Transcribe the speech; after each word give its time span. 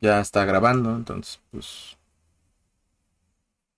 ya 0.00 0.20
está 0.20 0.44
grabando, 0.44 0.94
entonces, 0.94 1.40
pues. 1.50 1.96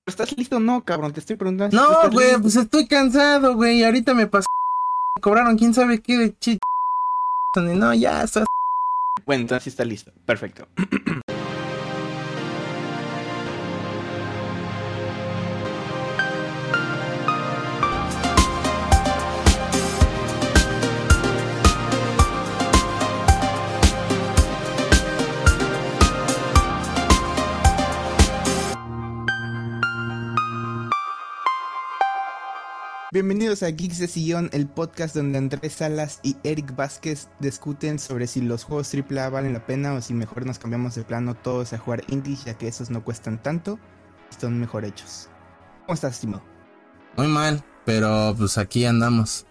¿Estás 0.06 0.36
listo 0.36 0.56
o 0.56 0.60
no, 0.60 0.84
cabrón? 0.84 1.12
Te 1.12 1.20
estoy 1.20 1.36
preguntando. 1.36 1.76
No, 1.76 2.10
güey, 2.10 2.36
pues 2.40 2.56
estoy 2.56 2.86
cansado, 2.86 3.54
güey. 3.54 3.84
Ahorita 3.84 4.12
me 4.12 4.26
pasó. 4.26 4.46
Cobraron 5.20 5.56
quién 5.56 5.72
sabe 5.72 6.00
qué 6.00 6.18
de 6.18 6.38
chit. 6.38 6.60
No, 7.56 7.94
ya 7.94 8.22
está. 8.22 8.44
Bueno, 9.24 9.42
entonces 9.42 9.68
está 9.68 9.84
listo. 9.84 10.12
Perfecto. 10.26 10.66
Bienvenidos 33.20 33.62
a 33.62 33.68
Geeks 33.68 33.98
de 33.98 34.08
Sillón, 34.08 34.48
el 34.54 34.66
podcast 34.66 35.14
donde 35.14 35.36
Andrés 35.36 35.74
Salas 35.74 36.20
y 36.22 36.38
Eric 36.42 36.74
Vázquez 36.74 37.28
discuten 37.38 37.98
sobre 37.98 38.26
si 38.26 38.40
los 38.40 38.64
juegos 38.64 38.90
AAA 38.94 39.28
valen 39.28 39.52
la 39.52 39.66
pena 39.66 39.92
o 39.92 40.00
si 40.00 40.14
mejor 40.14 40.46
nos 40.46 40.58
cambiamos 40.58 40.94
de 40.94 41.04
plano 41.04 41.34
todos 41.34 41.74
a 41.74 41.78
jugar 41.78 42.02
indies 42.08 42.46
ya 42.46 42.54
que 42.54 42.66
esos 42.66 42.88
no 42.88 43.04
cuestan 43.04 43.42
tanto 43.42 43.78
y 44.32 44.40
son 44.40 44.58
mejor 44.58 44.86
hechos. 44.86 45.28
¿Cómo 45.84 45.92
estás, 45.92 46.14
estimado? 46.14 46.42
Muy 47.18 47.28
mal, 47.28 47.62
pero 47.84 48.34
pues 48.38 48.56
aquí 48.56 48.86
andamos. 48.86 49.44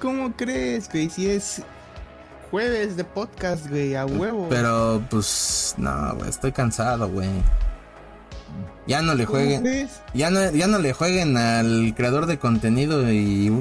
¿Cómo 0.00 0.34
crees, 0.34 0.90
güey? 0.90 1.10
Si 1.10 1.28
es 1.28 1.60
jueves 2.50 2.96
de 2.96 3.04
podcast, 3.04 3.68
güey, 3.68 3.94
a 3.94 4.06
huevo. 4.06 4.46
Pero 4.48 5.06
pues 5.10 5.74
no, 5.76 6.14
güey, 6.14 6.30
estoy 6.30 6.52
cansado, 6.52 7.10
güey. 7.10 7.28
Ya 8.86 9.02
no 9.02 9.14
le 9.14 9.26
jueguen. 9.26 9.88
Ya 10.14 10.30
no, 10.30 10.50
ya 10.50 10.66
no 10.66 10.78
le 10.78 10.92
jueguen 10.92 11.36
al 11.36 11.94
creador 11.96 12.26
de 12.26 12.38
contenido 12.38 13.10
y 13.12 13.52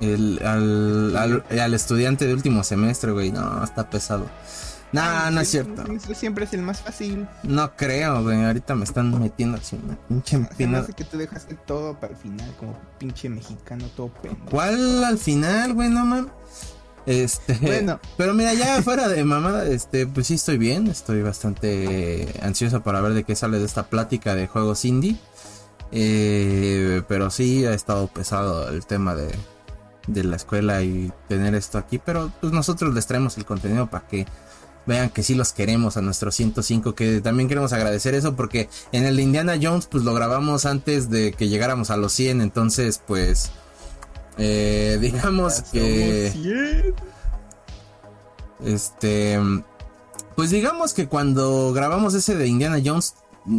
el, 0.00 0.40
al, 0.44 1.16
al, 1.16 1.74
estudiante 1.74 2.26
de 2.26 2.34
último 2.34 2.64
semestre, 2.64 3.12
güey. 3.12 3.32
No, 3.32 3.62
está 3.62 3.88
pesado. 3.88 4.26
No, 4.90 5.30
no 5.30 5.40
es 5.40 5.50
cierto. 5.50 5.84
Eso 5.92 6.14
siempre 6.14 6.44
es 6.44 6.54
el 6.54 6.62
más 6.62 6.80
fácil. 6.80 7.28
No 7.42 7.76
creo, 7.76 8.22
güey. 8.22 8.42
Ahorita 8.42 8.74
me 8.74 8.84
están 8.84 9.18
metiendo 9.20 9.58
así 9.58 9.78
una 9.82 9.96
pinche 10.08 10.36
empinada. 10.36 10.86
que 10.86 11.04
tú 11.04 11.18
dejaste 11.18 11.56
todo 11.66 11.98
para 12.00 12.14
el 12.14 12.18
final, 12.18 12.54
como 12.58 12.78
pinche 12.98 13.28
mexicano 13.28 13.86
todo 13.96 14.08
pendejo. 14.08 14.46
¿Cuál 14.50 15.04
al 15.04 15.18
final, 15.18 15.74
güey? 15.74 15.90
No 15.90 16.06
mames. 16.06 16.32
Este, 17.06 17.54
bueno. 17.60 18.00
Pero 18.16 18.34
mira, 18.34 18.54
ya 18.54 18.82
fuera 18.82 19.08
de 19.08 19.24
mamada, 19.24 19.66
este, 19.66 20.06
pues 20.06 20.26
sí 20.26 20.34
estoy 20.34 20.58
bien, 20.58 20.86
estoy 20.88 21.22
bastante 21.22 22.28
ansioso 22.42 22.82
para 22.82 23.00
ver 23.00 23.14
de 23.14 23.24
qué 23.24 23.34
sale 23.34 23.58
de 23.58 23.64
esta 23.64 23.88
plática 23.88 24.34
de 24.34 24.46
juegos 24.46 24.84
indie. 24.84 25.16
Eh, 25.90 27.02
pero 27.08 27.30
sí 27.30 27.64
ha 27.64 27.72
estado 27.72 28.08
pesado 28.08 28.68
el 28.68 28.84
tema 28.84 29.14
de, 29.14 29.30
de 30.06 30.24
la 30.24 30.36
escuela 30.36 30.82
y 30.82 31.12
tener 31.28 31.54
esto 31.54 31.78
aquí, 31.78 31.98
pero 31.98 32.32
pues 32.40 32.52
nosotros 32.52 32.94
les 32.94 33.06
traemos 33.06 33.38
el 33.38 33.44
contenido 33.44 33.88
para 33.88 34.06
que 34.06 34.26
vean 34.86 35.10
que 35.10 35.22
sí 35.22 35.34
los 35.34 35.52
queremos 35.52 35.96
a 35.96 36.02
nuestros 36.02 36.34
105, 36.34 36.94
que 36.94 37.20
también 37.20 37.48
queremos 37.48 37.72
agradecer 37.72 38.14
eso 38.14 38.34
porque 38.34 38.68
en 38.90 39.04
el 39.04 39.20
Indiana 39.20 39.58
Jones 39.60 39.86
pues 39.86 40.02
lo 40.02 40.14
grabamos 40.14 40.64
antes 40.64 41.10
de 41.10 41.32
que 41.32 41.48
llegáramos 41.48 41.90
a 41.90 41.98
los 41.98 42.12
100, 42.14 42.40
entonces 42.40 43.02
pues 43.06 43.50
eh, 44.38 44.98
digamos 45.00 45.62
que... 45.62 46.94
Este... 48.64 49.38
Pues 50.36 50.50
digamos 50.50 50.94
que 50.94 51.08
cuando 51.08 51.72
grabamos 51.72 52.14
ese 52.14 52.36
de 52.36 52.46
Indiana 52.46 52.80
Jones, 52.84 53.16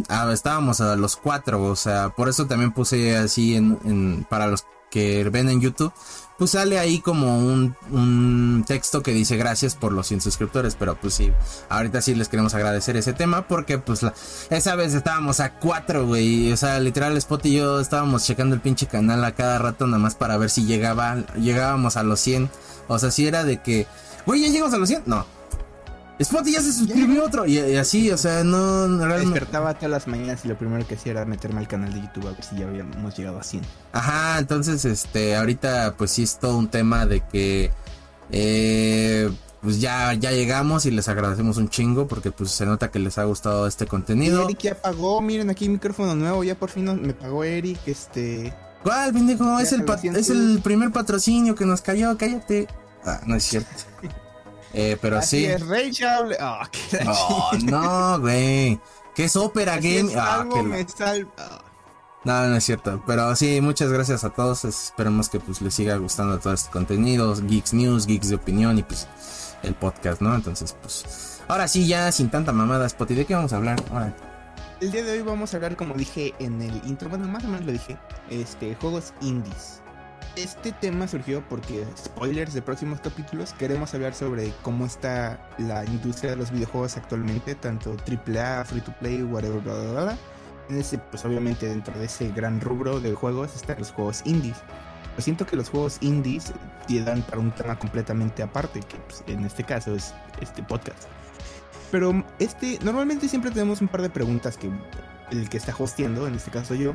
ah, 0.08 0.30
estábamos 0.32 0.80
a 0.80 0.96
los 0.96 1.16
cuatro, 1.16 1.62
o 1.64 1.76
sea, 1.76 2.08
por 2.08 2.30
eso 2.30 2.46
también 2.46 2.72
puse 2.72 3.18
así 3.18 3.54
en, 3.54 4.26
para 4.30 4.46
los 4.46 4.64
que 4.90 5.28
ven 5.28 5.50
en 5.50 5.60
YouTube, 5.60 5.92
pues 6.40 6.52
sale 6.52 6.78
ahí 6.78 7.00
como 7.00 7.36
un, 7.36 8.64
texto 8.66 9.02
que 9.02 9.12
dice 9.12 9.36
gracias 9.36 9.74
por 9.74 9.92
los 9.92 10.06
100 10.06 10.22
suscriptores, 10.22 10.74
pero 10.74 10.98
pues 10.98 11.12
sí, 11.12 11.30
ahorita 11.68 12.00
sí 12.00 12.14
les 12.14 12.30
queremos 12.30 12.54
agradecer 12.54 12.96
ese 12.96 13.12
tema 13.12 13.46
porque 13.46 13.76
pues 13.76 14.00
esa 14.48 14.74
vez 14.74 14.94
estábamos 14.94 15.40
a 15.40 15.58
cuatro, 15.58 16.06
güey, 16.06 16.50
o 16.50 16.56
sea, 16.56 16.80
literal 16.80 17.14
Spot 17.18 17.44
y 17.44 17.56
yo 17.56 17.78
estábamos 17.78 18.24
checando 18.24 18.54
el 18.54 18.62
pinche 18.62 18.86
canal 18.86 19.22
a 19.22 19.34
cada 19.34 19.58
rato 19.58 19.86
nada 19.86 19.98
más 19.98 20.14
para 20.14 20.38
ver 20.38 20.48
si 20.48 20.64
llegaba, 20.64 21.18
llegábamos 21.36 21.98
a 21.98 22.04
los 22.04 22.20
100, 22.20 22.48
o 22.88 22.98
sea, 22.98 23.10
si 23.10 23.26
era 23.26 23.44
de 23.44 23.60
que, 23.60 23.86
güey, 24.24 24.40
ya 24.40 24.48
llegamos 24.48 24.72
a 24.72 24.78
los 24.78 24.88
100, 24.88 25.02
no, 25.04 25.26
Spotty 26.22 26.52
ya 26.52 26.60
se 26.60 26.72
suscribió 26.72 27.24
otro. 27.24 27.46
Y, 27.46 27.58
así, 27.76 28.10
o 28.10 28.18
sea, 28.18 28.44
no. 28.44 28.88
Despertaba 28.88 29.74
todas 29.74 29.90
las 29.90 30.06
mañanas 30.06 30.44
y 30.44 30.48
lo 30.48 30.58
primero 30.58 30.86
que 30.86 30.94
hacía 30.94 31.12
era 31.12 31.24
meterme 31.24 31.60
al 31.60 31.68
canal 31.68 31.92
de 31.94 32.02
YouTube 32.02 32.28
a 32.28 32.32
ver 32.32 32.44
si 32.44 32.56
ya 32.56 32.66
habíamos 32.66 33.16
llegado 33.16 33.38
a 33.38 33.42
100. 33.42 33.62
Ajá, 33.92 34.38
entonces, 34.38 34.84
este, 34.84 35.36
ahorita, 35.36 35.94
pues 35.96 36.10
sí 36.10 36.22
es 36.22 36.38
todo 36.38 36.58
un 36.58 36.68
tema 36.68 37.06
de 37.06 37.20
que. 37.20 37.70
Eh, 38.32 39.30
pues 39.62 39.80
ya, 39.80 40.14
ya 40.14 40.30
llegamos 40.30 40.86
y 40.86 40.90
les 40.90 41.08
agradecemos 41.08 41.58
un 41.58 41.68
chingo 41.68 42.06
porque 42.06 42.30
pues 42.30 42.50
se 42.50 42.64
nota 42.64 42.90
que 42.90 42.98
les 42.98 43.18
ha 43.18 43.24
gustado 43.24 43.66
este 43.66 43.86
contenido. 43.86 44.44
Eric 44.44 44.60
ya 44.60 44.74
pagó, 44.74 45.20
miren 45.20 45.50
aquí 45.50 45.68
micrófono 45.68 46.14
nuevo, 46.14 46.44
ya 46.44 46.54
por 46.54 46.70
fin 46.70 47.02
me 47.02 47.12
pagó 47.12 47.44
Eric, 47.44 47.80
este... 47.86 48.54
¿Cuál, 48.82 49.12
pendejo? 49.12 49.58
Es 49.58 49.72
el, 49.72 49.84
es 50.16 50.30
el 50.30 50.60
primer 50.62 50.90
patrocinio 50.92 51.54
que 51.54 51.66
nos 51.66 51.82
cayó, 51.82 52.16
cállate. 52.16 52.68
Ah, 53.04 53.20
no 53.26 53.34
es 53.34 53.44
cierto. 53.44 53.68
Eh, 54.72 54.96
pero 55.00 55.20
sí. 55.22 55.44
Es 55.44 55.66
Rachel. 55.66 56.36
Oh, 57.06 57.50
no, 57.64 58.20
güey. 58.20 58.80
¿Qué 59.14 59.24
es 59.24 59.36
Opera 59.36 59.76
Game? 59.76 60.12
Ah, 60.16 60.44
me 60.44 60.86
No, 62.24 62.46
no 62.46 62.56
es 62.56 62.64
cierto. 62.64 63.02
Pero 63.06 63.34
sí, 63.36 63.60
muchas 63.60 63.92
gracias 63.92 64.24
a 64.24 64.30
todos. 64.30 64.64
Esperemos 64.64 65.28
que 65.28 65.40
pues 65.40 65.60
les 65.60 65.74
siga 65.74 65.96
gustando 65.96 66.38
todo 66.38 66.52
este 66.52 66.70
contenido. 66.70 67.34
Geeks 67.34 67.74
News, 67.74 68.06
Geeks 68.06 68.28
de 68.28 68.36
opinión 68.36 68.78
y 68.78 68.82
pues 68.82 69.08
el 69.62 69.74
podcast, 69.74 70.20
¿no? 70.20 70.34
Entonces, 70.34 70.76
pues. 70.80 71.40
Ahora 71.48 71.66
sí, 71.66 71.86
ya 71.86 72.12
sin 72.12 72.30
tanta 72.30 72.52
mamada, 72.52 72.88
Spotty, 72.88 73.14
¿de 73.14 73.24
qué 73.26 73.34
vamos 73.34 73.52
a 73.52 73.56
hablar? 73.56 73.82
Ahora. 73.90 74.14
El 74.80 74.92
día 74.92 75.02
de 75.02 75.12
hoy 75.12 75.22
vamos 75.22 75.52
a 75.52 75.56
hablar, 75.56 75.76
como 75.76 75.94
dije 75.94 76.32
en 76.38 76.62
el 76.62 76.74
intro, 76.86 77.10
bueno, 77.10 77.28
más 77.28 77.44
o 77.44 77.48
menos 77.48 77.66
lo 77.66 77.72
dije, 77.72 77.98
este, 78.30 78.74
juegos 78.76 79.12
indies. 79.20 79.82
Este 80.36 80.72
tema 80.72 81.08
surgió 81.08 81.42
porque, 81.48 81.84
spoilers 81.98 82.54
de 82.54 82.62
próximos 82.62 83.00
capítulos, 83.00 83.52
queremos 83.54 83.92
hablar 83.94 84.14
sobre 84.14 84.52
cómo 84.62 84.86
está 84.86 85.50
la 85.58 85.84
industria 85.84 86.30
de 86.30 86.36
los 86.36 86.50
videojuegos 86.50 86.96
actualmente, 86.96 87.54
tanto 87.56 87.96
AAA, 88.06 88.64
free 88.64 88.80
to 88.80 88.92
play, 89.00 89.22
whatever, 89.22 89.60
bla, 89.60 89.74
bla, 89.74 90.02
bla. 90.04 90.18
En 90.68 90.78
ese, 90.78 90.98
pues 90.98 91.24
obviamente 91.24 91.66
dentro 91.66 91.98
de 91.98 92.04
ese 92.04 92.30
gran 92.30 92.60
rubro 92.60 93.00
de 93.00 93.12
juegos 93.12 93.56
están 93.56 93.78
los 93.80 93.90
juegos 93.90 94.22
indies. 94.24 94.58
Pero 95.10 95.22
siento 95.22 95.46
que 95.46 95.56
los 95.56 95.68
juegos 95.68 95.98
indies 96.00 96.52
dan 96.98 97.22
para 97.22 97.38
un 97.38 97.52
tema 97.52 97.78
completamente 97.78 98.42
aparte, 98.42 98.80
que 98.80 98.96
pues, 98.96 99.22
en 99.26 99.44
este 99.44 99.64
caso 99.64 99.94
es 99.94 100.14
este 100.40 100.62
podcast. 100.62 101.04
Pero 101.90 102.24
este, 102.38 102.78
normalmente 102.82 103.28
siempre 103.28 103.50
tenemos 103.50 103.80
un 103.80 103.88
par 103.88 104.02
de 104.02 104.10
preguntas 104.10 104.56
que 104.56 104.70
el 105.30 105.48
que 105.48 105.56
está 105.56 105.74
hosteando, 105.78 106.26
en 106.26 106.34
este 106.34 106.50
caso 106.50 106.74
yo, 106.74 106.92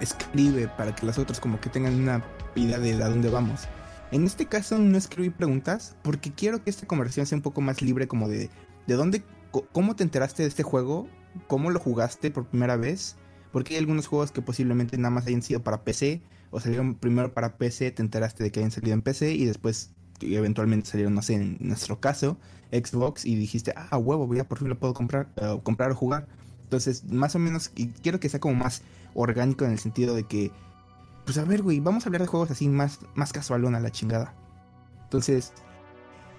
escribe 0.00 0.68
para 0.68 0.94
que 0.94 1.06
las 1.06 1.18
otras 1.18 1.40
como 1.40 1.60
que 1.60 1.68
tengan 1.68 1.94
una 1.94 2.24
idea 2.54 2.78
de 2.78 3.02
a 3.02 3.08
dónde 3.08 3.28
vamos. 3.28 3.68
En 4.12 4.24
este 4.24 4.46
caso 4.46 4.78
no 4.78 4.98
escribí 4.98 5.30
preguntas 5.30 5.96
porque 6.02 6.32
quiero 6.32 6.62
que 6.64 6.70
esta 6.70 6.86
conversación 6.86 7.26
sea 7.26 7.36
un 7.36 7.42
poco 7.42 7.60
más 7.60 7.80
libre 7.80 8.08
como 8.08 8.28
de 8.28 8.50
de 8.86 8.94
dónde 8.94 9.22
cómo 9.72 9.96
te 9.96 10.02
enteraste 10.02 10.42
de 10.42 10.48
este 10.48 10.62
juego, 10.62 11.08
cómo 11.46 11.70
lo 11.70 11.80
jugaste 11.80 12.30
por 12.30 12.46
primera 12.46 12.76
vez, 12.76 13.16
porque 13.52 13.74
hay 13.74 13.80
algunos 13.80 14.06
juegos 14.06 14.32
que 14.32 14.42
posiblemente 14.42 14.96
nada 14.96 15.10
más 15.10 15.26
hayan 15.26 15.42
sido 15.42 15.62
para 15.62 15.82
PC 15.84 16.22
o 16.50 16.60
salieron 16.60 16.94
primero 16.94 17.32
para 17.32 17.56
PC, 17.56 17.90
te 17.92 18.02
enteraste 18.02 18.44
de 18.44 18.50
que 18.50 18.60
hayan 18.60 18.70
salido 18.70 18.94
en 18.94 19.02
PC 19.02 19.32
y 19.34 19.44
después 19.44 19.92
eventualmente 20.20 20.88
salieron, 20.88 21.14
no 21.14 21.22
sé, 21.22 21.34
en 21.34 21.56
nuestro 21.60 22.00
caso, 22.00 22.38
Xbox 22.72 23.24
y 23.24 23.34
dijiste, 23.36 23.72
ah, 23.76 23.96
huevo, 23.96 24.32
ya 24.34 24.44
por 24.44 24.58
fin 24.58 24.68
lo 24.68 24.78
puedo 24.78 24.94
comprar, 24.94 25.28
uh, 25.40 25.60
comprar 25.62 25.92
o 25.92 25.94
jugar. 25.94 26.26
Entonces, 26.70 27.02
más 27.02 27.34
o 27.34 27.40
menos, 27.40 27.72
y 27.74 27.88
quiero 27.88 28.20
que 28.20 28.28
sea 28.28 28.38
como 28.38 28.54
más 28.54 28.82
orgánico 29.14 29.64
en 29.64 29.72
el 29.72 29.80
sentido 29.80 30.14
de 30.14 30.22
que, 30.22 30.52
pues 31.24 31.36
a 31.36 31.44
ver, 31.44 31.62
güey, 31.62 31.80
vamos 31.80 32.04
a 32.04 32.08
hablar 32.08 32.22
de 32.22 32.28
juegos 32.28 32.52
así 32.52 32.68
más, 32.68 33.00
más 33.14 33.32
casualón 33.32 33.74
a 33.74 33.80
la 33.80 33.90
chingada. 33.90 34.32
Entonces, 35.02 35.52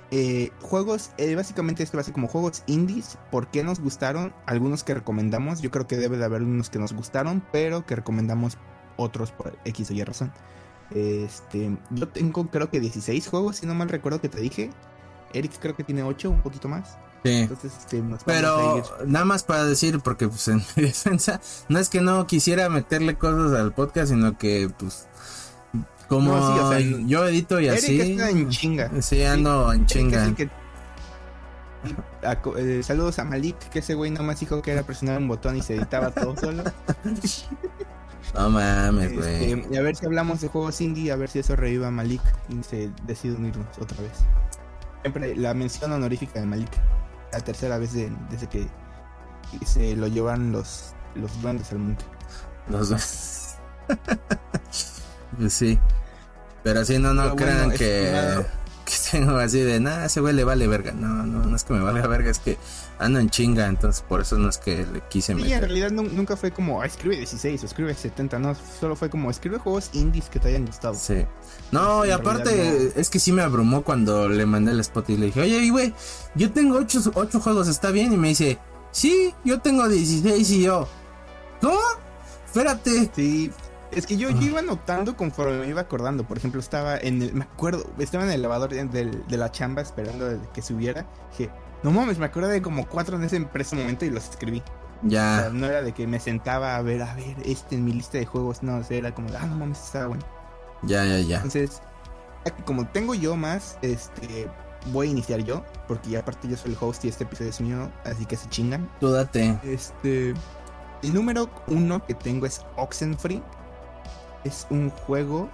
eh, 0.10 0.52
juegos, 0.62 1.12
eh, 1.18 1.36
básicamente 1.36 1.84
esto 1.84 1.98
va 1.98 2.02
a 2.02 2.06
ser 2.06 2.14
como 2.14 2.30
juegos 2.30 2.64
indies, 2.68 3.18
¿por 3.30 3.48
qué 3.52 3.62
nos 3.62 3.82
gustaron? 3.82 4.34
Algunos 4.46 4.86
que 4.86 4.94
recomendamos, 4.94 5.62
yo 5.62 5.70
creo 5.70 5.86
que 5.86 5.98
debe 5.98 6.16
de 6.16 6.24
haber 6.24 6.44
unos 6.44 6.70
que 6.70 6.80
nos 6.80 6.94
gustaron, 6.94 7.44
pero 7.52 7.86
que 7.86 7.98
recomendamos 7.98 8.58
otros 8.96 9.34
por 9.34 9.60
X 9.66 9.92
o 9.92 9.94
Y 9.94 10.02
razón. 10.06 10.32
Este, 10.92 11.78
yo 11.90 12.08
tengo 12.08 12.50
creo 12.50 12.70
que 12.70 12.80
16 12.80 13.28
juegos, 13.28 13.58
si 13.58 13.66
no 13.66 13.76
mal 13.76 13.90
recuerdo 13.90 14.22
que 14.22 14.30
te 14.30 14.40
dije. 14.40 14.70
Eric 15.34 15.60
creo 15.60 15.76
que 15.76 15.84
tiene 15.84 16.04
8, 16.04 16.32
un 16.32 16.42
poquito 16.42 16.70
más. 16.70 16.98
Sí. 17.24 17.48
Este, 17.64 18.04
Pero 18.26 18.84
nada 19.06 19.26
más 19.26 19.44
para 19.44 19.66
decir, 19.66 20.00
porque 20.00 20.28
pues 20.28 20.48
en 20.48 20.64
mi 20.76 20.84
defensa, 20.84 21.40
no 21.70 21.80
es 21.80 21.90
que 21.90 22.02
no 22.02 22.26
quisiera 22.28 22.70
meterle 22.70 23.16
cosas 23.16 23.60
al 23.60 23.74
podcast, 23.74 24.12
sino 24.12 24.38
que 24.38 24.72
pues 24.78 25.08
como 26.08 26.78
yo 27.06 27.26
edito 27.28 27.60
y 27.60 27.70
así. 27.70 28.02
en 28.02 28.50
chinga. 28.50 28.92
Sí, 29.02 29.24
ando 29.24 29.72
en 29.72 29.86
chinga. 29.86 30.36
Eh, 32.58 32.84
saludos 32.84 33.18
a 33.20 33.24
Malik, 33.24 33.58
que 33.70 33.80
ese 33.80 33.96
güey 33.96 34.12
nomás 34.12 34.40
dijo 34.40 34.62
que 34.62 34.72
era 34.72 34.84
presionar 34.84 35.18
un 35.18 35.28
botón 35.28 35.58
y 35.58 35.62
se 35.62 35.76
editaba 35.76 36.12
todo 36.12 36.36
solo. 36.38 36.64
No 38.34 38.50
mames, 38.50 39.14
güey. 39.14 39.52
Este, 39.52 39.68
y 39.74 39.78
a 39.78 39.82
ver 39.82 39.96
si 39.96 40.06
hablamos 40.06 40.40
de 40.40 40.48
juegos 40.48 40.80
indie, 40.80 41.12
a 41.12 41.16
ver 41.18 41.30
si 41.30 41.40
eso 41.40 41.56
reviva 41.56 41.88
a 41.88 41.92
Malik 41.92 42.22
y 42.48 42.64
se 42.64 42.90
decide 43.06 43.36
unirnos 43.36 43.78
otra 43.78 44.02
vez. 44.02 44.20
Siempre 45.02 45.36
la 45.36 45.54
mención 45.54 45.92
honorífica 45.92 46.40
de 46.40 46.46
Malik. 46.46 46.70
La 47.32 47.40
tercera 47.40 47.78
vez 47.78 47.94
desde 47.94 48.48
que 48.48 48.68
se 49.66 49.96
lo 49.96 50.08
llevan 50.08 50.52
los, 50.52 50.94
los 51.16 51.42
duendes 51.42 51.72
al 51.72 51.80
monte. 51.80 52.06
Los 52.70 52.90
duendes. 52.90 53.56
sí. 55.50 55.80
Pero 56.64 56.82
así 56.82 57.00
no, 57.00 57.14
no 57.14 57.36
crean 57.36 57.72
que 57.72 58.46
tengo 59.12 59.38
así 59.38 59.60
de, 59.60 59.80
nada, 59.80 60.06
ese 60.06 60.22
güey 60.22 60.34
le 60.34 60.44
vale 60.44 60.68
verga. 60.68 60.92
No, 60.94 61.26
no, 61.26 61.46
no 61.46 61.56
es 61.56 61.64
que 61.64 61.74
me 61.74 61.82
valga 61.82 62.08
verga, 62.08 62.30
es 62.30 62.40
que 62.40 62.58
ando 63.00 63.20
en 63.20 63.30
chinga, 63.30 63.68
entonces 63.68 64.04
por 64.08 64.22
eso 64.22 64.38
no 64.38 64.50
es 64.50 64.58
que 64.58 64.86
le 64.86 65.02
quise 65.10 65.36
meter. 65.36 65.50
Y 65.50 65.54
en 65.54 65.62
realidad 65.62 65.92
nunca 65.92 66.38
fue 66.38 66.52
como, 66.52 66.82
ah, 66.82 66.86
escribe 66.86 67.18
16 67.18 67.64
o 67.64 67.66
escribe 67.66 67.94
70, 67.94 68.40
no, 68.40 68.56
solo 68.80 68.96
fue 68.96 69.10
como, 69.10 69.30
escribe 69.30 69.58
juegos 69.58 69.90
indies 69.94 70.30
que 70.30 70.40
te 70.40 70.50
hayan 70.50 70.66
gustado. 70.66 70.94
Sí. 70.96 71.26
No, 71.72 72.06
y 72.06 72.12
aparte, 72.12 72.94
es 72.96 73.10
que 73.10 73.20
sí 73.20 73.32
me 73.32 73.42
abrumó 73.42 73.84
cuando 73.84 74.28
le 74.28 74.46
mandé 74.46 74.72
el 74.72 74.80
spot 74.82 75.10
y 75.10 75.18
le 75.18 75.28
dije, 75.28 75.42
oye, 75.42 75.70
güey, 75.70 75.94
yo 76.36 76.52
tengo 76.52 76.78
8, 76.78 77.12
8 77.14 77.40
juegos, 77.40 77.68
¿está 77.68 77.92
bien? 77.92 78.14
Y 78.14 78.18
me 78.18 78.30
dice, 78.30 78.60
sí, 78.92 79.34
yo 79.44 79.62
tengo 79.62 79.88
16 79.88 80.50
y 80.52 80.62
yo, 80.64 80.88
¿cómo? 81.62 81.80
Espérate. 82.46 83.10
Sí, 83.16 83.52
es 83.92 84.06
que 84.06 84.18
yo, 84.18 84.30
iba 84.30 84.62
notando 84.62 85.18
conforme 85.18 85.58
me 85.58 85.68
iba 85.68 85.82
acordando. 85.82 86.24
Por 86.24 86.38
ejemplo, 86.38 86.60
estaba 86.60 86.98
en 86.98 87.22
el. 87.22 87.34
Me 87.34 87.44
acuerdo, 87.44 87.86
estaba 88.00 88.24
en 88.24 88.32
el 88.32 88.40
elevador 88.40 88.70
de, 88.70 89.38
la 89.38 89.52
chamba 89.52 89.82
esperando 89.82 90.42
que 90.54 90.62
subiera. 90.62 91.06
Dije, 91.32 91.52
no 91.84 91.92
mames, 91.92 92.18
me 92.18 92.26
acuerdo 92.26 92.50
de 92.50 92.62
como 92.62 92.88
cuatro 92.88 93.18
en 93.18 93.24
ese, 93.24 93.40
momento 93.76 94.06
y 94.06 94.10
los 94.10 94.30
escribí. 94.30 94.64
Ya. 95.04 95.50
no 95.52 95.66
era 95.66 95.82
de 95.82 95.94
que 95.94 96.06
me 96.06 96.20
sentaba 96.20 96.76
a 96.76 96.82
ver, 96.84 97.02
a 97.02 97.16
ver, 97.16 97.36
este 97.44 97.76
en 97.76 97.86
mi 97.86 97.92
lista 97.92 98.18
de 98.18 98.26
juegos. 98.26 98.64
No, 98.64 98.82
era 98.90 99.14
como, 99.14 99.30
ah, 99.38 99.46
no 99.46 99.56
mames, 99.56 99.84
estaba 99.84 100.08
bueno. 100.08 100.24
Ya, 100.84 101.06
ya, 101.06 101.20
ya. 101.20 101.36
Entonces, 101.38 101.82
como 102.66 102.88
tengo 102.88 103.14
yo 103.14 103.36
más, 103.36 103.78
este. 103.82 104.50
Voy 104.88 105.10
a 105.10 105.12
iniciar 105.12 105.42
yo, 105.42 105.64
porque 105.88 106.18
aparte 106.18 106.48
yo 106.48 106.58
soy 106.58 106.72
el 106.72 106.78
host 106.80 107.06
y 107.06 107.10
este 107.10 107.24
episodio 107.24 107.52
es 107.52 107.62
mío, 107.62 107.92
así 108.04 108.26
que 108.26 108.36
se 108.36 108.50
chingan. 108.50 108.90
Tú 109.00 109.12
date. 109.12 109.60
Este. 109.64 110.34
El 111.04 111.14
número 111.14 111.50
uno 111.68 112.04
que 112.04 112.16
tengo 112.16 112.48
es 112.48 112.66
Oxenfree 112.78 113.44
es 114.44 114.68
un 114.70 114.90
juego 114.90 115.50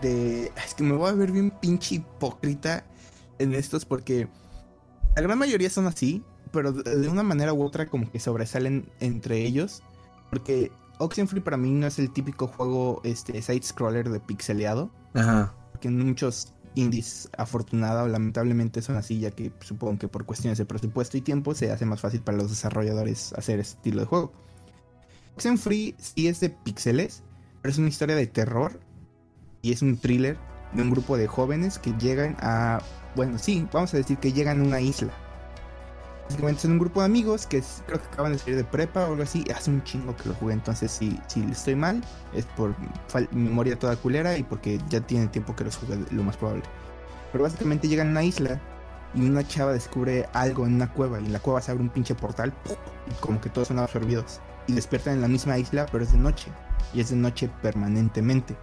de... 0.00 0.52
Es 0.64 0.74
que 0.74 0.84
me 0.84 0.94
voy 0.94 1.10
a 1.10 1.12
ver 1.12 1.32
bien 1.32 1.50
pinche 1.50 1.96
hipócrita 1.96 2.84
en 3.38 3.54
estos 3.54 3.84
porque 3.84 4.28
la 5.16 5.22
gran 5.22 5.38
mayoría 5.38 5.70
son 5.70 5.86
así, 5.86 6.22
pero 6.52 6.72
de 6.72 7.08
una 7.08 7.22
manera 7.22 7.52
u 7.52 7.62
otra 7.62 7.86
como 7.86 8.10
que 8.10 8.20
sobresalen 8.20 8.90
entre 9.00 9.44
ellos. 9.44 9.82
Porque 10.30 10.70
Oxenfree 10.98 11.40
para 11.40 11.56
mí 11.56 11.70
no 11.70 11.86
es 11.86 11.98
el 11.98 12.12
típico 12.12 12.46
juego 12.46 13.00
este, 13.04 13.40
side-scroller 13.40 14.10
de 14.10 14.20
pixeleado. 14.20 14.90
Ajá. 15.14 15.54
Porque 15.72 15.88
muchos 15.90 16.52
indies, 16.74 17.28
afortunada 17.36 18.04
o 18.04 18.08
lamentablemente, 18.08 18.82
son 18.82 18.96
así, 18.96 19.20
ya 19.20 19.30
que 19.30 19.52
supongo 19.60 19.98
que 19.98 20.08
por 20.08 20.24
cuestiones 20.24 20.58
de 20.58 20.64
presupuesto 20.64 21.16
y 21.16 21.20
tiempo 21.20 21.54
se 21.54 21.72
hace 21.72 21.86
más 21.86 22.00
fácil 22.00 22.20
para 22.20 22.38
los 22.38 22.50
desarrolladores 22.50 23.32
hacer 23.34 23.58
este 23.60 23.76
estilo 23.76 24.00
de 24.00 24.06
juego. 24.06 24.32
Oxenfree 25.34 25.94
sí 25.98 26.28
es 26.28 26.40
de 26.40 26.50
pixeles, 26.50 27.22
pero 27.62 27.72
es 27.72 27.78
una 27.78 27.88
historia 27.88 28.16
de 28.16 28.26
terror 28.26 28.80
y 29.62 29.72
es 29.72 29.82
un 29.82 29.96
thriller 29.96 30.38
de 30.72 30.82
un 30.82 30.90
grupo 30.90 31.16
de 31.16 31.26
jóvenes 31.26 31.78
que 31.78 31.92
llegan 31.98 32.36
a, 32.40 32.80
bueno, 33.16 33.38
sí, 33.38 33.66
vamos 33.72 33.92
a 33.94 33.96
decir 33.96 34.18
que 34.18 34.32
llegan 34.32 34.60
a 34.60 34.64
una 34.64 34.80
isla. 34.80 35.12
Básicamente 36.24 36.60
son 36.60 36.72
un 36.72 36.78
grupo 36.78 37.00
de 37.00 37.06
amigos 37.06 37.46
que 37.46 37.62
creo 37.86 38.00
que 38.00 38.06
acaban 38.08 38.32
de 38.32 38.38
salir 38.38 38.56
de 38.56 38.64
prepa 38.64 39.06
o 39.06 39.12
algo 39.12 39.22
así. 39.22 39.44
Hace 39.54 39.70
un 39.70 39.82
chingo 39.82 40.14
que 40.14 40.28
lo 40.28 40.34
jugué, 40.34 40.52
entonces 40.52 40.90
si, 40.90 41.18
si 41.26 41.40
estoy 41.50 41.74
mal 41.74 42.02
es 42.34 42.44
por 42.44 42.74
memoria 43.32 43.78
toda 43.78 43.96
culera 43.96 44.36
y 44.36 44.42
porque 44.42 44.78
ya 44.90 45.00
tiene 45.00 45.28
tiempo 45.28 45.56
que 45.56 45.64
los 45.64 45.76
jugué, 45.76 45.98
lo 46.10 46.22
más 46.22 46.36
probable. 46.36 46.64
Pero 47.32 47.44
básicamente 47.44 47.88
llegan 47.88 48.08
a 48.08 48.10
una 48.10 48.24
isla 48.24 48.60
y 49.14 49.22
una 49.22 49.46
chava 49.46 49.72
descubre 49.72 50.28
algo 50.34 50.66
en 50.66 50.74
una 50.74 50.92
cueva 50.92 51.18
y 51.18 51.24
en 51.24 51.32
la 51.32 51.40
cueva 51.40 51.62
se 51.62 51.70
abre 51.70 51.82
un 51.82 51.88
pinche 51.88 52.14
portal 52.14 52.52
y 53.10 53.14
como 53.20 53.40
que 53.40 53.48
todos 53.48 53.68
son 53.68 53.78
absorbidos 53.78 54.40
y 54.66 54.74
despiertan 54.74 55.14
en 55.14 55.22
la 55.22 55.28
misma 55.28 55.56
isla 55.56 55.86
pero 55.90 56.04
es 56.04 56.12
de 56.12 56.18
noche 56.18 56.52
y 56.94 57.00
es 57.00 57.10
de 57.10 57.16
noche 57.16 57.50
permanentemente. 57.62 58.56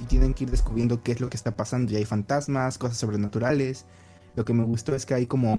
Y 0.00 0.04
tienen 0.04 0.34
que 0.34 0.44
ir 0.44 0.50
descubriendo 0.50 1.02
qué 1.02 1.12
es 1.12 1.20
lo 1.20 1.30
que 1.30 1.36
está 1.36 1.56
pasando. 1.56 1.92
Y 1.92 1.96
hay 1.96 2.04
fantasmas, 2.04 2.78
cosas 2.78 2.98
sobrenaturales. 2.98 3.86
Lo 4.34 4.44
que 4.44 4.52
me 4.52 4.64
gustó 4.64 4.94
es 4.94 5.06
que 5.06 5.14
hay 5.14 5.26
como 5.26 5.58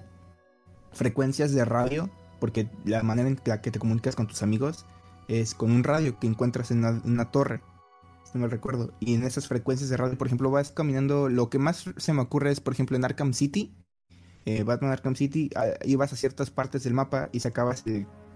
frecuencias 0.92 1.52
de 1.54 1.66
radio, 1.66 2.10
porque 2.40 2.70
la 2.86 3.04
manera 3.04 3.28
en 3.28 3.40
la 3.46 3.62
que 3.62 3.72
te 3.72 3.80
comunicas 3.80 4.16
con 4.16 4.28
tus 4.28 4.44
amigos 4.44 4.86
es 5.28 5.56
con 5.56 5.72
un 5.72 5.84
radio 5.84 6.20
que 6.20 6.28
encuentras 6.28 6.72
en 6.72 6.86
una, 6.86 7.32
torre. 7.32 7.62
No 8.34 8.42
me 8.42 8.48
recuerdo. 8.48 8.94
Y 9.00 9.16
en 9.16 9.24
esas 9.24 9.48
frecuencias 9.48 9.90
de 9.90 9.98
radio, 9.98 10.18
por 10.18 10.28
ejemplo, 10.28 10.52
vas 10.52 10.72
caminando. 10.72 11.30
Lo 11.30 11.50
que 11.50 11.60
más 11.60 11.86
se 11.98 12.14
me 12.14 12.22
ocurre 12.22 12.52
es, 12.52 12.60
por 12.60 12.74
ejemplo, 12.74 12.96
en 12.96 13.06
Arkham 13.06 13.34
City. 13.34 13.76
Eh, 14.46 14.64
Batman 14.64 14.92
Arkham 14.92 15.16
City, 15.16 15.50
ah, 15.56 15.66
ibas 15.84 16.14
a 16.14 16.16
ciertas 16.16 16.52
partes 16.52 16.84
del 16.84 16.94
mapa 16.94 17.28
y 17.34 17.42
sacabas 17.42 17.84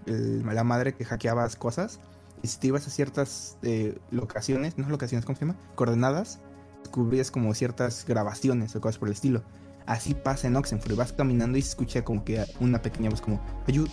la 0.04 0.64
madre 0.64 0.94
que 0.94 1.06
hackeabas 1.06 1.56
cosas 1.56 2.00
y 2.42 2.48
si 2.48 2.58
te 2.58 2.66
ibas 2.68 2.86
a 2.86 2.90
ciertas 2.90 3.56
eh, 3.62 3.98
locaciones, 4.10 4.76
no 4.76 4.88
locaciones, 4.88 5.24
¿cómo 5.24 5.38
se 5.38 5.44
llama? 5.44 5.56
Coordenadas, 5.76 6.40
descubrías 6.82 7.30
como 7.30 7.54
ciertas 7.54 8.04
grabaciones 8.04 8.74
o 8.74 8.80
cosas 8.80 8.98
por 8.98 9.08
el 9.08 9.14
estilo. 9.14 9.42
Así 9.86 10.14
pasa 10.14 10.48
en 10.48 10.56
Oxenfree, 10.56 10.96
vas 10.96 11.12
caminando 11.12 11.56
y 11.56 11.62
se 11.62 11.70
escucha 11.70 12.02
como 12.02 12.24
que 12.24 12.44
una 12.60 12.82
pequeña 12.82 13.10
voz 13.10 13.20
como, 13.20 13.40
ayuda. 13.68 13.90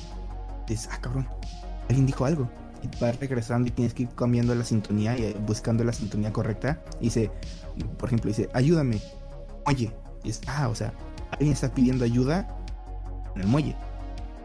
Dices, 0.68 0.90
ah, 0.92 1.00
cabrón, 1.00 1.28
alguien 1.88 2.08
dijo 2.08 2.26
algo. 2.26 2.50
Y 2.82 2.88
vas 3.00 3.20
regresando 3.20 3.68
y 3.68 3.72
tienes 3.72 3.94
que 3.94 4.04
ir 4.04 4.10
cambiando 4.10 4.56
la 4.56 4.64
sintonía 4.64 5.18
y 5.18 5.26
eh, 5.26 5.38
buscando 5.46 5.84
la 5.84 5.94
sintonía 5.94 6.34
correcta. 6.34 6.82
Y 7.00 7.06
dice, 7.06 7.32
por 7.98 8.10
ejemplo, 8.10 8.30
dice, 8.30 8.50
ayúdame, 8.54 9.00
oye. 9.66 9.94
Y 10.24 10.32
ah, 10.48 10.70
o 10.70 10.76
sea, 10.76 10.94
alguien 11.32 11.52
está 11.52 11.74
pidiendo 11.74 12.04
ayuda 12.04 12.48
en 13.36 13.42
el 13.42 13.48
muelle. 13.48 13.76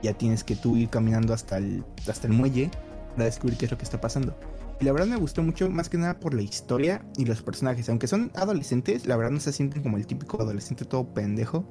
Ya 0.03 0.12
tienes 0.12 0.45
que 0.45 0.56
tú 0.56 0.77
ir 0.77 0.91
caminando 0.91 1.33
hasta 1.33 1.56
el, 1.56 1.85
hasta 2.06 2.27
el 2.27 2.33
muelle 2.35 2.71
para 3.15 3.27
descubrir 3.27 3.59
qué 3.59 3.65
es 3.65 3.71
lo 3.71 3.79
que 3.79 3.85
está 3.85 4.01
pasando. 4.01 4.37
Y 4.81 4.85
la 4.85 4.93
verdad 4.93 5.07
me 5.07 5.17
gustó 5.17 5.43
mucho 5.43 5.71
más 5.71 5.89
que 5.89 5.99
nada 5.99 6.19
por 6.19 6.35
la 6.35 6.43
historia 6.43 7.05
y 7.17 7.25
los 7.25 7.43
personajes. 7.43 7.89
Aunque 7.89 8.07
son 8.07 8.31
adolescentes, 8.35 9.07
la 9.07 9.17
verdad 9.17 9.33
no 9.33 9.41
se 9.41 9.53
sienten 9.53 9.83
como 9.83 9.97
el 9.97 10.07
típico 10.07 10.41
adolescente 10.43 10.85
todo 10.85 11.13
pendejo. 11.15 11.69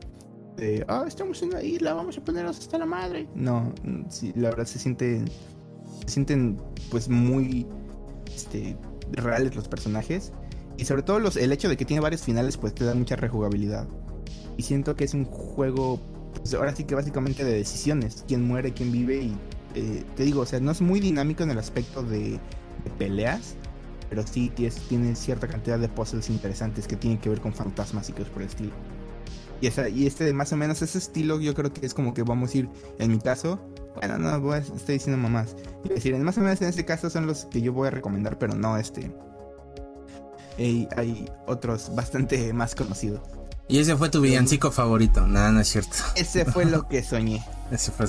De, 0.58 0.86
ah, 0.88 1.04
estamos 1.08 1.42
en 1.42 1.52
la 1.52 1.64
isla, 1.64 1.94
vamos 1.94 2.18
a 2.18 2.24
ponernos 2.24 2.60
hasta 2.60 2.78
la 2.78 2.86
madre. 2.86 3.28
No, 3.36 3.74
sí, 4.10 4.32
la 4.36 4.50
verdad 4.50 4.66
se 4.66 4.80
sienten, 4.80 5.26
se 6.06 6.14
sienten 6.14 6.62
pues 6.92 7.10
muy 7.10 7.68
este, 8.34 8.78
reales 9.12 9.56
los 9.56 9.68
personajes. 9.68 10.32
Y 10.78 10.86
sobre 10.86 11.04
todo 11.04 11.20
los, 11.20 11.36
el 11.36 11.52
hecho 11.52 11.70
de 11.70 11.78
que 11.78 11.86
tiene 11.86 12.02
varios 12.02 12.22
finales 12.22 12.58
pues 12.58 12.74
te 12.74 12.86
da 12.86 12.94
mucha 12.94 13.16
rejugabilidad. 13.16 13.88
Y 14.58 14.64
siento 14.64 14.96
que 14.96 15.04
es 15.04 15.14
un 15.14 15.26
juego, 15.26 16.00
pues 16.36 16.54
ahora 16.54 16.76
sí 16.76 16.86
que 16.86 16.96
básicamente 16.96 17.44
de 17.44 17.54
decisiones. 17.54 18.24
Quién 18.28 18.48
muere, 18.48 18.74
quién 18.74 18.92
vive 18.92 19.18
y 19.18 19.38
eh, 19.76 20.04
te 20.16 20.24
digo, 20.24 20.42
o 20.42 20.46
sea, 20.46 20.60
no 20.60 20.72
es 20.72 20.82
muy 20.82 21.00
dinámico 21.00 21.44
en 21.44 21.52
el 21.52 21.58
aspecto 21.58 22.04
de, 22.04 22.40
peleas, 22.98 23.56
pero 24.10 24.28
sí 24.28 24.52
tiene 24.90 25.16
cierta 25.16 25.48
cantidad 25.48 25.80
de 25.80 25.88
puzzles 25.88 26.30
interesantes 26.30 26.88
que 26.88 26.96
tienen 26.96 27.20
que 27.20 27.30
ver 27.30 27.40
con 27.40 27.54
fantasmas 27.54 28.10
y 28.10 28.14
cosas 28.14 28.30
por 28.30 28.42
el 28.42 28.50
estilo. 28.50 28.74
Y, 29.62 29.68
esa, 29.68 29.88
y 29.88 30.06
este 30.06 30.34
más 30.34 30.52
o 30.52 30.58
menos 30.58 30.82
ese 30.82 30.98
estilo 30.98 31.40
yo 31.40 31.54
creo 31.54 31.72
que 31.72 31.86
es 31.86 31.94
como 31.94 32.14
que 32.14 32.24
vamos 32.24 32.54
a 32.54 32.58
ir, 32.58 32.70
en 33.00 33.12
mi 33.12 33.20
caso, 33.20 33.60
bueno, 33.96 34.18
no, 34.18 34.40
voy 34.42 34.56
a, 34.56 34.58
estoy 34.58 34.96
diciendo 34.96 35.18
mamás. 35.22 35.56
Es 35.86 35.90
decir, 35.90 36.16
más 36.18 36.38
o 36.38 36.42
menos 36.42 36.62
en 36.62 36.68
este 36.68 36.86
caso 36.86 37.10
son 37.10 37.28
los 37.28 37.46
que 37.46 37.62
yo 37.62 37.72
voy 37.72 37.88
a 37.88 37.92
recomendar, 37.92 38.38
pero 38.38 38.56
no 38.56 38.78
este. 38.78 39.16
hay 40.58 41.30
otros 41.48 41.96
bastante 41.96 42.52
más 42.54 42.76
conocidos. 42.76 43.22
Y 43.68 43.80
ese 43.80 43.96
fue 43.96 44.10
tu 44.10 44.20
villancico 44.20 44.72
favorito, 44.72 45.26
nada, 45.26 45.52
no 45.52 45.62
es 45.62 45.70
cierto. 45.70 45.96
Ese 46.16 46.44
fue 46.46 46.66
lo 46.66 46.88
que 46.88 47.02
soñé. 47.04 47.44
ese 47.72 47.92
fue 47.92 48.08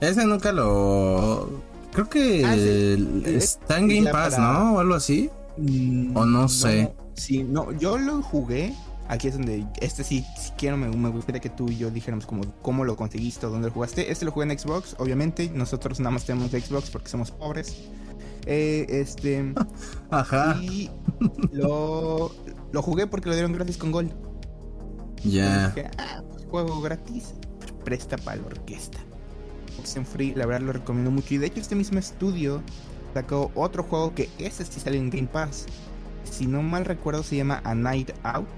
ese 0.00 0.26
nunca 0.26 0.52
lo. 0.52 1.62
Creo 1.92 2.08
que 2.08 2.44
ah, 2.44 2.56
está 2.56 3.78
en 3.78 3.88
Game 3.88 4.10
Pass, 4.10 4.38
¿no? 4.38 4.74
O 4.74 4.78
algo 4.80 4.94
así. 4.94 5.30
Mm, 5.56 6.16
o 6.16 6.26
no, 6.26 6.48
sé. 6.48 6.92
Sí, 7.14 7.44
no, 7.44 7.72
yo 7.72 7.98
lo 7.98 8.22
jugué. 8.22 8.74
Aquí 9.06 9.28
es 9.28 9.34
donde, 9.34 9.66
este 9.82 10.02
sí, 10.02 10.24
si 10.38 10.50
quiero, 10.52 10.78
me, 10.78 11.08
gustaría 11.10 11.40
que 11.40 11.50
tú 11.50 11.68
y 11.68 11.76
yo 11.76 11.90
dijéramos 11.90 12.24
como 12.24 12.42
cómo 12.62 12.84
lo 12.84 12.96
conseguiste 12.96 13.44
o 13.46 13.50
dónde 13.50 13.68
lo 13.68 13.74
jugaste. 13.74 14.10
Este 14.10 14.24
lo 14.24 14.32
jugué 14.32 14.50
en 14.50 14.58
Xbox, 14.58 14.96
obviamente. 14.98 15.50
Nosotros 15.54 16.00
nada 16.00 16.10
más 16.10 16.24
tenemos 16.24 16.50
Xbox 16.50 16.90
porque 16.90 17.08
somos 17.08 17.30
pobres. 17.30 17.76
Eh, 18.46 18.86
este. 18.88 19.54
Ajá. 20.10 20.58
Y 20.60 20.90
lo, 21.52 22.34
lo 22.72 22.82
jugué 22.82 23.06
porque 23.06 23.28
lo 23.28 23.34
dieron 23.34 23.52
gratis 23.52 23.76
con 23.76 23.92
Gold. 23.92 24.12
Ya. 25.22 25.74
Ah, 25.98 26.22
pues 26.30 26.44
juego 26.46 26.80
gratis. 26.80 27.34
Presta 27.84 28.16
para 28.16 28.38
la 28.38 28.46
orquesta. 28.46 28.98
Free, 30.04 30.34
la 30.34 30.46
verdad 30.46 30.66
lo 30.66 30.72
recomiendo 30.72 31.10
mucho. 31.10 31.34
Y 31.34 31.38
de 31.38 31.46
hecho, 31.46 31.60
este 31.60 31.74
mismo 31.74 31.98
estudio 31.98 32.62
sacó 33.12 33.50
otro 33.54 33.82
juego 33.82 34.14
que 34.14 34.28
ese 34.38 34.64
sí 34.64 34.80
sale 34.80 34.98
en 34.98 35.10
Game 35.10 35.28
Pass. 35.28 35.66
Si 36.24 36.46
no 36.46 36.62
mal 36.62 36.84
recuerdo, 36.84 37.22
se 37.22 37.36
llama 37.36 37.60
A 37.64 37.74
Night 37.74 38.10
Out. 38.22 38.48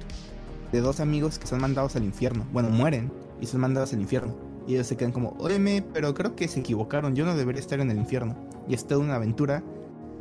De 0.73 0.81
dos 0.81 1.01
amigos 1.01 1.39
que 1.39 1.47
son 1.47 1.61
mandados 1.61 1.97
al 1.97 2.05
infierno. 2.05 2.47
Bueno, 2.53 2.71
mueren. 2.71 3.11
y 3.41 3.47
son 3.47 3.61
mandados 3.61 3.93
al 3.93 4.01
infierno. 4.01 4.35
Y 4.67 4.75
ellos 4.75 4.87
se 4.87 4.97
quedan 4.97 5.13
como, 5.13 5.37
óyeme, 5.39 5.85
pero 5.93 6.15
creo 6.15 6.35
que 6.35 6.49
se 6.49 6.61
equivocaron, 6.61 7.15
yo 7.15 7.25
no 7.25 7.37
debería 7.37 7.61
estar 7.61 7.81
en 7.81 7.91
el 7.91 7.99
infierno. 7.99 8.37
Y 8.69 8.75
es 8.75 8.87
toda 8.87 9.01
una 9.01 9.15
aventura 9.15 9.63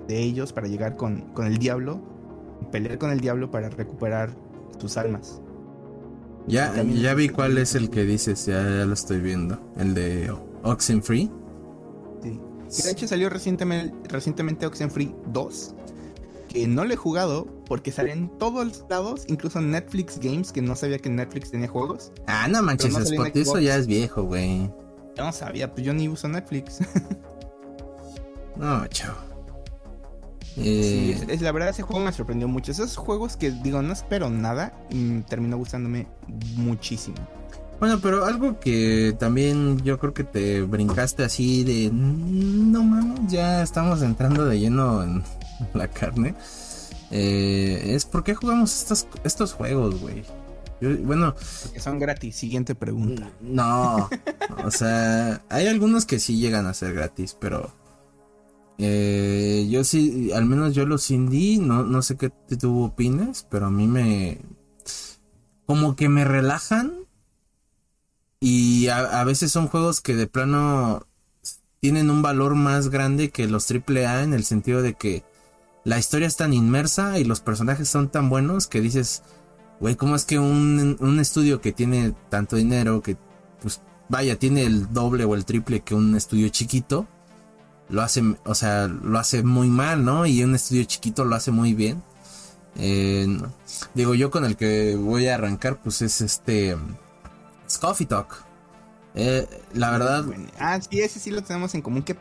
de 0.07 0.21
ellos 0.21 0.53
para 0.53 0.67
llegar 0.67 0.95
con, 0.95 1.21
con 1.33 1.47
el 1.47 1.57
diablo, 1.57 1.99
pelear 2.71 2.97
con 2.97 3.11
el 3.11 3.19
diablo 3.19 3.49
para 3.49 3.69
recuperar 3.69 4.35
sus 4.79 4.97
almas. 4.97 5.41
Ya, 6.47 6.83
ya 6.83 7.15
vi 7.15 7.29
cuál 7.29 7.57
es 7.57 7.73
el 7.73 7.89
que 7.89 8.03
dices, 8.03 8.45
ya, 8.45 8.61
lo 8.61 8.93
estoy 8.93 9.19
viendo. 9.19 9.59
El 9.77 9.95
de 9.95 10.31
Oxenfree. 10.65 11.29
Sí. 12.67 12.83
de 12.83 12.91
hecho 12.91 13.07
salió 13.07 13.29
recientemente, 13.29 13.95
recientemente 14.09 14.65
Oxenfree 14.65 15.15
2. 15.27 15.75
Que 16.49 16.67
no 16.67 16.85
lo 16.85 16.93
he 16.93 16.97
jugado 16.97 17.47
porque 17.65 17.91
sale 17.91 18.11
en 18.11 18.29
todos 18.37 18.85
lados, 18.89 19.25
incluso 19.27 19.59
en 19.59 19.71
Netflix 19.71 20.19
Games, 20.19 20.51
que 20.51 20.61
no 20.61 20.75
sabía 20.75 20.99
que 20.99 21.09
Netflix 21.09 21.51
tenía 21.51 21.67
juegos. 21.67 22.11
Ah, 22.27 22.47
no 22.47 22.61
manches, 22.61 22.93
no 22.93 22.99
eso 22.99 23.59
ya 23.59 23.75
es 23.75 23.87
viejo, 23.87 24.23
güey. 24.23 24.71
Yo 25.17 25.23
no 25.23 25.31
sabía, 25.31 25.71
pues 25.71 25.85
yo 25.85 25.93
ni 25.93 26.07
uso 26.07 26.27
Netflix. 26.27 26.79
no, 28.57 28.87
chao. 28.87 29.15
Eh, 30.57 31.25
es, 31.27 31.41
la 31.41 31.51
verdad 31.51 31.69
ese 31.69 31.83
juego 31.83 32.03
me 32.03 32.11
sorprendió 32.11 32.47
mucho. 32.47 32.71
Esos 32.71 32.95
juegos 32.95 33.35
que 33.35 33.51
digo 33.51 33.81
no 33.81 33.93
espero 33.93 34.29
nada 34.29 34.73
y 34.89 35.19
terminó 35.21 35.57
gustándome 35.57 36.07
muchísimo. 36.55 37.17
Bueno, 37.79 37.99
pero 38.01 38.25
algo 38.25 38.59
que 38.59 39.15
también 39.19 39.81
yo 39.83 39.99
creo 39.99 40.13
que 40.13 40.23
te 40.23 40.61
brincaste 40.61 41.23
así 41.23 41.63
de 41.63 41.91
no 41.91 42.83
mames, 42.83 43.31
ya 43.31 43.61
estamos 43.61 44.01
entrando 44.01 44.45
de 44.45 44.59
lleno 44.59 45.03
en 45.03 45.23
la 45.73 45.87
carne. 45.87 46.35
Eh, 47.11 47.93
es 47.93 48.05
por 48.05 48.23
qué 48.23 48.33
jugamos 48.33 48.81
estos, 48.81 49.07
estos 49.23 49.53
juegos, 49.53 49.99
güey. 49.99 50.23
bueno, 51.03 51.35
porque 51.63 51.79
son 51.79 51.99
gratis. 51.99 52.35
Siguiente 52.35 52.75
pregunta. 52.75 53.29
No, 53.41 54.09
o 54.63 54.71
sea, 54.71 55.41
hay 55.49 55.67
algunos 55.67 56.05
que 56.05 56.19
sí 56.19 56.39
llegan 56.39 56.67
a 56.67 56.73
ser 56.73 56.93
gratis, 56.93 57.37
pero 57.39 57.73
eh, 58.77 59.67
yo 59.69 59.83
sí, 59.83 60.31
al 60.33 60.45
menos 60.45 60.73
yo 60.73 60.85
los 60.85 61.09
indie, 61.11 61.59
no, 61.59 61.83
no 61.83 62.01
sé 62.01 62.17
qué 62.17 62.29
tú 62.29 62.83
opinas, 62.83 63.47
pero 63.49 63.67
a 63.67 63.71
mí 63.71 63.87
me... 63.87 64.39
Como 65.65 65.95
que 65.95 66.09
me 66.09 66.25
relajan 66.25 67.04
y 68.47 68.89
a, 68.89 69.23
veces 69.23 69.51
son 69.51 69.67
juegos 69.67 70.01
que 70.01 70.15
de 70.15 70.27
plano 70.27 71.07
tienen 71.79 72.11
un 72.11 72.21
valor 72.21 72.53
más 72.53 72.89
grande 72.89 73.31
que 73.31 73.47
los 73.47 73.65
AAA 73.71 74.21
en 74.21 74.35
el 74.35 74.43
sentido 74.43 74.83
de 74.83 74.93
que 74.93 75.23
la 75.83 75.97
historia 75.97 76.27
es 76.27 76.37
tan 76.37 76.53
inmersa 76.53 77.17
y 77.17 77.23
los 77.23 77.39
personajes 77.39 77.89
son 77.89 78.09
tan 78.09 78.29
buenos 78.29 78.67
que 78.67 78.81
dices, 78.81 79.23
güey, 79.79 79.95
¿cómo 79.95 80.15
es 80.15 80.25
que 80.25 80.37
un, 80.37 80.95
un 80.99 81.19
estudio 81.19 81.59
que 81.59 81.71
tiene 81.71 82.13
tanto 82.29 82.55
dinero, 82.55 83.01
que 83.01 83.17
pues 83.63 83.81
vaya, 84.09 84.37
tiene 84.37 84.61
el 84.61 84.93
doble 84.93 85.25
o 85.25 85.33
el 85.33 85.43
triple 85.43 85.79
que 85.79 85.95
un 85.95 86.15
estudio 86.15 86.47
chiquito, 86.49 87.07
lo 87.89 88.03
hace, 88.03 88.21
o 88.45 88.53
sea, 88.53 88.87
lo 88.87 89.17
hace 89.17 89.41
muy 89.41 89.69
mal, 89.69 90.05
¿no? 90.05 90.27
Y 90.27 90.43
un 90.43 90.53
estudio 90.53 90.83
chiquito 90.83 91.25
lo 91.25 91.35
hace 91.35 91.49
muy 91.49 91.73
bien. 91.73 92.03
Eh, 92.75 93.39
digo, 93.95 94.13
yo 94.13 94.29
con 94.29 94.45
el 94.45 94.55
que 94.55 94.95
voy 94.97 95.29
a 95.29 95.33
arrancar, 95.33 95.81
pues 95.81 96.03
es 96.03 96.21
este 96.21 96.77
Coffee 97.77 98.07
Talk. 98.07 98.45
Eh, 99.17 99.47
la 99.73 99.91
verdad. 99.91 100.25
Ah, 100.59 100.77
sí, 100.81 100.99
ese 100.99 101.21
sí 101.21 101.31
lo 101.31 101.41
tenemos 101.41 101.73
en 101.73 101.81
común. 101.81 102.03
Qué 102.03 102.17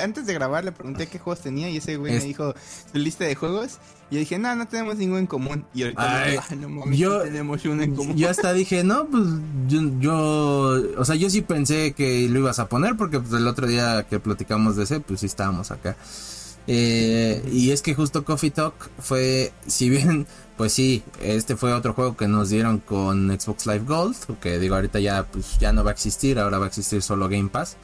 Antes 0.00 0.26
de 0.26 0.34
grabar 0.34 0.64
le 0.64 0.72
pregunté 0.72 1.06
qué 1.06 1.20
juegos 1.20 1.40
tenía 1.40 1.70
y 1.70 1.76
ese 1.76 1.96
güey 1.96 2.14
me 2.14 2.20
dijo 2.20 2.52
su 2.90 2.98
lista 2.98 3.24
de 3.24 3.36
juegos. 3.36 3.78
Y 4.10 4.16
yo 4.16 4.20
dije, 4.20 4.38
no, 4.38 4.54
no 4.56 4.66
tenemos 4.66 4.96
ninguno 4.96 5.20
en 5.20 5.28
común. 5.28 5.64
Y 5.72 5.84
ahorita 5.84 6.24
ah, 6.24 6.28
yo, 6.90 7.20
tenemos 7.20 7.64
uno 7.64 7.82
en 7.82 7.94
común. 7.94 8.16
Yo 8.16 8.28
hasta 8.28 8.52
dije, 8.54 8.82
no, 8.82 9.06
pues 9.06 9.24
yo, 10.00 10.82
o 10.98 11.04
sea, 11.04 11.14
yo 11.14 11.30
sí 11.30 11.42
pensé 11.42 11.92
que 11.92 12.28
lo 12.28 12.40
ibas 12.40 12.58
a 12.58 12.68
poner 12.68 12.96
porque 12.96 13.20
pues, 13.20 13.32
el 13.32 13.46
otro 13.46 13.68
día 13.68 14.06
que 14.10 14.18
platicamos 14.18 14.74
de 14.74 14.82
ese, 14.82 14.98
pues 14.98 15.20
sí 15.20 15.26
estábamos 15.26 15.70
acá. 15.70 15.96
Eh, 16.66 17.42
y 17.52 17.70
es 17.70 17.82
que 17.82 17.94
justo 17.94 18.24
Coffee 18.24 18.50
Talk 18.50 18.74
fue, 18.98 19.52
si 19.66 19.88
bien 19.90 20.26
pues 20.56 20.72
sí, 20.72 21.02
este 21.20 21.56
fue 21.56 21.72
otro 21.72 21.94
juego 21.94 22.16
que 22.16 22.28
nos 22.28 22.50
dieron 22.50 22.78
con 22.78 23.28
Xbox 23.28 23.66
Live 23.66 23.84
Gold, 23.86 24.16
que 24.40 24.58
digo 24.58 24.74
ahorita 24.74 25.00
ya, 25.00 25.24
pues, 25.24 25.58
ya 25.58 25.72
no 25.72 25.82
va 25.82 25.90
a 25.90 25.94
existir, 25.94 26.38
ahora 26.38 26.58
va 26.58 26.66
a 26.66 26.68
existir 26.68 27.02
solo 27.02 27.28
Game 27.28 27.48
Pass. 27.48 27.76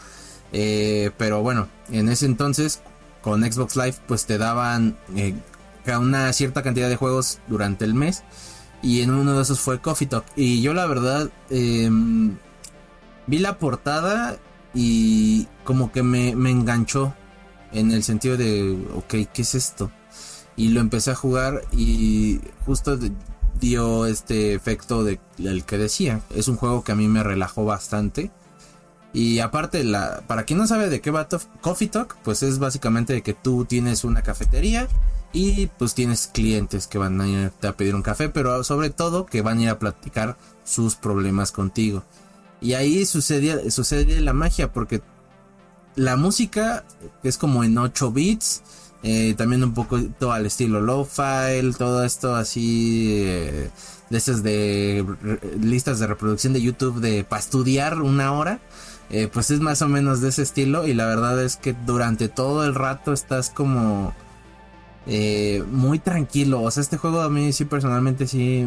Eh, 0.53 1.11
pero 1.17 1.43
bueno, 1.43 1.69
en 1.91 2.09
ese 2.09 2.27
entonces 2.27 2.81
con 3.21 3.43
Xbox 3.43 3.77
Live 3.77 3.97
pues 4.07 4.25
te 4.27 4.39
daban 4.39 4.97
eh, 5.15 5.35
una 5.99 6.33
cierta 6.33 6.63
cantidad 6.63 6.89
de 6.89 6.97
juegos 6.97 7.41
durante 7.49 7.85
el 7.85 7.95
mes 7.95 8.23
y 8.83 9.03
en 9.03 9.11
uno 9.11 9.35
de 9.35 9.43
esos 9.43 9.61
fue 9.61 9.81
Coffee 9.81 10.07
Talk. 10.07 10.25
Y 10.37 10.63
yo 10.63 10.75
la 10.75 10.87
verdad 10.87 11.31
em, 11.51 12.37
vi 13.27 13.39
la 13.39 13.59
portada 13.59 14.37
y 14.75 15.47
como 15.65 15.91
que 15.93 16.03
me, 16.03 16.37
me 16.37 16.51
enganchó 16.51 17.15
en 17.73 17.93
el 17.93 18.03
sentido 18.03 18.37
de, 18.37 18.79
ok, 18.95 19.31
¿qué 19.33 19.43
es 19.43 19.55
esto? 19.55 19.91
Y 20.59 20.71
lo 20.71 20.81
empecé 20.81 21.13
a 21.13 21.15
jugar 21.15 21.63
y 21.73 22.41
justo 22.67 22.99
dio 23.61 24.07
este 24.07 24.55
efecto 24.55 25.05
de 25.05 25.21
el 25.39 25.65
que 25.65 25.79
decía. 25.79 26.21
Es 26.35 26.49
un 26.49 26.57
juego 26.57 26.83
que 26.83 26.91
a 26.91 26.97
mí 26.97 27.07
me 27.07 27.23
relajó 27.23 27.65
bastante. 27.65 28.33
Y 29.13 29.39
aparte, 29.39 29.85
la, 29.85 30.25
para 30.27 30.43
quien 30.43 30.59
no 30.59 30.67
sabe 30.67 30.91
de 30.91 31.01
qué 31.01 31.13
va 31.13 31.29
Coffee 31.61 31.89
Talk, 31.89 32.17
pues 32.25 32.43
es 32.43 32.59
básicamente 32.59 33.23
que 33.23 33.35
tú 33.35 33.67
tienes 33.67 34.03
una 34.03 34.23
cafetería 34.23 34.89
y 35.33 35.69
pues 35.79 35.95
tienes 35.95 36.27
clientes 36.27 36.89
que 36.89 36.99
van 36.99 37.21
a 37.21 37.29
ir 37.29 37.53
a 37.63 37.73
pedir 37.73 37.95
un 37.95 38.03
café, 38.03 38.29
pero 38.29 38.65
sobre 38.65 38.91
todo 38.91 39.27
que 39.27 39.43
van 39.43 39.59
a 39.59 39.63
ir 39.63 39.69
a 39.69 39.79
platicar 39.79 40.37
sus 40.65 40.97
problemas 40.97 41.53
contigo. 41.53 42.03
Y 42.61 42.73
ahí 42.75 43.07
sucede, 43.07 43.71
sucede 43.71 44.21
la 44.21 44.33
magia 44.33 44.73
porque 44.73 45.03
la 45.95 46.17
música 46.17 46.85
es 47.23 47.39
como 47.39 47.63
en 47.63 47.79
8 47.79 48.11
bits 48.11 48.63
eh, 49.03 49.35
también 49.37 49.63
un 49.63 49.75
todo 50.19 50.33
al 50.33 50.47
estilo 50.47 50.81
low 50.81 51.05
file, 51.05 51.73
todo 51.73 52.05
esto 52.05 52.35
así 52.35 53.15
eh, 53.17 53.71
de 54.11 54.19
esas 54.19 54.43
de 54.43 55.05
listas 55.61 56.01
de 56.01 56.09
reproducción 56.09 56.53
de 56.53 56.63
YouTube 56.63 57.01
de 57.01 57.25
para 57.25 57.41
estudiar 57.41 58.03
una 58.03 58.33
hora. 58.33 58.61
Eh, 59.11 59.29
pues 59.33 59.51
es 59.51 59.61
más 59.61 59.81
o 59.81 59.89
menos 59.89 60.21
de 60.21 60.29
ese 60.29 60.43
estilo 60.43 60.87
y 60.87 60.93
la 60.93 61.07
verdad 61.07 61.43
es 61.43 61.57
que 61.57 61.75
durante 61.87 62.29
todo 62.29 62.65
el 62.65 62.75
rato 62.75 63.13
estás 63.13 63.49
como 63.51 64.15
muy 65.71 65.99
tranquilo. 65.99 66.63
O 66.63 66.71
sea, 66.71 66.83
este 66.83 66.99
juego 66.99 67.23
a 67.23 67.31
mí 67.31 67.53
sí 67.55 67.65
personalmente 67.65 68.27
sí 68.27 68.67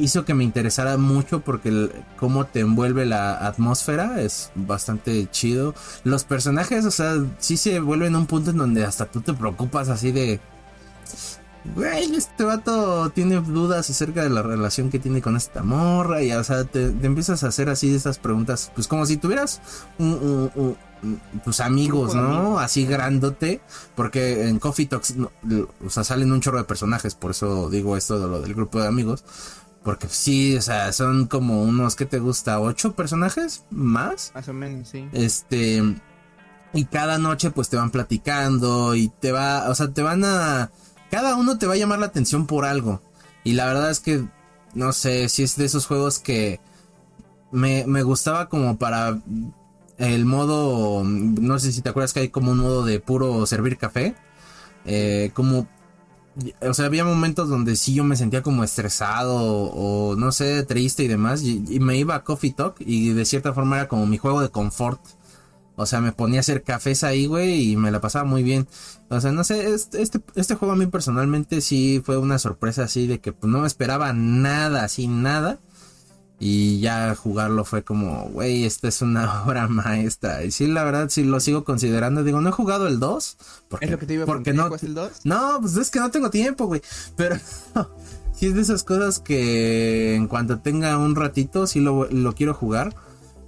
hizo 0.00 0.24
que 0.24 0.34
me 0.34 0.44
interesara 0.44 0.96
mucho 0.96 1.40
porque 1.40 1.68
el, 1.68 1.92
cómo 2.18 2.46
te 2.46 2.60
envuelve 2.60 3.06
la 3.06 3.46
atmósfera 3.46 4.20
es 4.20 4.50
bastante 4.54 5.28
chido. 5.30 5.74
Los 6.04 6.24
personajes, 6.24 6.84
o 6.84 6.90
sea, 6.90 7.14
sí 7.38 7.56
se 7.56 7.80
vuelven 7.80 8.16
un 8.16 8.26
punto 8.26 8.50
en 8.50 8.56
donde 8.56 8.84
hasta 8.84 9.06
tú 9.06 9.20
te 9.20 9.34
preocupas 9.34 9.88
así 9.88 10.12
de... 10.12 10.40
Güey, 11.74 12.14
este 12.16 12.42
vato 12.42 13.10
tiene 13.10 13.38
dudas 13.38 13.90
acerca 13.90 14.22
de 14.22 14.30
la 14.30 14.40
relación 14.42 14.88
que 14.88 14.98
tiene 14.98 15.20
con 15.20 15.36
esta 15.36 15.62
morra 15.62 16.22
y, 16.22 16.32
o 16.32 16.42
sea, 16.42 16.64
te, 16.64 16.86
empiezas 16.86 17.44
a 17.44 17.48
hacer 17.48 17.68
así 17.68 17.94
estas 17.94 18.18
preguntas, 18.18 18.72
pues 18.74 18.88
como 18.88 19.04
si 19.04 19.18
tuvieras 19.18 19.60
tus 21.44 21.60
amigos, 21.60 22.14
¿no? 22.14 22.58
Así 22.58 22.86
grandote, 22.86 23.60
porque 23.94 24.48
en 24.48 24.58
Coffee 24.58 24.86
Talks, 24.86 25.14
o 25.84 25.90
sea, 25.90 26.04
salen 26.04 26.32
un 26.32 26.40
chorro 26.40 26.58
de 26.58 26.64
personajes, 26.64 27.14
por 27.14 27.32
eso 27.32 27.70
digo 27.70 27.96
esto 27.96 28.18
de 28.18 28.28
lo 28.28 28.40
del 28.40 28.54
grupo 28.54 28.80
de 28.80 28.88
amigos, 28.88 29.24
porque 29.82 30.08
sí, 30.08 30.56
o 30.56 30.62
sea, 30.62 30.92
son 30.92 31.26
como 31.26 31.62
unos, 31.62 31.96
¿qué 31.96 32.04
te 32.04 32.18
gusta? 32.18 32.60
¿Ocho 32.60 32.94
personajes 32.94 33.64
más? 33.70 34.32
Más 34.34 34.48
o 34.48 34.52
menos, 34.52 34.88
sí. 34.88 35.08
Este, 35.12 35.82
y 36.72 36.84
cada 36.84 37.18
noche 37.18 37.50
pues 37.50 37.68
te 37.68 37.76
van 37.76 37.90
platicando 37.90 38.94
y 38.94 39.08
te 39.08 39.32
va, 39.32 39.68
o 39.70 39.74
sea, 39.74 39.92
te 39.92 40.02
van 40.02 40.24
a... 40.24 40.70
Cada 41.10 41.34
uno 41.36 41.58
te 41.58 41.66
va 41.66 41.74
a 41.74 41.78
llamar 41.78 41.98
la 41.98 42.06
atención 42.06 42.46
por 42.46 42.64
algo. 42.64 43.02
Y 43.42 43.54
la 43.54 43.66
verdad 43.66 43.90
es 43.90 44.00
que, 44.00 44.24
no 44.74 44.92
sé, 44.92 45.28
si 45.28 45.42
es 45.42 45.56
de 45.56 45.64
esos 45.64 45.86
juegos 45.86 46.18
que 46.18 46.60
me, 47.50 47.84
me 47.86 48.02
gustaba 48.02 48.48
como 48.48 48.78
para 48.78 49.18
el 49.98 50.24
modo, 50.24 51.02
no 51.04 51.58
sé 51.58 51.72
si 51.72 51.82
te 51.82 51.88
acuerdas 51.88 52.12
que 52.12 52.20
hay 52.20 52.28
como 52.28 52.52
un 52.52 52.58
modo 52.58 52.84
de 52.84 53.00
puro 53.00 53.46
servir 53.46 53.76
café. 53.76 54.14
Eh, 54.84 55.30
como 55.34 55.68
o 56.62 56.74
sea, 56.74 56.86
había 56.86 57.04
momentos 57.04 57.48
donde 57.48 57.76
sí 57.76 57.94
yo 57.94 58.04
me 58.04 58.16
sentía 58.16 58.42
como 58.42 58.64
estresado 58.64 59.36
o, 59.36 60.16
no 60.16 60.32
sé, 60.32 60.62
triste 60.64 61.02
y 61.04 61.08
demás. 61.08 61.42
Y, 61.42 61.80
me 61.80 61.96
iba 61.96 62.14
a 62.14 62.24
Coffee 62.24 62.52
Talk 62.52 62.76
y 62.80 63.12
de 63.12 63.24
cierta 63.24 63.52
forma 63.52 63.76
era 63.76 63.88
como 63.88 64.06
mi 64.06 64.18
juego 64.18 64.40
de 64.40 64.50
confort. 64.50 65.00
O 65.76 65.86
sea, 65.86 66.00
me 66.00 66.12
ponía 66.12 66.40
a 66.40 66.40
hacer 66.40 66.62
cafés 66.62 67.04
ahí, 67.04 67.26
güey, 67.26 67.72
y 67.72 67.76
me 67.76 67.90
la 67.90 68.00
pasaba 68.00 68.24
muy 68.24 68.42
bien. 68.42 68.68
O 69.08 69.20
sea, 69.20 69.32
no 69.32 69.44
sé, 69.44 69.72
este, 69.74 70.02
este, 70.02 70.20
este 70.34 70.54
juego 70.54 70.72
a 70.72 70.76
mí 70.76 70.86
personalmente 70.86 71.60
sí 71.62 72.02
fue 72.04 72.18
una 72.18 72.38
sorpresa 72.38 72.84
así 72.84 73.06
de 73.06 73.20
que 73.20 73.32
pues, 73.32 73.50
no 73.50 73.60
me 73.60 73.66
esperaba 73.66 74.12
nada, 74.12 74.84
así 74.84 75.08
nada. 75.08 75.58
Y 76.42 76.80
ya 76.80 77.14
jugarlo 77.14 77.66
fue 77.66 77.84
como, 77.84 78.30
güey, 78.30 78.64
esta 78.64 78.88
es 78.88 79.02
una 79.02 79.42
obra 79.44 79.68
maestra. 79.68 80.42
Y 80.42 80.50
sí, 80.50 80.66
la 80.66 80.82
verdad, 80.84 81.10
sí 81.10 81.22
lo 81.22 81.38
sigo 81.38 81.64
considerando. 81.64 82.24
Digo, 82.24 82.40
no 82.40 82.48
he 82.48 82.52
jugado 82.52 82.88
el 82.88 82.98
2. 82.98 83.36
Porque, 83.68 83.84
¿Es 83.84 83.90
lo 83.90 83.98
que 83.98 84.06
te 84.06 84.14
iba 84.14 84.24
a 84.24 84.26
porque 84.26 84.54
no, 84.54 84.74
el 84.74 84.94
2? 84.94 85.10
No, 85.24 85.58
pues 85.60 85.76
es 85.76 85.90
que 85.90 86.00
no 86.00 86.10
tengo 86.10 86.30
tiempo, 86.30 86.64
güey. 86.66 86.80
Pero 87.16 87.36
sí 88.34 88.46
es 88.46 88.54
de 88.54 88.62
esas 88.62 88.82
cosas 88.84 89.20
que 89.20 90.14
en 90.14 90.28
cuanto 90.28 90.60
tenga 90.60 90.96
un 90.96 91.14
ratito, 91.14 91.66
sí 91.66 91.78
lo, 91.78 92.06
lo 92.06 92.34
quiero 92.34 92.54
jugar. 92.54 92.94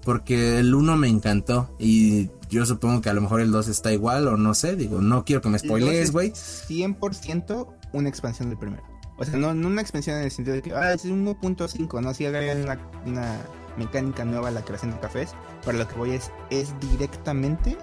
Porque 0.04 0.58
el 0.58 0.74
1 0.74 0.96
me 0.96 1.08
encantó. 1.08 1.74
Y 1.78 2.28
yo 2.50 2.66
supongo 2.66 3.00
que 3.00 3.08
a 3.08 3.14
lo 3.14 3.22
mejor 3.22 3.40
el 3.40 3.52
2 3.52 3.68
está 3.68 3.90
igual 3.90 4.28
o 4.28 4.36
no 4.36 4.52
sé. 4.52 4.76
Digo, 4.76 5.00
no 5.00 5.24
quiero 5.24 5.40
que 5.40 5.48
me 5.48 5.58
spoilees, 5.58 6.12
güey. 6.12 6.32
100% 6.32 7.68
una 7.92 8.08
expansión 8.08 8.50
del 8.50 8.58
primero. 8.58 8.91
O 9.16 9.24
sea, 9.24 9.38
no, 9.38 9.54
no 9.54 9.68
una 9.68 9.82
expansión 9.82 10.16
en 10.18 10.24
el 10.24 10.30
sentido 10.30 10.56
de 10.56 10.62
que, 10.62 10.74
ah, 10.74 10.92
es 10.92 11.04
1.5, 11.04 12.02
no, 12.02 12.14
si 12.14 12.26
agregan 12.26 12.62
una, 12.62 12.78
una, 13.06 13.38
mecánica 13.76 14.24
nueva 14.24 14.48
a 14.48 14.50
la 14.50 14.62
creación 14.62 14.90
de 14.90 15.00
cafés. 15.00 15.34
Pero 15.64 15.78
lo 15.78 15.88
que 15.88 15.94
voy 15.94 16.10
es, 16.12 16.30
es 16.50 16.74
directamente 16.80 17.78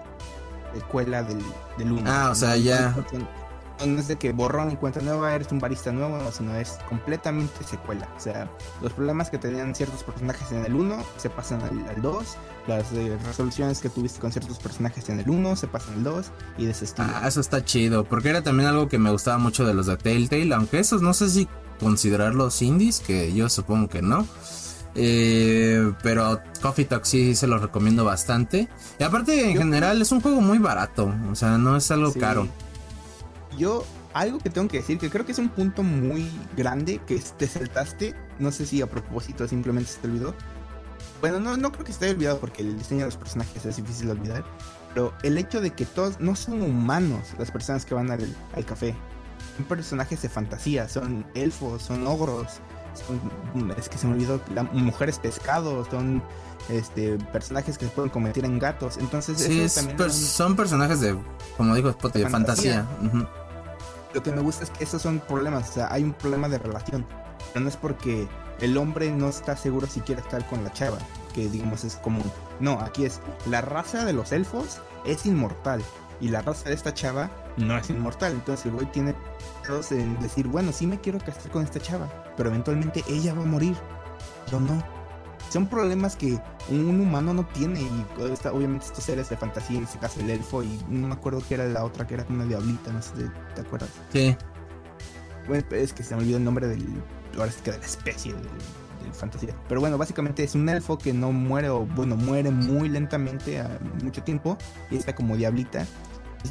escuela 0.76 1.24
del, 1.24 1.42
del 1.78 1.92
1. 1.92 2.04
Ah, 2.06 2.30
o 2.32 2.36
sea, 2.36 2.56
ya 2.58 2.96
no 3.88 4.00
es 4.00 4.08
de 4.08 4.18
que 4.18 4.34
borrón 4.34 4.72
y 4.72 4.76
cuenta 4.76 5.00
nueva, 5.02 5.34
eres 5.34 5.52
un 5.52 5.60
barista 5.60 5.92
nuevo, 5.92 6.18
no, 6.18 6.32
sino 6.32 6.56
es 6.56 6.78
completamente 6.88 7.64
secuela. 7.64 8.10
O 8.16 8.20
sea, 8.20 8.50
los 8.82 8.94
problemas 8.94 9.30
que 9.30 9.38
tenían 9.38 9.74
ciertos 9.74 10.04
personajes 10.04 10.52
en 10.52 10.66
el 10.66 10.76
1 10.76 11.04
se 11.18 11.30
pasan 11.30 11.62
al, 11.62 12.02
2, 12.02 12.38
las 12.70 12.94
eh, 12.94 13.18
resoluciones 13.26 13.80
que 13.80 13.90
tuviste 13.90 14.20
con 14.20 14.32
ciertos 14.32 14.60
personajes 14.60 15.10
en 15.10 15.20
el 15.20 15.30
1 15.30 15.56
se 15.56 15.68
pasan 15.68 15.96
al 15.96 16.04
2 16.04 16.32
y 16.58 16.66
de 16.66 16.72
ese 16.72 16.86
estilo. 16.86 17.10
Ah, 17.14 17.28
eso 17.28 17.42
está 17.42 17.66
chido, 17.66 18.06
porque 18.06 18.30
era 18.30 18.42
también 18.42 18.70
algo 18.70 18.88
que 18.88 18.98
me 18.98 19.12
gustaba 19.12 19.38
mucho 19.38 19.66
de 19.66 19.74
los 19.74 19.88
de 19.88 19.98
Telltale, 19.98 20.54
aunque 20.54 20.80
esos 20.80 21.02
no 21.02 21.14
sé 21.14 21.30
si 21.30 21.48
considerarlos 21.80 22.62
indies, 22.62 23.02
que 23.02 23.34
yo 23.34 23.50
supongo 23.50 23.90
que 23.90 24.02
no. 24.02 24.26
Eh, 24.96 25.94
pero 26.02 26.42
Coffee 26.62 26.86
Talk 26.86 27.06
sí 27.06 27.36
se 27.36 27.48
los 27.48 27.62
recomiendo 27.62 28.06
bastante. 28.06 28.70
Y 29.00 29.04
aparte, 29.04 29.52
en 29.52 29.58
general, 29.58 30.02
es 30.02 30.12
un 30.12 30.22
juego 30.22 30.42
muy 30.42 30.58
barato. 30.58 31.14
O 31.32 31.36
sea, 31.36 31.58
no 31.58 31.78
es 31.78 31.92
algo 31.92 32.14
caro 32.14 32.48
yo 33.60 33.86
algo 34.14 34.40
que 34.40 34.50
tengo 34.50 34.68
que 34.68 34.78
decir, 34.78 34.98
que 34.98 35.10
creo 35.10 35.26
que 35.26 35.34
es 35.34 35.38
un 35.38 35.50
punto 35.50 35.84
muy 35.84 36.32
grande 36.58 37.00
que 37.06 37.22
te 37.38 37.46
saltaste, 37.46 38.16
no 38.40 38.52
sé 38.52 38.66
si 38.66 38.82
a 38.82 38.88
propósito 38.88 39.48
simplemente 39.48 39.92
se 39.92 40.00
te 40.00 40.08
olvidó. 40.08 40.34
Bueno, 41.22 41.40
no, 41.40 41.58
no 41.58 41.72
creo 41.72 41.86
que 41.86 41.92
haya 41.92 42.12
olvidado 42.12 42.40
porque 42.40 42.62
el 42.62 42.78
diseño 42.78 43.02
de 43.02 43.06
los 43.08 43.18
personajes 43.18 43.66
es 43.66 43.76
difícil 43.76 44.08
de 44.08 44.14
olvidar, 44.14 44.46
pero 44.94 45.14
el 45.24 45.38
hecho 45.38 45.62
de 45.62 45.72
que 45.72 45.86
todos 45.86 46.20
no 46.20 46.36
son 46.36 46.62
humanos 46.62 47.20
las 47.38 47.52
personas 47.52 47.86
que 47.86 47.94
van 47.94 48.10
al, 48.12 48.36
al 48.56 48.66
café, 48.66 48.96
son 49.58 49.66
personajes 49.66 50.22
de 50.22 50.30
fantasía, 50.30 50.88
son 50.88 51.26
elfos, 51.34 51.82
son 51.84 52.08
ogros, 52.08 52.60
son, 52.94 53.72
es 53.78 53.90
que 53.90 53.98
se 53.98 54.08
me 54.08 54.14
olvidó, 54.14 54.42
mujeres 54.72 55.20
pescados, 55.20 55.88
son 55.90 56.24
este, 56.70 57.18
personajes 57.32 57.78
que 57.78 57.86
se 57.86 57.92
pueden 57.92 58.10
convertir 58.10 58.46
en 58.46 58.60
gatos. 58.60 58.98
Entonces, 58.98 59.40
sí, 59.40 59.68
son 59.70 60.56
personajes 60.56 61.00
de, 61.00 61.18
como 61.58 61.76
Spot, 61.76 62.14
de, 62.14 62.30
fantasía. 62.30 62.86
Lo 64.14 64.24
que 64.24 64.32
me 64.32 64.42
gusta 64.42 64.64
es 64.64 64.70
que 64.72 64.84
esos 64.84 65.02
son 65.02 65.20
problemas, 65.20 65.70
o 65.70 65.74
sea, 65.74 65.88
hay 65.92 66.04
un 66.04 66.14
problema 66.14 66.50
de 66.50 66.58
relación. 66.58 67.06
Pero 67.54 67.64
no 67.64 67.70
es 67.70 67.78
porque 67.78 68.28
el 68.62 68.78
hombre 68.78 69.12
no 69.12 69.30
está 69.30 69.56
seguro 69.56 69.88
si 69.88 70.02
quiere 70.02 70.22
estar 70.22 70.46
con 70.48 70.64
la 70.64 70.72
chava, 70.72 70.98
que 71.34 71.50
digamos 71.50 71.84
es 71.84 71.96
común. 71.98 72.30
No, 72.60 72.80
aquí 72.82 73.06
es 73.06 73.22
la 73.46 73.62
raza 73.62 74.06
de 74.06 74.14
los 74.14 74.32
elfos 74.32 74.82
es 75.06 75.26
inmortal 75.26 75.82
y 76.20 76.28
la 76.28 76.42
raza 76.42 76.70
de 76.70 76.76
esta 76.76 76.94
chava 76.94 77.32
no 77.58 77.78
es 77.78 77.90
inmortal. 77.90 78.34
Entonces 78.34 78.66
el 78.66 78.74
güey 78.74 78.92
tiene 78.92 79.16
en 79.92 80.20
decir, 80.20 80.48
bueno, 80.48 80.72
sí 80.72 80.88
me 80.88 81.00
quiero 81.00 81.20
casar 81.20 81.52
con 81.52 81.64
esta 81.64 81.80
chava, 81.80 82.10
pero 82.36 82.50
eventualmente 82.50 83.04
ella 83.08 83.34
va 83.34 83.44
a 83.44 83.46
morir. 83.46 83.76
Yo 84.52 84.60
no 84.60 84.84
son 85.50 85.68
problemas 85.68 86.16
que 86.16 86.40
un 86.70 87.02
humano 87.02 87.34
no 87.34 87.46
tiene. 87.48 87.82
Y 87.82 88.06
obviamente 88.52 88.86
estos 88.86 89.04
seres 89.04 89.30
de 89.30 89.38
fantasía, 89.38 89.78
en 89.78 89.84
este 89.84 90.00
caso 90.00 90.20
el 90.20 90.30
elfo, 90.30 90.64
y 90.64 90.80
no 90.88 91.08
me 91.08 91.14
acuerdo 91.14 91.42
qué 91.48 91.56
era 91.56 91.66
la 91.66 91.84
otra, 91.84 92.06
que 92.08 92.16
era 92.16 92.26
una 92.30 92.46
diablita, 92.46 92.92
no 92.92 93.02
sé 93.02 93.10
si 93.16 93.24
te 93.56 93.62
acuerdas. 93.62 93.90
Sí. 94.12 94.36
Bueno, 95.48 95.66
es 95.72 95.94
que 95.94 96.04
se 96.04 96.16
me 96.16 96.22
olvidó 96.22 96.38
el 96.38 96.44
nombre 96.44 96.68
del. 96.68 96.86
Ahora 97.40 97.52
es 97.52 97.58
que 97.58 97.72
de 97.72 97.80
la 97.80 97.86
especie 97.86 98.34
de 98.34 98.40
fantasía. 99.14 99.56
Pero 99.68 99.82
bueno, 99.82 99.98
básicamente 99.98 100.44
es 100.44 100.56
un 100.56 100.68
elfo 100.70 100.98
que 100.98 101.14
no 101.14 101.32
muere, 101.32 101.70
o 101.70 101.86
bueno, 101.86 102.16
muere 102.16 102.52
muy 102.52 102.90
lentamente 102.90 103.60
a 103.60 103.80
mucho 104.04 104.24
tiempo. 104.24 104.58
Y 104.92 104.98
está 104.98 105.16
como 105.16 105.36
diablita. 105.36 105.86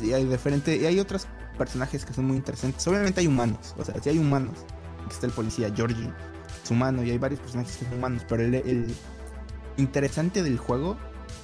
Y 0.03 0.13
hay 0.13 0.25
diferente, 0.25 0.77
y 0.77 0.87
hay 0.87 1.01
otros 1.01 1.27
personajes 1.57 2.05
que 2.05 2.13
son 2.13 2.27
muy 2.27 2.37
interesantes. 2.37 2.87
Obviamente 2.87 3.21
hay 3.21 3.27
humanos, 3.27 3.75
o 3.79 3.85
sea, 3.85 3.95
si 4.03 4.11
hay 4.11 4.19
humanos. 4.19 4.55
Aquí 5.05 5.15
está 5.15 5.27
el 5.27 5.33
policía 5.33 5.73
Georgie 5.75 6.13
humano 6.71 7.03
y 7.03 7.11
hay 7.11 7.19
varios 7.19 7.41
personajes 7.41 7.77
que 7.77 7.85
son 7.85 7.95
humanos, 7.95 8.23
pero 8.29 8.43
el, 8.43 8.95
interesante 9.77 10.43
del 10.43 10.59
juego 10.59 10.97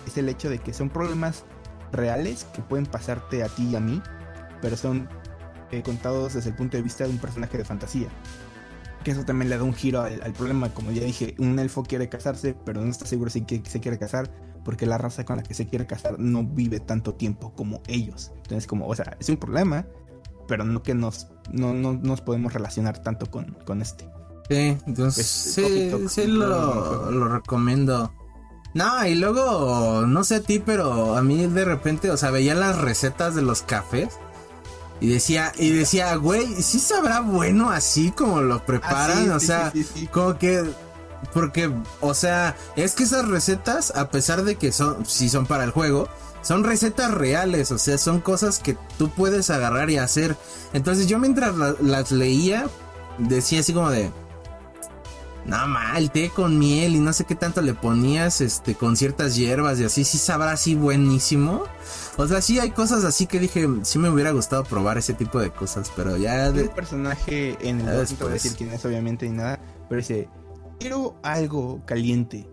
es 0.06 0.16
el 0.18 0.28
hecho 0.28 0.50
de 0.50 0.58
que 0.58 0.72
son 0.72 0.90
problemas 0.90 1.44
reales 1.92 2.46
que 2.54 2.62
pueden 2.62 2.86
pasarte 2.86 3.42
a 3.42 3.48
ti 3.48 3.68
y 3.68 3.76
a 3.76 3.80
mí, 3.80 4.02
pero 4.60 4.76
son 4.76 5.08
eh, 5.70 5.82
contados 5.82 6.34
desde 6.34 6.50
el 6.50 6.56
punto 6.56 6.76
de 6.76 6.82
vista 6.82 7.04
de 7.04 7.10
un 7.10 7.18
personaje 7.18 7.58
de 7.58 7.64
fantasía. 7.64 8.08
Que 9.04 9.10
eso 9.10 9.24
también 9.24 9.50
le 9.50 9.58
da 9.58 9.62
un 9.62 9.74
giro 9.74 10.00
al, 10.00 10.32
problema, 10.32 10.70
como 10.70 10.90
ya 10.90 11.04
dije, 11.04 11.34
un 11.38 11.58
elfo 11.58 11.82
quiere 11.82 12.08
casarse, 12.08 12.56
pero 12.64 12.80
no 12.80 12.90
está 12.90 13.06
seguro 13.06 13.30
si 13.30 13.42
que, 13.42 13.62
se 13.68 13.80
quiere 13.80 13.98
casar, 13.98 14.30
porque 14.64 14.86
la 14.86 14.96
raza 14.96 15.24
con 15.24 15.36
la 15.36 15.42
que 15.42 15.52
se 15.52 15.66
quiere 15.66 15.86
casar 15.86 16.18
no 16.18 16.42
vive 16.42 16.80
tanto 16.80 17.14
tiempo 17.14 17.52
como 17.54 17.82
ellos. 17.86 18.32
Entonces, 18.36 18.66
como, 18.66 18.86
o 18.86 18.94
sea, 18.94 19.16
es 19.20 19.28
un 19.28 19.36
problema, 19.36 19.86
pero 20.48 20.64
no 20.64 20.82
que 20.82 20.94
nos, 20.94 21.28
no, 21.52 21.74
nos 21.74 22.20
podemos 22.22 22.52
relacionar 22.54 23.02
tanto 23.02 23.30
con, 23.30 23.56
con 23.66 23.82
este. 23.82 24.08
Sí, 24.48 24.76
entonces 24.86 25.26
sí, 25.26 25.90
sí 26.08 26.26
lo, 26.26 27.10
lo, 27.10 27.28
recomiendo. 27.28 28.12
No, 28.74 29.06
y 29.06 29.14
luego, 29.14 30.06
no 30.06 30.24
sé 30.24 30.36
a 30.36 30.40
ti, 30.40 30.58
pero 30.58 31.16
a 31.16 31.22
mí 31.22 31.46
de 31.46 31.64
repente, 31.64 32.10
o 32.10 32.16
sea, 32.16 32.30
veía 32.30 32.54
las 32.54 32.80
recetas 32.80 33.34
de 33.34 33.42
los 33.42 33.62
cafés 33.62 34.18
y 35.00 35.08
decía, 35.08 35.52
y 35.56 35.70
decía, 35.70 36.14
güey, 36.16 36.62
¿sí 36.62 36.78
sabrá 36.78 37.20
bueno 37.20 37.70
así 37.70 38.10
como 38.10 38.40
lo 38.40 38.64
preparan? 38.64 39.30
Ah, 39.30 39.36
o 39.36 39.40
sea, 39.40 39.72
como 40.10 40.38
que, 40.38 40.64
porque, 41.32 41.70
o 42.00 42.14
sea, 42.14 42.56
es 42.76 42.94
que 42.94 43.04
esas 43.04 43.28
recetas, 43.28 43.92
a 43.96 44.10
pesar 44.10 44.44
de 44.44 44.56
que 44.56 44.72
son, 44.72 45.04
si 45.04 45.28
son 45.28 45.46
para 45.46 45.64
el 45.64 45.70
juego, 45.70 46.08
son 46.42 46.62
recetas 46.62 47.12
reales, 47.12 47.72
o 47.72 47.78
sea, 47.78 47.98
son 47.98 48.20
cosas 48.20 48.58
que 48.58 48.76
tú 48.98 49.10
puedes 49.10 49.50
agarrar 49.50 49.90
y 49.90 49.96
hacer. 49.96 50.36
Entonces 50.72 51.06
yo 51.06 51.18
mientras 51.18 51.54
las 51.80 52.12
leía, 52.12 52.66
decía 53.18 53.60
así 53.60 53.72
como 53.72 53.90
de, 53.90 54.10
no 55.46 55.66
mal, 55.66 56.10
té 56.10 56.30
con 56.30 56.58
miel 56.58 56.96
y 56.96 57.00
no 57.00 57.12
sé 57.12 57.24
qué 57.24 57.34
tanto 57.34 57.60
le 57.62 57.74
ponías 57.74 58.40
este 58.40 58.74
con 58.74 58.96
ciertas 58.96 59.36
hierbas 59.36 59.78
y 59.80 59.84
así, 59.84 60.04
sí 60.04 60.18
sabrá 60.18 60.52
así 60.52 60.74
buenísimo. 60.74 61.64
O 62.16 62.26
sea, 62.28 62.40
sí 62.40 62.60
hay 62.60 62.70
cosas 62.70 63.04
así 63.04 63.26
que 63.26 63.40
dije, 63.40 63.66
sí 63.82 63.98
me 63.98 64.08
hubiera 64.08 64.30
gustado 64.30 64.64
probar 64.64 64.98
ese 64.98 65.14
tipo 65.14 65.40
de 65.40 65.50
cosas, 65.50 65.90
pero 65.96 66.16
ya 66.16 66.52
de... 66.52 66.64
Un 66.64 66.68
personaje 66.68 67.56
en 67.60 67.80
el 67.80 67.86
no 67.86 67.92
a 67.92 68.30
decir 68.30 68.52
quién 68.56 68.70
es 68.70 68.84
obviamente 68.84 69.28
ni 69.28 69.36
nada, 69.36 69.58
pero 69.88 69.98
dice, 69.98 70.28
quiero 70.78 71.16
algo 71.22 71.84
caliente. 71.86 72.48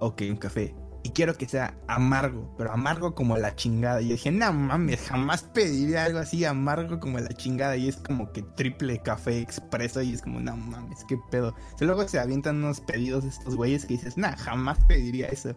Ok, 0.00 0.22
un 0.30 0.36
café 0.36 0.74
y 1.06 1.10
quiero 1.10 1.36
que 1.36 1.46
sea 1.46 1.78
amargo, 1.86 2.52
pero 2.58 2.72
amargo 2.72 3.14
como 3.14 3.36
la 3.36 3.54
chingada. 3.54 4.02
Y 4.02 4.08
yo 4.08 4.14
dije, 4.14 4.32
no 4.32 4.52
mames, 4.52 5.02
jamás 5.02 5.44
pediría 5.44 6.02
algo 6.02 6.18
así 6.18 6.44
amargo 6.44 6.98
como 6.98 7.20
la 7.20 7.28
chingada. 7.28 7.76
Y 7.76 7.88
es 7.88 7.96
como 7.98 8.32
que 8.32 8.42
triple 8.42 9.00
café 9.00 9.38
expreso. 9.38 10.02
Y 10.02 10.14
es 10.14 10.22
como, 10.22 10.40
no 10.40 10.56
mames, 10.56 11.04
qué 11.08 11.16
pedo. 11.30 11.54
Y 11.80 11.84
luego 11.84 12.08
se 12.08 12.18
avientan 12.18 12.56
unos 12.56 12.80
pedidos 12.80 13.22
de 13.22 13.30
estos 13.30 13.54
güeyes 13.54 13.86
que 13.86 13.94
dices, 13.94 14.16
nah, 14.16 14.34
jamás 14.36 14.78
pediría 14.88 15.28
eso. 15.28 15.54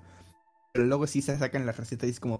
Pero 0.71 0.85
luego 0.85 1.07
sí 1.07 1.23
se 1.23 1.35
sacan 1.39 1.65
la 1.65 1.71
receta 1.71 2.05
y 2.05 2.11
es 2.11 2.19
como, 2.19 2.39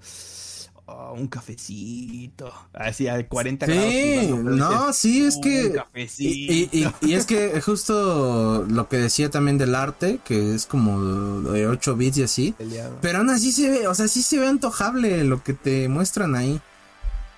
Oh, 0.92 1.14
un 1.14 1.28
cafecito. 1.28 2.52
Así 2.74 3.08
a 3.08 3.28
40 3.28 3.68
sí, 3.68 4.28
no, 4.32 4.92
sí, 4.92 5.24
es 5.24 5.38
que. 5.38 5.80
Y, 6.18 7.14
es 7.14 7.26
que 7.28 7.62
justo 7.66 8.66
lo 8.68 8.90
que 8.90 8.98
decía 8.98 9.30
también 9.30 9.60
del 9.60 9.76
arte, 9.76 10.20
que 10.26 10.56
es 10.56 10.66
como 10.66 11.42
de 11.52 11.68
8 11.68 11.96
bits 11.96 12.18
y 12.18 12.24
así. 12.24 12.56
Pero 13.02 13.20
aún 13.20 13.30
así 13.30 13.52
se 13.52 13.70
ve, 13.70 13.88
o 13.88 13.94
sea, 13.94 14.08
sí 14.08 14.24
se 14.24 14.40
ve 14.40 14.48
antojable 14.48 15.24
lo 15.26 15.44
que 15.44 15.54
te 15.54 15.88
muestran 15.90 16.36
ahí. 16.36 16.60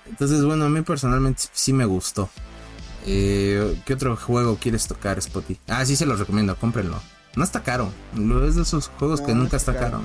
Entonces, 0.06 0.42
bueno, 0.44 0.64
a 0.64 0.68
mí 0.70 0.80
personalmente 0.80 1.42
sí 1.52 1.74
me 1.74 1.84
gustó. 1.84 2.30
Eh, 3.04 3.78
¿Qué 3.84 3.94
otro 3.94 4.16
juego 4.16 4.56
quieres 4.56 4.86
tocar, 4.86 5.20
Spotty? 5.20 5.58
Ah, 5.68 5.84
sí 5.84 5.96
se 5.96 6.06
los 6.06 6.18
recomiendo, 6.18 6.56
cómprenlo. 6.56 7.00
No 7.36 7.44
está 7.44 7.62
caro. 7.62 7.92
Es 8.46 8.56
de 8.56 8.62
esos 8.62 8.88
juegos 8.98 9.20
que 9.20 9.34
nunca 9.34 9.58
está 9.58 9.78
caro. 9.78 10.00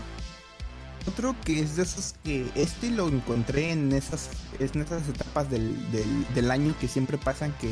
Otro 1.07 1.35
que 1.45 1.61
es 1.61 1.77
de 1.77 1.83
esos 1.83 2.15
que 2.23 2.45
este 2.55 2.91
lo 2.91 3.07
encontré 3.07 3.71
en 3.71 3.93
esas, 3.93 4.29
en 4.59 4.81
esas 4.81 5.07
etapas 5.07 5.49
del, 5.49 5.75
del, 6.33 6.51
año 6.51 6.75
que 6.79 6.87
siempre 6.87 7.17
pasan 7.17 7.53
que 7.61 7.69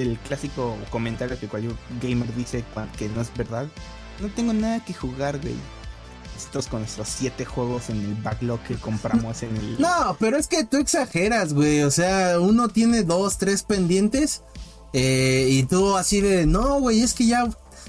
el 0.00 0.18
clásico 0.20 0.76
comentario 0.90 1.38
que 1.38 1.48
cualquier 1.48 1.74
gamer 2.00 2.34
dice 2.34 2.64
que 2.96 3.08
no 3.10 3.20
es 3.20 3.34
verdad. 3.36 3.66
No 4.20 4.28
tengo 4.28 4.52
nada 4.52 4.82
que 4.84 4.94
jugar, 4.94 5.38
güey. 5.40 5.54
Estos 6.36 6.66
con 6.66 6.80
nuestros 6.80 7.08
siete 7.08 7.44
juegos 7.44 7.90
en 7.90 8.00
el 8.00 8.14
backlog 8.14 8.60
que 8.60 8.74
compramos 8.76 9.42
en 9.42 9.56
el. 9.56 9.76
No, 9.78 10.16
pero 10.18 10.36
es 10.36 10.48
que 10.48 10.64
tú 10.64 10.78
exageras, 10.78 11.52
güey. 11.52 11.82
O 11.82 11.90
sea, 11.90 12.40
uno 12.40 12.68
tiene 12.68 13.02
dos, 13.02 13.38
tres 13.38 13.62
pendientes. 13.62 14.42
Eh, 14.92 15.48
y 15.50 15.64
tú 15.64 15.96
así 15.96 16.20
de, 16.20 16.46
no, 16.46 16.80
güey, 16.80 17.02
es 17.02 17.14
que 17.14 17.26
ya 17.26 17.48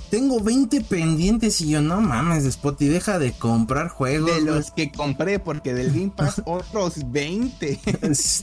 tengo 0.10 0.40
20 0.40 0.82
pendientes 0.82 1.62
y 1.62 1.70
yo, 1.70 1.82
no 1.82 2.02
mames, 2.02 2.52
Spotty, 2.52 2.88
deja 2.88 3.20
de 3.20 3.32
comprar 3.34 3.90
juegos. 3.90 4.32
De 4.34 4.42
los 4.42 4.72
que 4.72 4.92
compré, 4.92 5.40
porque 5.40 5.74
del 5.74 5.92
Game 5.92 6.12
Pass 6.16 6.42
otros 6.46 7.12
20. 7.12 7.80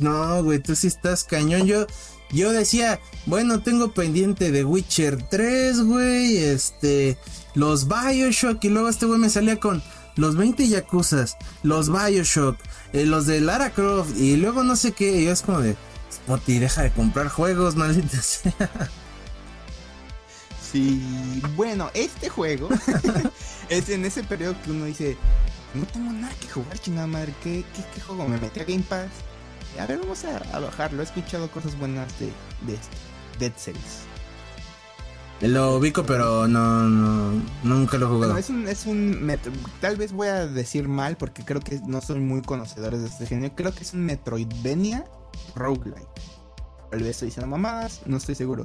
no, 0.00 0.44
güey, 0.44 0.58
tú 0.58 0.74
sí 0.74 0.86
estás 0.86 1.24
cañón. 1.24 1.66
Yo, 1.66 1.86
yo 2.30 2.52
decía, 2.52 3.00
bueno, 3.26 3.62
tengo 3.62 3.92
pendiente 3.92 4.50
de 4.50 4.64
Witcher 4.64 5.28
3, 5.28 5.82
güey, 5.84 6.38
este, 6.38 7.18
los 7.54 7.88
Bioshock, 7.88 8.64
y 8.64 8.68
luego 8.68 8.88
este 8.88 9.06
güey 9.06 9.18
me 9.18 9.30
salía 9.30 9.60
con 9.60 9.82
los 10.16 10.36
20 10.36 10.68
Yakuzas, 10.68 11.36
los 11.62 11.90
Bioshock, 11.90 12.56
eh, 12.92 13.04
los 13.04 13.26
de 13.26 13.40
Lara 13.40 13.70
Croft, 13.70 14.16
y 14.16 14.36
luego 14.36 14.64
no 14.64 14.76
sé 14.76 14.92
qué, 14.92 15.20
y 15.20 15.24
yo 15.26 15.32
es 15.32 15.42
como 15.42 15.60
de, 15.60 15.76
Spotty, 16.12 16.58
deja 16.58 16.82
de 16.82 16.90
comprar 16.92 17.28
juegos, 17.28 17.76
maldita 17.76 18.20
sea. 18.22 18.90
Sí, 20.72 21.42
bueno, 21.54 21.90
este 21.92 22.30
juego 22.30 22.70
es 23.68 23.90
en 23.90 24.06
ese 24.06 24.24
periodo 24.24 24.56
que 24.62 24.70
uno 24.70 24.86
dice, 24.86 25.18
no 25.74 25.84
tengo 25.84 26.10
nada 26.10 26.32
que 26.40 26.48
jugar, 26.48 26.78
chingada 26.78 27.06
madre, 27.06 27.34
¿qué, 27.42 27.62
qué, 27.94 28.00
juego? 28.00 28.26
Me 28.26 28.38
metí 28.38 28.60
a 28.60 28.64
Game 28.64 28.82
Pass. 28.88 29.10
A 29.78 29.84
ver, 29.84 29.98
vamos 29.98 30.24
a, 30.24 30.38
bajarlo. 30.58 31.02
He 31.02 31.04
escuchado 31.04 31.50
cosas 31.50 31.78
buenas 31.78 32.18
de, 32.18 32.32
de 32.66 32.74
este, 32.74 32.96
Dead 33.38 33.52
Cells. 33.54 34.06
Lo 35.42 35.76
ubico, 35.76 36.06
pero 36.06 36.48
no, 36.48 36.88
no 36.88 37.42
nunca 37.64 37.98
lo 37.98 38.06
he 38.06 38.08
jugado. 38.08 38.38
es 38.38 38.48
un, 38.48 38.66
es 38.66 38.86
un 38.86 39.30
tal 39.80 39.96
vez 39.96 40.12
voy 40.12 40.28
a 40.28 40.46
decir 40.46 40.88
mal 40.88 41.18
porque 41.18 41.44
creo 41.44 41.60
que 41.60 41.80
no 41.86 42.00
soy 42.00 42.20
muy 42.20 42.40
conocedores 42.40 43.02
de 43.02 43.08
este 43.08 43.26
género. 43.26 43.54
Creo 43.54 43.74
que 43.74 43.82
es 43.82 43.92
un 43.92 44.06
Metroidvania 44.06 45.04
roguelike. 45.54 46.08
Tal 46.90 47.00
vez 47.00 47.10
estoy 47.10 47.26
diciendo 47.26 47.50
mamadas, 47.50 48.00
no 48.06 48.16
estoy 48.16 48.36
seguro. 48.36 48.62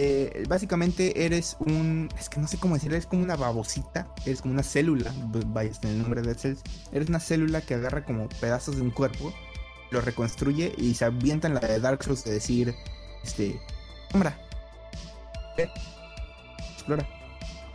Eh, 0.00 0.44
básicamente 0.48 1.24
eres 1.24 1.56
un. 1.58 2.08
Es 2.16 2.28
que 2.28 2.38
no 2.38 2.46
sé 2.46 2.56
cómo 2.56 2.74
decirlo, 2.74 2.96
eres 2.96 3.06
como 3.06 3.24
una 3.24 3.34
babosita. 3.34 4.08
Eres 4.24 4.40
como 4.40 4.54
una 4.54 4.62
célula. 4.62 5.12
Vaya, 5.48 5.72
en 5.82 5.88
el 5.88 6.02
nombre 6.02 6.22
de 6.22 6.34
Cells. 6.34 6.62
Eres 6.92 7.08
una 7.08 7.18
célula 7.18 7.60
que 7.60 7.74
agarra 7.74 8.04
como 8.04 8.28
pedazos 8.40 8.76
de 8.76 8.82
un 8.82 8.92
cuerpo, 8.92 9.34
lo 9.90 10.00
reconstruye 10.00 10.72
y 10.78 10.94
se 10.94 11.04
avienta 11.04 11.48
en 11.48 11.54
la 11.54 11.60
de 11.60 11.80
Dark 11.80 12.04
Souls 12.04 12.24
de 12.24 12.32
decir: 12.32 12.74
Este. 13.24 13.60
Sombra. 14.12 14.38
Explora. 16.74 17.06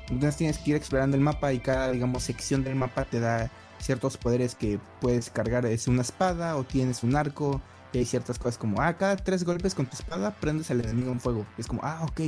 Entonces 0.09 0.37
tienes 0.37 0.57
que 0.59 0.71
ir 0.71 0.75
explorando 0.77 1.17
el 1.17 1.23
mapa 1.23 1.51
y 1.51 1.59
cada, 1.59 1.91
digamos, 1.91 2.23
sección 2.23 2.63
del 2.63 2.75
mapa 2.75 3.03
te 3.03 3.19
da 3.19 3.51
ciertos 3.79 4.15
poderes 4.15 4.55
que 4.55 4.79
puedes 5.01 5.29
cargar. 5.29 5.65
Es 5.65 5.87
una 5.87 6.01
espada 6.01 6.55
o 6.55 6.63
tienes 6.63 7.03
un 7.03 7.17
arco 7.17 7.61
y 7.93 7.99
hay 7.99 8.05
ciertas 8.05 8.39
cosas 8.39 8.57
como, 8.57 8.81
ah, 8.81 8.93
cada 8.93 9.15
tres 9.15 9.43
golpes 9.43 9.75
con 9.75 9.85
tu 9.85 9.95
espada 9.95 10.31
prendes 10.31 10.71
al 10.71 10.81
enemigo 10.81 11.11
en 11.11 11.19
fuego. 11.19 11.45
es 11.57 11.67
como, 11.67 11.81
ah, 11.83 11.99
ok. 12.03 12.21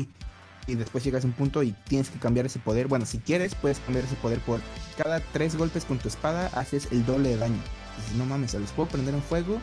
Y 0.67 0.75
después 0.75 1.04
llegas 1.04 1.23
a 1.23 1.28
un 1.28 1.34
punto 1.34 1.62
y 1.62 1.73
tienes 1.88 2.10
que 2.10 2.17
cambiar 2.17 2.45
ese 2.45 2.60
poder. 2.60 2.88
Bueno, 2.88 3.06
si 3.06 3.19
quieres, 3.19 3.54
puedes 3.56 3.80
cambiar 3.80 4.06
ese 4.06 4.15
poder 4.15 4.39
por 4.39 4.62
cada 4.97 5.19
tres 5.19 5.56
golpes 5.56 5.86
con 5.86 5.99
tu 5.99 6.08
espada 6.08 6.47
haces 6.54 6.88
el 6.91 7.06
doble 7.06 7.30
de 7.30 7.38
daño. 7.38 7.62
Dices, 7.97 8.15
no 8.15 8.25
mames, 8.25 8.54
los 8.56 8.71
puedo 8.71 8.89
prender 8.89 9.13
en 9.13 9.21
fuego 9.21 9.60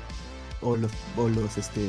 o 0.61 0.77
los, 0.77 0.93
o 1.17 1.29
los, 1.29 1.59
este, 1.59 1.89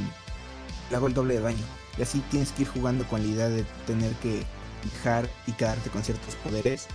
le 0.89 0.95
hago 0.95 1.08
el 1.08 1.13
doble 1.13 1.36
de 1.36 1.41
daño. 1.41 1.65
Y 1.97 2.02
así 2.02 2.23
tienes 2.32 2.52
que 2.52 2.63
ir 2.63 2.69
jugando 2.69 3.08
con 3.08 3.21
la 3.21 3.28
idea 3.28 3.49
de 3.49 3.63
tener 3.86 4.12
que 4.13 4.43
dejar 4.84 5.30
y 5.45 5.52
quedarte 5.54 5.89
con 5.89 6.04
ciertos 6.04 6.36
poderes. 6.36 6.88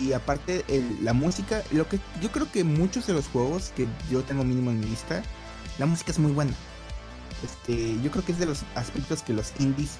Y 0.00 0.12
aparte, 0.12 0.64
la 1.02 1.12
música, 1.12 1.62
lo 1.70 1.88
que 1.88 1.98
yo 2.22 2.30
creo 2.30 2.50
que 2.50 2.64
muchos 2.64 3.06
de 3.06 3.12
los 3.12 3.26
juegos 3.26 3.72
que 3.76 3.86
yo 4.10 4.22
tengo 4.22 4.44
mínimo 4.44 4.70
en 4.70 4.80
mi 4.80 4.86
lista 4.86 5.22
la 5.78 5.86
música 5.86 6.12
es 6.12 6.18
muy 6.18 6.32
buena. 6.32 6.52
Este, 7.42 8.00
yo 8.02 8.10
creo 8.10 8.24
que 8.24 8.32
es 8.32 8.38
de 8.38 8.46
los 8.46 8.64
aspectos 8.74 9.22
que 9.22 9.32
los 9.32 9.52
indies 9.60 9.98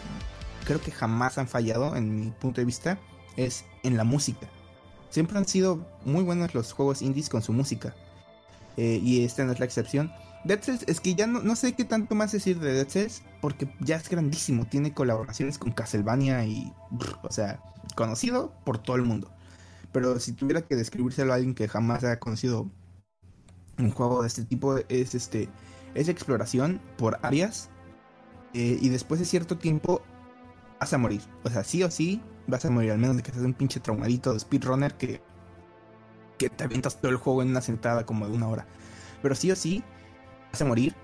creo 0.64 0.80
que 0.80 0.90
jamás 0.90 1.38
han 1.38 1.48
fallado 1.48 1.96
en 1.96 2.20
mi 2.20 2.30
punto 2.30 2.60
de 2.60 2.66
vista 2.66 2.98
es 3.36 3.64
en 3.82 3.96
la 3.96 4.04
música. 4.04 4.48
Siempre 5.08 5.38
han 5.38 5.46
sido 5.46 5.86
muy 6.04 6.22
buenos 6.22 6.54
los 6.54 6.72
juegos 6.72 7.00
indies 7.00 7.30
con 7.30 7.42
su 7.42 7.52
música. 7.52 7.94
Eh, 8.76 9.00
y 9.02 9.24
esta 9.24 9.44
no 9.44 9.52
es 9.52 9.58
la 9.58 9.64
excepción. 9.64 10.12
Dead 10.44 10.60
Cells 10.60 10.84
es 10.86 11.00
que 11.00 11.14
ya 11.14 11.26
no, 11.26 11.56
sé 11.56 11.72
qué 11.72 11.84
tanto 11.84 12.14
más 12.14 12.32
decir 12.32 12.60
de 12.60 12.72
Dead 12.72 12.88
Cells 12.88 13.22
porque 13.40 13.74
ya 13.80 13.96
es 13.96 14.08
grandísimo. 14.08 14.66
Tiene 14.66 14.92
colaboraciones 14.92 15.58
con 15.58 15.72
Castlevania 15.72 16.44
y, 16.44 16.72
o 17.22 17.32
sea, 17.32 17.60
conocido 17.94 18.52
por 18.64 18.78
todo 18.78 18.96
el 18.96 19.02
mundo. 19.02 19.32
Pero 19.92 20.20
si 20.20 20.32
tuviera 20.32 20.62
que 20.62 20.76
describírselo 20.76 21.32
a 21.32 21.36
alguien 21.36 21.54
que 21.54 21.66
jamás 21.66 22.04
ha 22.04 22.18
conocido 22.18 22.70
un 23.78 23.90
juego 23.90 24.20
de 24.20 24.28
este 24.28 24.44
tipo, 24.44 24.76
es 24.88 25.14
este 25.14 25.48
es 25.94 26.09
exploración 26.09 26.81
por 26.96 27.18
áreas 27.22 27.70
eh, 28.55 28.79
y 28.81 28.88
después 28.88 29.20
de 29.20 29.27
cierto 29.27 29.59
tiempo 29.59 30.03
vas 30.81 30.92
a 30.92 30.98
morir. 30.98 31.22
O 31.44 31.51
sea, 31.51 31.64
sí 31.64 31.83
o 31.83 31.90
sí 31.90 32.22
vas 32.46 32.64
a 32.64 32.70
morir, 32.70 32.92
al 32.92 32.98
menos 32.98 33.16
de 33.16 33.22
que 33.22 33.33
seas 33.33 33.44
un 33.44 33.55
pinche 33.55 33.81
traumadito 33.81 34.33
de 34.33 34.40
speedrunner 34.40 34.94
que, 34.94 35.20
que 36.38 36.48
te 36.48 36.64
avientas 36.64 37.01
todo 37.01 37.11
el 37.11 37.16
juego 37.16 37.42
en 37.42 37.51
una 37.51 37.61
sentada 37.61 38.07
como 38.07 38.27
de 38.27 38.35
una 38.35 38.48
hora. 38.48 38.66
Pero 39.22 39.35
sí 39.35 39.51
o 39.51 39.57
sí 39.57 39.83
vas 40.53 40.62
a 40.62 40.64
morir 40.64 40.94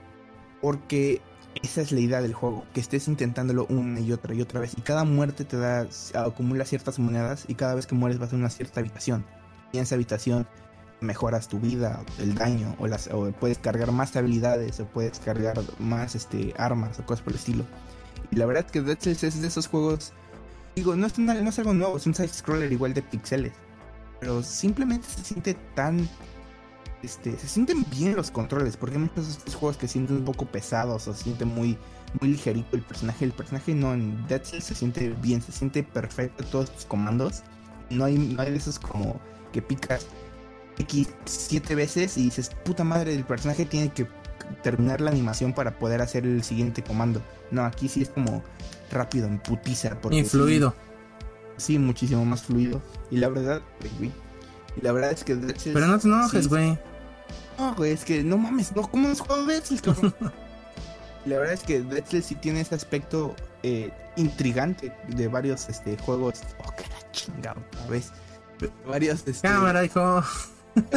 porque 0.60 1.20
esa 1.62 1.82
es 1.82 1.92
la 1.92 2.00
idea 2.00 2.20
del 2.20 2.34
juego, 2.34 2.64
que 2.72 2.80
estés 2.80 3.06
intentándolo 3.08 3.66
una 3.68 4.00
y 4.00 4.12
otra 4.12 4.34
y 4.34 4.40
otra 4.40 4.60
vez. 4.60 4.74
Y 4.76 4.80
cada 4.80 5.04
muerte 5.04 5.44
te 5.44 5.56
da, 5.56 5.86
acumula 6.14 6.64
ciertas 6.64 6.98
monedas 6.98 7.44
y 7.48 7.54
cada 7.54 7.74
vez 7.74 7.86
que 7.86 7.94
mueres 7.94 8.18
vas 8.18 8.32
a 8.32 8.36
una 8.36 8.50
cierta 8.50 8.80
habitación. 8.80 9.24
Y 9.72 9.78
en 9.78 9.84
esa 9.84 9.94
habitación 9.94 10.46
mejoras 11.00 11.48
tu 11.48 11.60
vida, 11.60 12.02
el 12.18 12.34
daño, 12.34 12.76
o, 12.78 13.30
puedes 13.32 13.58
cargar 13.58 13.92
más 13.92 14.14
habilidades, 14.16 14.80
o 14.80 14.86
puedes 14.86 15.18
cargar 15.18 15.60
más 15.78 16.14
este, 16.14 16.54
armas, 16.56 16.98
o 16.98 17.06
cosas 17.06 17.22
por 17.22 17.32
el 17.32 17.38
estilo. 17.38 17.64
Y 18.30 18.36
la 18.36 18.46
verdad 18.46 18.64
es 18.66 18.72
que 18.72 18.80
Dead 18.80 18.98
Cells 18.98 19.22
es 19.24 19.40
de 19.40 19.48
esos 19.48 19.66
juegos, 19.66 20.12
digo, 20.74 20.96
no 20.96 21.06
es, 21.06 21.18
no 21.18 21.32
es 21.32 21.58
algo 21.58 21.74
nuevo, 21.74 21.96
es 21.96 22.06
un 22.06 22.14
side-scroller 22.14 22.72
igual 22.72 22.94
de 22.94 23.02
pixeles, 23.02 23.52
pero 24.20 24.42
simplemente 24.42 25.06
se 25.08 25.22
siente 25.24 25.54
tan... 25.74 26.08
Este, 27.02 27.36
se 27.36 27.48
sienten 27.48 27.84
bien 27.90 28.16
los 28.16 28.30
controles, 28.30 28.78
porque 28.78 28.96
hay 28.96 29.02
muchos 29.02 29.26
de 29.26 29.32
estos 29.32 29.54
juegos 29.54 29.76
que 29.76 29.86
sienten 29.86 30.16
un 30.16 30.24
poco 30.24 30.46
pesados, 30.46 31.06
o 31.06 31.12
se 31.12 31.24
siente 31.24 31.44
muy, 31.44 31.76
muy 32.18 32.30
ligerito 32.30 32.76
el 32.76 32.82
personaje. 32.82 33.26
El 33.26 33.32
personaje 33.32 33.74
no, 33.74 33.92
en 33.92 34.26
Dead 34.26 34.42
Cells 34.42 34.64
se 34.64 34.74
siente 34.74 35.10
bien, 35.20 35.42
se 35.42 35.52
siente 35.52 35.82
perfecto 35.82 36.44
todos 36.44 36.70
tus 36.70 36.86
comandos. 36.86 37.42
No 37.90 38.06
hay, 38.06 38.16
no 38.16 38.40
hay 38.40 38.52
de 38.52 38.56
esos 38.56 38.78
como 38.78 39.20
que 39.52 39.60
picas 39.60 40.06
X 40.78 41.08
siete 41.24 41.74
veces 41.74 42.16
y 42.16 42.24
dices, 42.24 42.50
puta 42.64 42.84
madre, 42.84 43.14
el 43.14 43.24
personaje 43.24 43.64
tiene 43.64 43.92
que 43.92 44.06
terminar 44.62 45.00
la 45.00 45.10
animación 45.10 45.52
para 45.52 45.78
poder 45.78 46.00
hacer 46.02 46.24
el 46.24 46.42
siguiente 46.42 46.82
comando. 46.82 47.22
No, 47.50 47.64
aquí 47.64 47.88
sí 47.88 48.02
es 48.02 48.08
como 48.08 48.42
rápido, 48.90 49.26
en 49.26 49.38
putiza. 49.38 49.96
Y 50.10 50.24
fluido. 50.24 50.74
Sí, 51.56 51.78
muchísimo 51.78 52.24
más 52.24 52.42
fluido. 52.42 52.82
Y 53.10 53.18
la 53.18 53.28
verdad, 53.28 53.62
güey. 53.98 54.12
Y 54.76 54.80
la 54.80 54.92
verdad 54.92 55.12
es 55.12 55.24
que. 55.24 55.36
Pero 55.36 55.86
no 55.86 55.98
te 55.98 56.08
enojes, 56.08 56.48
güey. 56.48 56.78
no, 57.58 57.74
güey, 57.74 57.92
es 57.92 58.04
que 58.04 58.24
no 58.24 58.38
mames, 58.38 58.74
no, 58.74 58.82
¿cómo 58.82 59.08
Dead 59.46 59.62
Cells, 59.62 59.82
cabrón? 59.82 60.14
la 61.26 61.38
verdad 61.38 61.54
es 61.54 61.62
que 61.62 61.84
Cells 62.06 62.26
sí 62.26 62.34
tiene 62.34 62.60
ese 62.60 62.74
aspecto 62.74 63.36
eh, 63.62 63.92
intrigante 64.16 64.92
de 65.08 65.28
varios 65.28 65.68
este, 65.68 65.96
juegos. 65.98 66.42
Oh, 66.64 66.74
que 66.74 66.82
la 66.82 67.10
chingada, 67.12 67.56
¿ves? 67.88 68.10
Varios. 68.86 69.24
Este, 69.26 69.46
Cámara, 69.46 69.84
hijo 69.84 70.22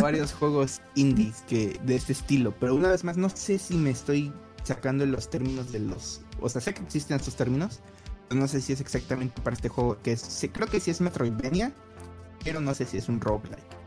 varios 0.01 0.33
juegos 0.33 0.81
indies 0.95 1.43
que 1.47 1.79
de 1.83 1.95
este 1.95 2.13
estilo, 2.13 2.53
pero 2.59 2.75
una 2.75 2.89
vez 2.89 3.03
más 3.03 3.17
no 3.17 3.29
sé 3.29 3.59
si 3.59 3.75
me 3.75 3.91
estoy 3.91 4.33
sacando 4.63 5.05
los 5.05 5.29
términos 5.29 5.71
de 5.71 5.79
los, 5.79 6.21
o 6.39 6.49
sea, 6.49 6.61
sé 6.61 6.73
que 6.73 6.83
existen 6.83 7.17
estos 7.17 7.35
términos, 7.35 7.79
no 8.29 8.47
sé 8.47 8.61
si 8.61 8.73
es 8.73 8.81
exactamente 8.81 9.41
para 9.41 9.55
este 9.55 9.69
juego 9.69 9.97
que 10.01 10.11
es, 10.11 10.47
creo 10.51 10.67
que 10.67 10.79
sí 10.79 10.91
es 10.91 11.01
Metroidvania, 11.01 11.73
pero 12.43 12.59
no 12.59 12.73
sé 12.73 12.85
si 12.85 12.97
es 12.97 13.09
un 13.09 13.19
roguelike. 13.21 13.77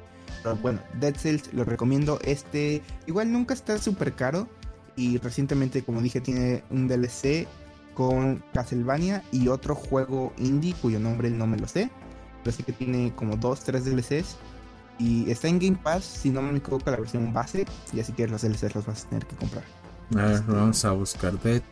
Pero 0.42 0.56
bueno, 0.56 0.80
Dead 0.98 1.14
Cells 1.14 1.52
lo 1.52 1.64
recomiendo. 1.64 2.18
Este 2.24 2.82
igual 3.06 3.30
nunca 3.30 3.52
está 3.52 3.76
súper 3.78 4.14
caro 4.14 4.48
y 4.96 5.18
recientemente, 5.18 5.82
como 5.82 6.00
dije, 6.00 6.20
tiene 6.20 6.64
un 6.70 6.88
DLC 6.88 7.46
con 7.94 8.42
Castlevania 8.54 9.22
y 9.32 9.48
otro 9.48 9.74
juego 9.74 10.32
indie 10.38 10.74
cuyo 10.80 10.98
nombre 10.98 11.30
no 11.30 11.46
me 11.46 11.58
lo 11.58 11.68
sé, 11.68 11.90
pero 12.42 12.56
sí 12.56 12.62
que 12.62 12.72
tiene 12.72 13.12
como 13.14 13.36
dos, 13.36 13.60
tres 13.60 13.84
DLCs 13.84 14.36
y 15.00 15.30
está 15.30 15.48
en 15.48 15.58
Game 15.58 15.78
Pass, 15.82 16.04
si 16.04 16.30
no 16.30 16.42
me 16.42 16.58
equivoco, 16.58 16.90
la 16.90 16.98
versión 16.98 17.32
base. 17.32 17.64
Y 17.92 18.00
así 18.00 18.12
que 18.12 18.28
los 18.28 18.42
DLCs 18.42 18.74
los 18.74 18.86
vas 18.86 19.04
a 19.04 19.08
tener 19.08 19.26
que 19.26 19.34
comprar. 19.36 19.64
A 20.16 20.26
ver, 20.26 20.42
vamos 20.46 20.84
a 20.84 20.92
buscar 20.92 21.40
Dead. 21.40 21.62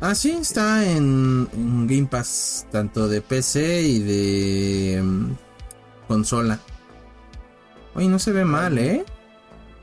Ah, 0.00 0.16
sí, 0.16 0.32
está 0.32 0.84
en, 0.84 1.86
Game 1.86 2.06
Pass, 2.06 2.66
tanto 2.72 3.08
de 3.08 3.20
PC 3.22 3.82
y 3.82 3.98
de 4.00 5.02
mm, 5.02 5.32
consola. 6.08 6.58
Oye, 7.94 8.08
no 8.08 8.18
se 8.18 8.32
ve 8.32 8.44
mal, 8.44 8.78
¿eh? 8.78 9.04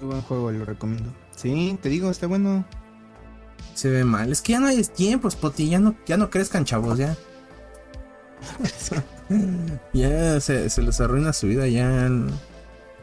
Muy 0.01 0.09
buen 0.09 0.21
juego, 0.23 0.51
lo 0.51 0.65
recomiendo. 0.65 1.13
Sí, 1.35 1.79
te 1.81 1.87
digo, 1.87 2.09
está 2.09 2.27
bueno. 2.27 2.65
Se 3.75 3.89
ve 3.89 4.03
mal. 4.03 4.29
Es 4.29 4.41
que 4.41 4.53
ya 4.53 4.59
no 4.59 4.67
hay 4.67 4.83
tiempo, 4.83 5.31
Spotty. 5.31 5.69
Ya 5.69 5.79
no, 5.79 5.95
ya 6.05 6.17
no 6.17 6.29
crezcan, 6.29 6.65
chavos, 6.65 6.97
ya. 6.97 7.15
ya 9.93 10.39
se, 10.39 10.69
se, 10.69 10.81
les 10.81 10.99
arruina 11.01 11.33
su 11.33 11.47
vida, 11.47 11.67
ya. 11.67 12.09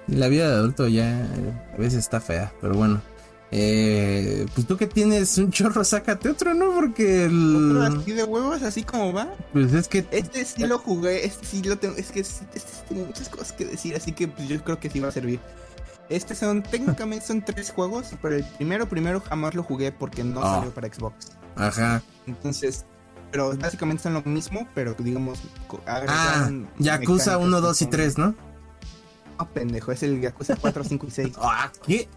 La 0.08 0.28
vida 0.28 0.48
de 0.48 0.54
adulto 0.54 0.86
ya 0.86 1.26
a 1.74 1.76
veces 1.76 1.98
está 2.00 2.20
fea, 2.20 2.52
pero 2.60 2.74
bueno. 2.74 3.02
Eh, 3.52 4.46
pues 4.54 4.66
tú 4.66 4.76
que 4.76 4.86
tienes 4.86 5.38
un 5.38 5.50
chorro, 5.50 5.84
sácate 5.84 6.28
otro, 6.28 6.52
¿no? 6.54 6.74
Porque 6.74 7.24
el... 7.26 7.76
¿Otro 7.76 8.00
así 8.00 8.12
de 8.12 8.24
huevos, 8.24 8.62
así 8.62 8.82
como 8.82 9.12
va? 9.12 9.28
Pues 9.52 9.72
es 9.72 9.86
que... 9.88 10.04
Este 10.10 10.44
sí 10.44 10.66
lo 10.66 10.78
jugué, 10.78 11.24
este 11.24 11.46
sí 11.46 11.62
lo 11.62 11.78
tengo, 11.78 11.96
es 11.96 12.10
que 12.10 12.20
este, 12.20 12.44
este 12.54 12.70
tengo 12.88 13.06
muchas 13.06 13.28
cosas 13.28 13.52
que 13.52 13.64
decir, 13.64 13.94
así 13.94 14.12
que 14.12 14.26
pues 14.28 14.48
yo 14.48 14.62
creo 14.64 14.80
que 14.80 14.90
sí 14.90 14.98
va 15.00 15.08
a 15.08 15.12
servir. 15.12 15.38
Este 16.08 16.34
son, 16.34 16.62
técnicamente 16.62 17.24
son 17.26 17.40
tres 17.44 17.70
juegos, 17.70 18.08
pero 18.20 18.36
el 18.36 18.44
primero, 18.44 18.88
primero 18.88 19.20
jamás 19.20 19.54
lo 19.54 19.62
jugué 19.62 19.90
porque 19.92 20.22
no 20.24 20.40
Ah. 20.42 20.56
salió 20.56 20.72
para 20.74 20.92
Xbox. 20.92 21.32
Ajá. 21.56 22.02
Entonces, 22.26 22.84
pero 23.30 23.56
básicamente 23.56 24.02
son 24.02 24.14
lo 24.14 24.22
mismo, 24.22 24.66
pero 24.74 24.94
digamos, 24.98 25.40
Ah, 25.86 26.50
Yakuza 26.78 27.32
mecánicas 27.32 27.36
1, 27.38 27.56
que 27.56 27.62
2 27.62 27.80
y 27.80 27.84
son- 27.84 27.90
3, 27.90 28.18
¿no? 28.18 28.34
No, 29.38 29.50
pendejo, 29.52 29.92
es 29.92 30.02
el 30.02 30.20
Yakuza 30.20 30.56
4, 30.56 30.84
5 30.84 31.06
y 31.06 31.10
6. 31.10 31.32
Ah, 31.40 31.70
¿qué? 31.86 32.08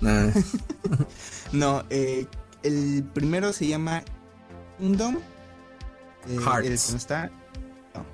Nah. 0.00 0.28
No, 1.52 1.82
eh, 1.90 2.26
el 2.62 3.04
primero 3.14 3.52
se 3.52 3.66
llama 3.66 4.02
Kingdom. 4.78 5.16
eh, 6.28 6.36
Hearts. 6.38 6.66
El 6.66 6.78
que 6.78 6.90
no 6.92 6.96
está. 6.98 7.30
No. 7.94 8.04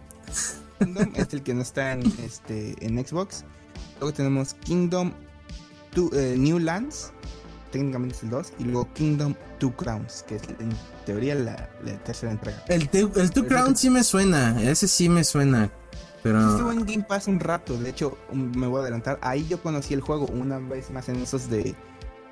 Kingdom 0.78 1.12
es 1.14 1.32
el 1.34 1.42
que 1.42 1.54
no 1.54 1.62
está 1.62 1.92
en, 1.92 2.02
este, 2.22 2.74
en 2.84 3.04
Xbox. 3.06 3.44
Luego 4.00 4.14
tenemos 4.14 4.54
Kingdom 4.54 5.12
Two- 5.94 6.10
eh, 6.14 6.36
New 6.38 6.58
Lands. 6.58 7.12
Técnicamente 7.74 8.14
es 8.14 8.22
el 8.22 8.30
2. 8.30 8.52
Y 8.60 8.64
luego 8.64 8.88
Kingdom 8.94 9.34
Two 9.58 9.74
Crowns, 9.74 10.22
que 10.28 10.36
es 10.36 10.42
en 10.60 10.70
teoría 11.04 11.34
la, 11.34 11.68
la 11.84 11.92
tercera 12.04 12.30
entrega. 12.30 12.62
El, 12.68 12.88
te- 12.88 13.00
el 13.00 13.30
Two 13.32 13.46
Crown 13.48 13.74
sí 13.76 13.90
me 13.90 14.04
suena, 14.04 14.62
ese 14.62 14.86
sí 14.86 15.08
me 15.08 15.24
suena. 15.24 15.64
Estuvo 15.64 16.22
Pero... 16.22 16.70
en 16.72 16.86
Game 16.86 17.02
Pass 17.02 17.26
un 17.26 17.40
rato, 17.40 17.76
de 17.76 17.90
hecho 17.90 18.16
um, 18.30 18.56
me 18.56 18.68
voy 18.68 18.78
a 18.78 18.82
adelantar. 18.82 19.18
Ahí 19.22 19.44
yo 19.48 19.60
conocí 19.60 19.92
el 19.92 20.00
juego 20.02 20.26
una 20.26 20.58
vez 20.60 20.90
más 20.92 21.08
en 21.08 21.16
esos 21.16 21.50
de 21.50 21.74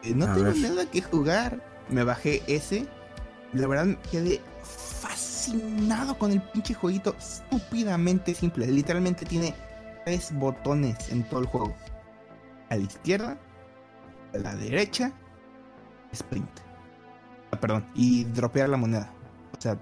eh, 0.04 0.14
no 0.14 0.26
A 0.26 0.32
tengo 0.34 0.46
ver. 0.46 0.56
nada 0.58 0.86
que 0.86 1.02
jugar. 1.02 1.60
Me 1.90 2.04
bajé 2.04 2.42
ese. 2.46 2.86
La 3.52 3.66
verdad 3.66 3.96
quedé 4.12 4.40
fascinado 4.62 6.16
con 6.18 6.30
el 6.30 6.40
pinche 6.40 6.72
jueguito 6.74 7.16
estúpidamente 7.18 8.32
simple. 8.34 8.66
Literalmente 8.68 9.26
tiene 9.26 9.54
tres 10.04 10.30
botones 10.32 11.08
en 11.10 11.24
todo 11.28 11.40
el 11.40 11.46
juego. 11.46 11.74
A 12.70 12.76
la 12.76 12.82
izquierda, 12.82 13.36
a 14.32 14.38
la 14.38 14.54
derecha, 14.54 15.12
sprint. 16.12 16.48
Ah, 17.50 17.60
perdón, 17.60 17.84
y 17.94 18.24
dropear 18.24 18.68
la 18.68 18.76
moneda. 18.76 19.10
O 19.56 19.60
sea, 19.60 19.78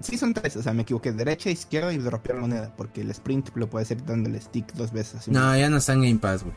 Sí 0.00 0.16
son 0.18 0.32
tres, 0.34 0.56
o 0.56 0.62
sea, 0.62 0.72
me 0.72 0.82
equivoqué. 0.82 1.10
Derecha, 1.12 1.50
izquierda 1.50 1.92
y 1.92 1.98
dropear 1.98 2.36
la 2.36 2.42
moneda. 2.42 2.72
Porque 2.76 3.00
el 3.00 3.10
sprint 3.10 3.50
lo 3.56 3.68
puede 3.68 3.82
hacer 3.84 4.04
dándole 4.04 4.40
stick 4.40 4.72
dos 4.74 4.92
veces. 4.92 5.16
así. 5.16 5.30
No, 5.32 5.56
ya 5.56 5.68
no 5.68 5.78
está 5.78 5.94
en 5.94 6.02
Game 6.02 6.18
Pass, 6.20 6.44
güey. 6.44 6.54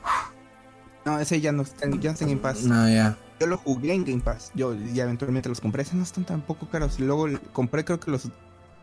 No, 1.05 1.19
ese 1.19 1.39
ya 1.41 1.51
no 1.51 1.63
está, 1.63 1.85
en- 1.85 1.99
ya 1.99 2.09
no 2.09 2.13
está 2.13 2.25
en 2.25 2.29
Game 2.31 2.41
Pass. 2.41 2.63
No, 2.63 2.87
ya. 2.87 3.17
Yo 3.39 3.47
lo 3.47 3.57
jugué 3.57 3.93
en 3.93 4.03
Game 4.05 4.21
Pass. 4.21 4.51
Yo 4.53 4.75
ya 4.75 5.03
eventualmente 5.05 5.49
los 5.49 5.61
compré. 5.61 5.81
Esos 5.83 5.95
no 5.95 6.03
están 6.03 6.25
tan 6.25 6.41
poco 6.41 6.69
caros. 6.69 6.99
Luego 6.99 7.27
compré 7.53 7.83
creo 7.85 7.99
que 7.99 8.11
los 8.11 8.29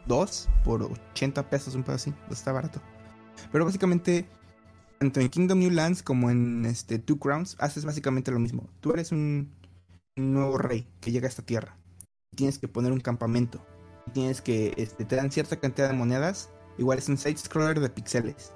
dos 0.06 0.48
por 0.64 0.82
80 0.82 1.48
pesos, 1.48 1.74
un 1.74 1.82
pedo 1.82 1.96
así. 1.96 2.12
Está 2.30 2.50
barato. 2.50 2.80
Pero 3.52 3.64
básicamente, 3.64 4.26
tanto 4.98 5.20
en 5.20 5.28
Kingdom 5.28 5.58
New 5.58 5.70
Lands 5.70 6.02
como 6.02 6.30
en 6.30 6.64
este 6.66 6.98
Two 6.98 7.18
Crowns, 7.18 7.56
haces 7.60 7.84
básicamente 7.84 8.30
lo 8.32 8.38
mismo. 8.40 8.68
Tú 8.80 8.92
eres 8.92 9.12
un, 9.12 9.50
un 10.16 10.32
nuevo 10.32 10.58
rey 10.58 10.86
que 11.00 11.10
llega 11.10 11.26
a 11.26 11.30
esta 11.30 11.42
tierra. 11.42 11.76
Tienes 12.36 12.58
que 12.58 12.68
poner 12.68 12.92
un 12.92 13.00
campamento. 13.00 13.64
Tienes 14.12 14.40
que, 14.40 14.74
este, 14.76 15.04
te 15.04 15.16
dan 15.16 15.30
cierta 15.30 15.58
cantidad 15.58 15.88
de 15.88 15.94
monedas. 15.94 16.50
Igual 16.78 16.98
es 16.98 17.08
un 17.08 17.18
side 17.18 17.36
scroller 17.36 17.80
de 17.80 17.88
pixeles. 17.88 18.52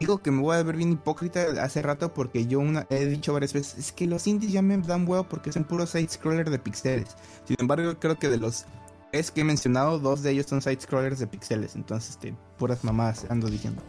Digo 0.00 0.18
que 0.18 0.30
me 0.30 0.42
voy 0.42 0.56
a 0.56 0.62
ver 0.62 0.76
bien 0.76 0.92
hipócrita 0.92 1.62
hace 1.62 1.80
rato 1.80 2.12
porque 2.12 2.46
yo 2.46 2.58
una, 2.58 2.86
he 2.90 3.06
dicho 3.06 3.32
varias 3.32 3.52
veces, 3.52 3.78
es 3.78 3.92
que 3.92 4.06
los 4.06 4.26
indies 4.26 4.52
ya 4.52 4.60
me 4.60 4.76
dan 4.78 5.08
huevo 5.08 5.28
porque 5.28 5.52
son 5.52 5.64
puros 5.64 5.90
side 5.90 6.08
scroller 6.08 6.50
de 6.50 6.58
pixeles. 6.58 7.16
Sin 7.44 7.56
embargo, 7.58 7.98
creo 8.00 8.18
que 8.18 8.28
de 8.28 8.38
los 8.38 8.66
tres 9.12 9.30
que 9.30 9.42
he 9.42 9.44
mencionado, 9.44 9.98
dos 10.00 10.22
de 10.22 10.32
ellos 10.32 10.46
son 10.46 10.60
side 10.60 10.80
scrollers 10.80 11.20
de 11.20 11.26
pixeles. 11.26 11.76
Entonces, 11.76 12.10
este, 12.10 12.34
puras 12.58 12.82
mamadas 12.82 13.24
ando 13.30 13.48
diciendo. 13.48 13.82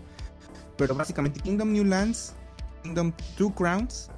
Pero 0.77 0.93
básicamente 0.93 1.39
Kingdom 1.39 1.73
New 1.73 1.85
Lands, 1.85 2.33
Kingdom 2.83 3.11
Two 3.35 3.53
Crowns. 3.53 4.09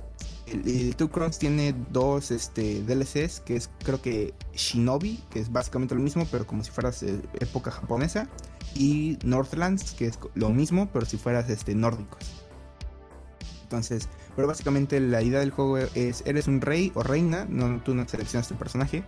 El, 0.52 0.68
el 0.68 0.96
Two 0.96 1.10
Crowns 1.10 1.40
tiene 1.40 1.76
dos 1.92 2.32
este, 2.32 2.82
DLCs, 2.84 3.42
que 3.42 3.56
es 3.56 3.70
creo 3.84 4.02
que 4.02 4.34
Shinobi, 4.54 5.24
que 5.30 5.40
es 5.40 5.52
básicamente 5.52 5.96
lo 5.96 6.02
mismo, 6.02 6.28
pero 6.32 6.48
como 6.48 6.64
si 6.64 6.72
fueras 6.72 7.04
eh, 7.04 7.20
época 7.40 7.72
japonesa. 7.72 8.28
Y 8.76 9.18
Northlands, 9.24 9.94
que 9.94 10.08
es 10.08 10.20
lo 10.36 10.50
mismo, 10.50 10.90
pero 10.92 11.06
si 11.06 11.18
fueras 11.18 11.50
este, 11.50 11.74
nórdicos. 11.76 12.20
Entonces, 13.64 14.08
pero 14.36 14.48
básicamente 14.48 15.00
la 15.00 15.22
idea 15.22 15.40
del 15.40 15.52
juego 15.52 15.78
es, 15.78 16.24
eres 16.26 16.48
un 16.48 16.62
rey 16.62 16.92
o 16.96 17.04
reina, 17.04 17.46
no, 17.50 17.82
tú 17.82 17.94
no 17.96 18.08
seleccionas 18.08 18.48
tu 18.48 18.56
personaje. 18.56 19.04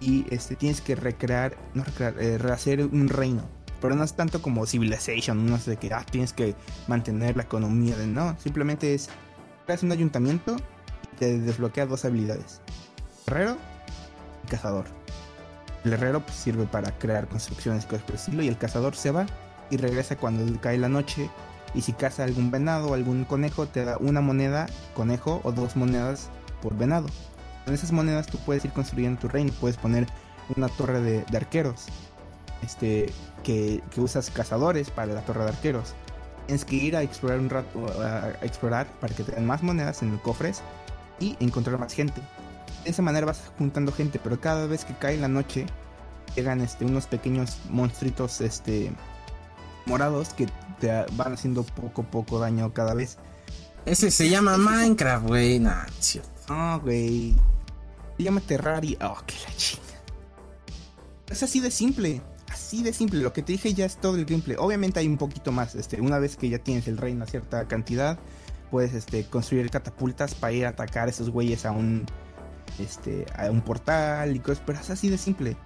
Y 0.00 0.26
este, 0.30 0.54
tienes 0.54 0.80
que 0.80 0.94
recrear, 0.94 1.56
no 1.72 1.82
recrear, 1.82 2.14
eh, 2.20 2.38
rehacer 2.38 2.84
un 2.84 3.08
reino. 3.08 3.42
Pero 3.80 3.96
no 3.96 4.04
es 4.04 4.14
tanto 4.14 4.40
como 4.42 4.66
Civilization, 4.66 5.46
no 5.46 5.58
sé 5.58 5.76
que 5.76 5.92
ah, 5.92 6.04
tienes 6.08 6.32
que 6.32 6.54
mantener 6.88 7.36
la 7.36 7.42
economía 7.42 7.96
no, 8.06 8.36
simplemente 8.38 8.94
es 8.94 9.08
creas 9.64 9.82
un 9.82 9.92
ayuntamiento 9.92 10.56
y 11.12 11.16
te 11.16 11.38
desbloquea 11.38 11.86
dos 11.86 12.04
habilidades: 12.04 12.60
herrero 13.26 13.56
y 14.44 14.48
cazador. 14.48 14.86
El 15.84 15.92
herrero 15.92 16.20
pues, 16.20 16.36
sirve 16.36 16.64
para 16.66 16.96
crear 16.98 17.28
construcciones 17.28 17.84
y 17.84 17.86
cosas 17.86 18.02
por 18.02 18.12
el 18.12 18.20
estilo, 18.20 18.42
y 18.42 18.48
el 18.48 18.56
cazador 18.56 18.96
se 18.96 19.10
va 19.10 19.26
y 19.70 19.76
regresa 19.76 20.16
cuando 20.16 20.60
cae 20.60 20.78
la 20.78 20.88
noche. 20.88 21.30
Y 21.74 21.82
si 21.82 21.92
caza 21.92 22.22
algún 22.24 22.50
venado 22.50 22.88
o 22.88 22.94
algún 22.94 23.24
conejo, 23.24 23.66
te 23.66 23.84
da 23.84 23.98
una 23.98 24.20
moneda 24.20 24.66
conejo 24.94 25.40
o 25.42 25.50
dos 25.50 25.74
monedas 25.74 26.30
por 26.62 26.76
venado. 26.76 27.08
Con 27.64 27.74
esas 27.74 27.90
monedas 27.90 28.28
tú 28.28 28.38
puedes 28.38 28.64
ir 28.64 28.72
construyendo 28.72 29.20
tu 29.20 29.28
reino, 29.28 29.52
puedes 29.60 29.76
poner 29.76 30.06
una 30.56 30.68
torre 30.68 31.00
de, 31.00 31.24
de 31.24 31.36
arqueros. 31.36 31.86
Este, 32.62 33.12
que, 33.42 33.82
que 33.90 34.00
usas 34.00 34.30
cazadores 34.30 34.90
para 34.90 35.12
la 35.12 35.20
torre 35.22 35.42
de 35.42 35.50
arqueros. 35.50 35.94
Tienes 36.46 36.64
que 36.64 36.76
ir 36.76 36.96
a 36.96 37.02
explorar 37.02 37.38
un 37.38 37.50
rato, 37.50 37.86
a 38.02 38.30
explorar 38.42 38.86
para 39.00 39.14
que 39.14 39.24
te 39.24 39.32
den 39.32 39.46
más 39.46 39.62
monedas 39.62 40.02
en 40.02 40.12
los 40.12 40.20
cofres 40.20 40.62
y 41.20 41.36
encontrar 41.40 41.78
más 41.78 41.92
gente. 41.92 42.20
De 42.84 42.90
esa 42.90 43.02
manera 43.02 43.26
vas 43.26 43.40
juntando 43.58 43.92
gente, 43.92 44.20
pero 44.22 44.40
cada 44.40 44.66
vez 44.66 44.84
que 44.84 44.94
cae 44.94 45.16
la 45.16 45.28
noche 45.28 45.66
llegan 46.36 46.60
este, 46.60 46.84
unos 46.84 47.06
pequeños 47.06 47.58
monstruitos 47.70 48.40
este, 48.40 48.92
morados 49.86 50.34
que 50.34 50.48
te 50.80 50.88
van 51.12 51.32
haciendo 51.32 51.62
poco 51.62 52.02
a 52.02 52.04
poco 52.04 52.38
daño 52.38 52.72
cada 52.72 52.94
vez. 52.94 53.18
Ese 53.86 54.10
se 54.10 54.28
llama 54.28 54.56
Minecraft, 54.56 55.26
güey. 55.26 55.62
Sí. 55.98 56.20
Ah, 56.48 56.78
güey. 56.82 57.34
Se 58.16 58.22
llama 58.22 58.40
Terraria. 58.40 58.98
Oh, 59.02 59.18
que 59.26 59.34
la 59.46 59.54
chinga. 59.56 59.82
Es 61.28 61.42
así 61.42 61.60
de 61.60 61.70
simple. 61.70 62.22
Así 62.54 62.84
de 62.84 62.92
simple. 62.92 63.20
Lo 63.20 63.32
que 63.32 63.42
te 63.42 63.50
dije 63.50 63.74
ya 63.74 63.84
es 63.84 63.96
todo 63.96 64.14
el 64.14 64.24
gameplay. 64.24 64.56
Obviamente 64.60 65.00
hay 65.00 65.08
un 65.08 65.18
poquito 65.18 65.50
más. 65.50 65.74
Este, 65.74 66.00
una 66.00 66.20
vez 66.20 66.36
que 66.36 66.48
ya 66.48 66.58
tienes 66.60 66.86
el 66.86 66.98
reino 66.98 67.24
a 67.24 67.26
cierta 67.26 67.66
cantidad, 67.66 68.16
puedes 68.70 68.94
este, 68.94 69.24
construir 69.24 69.68
catapultas 69.70 70.36
para 70.36 70.52
ir 70.52 70.64
a 70.64 70.68
atacar 70.68 71.08
a 71.08 71.10
esos 71.10 71.30
güeyes 71.30 71.66
a 71.66 71.72
un. 71.72 72.06
Este. 72.78 73.26
a 73.36 73.50
un 73.50 73.60
portal 73.60 74.36
y 74.36 74.38
cosas. 74.38 74.62
Pero 74.64 74.78
es 74.78 74.88
así 74.88 75.08
de 75.08 75.18
simple. 75.18 75.56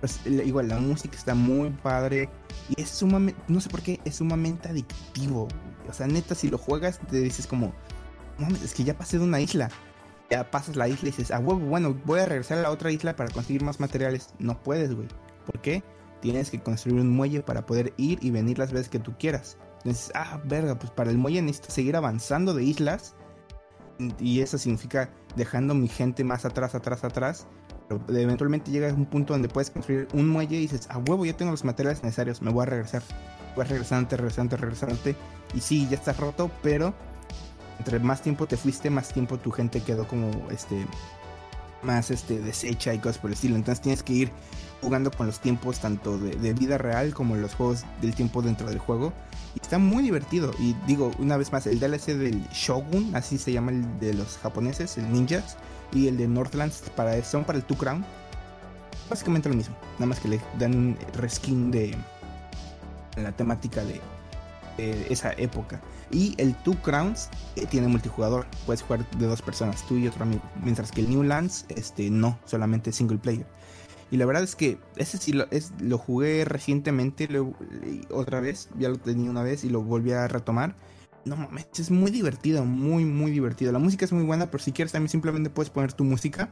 Pues, 0.00 0.20
igual, 0.26 0.68
la 0.68 0.78
música 0.78 1.16
está 1.16 1.34
muy 1.34 1.70
padre. 1.70 2.28
Y 2.68 2.82
es 2.82 2.90
sumamente. 2.90 3.40
No 3.48 3.62
sé 3.62 3.70
por 3.70 3.80
qué, 3.80 3.98
es 4.04 4.16
sumamente 4.16 4.68
adictivo. 4.68 5.48
O 5.88 5.92
sea, 5.94 6.06
neta, 6.06 6.34
si 6.34 6.50
lo 6.50 6.58
juegas, 6.58 7.00
te 7.10 7.16
dices 7.16 7.46
como. 7.46 7.72
"No 8.38 8.44
mames, 8.44 8.60
es 8.60 8.74
que 8.74 8.84
ya 8.84 8.92
pasé 8.92 9.18
de 9.18 9.24
una 9.24 9.40
isla 9.40 9.70
ya 10.28 10.50
pasas 10.50 10.74
la 10.74 10.88
isla 10.88 11.08
y 11.08 11.12
dices, 11.12 11.30
ah, 11.30 11.38
huevo, 11.38 11.60
bueno, 11.60 11.96
voy 12.04 12.18
a 12.18 12.26
regresar 12.26 12.58
a 12.58 12.62
la 12.62 12.70
otra 12.70 12.90
isla 12.90 13.14
para 13.14 13.30
conseguir 13.30 13.62
más 13.62 13.78
materiales. 13.78 14.30
No 14.40 14.60
puedes, 14.60 14.92
güey. 14.92 15.06
¿Por 15.46 15.60
qué? 15.60 15.84
Tienes 16.20 16.50
que 16.50 16.60
construir 16.60 17.00
un 17.00 17.10
muelle 17.10 17.42
para 17.42 17.66
poder 17.66 17.92
ir 17.96 18.18
y 18.22 18.30
venir 18.30 18.58
las 18.58 18.72
veces 18.72 18.88
que 18.88 18.98
tú 18.98 19.14
quieras. 19.18 19.58
Entonces, 19.78 20.10
ah, 20.14 20.40
verga, 20.44 20.78
pues 20.78 20.90
para 20.90 21.10
el 21.10 21.18
muelle 21.18 21.42
necesito 21.42 21.70
seguir 21.70 21.96
avanzando 21.96 22.54
de 22.54 22.64
islas. 22.64 23.14
Y 24.18 24.40
eso 24.40 24.58
significa 24.58 25.10
dejando 25.36 25.74
mi 25.74 25.88
gente 25.88 26.24
más 26.24 26.44
atrás, 26.44 26.74
atrás, 26.74 27.04
atrás. 27.04 27.46
Pero 27.88 28.02
eventualmente 28.08 28.70
llegas 28.70 28.92
a 28.92 28.96
un 28.96 29.06
punto 29.06 29.32
donde 29.32 29.48
puedes 29.48 29.70
construir 29.70 30.08
un 30.12 30.28
muelle 30.28 30.56
y 30.56 30.62
dices, 30.62 30.88
ah, 30.90 30.98
huevo, 30.98 31.24
ya 31.24 31.36
tengo 31.36 31.52
los 31.52 31.64
materiales 31.64 32.02
necesarios, 32.02 32.42
me 32.42 32.50
voy 32.50 32.62
a 32.62 32.66
regresar. 32.66 33.02
Voy 33.54 33.64
a 33.64 33.68
regresarte, 33.68 34.16
regresarte, 34.16 34.56
regresarte. 34.56 35.16
Y 35.54 35.60
sí, 35.60 35.86
ya 35.88 35.96
estás 35.96 36.16
roto, 36.18 36.50
pero 36.62 36.94
entre 37.78 37.98
más 38.00 38.22
tiempo 38.22 38.46
te 38.46 38.56
fuiste, 38.56 38.90
más 38.90 39.12
tiempo 39.12 39.38
tu 39.38 39.50
gente 39.50 39.80
quedó 39.80 40.08
como 40.08 40.30
este 40.50 40.86
más 41.82 42.10
este 42.10 42.40
deshecha 42.40 42.92
y 42.94 42.98
cosas 42.98 43.18
por 43.18 43.30
el 43.30 43.34
estilo. 43.34 43.56
Entonces 43.56 43.82
tienes 43.82 44.02
que 44.02 44.12
ir 44.12 44.32
jugando 44.80 45.10
con 45.10 45.26
los 45.26 45.40
tiempos 45.40 45.80
tanto 45.80 46.18
de, 46.18 46.36
de 46.36 46.52
vida 46.52 46.78
real 46.78 47.14
como 47.14 47.36
los 47.36 47.54
juegos 47.54 47.84
del 48.00 48.14
tiempo 48.14 48.42
dentro 48.42 48.68
del 48.68 48.78
juego. 48.78 49.12
Está 49.60 49.78
muy 49.78 50.02
divertido. 50.02 50.52
Y 50.58 50.74
digo, 50.86 51.10
una 51.18 51.36
vez 51.36 51.52
más, 51.52 51.66
el 51.66 51.80
DLC 51.80 52.14
del 52.14 52.46
Shogun, 52.50 53.14
así 53.14 53.38
se 53.38 53.52
llama 53.52 53.72
el 53.72 53.98
de 53.98 54.14
los 54.14 54.38
japoneses, 54.38 54.98
el 54.98 55.10
ninjas, 55.12 55.56
y 55.92 56.08
el 56.08 56.16
de 56.16 56.28
Northlands 56.28 56.82
para, 56.94 57.22
son 57.24 57.44
para 57.44 57.58
el 57.58 57.64
Two 57.64 57.76
Crown. 57.76 58.04
Básicamente 59.08 59.48
lo 59.48 59.54
mismo, 59.54 59.76
nada 59.94 60.06
más 60.06 60.20
que 60.20 60.28
le 60.28 60.40
dan 60.58 60.74
un 60.74 60.98
reskin 61.14 61.70
de 61.70 61.96
la 63.16 63.32
temática 63.32 63.84
de 63.84 64.00
eh, 64.78 65.06
esa 65.10 65.32
época. 65.32 65.80
Y 66.10 66.34
el 66.38 66.54
Two 66.56 66.76
Crowns 66.82 67.28
eh, 67.54 67.66
tiene 67.66 67.88
multijugador, 67.88 68.46
puedes 68.64 68.82
jugar 68.82 69.08
de 69.10 69.26
dos 69.26 69.42
personas, 69.42 69.86
tú 69.86 69.96
y 69.96 70.08
otro 70.08 70.24
amigo, 70.24 70.42
mientras 70.62 70.90
que 70.90 71.00
el 71.00 71.10
New 71.10 71.22
Lands 71.22 71.66
este, 71.68 72.10
no, 72.10 72.38
solamente 72.44 72.92
single 72.92 73.18
player. 73.18 73.46
Y 74.10 74.18
la 74.18 74.26
verdad 74.26 74.42
es 74.42 74.54
que 74.54 74.78
ese 74.96 75.18
sí 75.18 75.32
lo, 75.32 75.50
es, 75.50 75.72
lo 75.80 75.98
jugué 75.98 76.44
recientemente, 76.44 77.28
otra 78.10 78.40
vez, 78.40 78.68
ya 78.78 78.88
lo 78.88 78.98
tenía 78.98 79.30
una 79.30 79.42
vez 79.42 79.64
y 79.64 79.68
lo 79.68 79.82
volví 79.82 80.12
a 80.12 80.28
retomar. 80.28 80.76
No 81.24 81.36
mames, 81.36 81.66
es 81.76 81.90
muy 81.90 82.12
divertido, 82.12 82.64
muy, 82.64 83.04
muy 83.04 83.32
divertido. 83.32 83.72
La 83.72 83.80
música 83.80 84.04
es 84.04 84.12
muy 84.12 84.22
buena, 84.22 84.46
pero 84.50 84.62
si 84.62 84.70
quieres 84.70 84.92
también 84.92 85.08
simplemente 85.08 85.50
puedes 85.50 85.70
poner 85.70 85.92
tu 85.92 86.04
música 86.04 86.50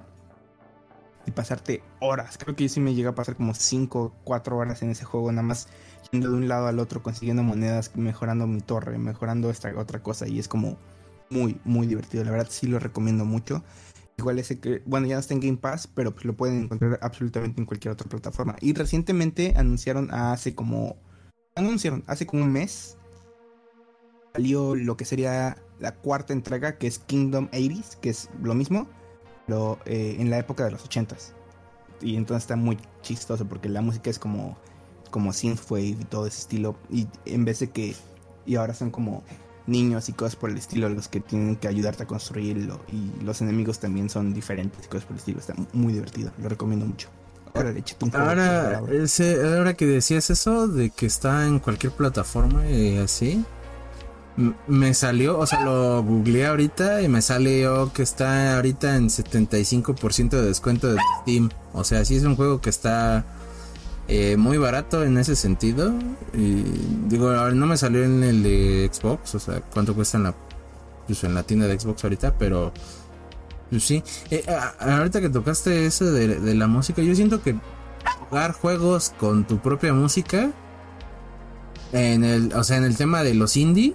y 1.27 1.31
pasarte 1.31 1.83
horas. 2.01 2.39
Creo 2.39 2.57
que 2.57 2.65
yo 2.65 2.69
sí 2.69 2.81
me 2.81 2.95
llega 2.95 3.11
a 3.11 3.15
pasar 3.15 3.37
como 3.37 3.55
5 3.55 4.01
o 4.01 4.13
4 4.25 4.57
horas 4.57 4.83
en 4.83 4.91
ese 4.91 5.05
juego, 5.05 5.31
nada 5.31 5.47
más 5.47 5.69
yendo 6.11 6.31
de 6.31 6.37
un 6.37 6.49
lado 6.49 6.67
al 6.67 6.81
otro, 6.81 7.03
consiguiendo 7.03 7.43
monedas, 7.43 7.95
mejorando 7.95 8.47
mi 8.47 8.61
torre, 8.61 8.99
mejorando 8.99 9.49
esta 9.51 9.73
otra 9.79 10.03
cosa. 10.03 10.27
Y 10.27 10.41
es 10.41 10.49
como 10.49 10.77
muy, 11.31 11.61
muy 11.65 11.87
divertido. 11.87 12.25
La 12.25 12.33
verdad 12.33 12.49
sí 12.51 12.67
lo 12.67 12.79
recomiendo 12.79 13.25
mucho. 13.25 13.63
Igual 14.17 14.39
ese 14.39 14.61
que, 14.61 14.83
bueno, 14.87 15.07
ya 15.07 15.15
no 15.15 15.21
está 15.21 15.35
en 15.35 15.41
Game 15.41 15.57
Pass, 15.57 15.89
pero 15.89 16.13
pues 16.13 16.25
lo 16.25 16.35
pueden 16.35 16.65
encontrar 16.65 16.99
absolutamente 17.03 17.61
en 17.61 17.67
cualquier 17.67 17.93
otra 17.93 18.09
plataforma. 18.09 18.57
Y 18.61 18.73
recientemente 18.73 19.55
anunciaron 19.57 20.11
hace 20.13 20.55
como, 20.55 20.97
anunciaron 21.57 22.05
hace 22.07 22.27
como 22.27 22.45
un 22.45 22.53
mes, 22.53 22.97
salió 24.33 24.77
lo 24.77 24.97
que 24.97 25.05
sería 25.05 25.57
la 25.81 25.95
cuarta 25.95 26.33
entrega, 26.33 26.79
que 26.79 26.87
es 26.87 26.99
Kingdom 27.01 27.49
80 27.53 28.01
que 28.01 28.11
es 28.11 28.31
lo 28.43 28.55
mismo, 28.55 28.89
pero 29.47 29.79
eh, 29.85 30.17
en 30.19 30.31
la 30.31 30.39
época 30.39 30.65
de 30.65 30.71
los 30.71 30.89
80s. 30.89 31.33
Y 32.01 32.17
entonces 32.17 32.45
está 32.45 32.57
muy 32.57 32.79
chistoso 33.03 33.47
porque 33.49 33.69
la 33.69 33.81
música 33.81 34.11
es 34.11 34.19
como, 34.19 34.57
como 35.11 35.33
synthwave 35.33 35.97
y 36.01 36.05
todo 36.05 36.27
ese 36.27 36.41
estilo. 36.41 36.77
Y 36.91 37.09
en 37.25 37.45
vez 37.45 37.61
de 37.61 37.71
que, 37.71 37.97
y 38.47 38.57
ahora 38.57 38.75
son 38.75 38.91
como 38.91 39.25
niños 39.67 40.09
y 40.09 40.13
cosas 40.13 40.37
por 40.37 40.51
el 40.51 40.59
estilo 40.59 40.89
los 40.89 41.09
que 41.09 41.21
tienen 41.21 41.57
que 41.57 41.69
ayudarte 41.69 42.03
a 42.03 42.07
construirlo 42.07 42.81
y 42.93 43.23
los 43.25 43.41
enemigos 43.41 43.79
también 43.79 44.11
son 44.11 44.35
diferentes 44.35 44.85
y 44.85 44.89
cosas 44.89 45.05
por 45.05 45.15
el 45.15 45.19
estilo. 45.19 45.39
Está 45.39 45.55
muy 45.73 45.93
divertido, 45.93 46.33
lo 46.39 46.49
recomiendo 46.49 46.87
mucho. 46.87 47.09
Ahora, 47.55 47.73
ahora, 48.13 48.83
ahora 49.57 49.75
que 49.75 49.87
decías 49.87 50.29
eso 50.29 50.67
de 50.67 50.91
que 50.91 51.07
está 51.07 51.47
en 51.47 51.61
cualquier 51.61 51.93
plataforma 51.93 52.69
y 52.69 52.99
así, 52.99 53.45
me 54.67 54.93
salió, 54.95 55.39
o 55.39 55.47
sea, 55.47 55.65
lo 55.65 56.03
googleé 56.03 56.47
ahorita 56.47 57.03
y 57.03 57.09
me 57.09 57.23
salió 57.23 57.93
que 57.93 58.03
está 58.03 58.57
ahorita 58.57 58.97
en 58.97 59.09
75% 59.09 60.31
de 60.31 60.43
descuento 60.43 60.93
de 60.93 60.99
Steam. 61.21 61.51
O 61.73 61.85
sea, 61.85 62.05
sí 62.05 62.17
es 62.17 62.25
un 62.25 62.35
juego 62.35 62.61
que 62.61 62.71
está 62.71 63.25
eh, 64.09 64.37
muy 64.37 64.59
barato 64.59 65.05
en 65.05 65.19
ese 65.19 65.37
sentido. 65.37 65.93
Y 66.33 66.63
digo, 67.09 67.33
no 67.51 67.67
me 67.67 67.77
salió 67.77 68.05
en 68.05 68.23
el 68.23 68.43
de 68.43 68.91
Xbox, 68.93 69.35
o 69.35 69.39
sea, 69.39 69.61
cuánto 69.61 69.95
cuesta 69.95 70.19
en 70.19 70.25
la, 70.25 70.35
pues, 71.07 71.25
en 71.25 71.35
la 71.35 71.43
tienda 71.43 71.67
de 71.67 71.79
Xbox 71.79 72.05
ahorita, 72.05 72.37
pero 72.39 72.73
pues 73.71 73.83
sí. 73.83 74.03
Eh, 74.31 74.45
ahorita 74.79 75.21
que 75.21 75.29
tocaste 75.29 75.87
eso 75.87 76.13
de, 76.13 76.55
la 76.55 76.67
música, 76.67 77.03
yo 77.03 77.15
siento 77.15 77.43
que 77.43 77.57
jugar 78.29 78.53
juegos 78.53 79.13
con 79.19 79.47
tu 79.47 79.59
propia 79.59 79.93
música, 79.93 80.51
en 81.93 82.25
el, 82.25 82.53
o 82.53 82.65
sea, 82.65 82.77
en 82.77 82.85
el 82.85 82.97
tema 82.97 83.23
de 83.23 83.35
los 83.35 83.57
indie, 83.57 83.95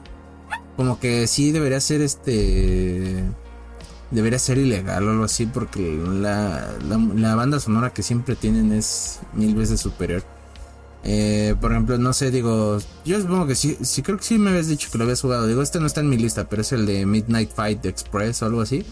como 0.76 1.00
que 1.00 1.28
sí 1.28 1.52
debería 1.52 1.80
ser 1.82 2.02
este 2.02 3.24
debería 4.12 4.40
ser 4.40 4.58
ilegal 4.58 5.08
o 5.08 5.12
algo 5.12 5.24
así 5.24 5.46
porque 5.46 6.02
la, 6.06 6.74
la, 6.88 7.36
banda 7.36 7.60
sonora 7.60 7.92
que 7.92 8.04
siempre 8.04 8.36
tienen 8.36 8.72
es 8.72 9.20
mil 9.34 9.56
veces 9.56 9.80
superior. 9.80 10.24
Eh, 11.04 11.56
por 11.62 11.72
ejemplo, 11.72 11.98
no 11.98 12.12
sé, 12.12 12.30
digo, 12.30 12.78
yo 13.06 13.22
supongo 13.22 13.48
que 13.48 13.56
sí, 13.56 13.78
sí 13.82 14.02
creo 14.02 14.18
que 14.18 14.24
sí 14.24 14.38
me 14.38 14.50
habías 14.50 14.68
dicho 14.68 14.90
que 14.92 14.98
lo 14.98 15.06
habías 15.06 15.22
jugado. 15.22 15.48
Digo, 15.48 15.62
este 15.62 15.80
no 15.80 15.88
está 15.88 16.02
en 16.02 16.10
mi 16.10 16.18
lista, 16.18 16.50
pero 16.50 16.62
es 16.62 16.72
el 16.72 16.86
de 16.86 17.06
Midnight 17.06 17.52
Fight 17.54 17.86
Express 17.86 18.42
o 18.42 18.48
algo 18.48 18.62
así. 18.62 18.86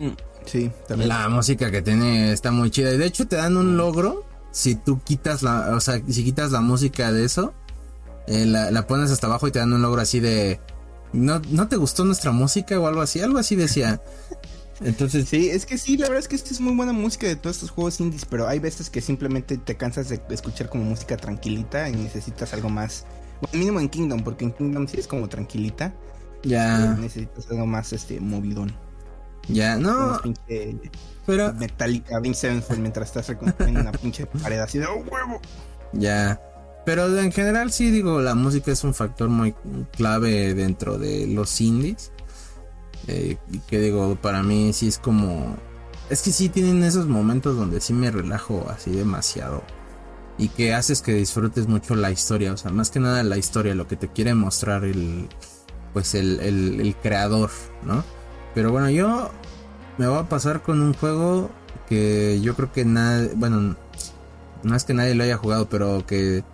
Mm, 0.00 0.10
sí, 0.46 0.70
también. 0.88 1.08
La 1.08 1.28
música 1.28 1.70
que 1.70 1.82
tiene 1.82 2.32
está 2.32 2.50
muy 2.50 2.70
chida. 2.70 2.92
Y 2.92 2.98
de 2.98 3.06
hecho 3.06 3.26
te 3.26 3.36
dan 3.36 3.56
un 3.56 3.76
logro 3.76 4.24
si 4.50 4.74
tú 4.74 5.00
quitas 5.02 5.42
la, 5.42 5.74
o 5.74 5.80
sea, 5.80 6.00
si 6.08 6.24
quitas 6.24 6.50
la 6.50 6.60
música 6.60 7.12
de 7.12 7.24
eso, 7.24 7.54
eh, 8.26 8.44
la, 8.46 8.70
la 8.70 8.86
pones 8.86 9.10
hasta 9.10 9.26
abajo 9.26 9.46
y 9.48 9.52
te 9.52 9.58
dan 9.58 9.72
un 9.72 9.82
logro 9.82 10.00
así 10.00 10.20
de... 10.20 10.60
¿No, 11.12 11.42
¿No 11.50 11.68
te 11.68 11.76
gustó 11.76 12.04
nuestra 12.04 12.32
música 12.32 12.78
o 12.80 12.86
algo 12.86 13.02
así? 13.02 13.20
Algo 13.20 13.38
así 13.38 13.54
decía. 13.54 14.00
Entonces, 14.80 15.28
sí, 15.28 15.50
es 15.50 15.66
que 15.66 15.78
sí, 15.78 15.96
la 15.96 16.06
verdad 16.08 16.20
es 16.20 16.28
que 16.28 16.36
esta 16.36 16.50
es 16.50 16.60
muy 16.60 16.74
buena 16.74 16.92
música 16.92 17.26
de 17.26 17.36
todos 17.36 17.56
estos 17.56 17.70
juegos 17.70 18.00
indies, 18.00 18.24
pero 18.24 18.48
hay 18.48 18.58
veces 18.58 18.90
que 18.90 19.00
simplemente 19.00 19.58
te 19.58 19.76
cansas 19.76 20.08
de 20.08 20.20
escuchar 20.30 20.68
como 20.68 20.84
música 20.84 21.16
tranquilita 21.16 21.88
y 21.88 21.96
necesitas 21.96 22.52
algo 22.54 22.68
más. 22.68 23.04
Bueno, 23.40 23.58
mínimo 23.58 23.80
en 23.80 23.88
Kingdom, 23.88 24.22
porque 24.22 24.44
en 24.44 24.52
Kingdom 24.52 24.88
sí 24.88 24.98
es 24.98 25.06
como 25.06 25.28
tranquilita. 25.28 25.92
Ya. 26.44 26.94
necesitas 26.94 27.48
algo 27.50 27.66
más 27.66 27.92
este 27.92 28.20
movidón. 28.20 28.72
Ya, 29.48 29.76
no. 29.76 30.20
pero 31.26 31.52
Metallica 31.54 32.20
Vince 32.20 32.62
mientras 32.78 33.08
estás 33.08 33.28
reconstruyendo 33.28 33.80
una 33.80 33.92
pinche 33.92 34.26
pared 34.26 34.60
así 34.60 34.78
de 34.78 34.86
oh, 34.86 34.98
huevo. 34.98 35.40
Ya. 35.92 36.40
Pero 36.84 37.16
en 37.18 37.30
general 37.32 37.72
sí 37.72 37.90
digo, 37.90 38.20
la 38.20 38.34
música 38.34 38.72
es 38.72 38.82
un 38.84 38.94
factor 38.94 39.28
muy 39.28 39.54
clave 39.92 40.54
dentro 40.54 40.98
de 40.98 41.26
los 41.26 41.60
indies. 41.60 42.11
Eh, 43.08 43.36
que 43.66 43.80
digo, 43.80 44.16
para 44.16 44.42
mí 44.42 44.72
sí 44.72 44.88
es 44.88 44.98
como... 44.98 45.56
Es 46.10 46.22
que 46.22 46.32
sí 46.32 46.48
tienen 46.48 46.82
esos 46.84 47.06
momentos 47.06 47.56
donde 47.56 47.80
sí 47.80 47.92
me 47.92 48.10
relajo 48.10 48.66
así 48.68 48.90
demasiado. 48.90 49.62
Y 50.38 50.48
que 50.48 50.74
haces 50.74 51.02
que 51.02 51.14
disfrutes 51.14 51.68
mucho 51.68 51.94
la 51.94 52.10
historia. 52.10 52.52
O 52.52 52.56
sea, 52.56 52.70
más 52.70 52.90
que 52.90 53.00
nada 53.00 53.22
la 53.22 53.38
historia, 53.38 53.74
lo 53.74 53.88
que 53.88 53.96
te 53.96 54.08
quiere 54.08 54.34
mostrar 54.34 54.84
el... 54.84 55.28
Pues 55.92 56.14
el, 56.14 56.40
el, 56.40 56.96
creador, 57.02 57.50
¿no? 57.82 58.02
Pero 58.54 58.72
bueno, 58.72 58.88
yo 58.88 59.30
me 59.98 60.06
voy 60.06 60.20
a 60.20 60.28
pasar 60.28 60.62
con 60.62 60.80
un 60.80 60.94
juego 60.94 61.50
que 61.88 62.40
yo 62.40 62.54
creo 62.54 62.72
que 62.72 62.84
nadie... 62.84 63.30
Bueno, 63.34 63.76
no 64.62 64.76
es 64.76 64.84
que 64.84 64.94
nadie 64.94 65.14
lo 65.14 65.24
haya 65.24 65.36
jugado, 65.36 65.68
pero 65.68 66.06
que... 66.06 66.44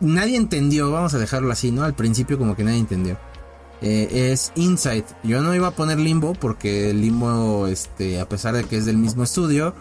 Nadie 0.00 0.36
entendió, 0.36 0.90
vamos 0.90 1.14
a 1.14 1.18
dejarlo 1.18 1.52
así, 1.52 1.72
¿no? 1.72 1.82
Al 1.82 1.94
principio 1.94 2.38
como 2.38 2.56
que 2.56 2.64
nadie 2.64 2.78
entendió. 2.78 3.18
Eh, 3.80 4.30
es 4.32 4.52
Inside. 4.56 5.04
Yo 5.22 5.40
no 5.40 5.54
iba 5.54 5.68
a 5.68 5.70
poner 5.70 5.98
Limbo 5.98 6.34
porque 6.34 6.92
Limbo, 6.92 7.66
este, 7.66 8.20
a 8.20 8.28
pesar 8.28 8.54
de 8.54 8.64
que 8.64 8.76
es 8.76 8.86
del 8.86 8.98
mismo 8.98 9.22
estudio, 9.22 9.74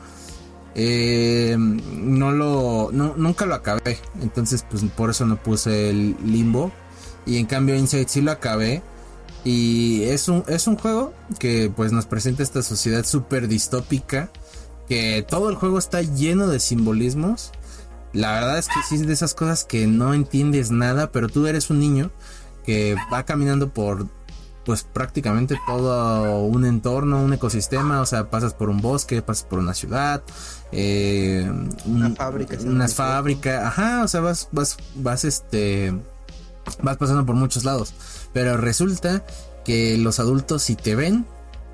eh, 0.75 1.55
no 1.57 2.31
lo, 2.31 2.91
nunca 2.91 3.45
lo 3.45 3.55
acabé. 3.55 3.99
Entonces, 4.21 4.63
pues 4.69 4.83
por 4.95 5.09
eso 5.09 5.25
no 5.25 5.37
puse 5.37 5.89
el 5.89 6.15
Limbo. 6.23 6.71
Y 7.25 7.37
en 7.37 7.45
cambio 7.45 7.75
Inside 7.75 8.07
sí 8.07 8.21
lo 8.21 8.31
acabé. 8.31 8.83
Y 9.43 10.03
es 10.03 10.27
un, 10.27 10.43
es 10.47 10.67
un 10.67 10.77
juego 10.77 11.13
que 11.39 11.71
pues 11.75 11.91
nos 11.91 12.05
presenta 12.05 12.43
esta 12.43 12.61
sociedad 12.61 13.05
súper 13.05 13.47
distópica. 13.47 14.29
Que 14.87 15.25
todo 15.27 15.49
el 15.49 15.55
juego 15.55 15.79
está 15.79 16.01
lleno 16.01 16.47
de 16.47 16.59
simbolismos. 16.59 17.51
La 18.13 18.31
verdad 18.33 18.57
es 18.57 18.67
que 18.67 18.81
sí 18.87 18.95
es 18.95 19.07
de 19.07 19.13
esas 19.13 19.33
cosas 19.33 19.65
que 19.65 19.85
no 19.85 20.13
entiendes 20.13 20.71
nada, 20.71 21.11
pero 21.11 21.27
tú 21.27 21.45
eres 21.47 21.69
un 21.69 21.79
niño 21.79 22.11
que 22.67 22.97
va 23.11 23.23
caminando 23.23 23.69
por 23.69 24.07
pues 24.65 24.83
prácticamente 24.83 25.57
todo 25.65 26.41
un 26.41 26.65
entorno, 26.65 27.23
un 27.23 27.31
ecosistema, 27.31 28.01
o 28.01 28.05
sea, 28.05 28.29
pasas 28.29 28.53
por 28.53 28.69
un 28.69 28.81
bosque, 28.81 29.21
pasas 29.21 29.45
por 29.45 29.59
una 29.59 29.73
ciudad, 29.73 30.21
eh, 30.73 31.49
una 31.85 32.09
fábrica, 32.09 32.57
unas 32.65 32.93
fábricas, 32.93 33.63
ajá, 33.63 34.03
o 34.03 34.09
sea, 34.09 34.19
vas, 34.19 34.49
vas, 34.51 34.75
vas, 34.95 35.23
este, 35.23 35.93
vas 36.81 36.97
pasando 36.97 37.25
por 37.25 37.35
muchos 37.35 37.63
lados, 37.63 37.93
pero 38.33 38.57
resulta 38.57 39.23
que 39.63 39.97
los 39.97 40.19
adultos 40.19 40.63
si 40.63 40.75
te 40.75 40.95
ven, 40.95 41.25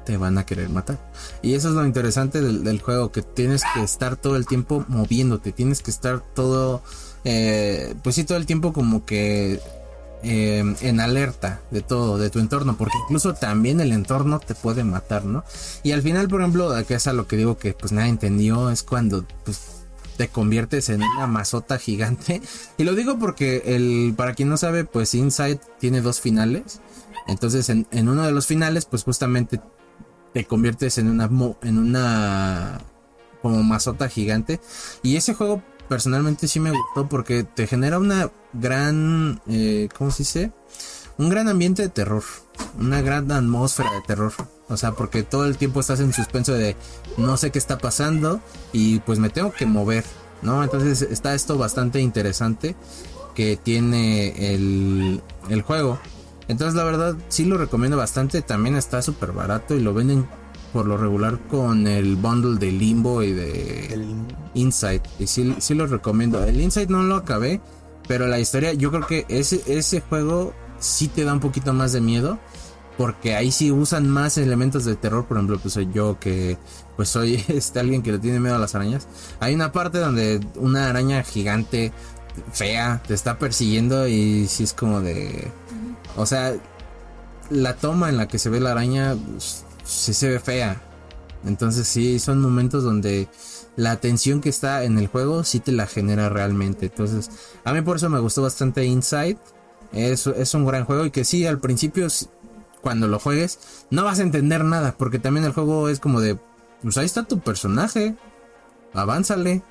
te 0.05 0.17
van 0.17 0.37
a 0.37 0.45
querer 0.45 0.69
matar. 0.69 0.99
Y 1.41 1.55
eso 1.55 1.69
es 1.69 1.73
lo 1.73 1.87
interesante 1.87 2.41
del, 2.41 2.79
juego, 2.79 3.11
que 3.11 3.23
tienes 3.23 3.63
que 3.73 3.81
estar 3.81 4.17
todo 4.17 4.35
el 4.35 4.45
tiempo 4.45 4.85
moviéndote, 4.87 5.51
tienes 5.51 5.81
que 5.81 5.89
estar 5.89 6.19
todo, 6.35 6.83
eh, 7.23 7.95
pues 8.03 8.13
sí, 8.13 8.23
todo 8.23 8.37
el 8.37 8.45
tiempo 8.45 8.71
como 8.71 9.03
que 9.03 9.59
Em, 10.25 10.77
en 10.79 11.01
alerta 11.01 11.59
de 11.69 11.81
todo, 11.81 12.17
de 12.17 12.29
tu 12.29 12.39
entorno, 12.39 12.77
porque 12.77 12.95
incluso 13.03 13.33
también 13.33 13.81
el 13.81 13.91
entorno 13.91 14.39
te 14.39 14.55
puede 14.55 14.85
matar, 14.85 15.25
¿no? 15.25 15.43
Y 15.83 15.91
al 15.91 16.01
final, 16.01 16.29
por 16.29 16.39
ejemplo, 16.39 16.71
que 16.87 16.93
es 16.93 17.07
a 17.07 17.13
lo 17.13 17.27
que 17.27 17.35
digo 17.35 17.57
que 17.57 17.73
pues 17.73 17.91
nadie 17.91 18.07
entendió, 18.07 18.69
es 18.69 18.83
cuando 18.83 19.25
pues, 19.43 19.83
te 20.15 20.29
conviertes 20.29 20.87
en 20.87 21.03
una 21.03 21.27
masota 21.27 21.77
gigante. 21.77 22.41
Y 22.77 22.85
lo 22.85 22.95
digo 22.95 23.19
porque 23.19 23.63
el, 23.65 24.13
para 24.15 24.33
quien 24.33 24.47
no 24.47 24.55
sabe, 24.55 24.85
pues 24.85 25.13
Inside 25.13 25.59
tiene 25.77 25.99
dos 25.99 26.21
finales. 26.21 26.79
Entonces 27.27 27.67
en, 27.67 27.85
en 27.91 28.07
uno 28.07 28.25
de 28.25 28.31
los 28.31 28.47
finales, 28.47 28.85
pues 28.85 29.03
justamente 29.03 29.59
te 30.33 30.45
conviertes 30.45 30.99
en 30.99 31.09
una, 31.09 31.29
en 31.63 31.77
una 31.77 32.79
como 33.41 33.61
masota 33.61 34.07
gigante. 34.07 34.61
Y 35.01 35.17
ese 35.17 35.33
juego 35.33 35.61
personalmente 35.87 36.47
sí 36.47 36.59
me 36.59 36.71
gustó 36.71 37.07
porque 37.09 37.43
te 37.43 37.67
genera 37.67 37.99
una 37.99 38.31
gran, 38.53 39.41
eh, 39.47 39.89
¿cómo 39.97 40.11
se 40.11 40.23
dice? 40.23 40.51
Un 41.17 41.29
gran 41.29 41.47
ambiente 41.47 41.81
de 41.83 41.89
terror, 41.89 42.23
una 42.79 43.01
gran 43.01 43.31
atmósfera 43.31 43.91
de 43.91 44.01
terror. 44.01 44.33
O 44.69 44.77
sea, 44.77 44.93
porque 44.93 45.23
todo 45.23 45.45
el 45.45 45.57
tiempo 45.57 45.79
estás 45.79 45.99
en 45.99 46.13
suspenso 46.13 46.53
de 46.53 46.75
no 47.17 47.37
sé 47.37 47.51
qué 47.51 47.59
está 47.59 47.77
pasando 47.77 48.39
y 48.71 48.99
pues 49.01 49.19
me 49.19 49.29
tengo 49.29 49.51
que 49.51 49.65
mover, 49.65 50.03
¿no? 50.41 50.63
Entonces 50.63 51.01
está 51.03 51.35
esto 51.35 51.57
bastante 51.57 51.99
interesante. 51.99 52.75
que 53.35 53.57
tiene 53.57 54.53
el, 54.53 55.21
el 55.49 55.61
juego. 55.63 55.99
Entonces 56.47 56.75
la 56.75 56.83
verdad 56.83 57.15
sí 57.29 57.45
lo 57.45 57.57
recomiendo 57.57 57.97
bastante. 57.97 58.41
También 58.41 58.75
está 58.75 59.01
súper 59.01 59.31
barato 59.31 59.75
y 59.75 59.79
lo 59.79 59.93
venden 59.93 60.27
por 60.73 60.87
lo 60.87 60.97
regular 60.97 61.37
con 61.49 61.87
el 61.87 62.15
bundle 62.15 62.57
de 62.57 62.71
Limbo 62.71 63.21
y 63.21 63.31
de 63.31 64.05
Inside. 64.55 65.03
Y 65.19 65.27
sí, 65.27 65.55
sí 65.59 65.75
lo 65.75 65.85
recomiendo. 65.85 66.43
El 66.43 66.59
Inside 66.59 66.87
no 66.87 67.03
lo 67.03 67.15
acabé, 67.15 67.61
pero 68.07 68.27
la 68.27 68.39
historia, 68.39 68.73
yo 68.73 68.89
creo 68.89 69.05
que 69.05 69.25
ese, 69.29 69.61
ese 69.67 70.01
juego 70.01 70.53
sí 70.79 71.07
te 71.07 71.23
da 71.23 71.33
un 71.33 71.39
poquito 71.39 71.71
más 71.73 71.93
de 71.93 72.01
miedo. 72.01 72.39
Porque 72.97 73.35
ahí 73.35 73.51
sí 73.51 73.71
usan 73.71 74.07
más 74.07 74.37
elementos 74.37 74.85
de 74.85 74.95
terror. 74.95 75.25
Por 75.25 75.37
ejemplo, 75.37 75.57
pues 75.59 75.73
soy 75.73 75.89
yo 75.91 76.19
que 76.19 76.57
pues 76.95 77.09
soy 77.09 77.43
este 77.47 77.79
alguien 77.79 78.03
que 78.03 78.11
le 78.11 78.19
tiene 78.19 78.39
miedo 78.39 78.55
a 78.55 78.59
las 78.59 78.75
arañas. 78.75 79.07
Hay 79.39 79.53
una 79.55 79.71
parte 79.71 79.99
donde 79.99 80.39
una 80.55 80.89
araña 80.89 81.23
gigante, 81.23 81.91
fea, 82.51 83.01
te 83.07 83.13
está 83.13 83.39
persiguiendo 83.39 84.07
y 84.07 84.47
sí 84.47 84.63
es 84.63 84.73
como 84.73 85.01
de. 85.01 85.51
O 86.15 86.27
sea, 86.27 86.53
la 87.49 87.75
toma 87.75 88.09
en 88.09 88.17
la 88.17 88.27
que 88.27 88.37
se 88.37 88.49
ve 88.49 88.59
la 88.59 88.71
araña 88.71 89.15
pues, 89.15 89.65
sí 89.83 90.13
se 90.13 90.29
ve 90.29 90.39
fea. 90.39 90.81
Entonces 91.45 91.87
sí, 91.87 92.19
son 92.19 92.41
momentos 92.41 92.83
donde 92.83 93.27
la 93.75 93.97
tensión 93.97 94.41
que 94.41 94.49
está 94.49 94.83
en 94.83 94.97
el 94.97 95.07
juego 95.07 95.43
sí 95.43 95.59
te 95.59 95.71
la 95.71 95.87
genera 95.87 96.29
realmente. 96.29 96.85
Entonces, 96.87 97.29
a 97.63 97.73
mí 97.73 97.81
por 97.81 97.97
eso 97.97 98.09
me 98.09 98.19
gustó 98.19 98.41
bastante 98.41 98.85
Inside. 98.85 99.37
Es, 99.91 100.27
es 100.27 100.53
un 100.53 100.65
gran 100.65 100.85
juego 100.85 101.05
y 101.05 101.11
que 101.11 101.25
sí, 101.25 101.45
al 101.45 101.59
principio, 101.59 102.07
cuando 102.81 103.07
lo 103.07 103.19
juegues, 103.19 103.85
no 103.89 104.03
vas 104.03 104.19
a 104.19 104.23
entender 104.23 104.63
nada. 104.63 104.95
Porque 104.97 105.19
también 105.19 105.45
el 105.45 105.53
juego 105.53 105.89
es 105.89 105.99
como 105.99 106.21
de, 106.21 106.37
pues 106.81 106.97
ahí 106.97 107.05
está 107.05 107.23
tu 107.23 107.39
personaje. 107.39 108.15
Avánzale. 108.93 109.63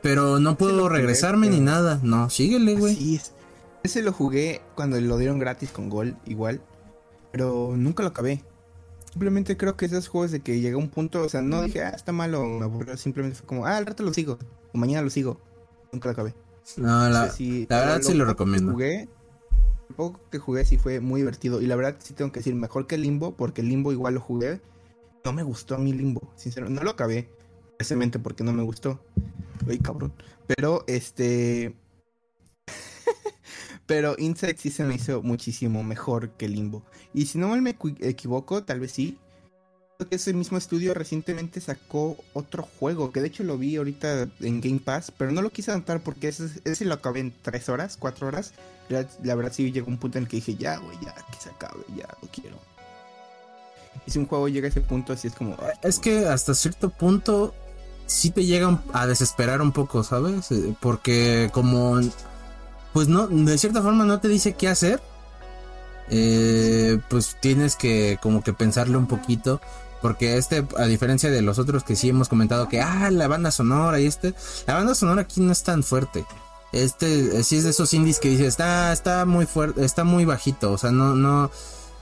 Pero 0.00 0.38
no 0.38 0.56
puedo 0.56 0.88
regresarme 0.88 1.48
ni 1.48 1.60
nada. 1.60 1.98
No, 2.02 2.30
síguele, 2.30 2.74
güey. 2.76 2.94
Sí, 2.94 3.20
ese 3.82 4.02
lo 4.02 4.12
jugué 4.12 4.62
cuando 4.74 5.00
lo 5.00 5.18
dieron 5.18 5.38
gratis 5.38 5.70
con 5.70 5.88
Gol, 5.88 6.16
igual. 6.24 6.60
Pero 7.32 7.74
nunca 7.76 8.02
lo 8.02 8.10
acabé. 8.10 8.42
Simplemente 9.14 9.56
creo 9.56 9.76
que 9.76 9.86
esos 9.86 10.08
juegos 10.08 10.32
de 10.32 10.40
que 10.40 10.60
llega 10.60 10.76
un 10.76 10.88
punto, 10.88 11.22
o 11.22 11.28
sea, 11.28 11.40
no 11.40 11.62
dije, 11.62 11.84
ah, 11.84 11.90
está 11.90 12.10
malo, 12.10 12.44
me 12.44 12.64
aburrió. 12.64 12.96
Simplemente 12.96 13.38
fue 13.38 13.46
como, 13.46 13.64
ah, 13.64 13.76
al 13.76 13.86
rato 13.86 14.02
lo 14.02 14.12
sigo. 14.12 14.40
O 14.72 14.78
mañana 14.78 15.02
lo 15.02 15.10
sigo. 15.10 15.40
Nunca 15.92 16.08
lo 16.08 16.14
acabé. 16.14 16.34
No, 16.78 17.08
la, 17.08 17.32
la 17.68 17.78
verdad 17.78 18.02
sí 18.02 18.12
lo 18.12 18.24
recomiendo. 18.24 18.72
Jugué, 18.72 19.02
el 19.88 19.94
poco 19.94 20.18
que 20.32 20.40
jugué 20.40 20.64
sí 20.64 20.78
fue 20.78 20.98
muy 20.98 21.20
divertido. 21.20 21.62
Y 21.62 21.66
la 21.68 21.76
verdad 21.76 21.94
sí 22.00 22.12
tengo 22.12 22.32
que 22.32 22.40
decir, 22.40 22.56
mejor 22.56 22.88
que 22.88 22.98
Limbo, 22.98 23.36
porque 23.36 23.62
Limbo 23.62 23.92
igual 23.92 24.14
lo 24.14 24.20
jugué. 24.20 24.60
No 25.24 25.32
me 25.32 25.44
gustó 25.44 25.76
a 25.76 25.78
mí 25.78 25.92
Limbo, 25.92 26.32
sincero. 26.34 26.68
No 26.68 26.82
lo 26.82 26.90
acabé, 26.90 27.30
precisamente 27.76 28.18
porque 28.18 28.42
no 28.42 28.52
me 28.52 28.64
gustó. 28.64 28.98
Uy, 29.64 29.78
cabrón. 29.78 30.12
Pero 30.48 30.82
este. 30.88 31.76
Pero 33.86 34.14
Inside 34.18 34.56
sí 34.56 34.70
se 34.70 34.84
me 34.84 34.94
hizo 34.94 35.22
muchísimo 35.22 35.82
mejor 35.82 36.30
que 36.30 36.48
Limbo. 36.48 36.82
Y 37.12 37.26
si 37.26 37.38
no 37.38 37.48
mal 37.48 37.60
me 37.62 37.76
equivoco, 38.00 38.62
tal 38.62 38.80
vez 38.80 38.92
sí. 38.92 39.18
Creo 39.96 40.08
que 40.08 40.16
ese 40.16 40.32
mismo 40.32 40.58
estudio 40.58 40.92
recientemente 40.92 41.60
sacó 41.60 42.16
otro 42.32 42.68
juego, 42.80 43.12
que 43.12 43.20
de 43.20 43.28
hecho 43.28 43.44
lo 43.44 43.58
vi 43.58 43.76
ahorita 43.76 44.28
en 44.40 44.60
Game 44.60 44.80
Pass, 44.80 45.12
pero 45.16 45.30
no 45.30 45.40
lo 45.40 45.50
quise 45.50 45.70
anotar 45.70 46.02
porque 46.02 46.28
ese, 46.28 46.48
ese 46.64 46.84
lo 46.84 46.94
acabé 46.94 47.20
en 47.20 47.32
3 47.42 47.68
horas, 47.68 47.96
4 47.96 48.26
horas. 48.26 48.54
La, 48.88 49.06
la, 49.22 49.34
verdad 49.34 49.52
sí 49.52 49.70
llegó 49.70 49.88
un 49.88 49.98
punto 49.98 50.18
en 50.18 50.24
el 50.24 50.28
que 50.28 50.36
dije, 50.36 50.56
ya, 50.56 50.78
güey, 50.78 50.98
ya, 51.00 51.14
que 51.14 51.38
se 51.38 51.50
acabe, 51.50 51.84
ya, 51.96 52.08
lo 52.20 52.28
quiero. 52.28 52.58
Y 54.06 54.10
si 54.10 54.18
un 54.18 54.26
juego 54.26 54.48
llega 54.48 54.66
a 54.66 54.70
ese 54.70 54.80
punto, 54.80 55.12
así 55.12 55.28
es 55.28 55.34
como... 55.34 55.56
Es 55.82 55.98
que 55.98 56.26
hasta 56.26 56.54
cierto 56.54 56.90
punto 56.90 57.54
sí 58.06 58.30
te 58.30 58.44
llegan 58.44 58.82
a 58.92 59.06
desesperar 59.06 59.62
un 59.62 59.72
poco, 59.72 60.02
¿sabes? 60.02 60.50
Eh, 60.52 60.74
porque 60.80 61.50
como 61.52 62.00
pues 62.94 63.08
no, 63.08 63.26
de 63.26 63.58
cierta 63.58 63.82
forma 63.82 64.04
no 64.04 64.20
te 64.20 64.28
dice 64.28 64.54
qué 64.54 64.68
hacer. 64.68 65.02
Eh, 66.10 66.98
pues 67.10 67.36
tienes 67.40 67.76
que 67.76 68.18
como 68.22 68.42
que 68.42 68.54
pensarle 68.54 68.96
un 68.96 69.06
poquito. 69.06 69.60
Porque 70.00 70.36
este, 70.36 70.66
a 70.76 70.84
diferencia 70.84 71.30
de 71.30 71.42
los 71.42 71.58
otros 71.58 71.82
que 71.82 71.96
sí 71.96 72.10
hemos 72.10 72.28
comentado 72.28 72.68
que, 72.68 72.80
ah, 72.80 73.10
la 73.10 73.26
banda 73.26 73.50
sonora 73.50 73.98
y 74.00 74.06
este, 74.06 74.34
la 74.66 74.74
banda 74.74 74.94
sonora 74.94 75.22
aquí 75.22 75.40
no 75.40 75.50
es 75.50 75.62
tan 75.62 75.82
fuerte. 75.82 76.24
Este, 76.72 77.42
sí 77.42 77.56
es 77.56 77.64
de 77.64 77.70
esos 77.70 77.94
indies 77.94 78.18
que 78.20 78.28
dices, 78.28 78.48
está, 78.48 78.92
está 78.92 79.24
muy 79.24 79.46
fuerte, 79.46 79.84
está 79.84 80.04
muy 80.04 80.24
bajito, 80.24 80.72
o 80.72 80.78
sea, 80.78 80.90
no, 80.90 81.14
no, 81.14 81.50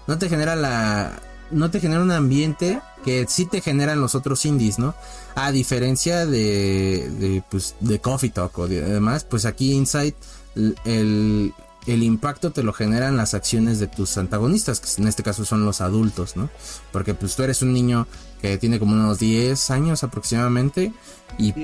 no 0.06 0.18
te 0.18 0.30
genera 0.30 0.56
la, 0.56 1.12
no 1.50 1.70
te 1.70 1.78
genera 1.78 2.02
un 2.02 2.10
ambiente 2.10 2.80
que 3.04 3.26
sí 3.28 3.46
te 3.46 3.60
generan 3.60 4.00
los 4.00 4.14
otros 4.14 4.44
indies, 4.46 4.78
¿no? 4.78 4.94
A 5.34 5.52
diferencia 5.52 6.26
de, 6.26 7.08
de, 7.20 7.44
pues, 7.50 7.76
de 7.80 8.00
Coffee 8.00 8.30
Talk 8.30 8.58
o 8.58 8.66
demás, 8.66 9.24
pues 9.24 9.44
aquí 9.44 9.72
Inside 9.74 10.14
el, 10.54 11.54
el 11.86 12.02
impacto 12.02 12.52
te 12.52 12.62
lo 12.62 12.72
generan 12.72 13.16
las 13.16 13.34
acciones 13.34 13.80
de 13.80 13.88
tus 13.88 14.16
antagonistas, 14.16 14.80
que 14.80 15.02
en 15.02 15.08
este 15.08 15.22
caso 15.22 15.44
son 15.44 15.64
los 15.64 15.80
adultos, 15.80 16.36
¿no? 16.36 16.48
Porque 16.92 17.14
pues 17.14 17.34
tú 17.34 17.42
eres 17.42 17.62
un 17.62 17.72
niño 17.72 18.06
que 18.40 18.58
tiene 18.58 18.78
como 18.78 18.94
unos 18.94 19.18
10 19.18 19.70
años 19.70 20.02
aproximadamente 20.04 20.92
y, 21.38 21.54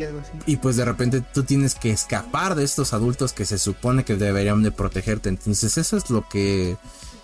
y 0.47 0.57
pues 0.57 0.77
de 0.77 0.85
repente 0.85 1.21
tú 1.21 1.43
tienes 1.43 1.75
que 1.75 1.91
escapar 1.91 2.55
de 2.55 2.65
estos 2.65 2.93
adultos 2.93 3.33
que 3.33 3.45
se 3.45 3.59
supone 3.59 4.05
que 4.05 4.17
deberían 4.17 4.63
de 4.63 4.73
protegerte. 4.73 5.29
Entonces 5.29 5.79
eso 5.79 5.97
es 5.97 6.11
lo 6.11 6.29
que 6.29 6.77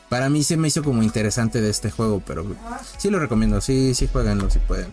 para 0.09 0.29
mí 0.29 0.45
se 0.45 0.57
me 0.57 0.69
hizo 0.69 0.83
como 0.85 1.03
interesante 1.03 1.61
de 1.61 1.71
este 1.71 1.91
juego, 1.91 2.23
pero 2.25 2.47
sí 2.99 3.11
lo 3.11 3.19
recomiendo, 3.19 3.61
sí, 3.61 3.95
sí 3.95 4.09
jueguenlo 4.13 4.51
si 4.51 4.61
pueden. 4.61 4.93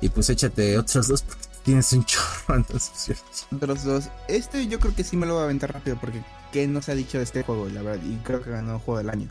Y 0.00 0.08
pues 0.08 0.30
échate 0.30 0.78
otros 0.78 1.08
dos 1.08 1.22
porque 1.22 1.53
tienes 1.64 1.92
un 1.92 2.04
chorro 2.06 2.54
entonces. 2.54 3.22
Otros 3.54 3.84
dos. 3.84 4.08
Este 4.28 4.66
yo 4.68 4.78
creo 4.78 4.94
que 4.94 5.02
sí 5.02 5.16
me 5.16 5.26
lo 5.26 5.34
voy 5.34 5.42
a 5.42 5.44
aventar 5.44 5.72
rápido 5.72 5.96
porque 6.00 6.22
¿qué 6.52 6.68
no 6.68 6.80
se 6.82 6.92
ha 6.92 6.94
dicho 6.94 7.18
de 7.18 7.24
este 7.24 7.42
juego? 7.42 7.68
La 7.68 7.82
verdad, 7.82 8.04
y 8.04 8.16
creo 8.18 8.42
que 8.42 8.50
ganó 8.50 8.78
juego 8.78 8.98
del 8.98 9.10
año. 9.10 9.28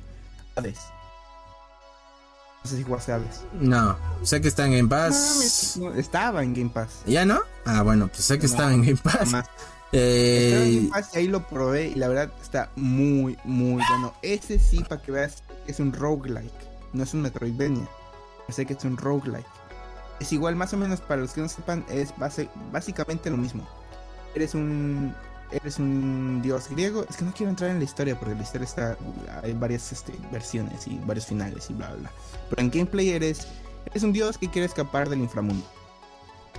Hades. 0.56 0.80
No 2.64 2.70
sé 2.70 2.78
si 2.78 2.84
jugaste 2.84 3.14
Hades. 3.14 3.42
No, 3.54 3.98
sé 4.24 4.42
que 4.42 4.48
está 4.48 4.66
en 4.66 4.74
Game 4.74 4.90
Pass. 4.90 5.78
No, 5.80 5.94
estaba 5.94 6.44
en 6.44 6.54
Game 6.54 6.70
Pass. 6.70 7.04
¿Ya 7.06 7.26
no? 7.26 7.42
Ah, 7.66 7.82
bueno, 7.84 8.08
pues 8.08 8.26
sé 8.26 8.40
que 8.40 8.46
estaba 8.46 8.74
en 8.74 8.82
Game 8.82 9.00
Pass. 9.02 9.34
Eh... 9.92 10.50
Estaba 10.50 10.66
en 10.66 10.76
Game 10.76 10.90
Pass 10.90 11.10
y 11.14 11.18
ahí 11.20 11.28
lo 11.28 11.48
probé 11.48 11.90
y 11.90 11.96
la 11.96 12.08
verdad 12.08 12.32
está 12.42 12.72
muy, 12.76 13.38
muy 13.44 13.84
bueno. 13.90 14.14
Ese 14.22 14.60
sí, 14.60 14.84
para 14.84 15.02
que 15.02 15.12
veas, 15.12 15.44
es 15.68 15.80
un 15.80 15.94
roguelike. 15.94 16.52
No 16.94 17.04
es 17.04 17.14
un 17.14 17.22
Metroidvania. 17.22 17.88
Sé 18.50 18.66
que 18.66 18.74
es 18.74 18.84
un 18.84 18.98
roguelike 18.98 19.46
es 20.24 20.34
igual, 20.34 20.56
más 20.56 20.74
o 20.74 20.78
menos, 20.78 21.02
para 21.02 21.22
los 21.22 21.34
que 21.34 21.42
no 21.42 21.50
sepan, 21.50 21.86
es 21.90 22.14
básicamente 22.72 23.30
lo 23.30 23.38
mismo. 23.38 23.68
Eres 24.36 24.56
un 24.56 25.14
eres 25.52 25.78
un 25.78 26.42
dios 26.42 26.70
griego. 26.70 27.06
Es 27.10 27.18
que 27.18 27.26
no 27.26 27.34
quiero 27.34 27.50
entrar 27.50 27.70
en 27.70 27.78
la 27.78 27.84
historia 27.84 28.18
porque 28.20 28.36
la 28.36 28.42
historia 28.42 28.66
está. 28.66 28.98
Hay 29.44 29.54
varias 29.54 29.92
este, 29.92 30.14
versiones 30.32 30.88
y 30.88 31.00
varios 31.06 31.28
finales 31.28 31.70
y 31.70 31.74
bla 31.74 31.94
bla. 31.94 32.12
Pero 32.50 32.62
en 32.62 32.72
gameplay 32.72 33.10
eres. 33.10 33.48
Eres 33.86 34.04
un 34.04 34.14
dios 34.14 34.38
que 34.38 34.50
quiere 34.50 34.66
escapar 34.66 35.10
del 35.10 35.20
inframundo. 35.20 35.66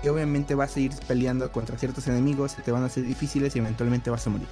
Y 0.03 0.09
obviamente 0.09 0.55
vas 0.55 0.77
a 0.77 0.81
ir 0.81 0.93
peleando 1.09 1.51
contra 1.51 1.79
ciertos 1.79 2.07
enemigos 2.07 2.55
que 2.55 2.62
te 2.62 2.71
van 2.71 2.85
a 2.85 2.91
ser 2.91 3.05
difíciles 3.05 3.57
y 3.57 3.61
eventualmente 3.61 4.11
vas 4.11 4.27
a 4.27 4.31
morir. 4.31 4.49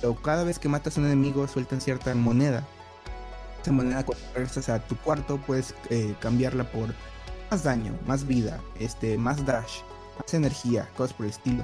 Pero 0.00 0.14
cada 0.16 0.42
vez 0.42 0.58
que 0.58 0.70
matas 0.70 0.96
a 0.96 1.00
un 1.00 1.06
enemigo 1.06 1.46
sueltan 1.46 1.82
cierta 1.82 2.14
moneda. 2.14 2.66
Esa 3.60 3.72
moneda 3.72 4.04
cuando 4.04 4.24
regresas 4.34 4.70
a 4.70 4.80
tu 4.80 4.96
cuarto 4.96 5.36
puedes 5.36 5.74
eh, 5.90 6.14
cambiarla 6.20 6.64
por 6.72 6.94
más 7.52 7.64
daño, 7.64 7.92
más 8.06 8.26
vida, 8.26 8.58
este, 8.80 9.18
más 9.18 9.44
dash, 9.44 9.80
más 10.18 10.32
energía, 10.32 10.88
cosas 10.96 11.12
por 11.12 11.26
el 11.26 11.32
estilo. 11.32 11.62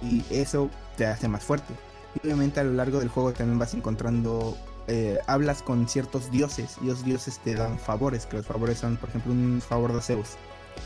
Y 0.00 0.24
eso 0.30 0.70
te 0.96 1.06
hace 1.06 1.26
más 1.26 1.42
fuerte. 1.42 1.74
Y 2.14 2.24
obviamente 2.24 2.60
a 2.60 2.62
lo 2.62 2.72
largo 2.72 3.00
del 3.00 3.08
juego 3.08 3.32
también 3.32 3.58
vas 3.58 3.74
encontrando, 3.74 4.56
eh, 4.86 5.18
hablas 5.26 5.60
con 5.60 5.88
ciertos 5.88 6.30
dioses 6.30 6.76
y 6.80 6.86
los 6.86 7.04
dioses 7.04 7.40
te 7.40 7.56
dan 7.56 7.80
favores, 7.80 8.26
que 8.26 8.36
los 8.36 8.46
favores 8.46 8.78
son, 8.78 8.96
por 8.96 9.08
ejemplo, 9.08 9.32
un 9.32 9.60
favor 9.60 9.92
de 9.92 10.00
Zeus. 10.02 10.36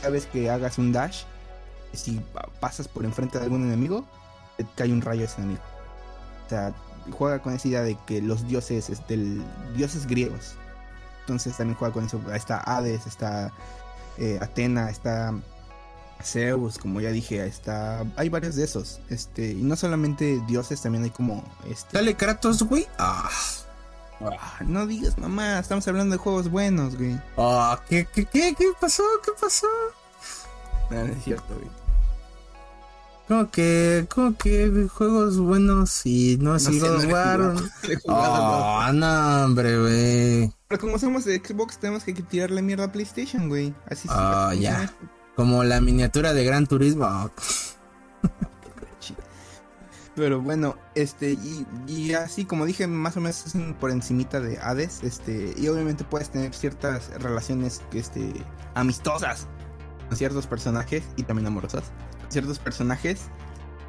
Cada 0.01 0.09
vez 0.09 0.25
que 0.25 0.49
hagas 0.49 0.79
un 0.79 0.91
dash, 0.91 1.25
si 1.93 2.19
pasas 2.59 2.87
por 2.87 3.05
enfrente 3.05 3.37
de 3.37 3.43
algún 3.43 3.67
enemigo, 3.67 4.03
te 4.57 4.65
cae 4.75 4.91
un 4.91 5.01
rayo 5.03 5.21
a 5.21 5.25
ese 5.25 5.41
enemigo. 5.41 5.61
O 6.47 6.49
sea, 6.49 6.73
juega 7.11 7.39
con 7.39 7.53
esa 7.53 7.67
idea 7.67 7.83
de 7.83 7.99
que 8.07 8.19
los 8.19 8.47
dioses, 8.47 8.89
este, 8.89 9.15
dioses 9.75 10.07
griegos. 10.07 10.55
Entonces 11.19 11.55
también 11.55 11.77
juega 11.77 11.93
con 11.93 12.05
eso. 12.05 12.19
Está 12.33 12.57
Hades, 12.57 13.05
está 13.05 13.53
eh, 14.17 14.39
Atena, 14.41 14.89
está 14.89 15.33
Zeus, 16.23 16.77
como 16.77 17.01
ya 17.01 17.09
dije, 17.09 17.45
está 17.45 18.05
hay 18.15 18.29
varios 18.29 18.55
de 18.55 18.63
esos, 18.63 18.99
este, 19.09 19.51
y 19.51 19.61
no 19.61 19.75
solamente 19.75 20.41
dioses, 20.47 20.81
también 20.81 21.03
hay 21.03 21.09
como 21.09 21.43
este 21.69 21.97
Dale 21.97 22.15
Kratos, 22.15 22.63
güey. 22.63 22.87
Ah. 22.97 23.29
ah. 24.21 24.59
no 24.65 24.87
digas, 24.87 25.17
mamá, 25.17 25.59
estamos 25.59 25.87
hablando 25.87 26.13
de 26.13 26.19
juegos 26.19 26.49
buenos, 26.49 26.95
güey. 26.97 27.19
Ah, 27.37 27.79
¿qué, 27.89 28.07
qué, 28.13 28.25
qué, 28.25 28.55
qué 28.57 28.65
pasó? 28.79 29.03
¿Qué 29.23 29.31
pasó? 29.39 29.67
No, 30.89 31.01
es 31.01 31.23
cierto, 31.23 31.53
güey. 31.55 31.83
Como 33.27 33.49
que, 33.49 34.05
como 34.13 34.35
que 34.35 34.87
juegos 34.93 35.39
buenos 35.39 36.05
y 36.05 36.37
no 36.41 36.55
es 36.57 36.67
el 36.67 36.79
God 36.79 36.95
of 36.95 37.05
War. 37.05 37.55
Oh, 38.05 38.91
no, 38.93 39.45
hombre, 39.45 39.79
güey. 39.79 40.53
Pero 40.73 40.81
como 40.81 40.97
somos 40.97 41.23
de 41.23 41.37
Xbox, 41.37 41.77
tenemos 41.77 42.03
que 42.03 42.13
tirarle 42.13 42.63
mierda 42.63 42.85
a 42.85 42.91
PlayStation, 42.91 43.47
güey. 43.47 43.75
Así 43.91 44.09
Oh, 44.11 44.51
ya. 44.53 44.91
Como 45.35 45.63
la 45.63 45.79
miniatura 45.81 46.33
de 46.33 46.43
Gran 46.43 46.65
Turismo. 46.65 47.05
Pero 50.15 50.41
bueno, 50.41 50.75
este, 50.95 51.37
y, 51.87 52.13
así 52.13 52.45
como 52.45 52.65
dije, 52.65 52.87
más 52.87 53.15
o 53.17 53.21
menos 53.21 53.45
es 53.45 53.53
por 53.79 53.91
encimita 53.91 54.39
de 54.39 54.57
Hades, 54.57 55.03
este, 55.03 55.53
y 55.55 55.67
obviamente 55.67 56.03
puedes 56.03 56.31
tener 56.31 56.55
ciertas 56.55 57.11
relaciones, 57.21 57.83
este, 57.93 58.33
amistosas 58.73 59.45
con 60.07 60.17
ciertos 60.17 60.47
personajes 60.47 61.03
y 61.17 61.23
también 61.23 61.45
amorosas, 61.45 61.83
ciertos 62.29 62.57
personajes 62.57 63.25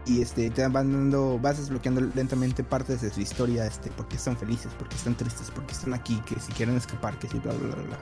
y 0.07 0.21
este 0.21 0.51
te 0.51 0.67
van 0.69 0.93
dando 0.93 1.39
vas 1.39 1.59
desbloqueando 1.59 2.01
lentamente 2.15 2.63
partes 2.63 3.01
de 3.01 3.11
su 3.11 3.21
historia 3.21 3.67
este 3.67 3.91
porque 3.97 4.17
están 4.17 4.37
felices 4.37 4.73
porque 4.79 4.97
están 4.97 5.15
tristes 5.15 5.51
porque 5.51 5.73
están 5.73 5.95
aquí 5.95 6.21
que 6.27 6.39
si 6.41 6.53
quieren 6.53 6.77
escapar 6.77 7.19
que 7.19 7.29
si 7.29 7.39
bla 7.39 7.53
bla 7.53 7.75
bla 7.75 7.85
bla. 7.85 7.99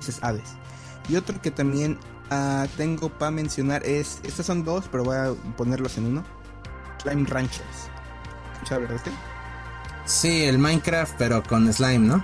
Ese 0.00 0.12
es 0.12 0.22
Hades 0.22 0.50
y 1.08 1.16
otro 1.16 1.40
que 1.40 1.50
también 1.50 1.98
uh, 2.30 2.66
tengo 2.76 3.08
para 3.08 3.30
mencionar 3.30 3.84
es 3.84 4.20
estos 4.24 4.46
son 4.46 4.64
dos 4.64 4.88
pero 4.90 5.04
voy 5.04 5.16
a 5.16 5.32
ponerlos 5.56 5.96
en 5.98 6.06
uno. 6.06 6.24
Slime 7.02 7.26
Ranchers. 7.26 7.88
¿sabes 8.64 8.90
este? 8.90 9.10
sí 10.04 10.44
el 10.44 10.58
Minecraft 10.58 11.14
pero 11.16 11.42
con 11.42 11.72
slime 11.72 12.06
no 12.06 12.22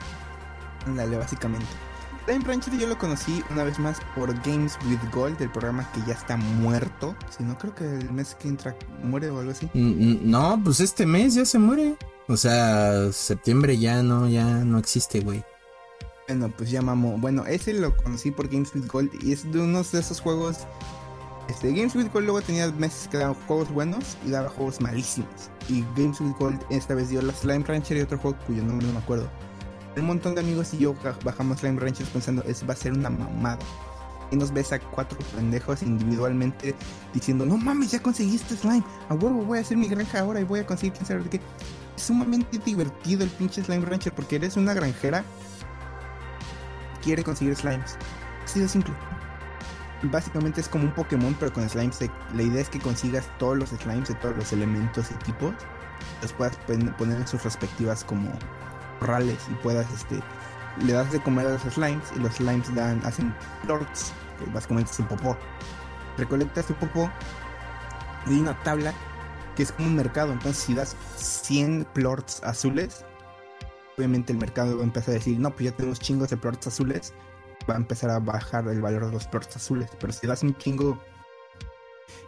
Dale, 0.97 1.17
básicamente 1.17 1.84
Slime 2.27 2.45
Rancher 2.47 2.79
yo 2.79 2.87
lo 2.87 2.97
conocí 2.97 3.43
una 3.51 3.65
vez 3.65 3.79
más 3.79 3.99
por 4.15 4.33
Games 4.43 4.79
with 4.89 4.99
Gold, 5.13 5.41
el 5.43 5.51
programa 5.51 5.91
que 5.93 6.01
ya 6.07 6.15
está 6.15 6.37
muerto. 6.37 7.15
Si 7.37 7.45
no, 7.45 7.59
creo 7.59 7.75
que 7.75 7.85
el 7.85 8.11
mes 8.13 8.35
que 8.35 8.49
entra 8.49 8.75
muere 9.03 9.29
o 9.29 9.41
algo 9.41 9.51
así. 9.51 9.69
Mm, 9.75 9.81
mm, 9.81 10.19
no, 10.23 10.61
pues 10.65 10.81
este 10.81 11.05
mes 11.05 11.35
ya 11.35 11.45
se 11.45 11.59
muere. 11.59 11.97
O 12.29 12.39
sea, 12.39 13.13
septiembre 13.13 13.77
ya 13.79 14.03
no, 14.03 14.27
ya 14.27 14.45
no 14.65 14.79
existe, 14.79 15.21
güey. 15.21 15.45
Bueno, 16.27 16.51
pues 16.57 16.71
ya 16.71 16.81
mamó. 16.81 17.19
Bueno, 17.19 17.45
ese 17.45 17.75
lo 17.75 17.95
conocí 17.95 18.31
por 18.31 18.49
Games 18.49 18.75
with 18.75 18.87
Gold 18.87 19.11
y 19.23 19.33
es 19.33 19.51
de 19.53 19.61
unos 19.61 19.93
de 19.93 20.01
esos 20.01 20.21
juegos. 20.21 20.61
Este, 21.51 21.73
Games 21.73 21.95
with 21.95 22.11
Gold 22.11 22.25
luego 22.25 22.41
tenía 22.41 22.73
meses 22.73 23.07
que 23.09 23.19
daban 23.19 23.35
juegos 23.47 23.71
buenos 23.71 24.17
y 24.27 24.31
daba 24.31 24.49
juegos 24.49 24.81
malísimos. 24.81 25.51
Y 25.69 25.85
Games 25.95 26.19
with 26.23 26.33
Gold 26.39 26.59
esta 26.71 26.95
vez 26.95 27.11
dio 27.11 27.21
la 27.21 27.35
Slime 27.35 27.65
Rancher 27.67 27.99
y 27.99 28.01
otro 28.01 28.17
juego 28.17 28.39
cuyo 28.47 28.63
nombre 28.63 28.87
no 28.87 28.95
me 28.95 29.01
acuerdo 29.01 29.29
un 29.97 30.07
montón 30.07 30.35
de 30.35 30.41
amigos 30.41 30.75
y 30.75 30.79
yo 30.79 30.95
bajamos 31.25 31.61
Slime 31.61 31.81
Ranchers 31.81 32.11
pensando, 32.11 32.43
es 32.45 32.69
va 32.69 32.73
a 32.73 32.77
ser 32.77 32.93
una 32.93 33.11
mamada. 33.11 33.59
Y 34.31 34.37
nos 34.37 34.53
ves 34.53 34.73
a 34.73 34.81
cuatro 34.81 35.19
pendejos 35.35 35.83
individualmente 35.83 36.75
diciendo, 37.13 37.47
no 37.47 37.57
mames, 37.57 37.93
ya 37.93 38.01
conseguiste 38.01 38.57
slime, 38.57 38.83
a 39.09 39.15
huevo 39.15 39.45
voy 39.45 39.59
a 39.59 39.61
hacer 39.61 39.77
mi 39.77 39.87
granja 39.87 40.21
ahora 40.21 40.41
y 40.41 40.45
voy 40.45 40.61
a 40.61 40.67
conseguir 40.67 40.95
quién 40.95 41.07
sabe 41.07 41.29
qué. 41.29 41.41
Es 41.97 42.03
sumamente 42.03 42.59
divertido 42.59 43.23
el 43.23 43.31
pinche 43.31 43.63
Slime 43.63 43.85
Rancher 43.85 44.13
porque 44.13 44.37
eres 44.37 44.57
una 44.57 44.75
granjera 44.75 45.25
quiere 47.05 47.23
conseguir 47.23 47.55
slimes. 47.55 47.97
Así 48.45 48.61
de 48.61 48.69
simple. 48.69 48.95
Básicamente 50.05 50.61
es 50.61 50.69
como 50.69 50.85
un 50.85 50.95
Pokémon 50.95 51.35
pero 51.39 51.53
con 51.53 51.69
slimes. 51.69 52.01
La 52.35 52.43
idea 52.43 52.63
es 52.63 52.69
que 52.69 52.81
consigas 52.81 53.29
todos 53.39 53.57
los 53.57 53.69
slimes 53.71 54.09
de 54.09 54.15
todos 54.17 54.37
los 54.37 54.53
elementos 54.53 55.11
y 55.11 55.15
tipos. 55.25 55.55
Los 56.23 56.33
puedas 56.33 56.57
poner 56.99 57.21
en 57.21 57.29
sus 57.29 57.45
respectivas 57.45 58.03
como 58.05 58.33
y 59.01 59.55
puedas, 59.63 59.91
este, 59.93 60.21
le 60.85 60.93
das 60.93 61.13
de 61.13 61.21
comer 61.21 61.47
a 61.47 61.51
los 61.51 61.63
slimes 61.63 62.13
y 62.17 62.21
los 62.21 62.35
slimes 62.35 62.75
dan, 62.75 63.05
hacen 63.05 63.35
plorts, 63.63 64.13
que 64.39 64.51
básicamente 64.51 64.91
es 64.91 64.99
un 64.99 65.07
popó. 65.07 65.37
Recolectas 66.17 66.67
tu 66.67 66.75
popó 66.75 67.11
y 68.27 68.35
hay 68.35 68.41
una 68.41 68.61
tabla 68.63 68.93
que 69.57 69.63
es 69.63 69.73
como 69.73 69.89
un 69.89 69.97
mercado. 69.97 70.33
Entonces, 70.33 70.63
si 70.63 70.75
das 70.75 70.97
100 71.17 71.87
plorts 71.93 72.43
azules, 72.43 73.05
obviamente 73.97 74.33
el 74.33 74.39
mercado 74.39 74.77
va 74.77 74.83
a 74.83 74.85
empezar 74.85 75.11
a 75.11 75.15
decir, 75.15 75.39
no, 75.39 75.51
pues 75.51 75.71
ya 75.71 75.77
tenemos 75.77 76.01
chingos 76.01 76.31
de 76.31 76.37
plorts 76.37 76.67
azules, 76.67 77.13
va 77.69 77.75
a 77.75 77.79
empezar 77.79 78.11
a 78.11 78.19
bajar 78.19 78.67
el 78.69 78.81
valor 78.81 79.07
de 79.07 79.13
los 79.13 79.27
plorts 79.27 79.57
azules. 79.57 79.91
Pero 80.01 80.13
si 80.13 80.27
das 80.27 80.43
un 80.43 80.57
chingo 80.57 80.99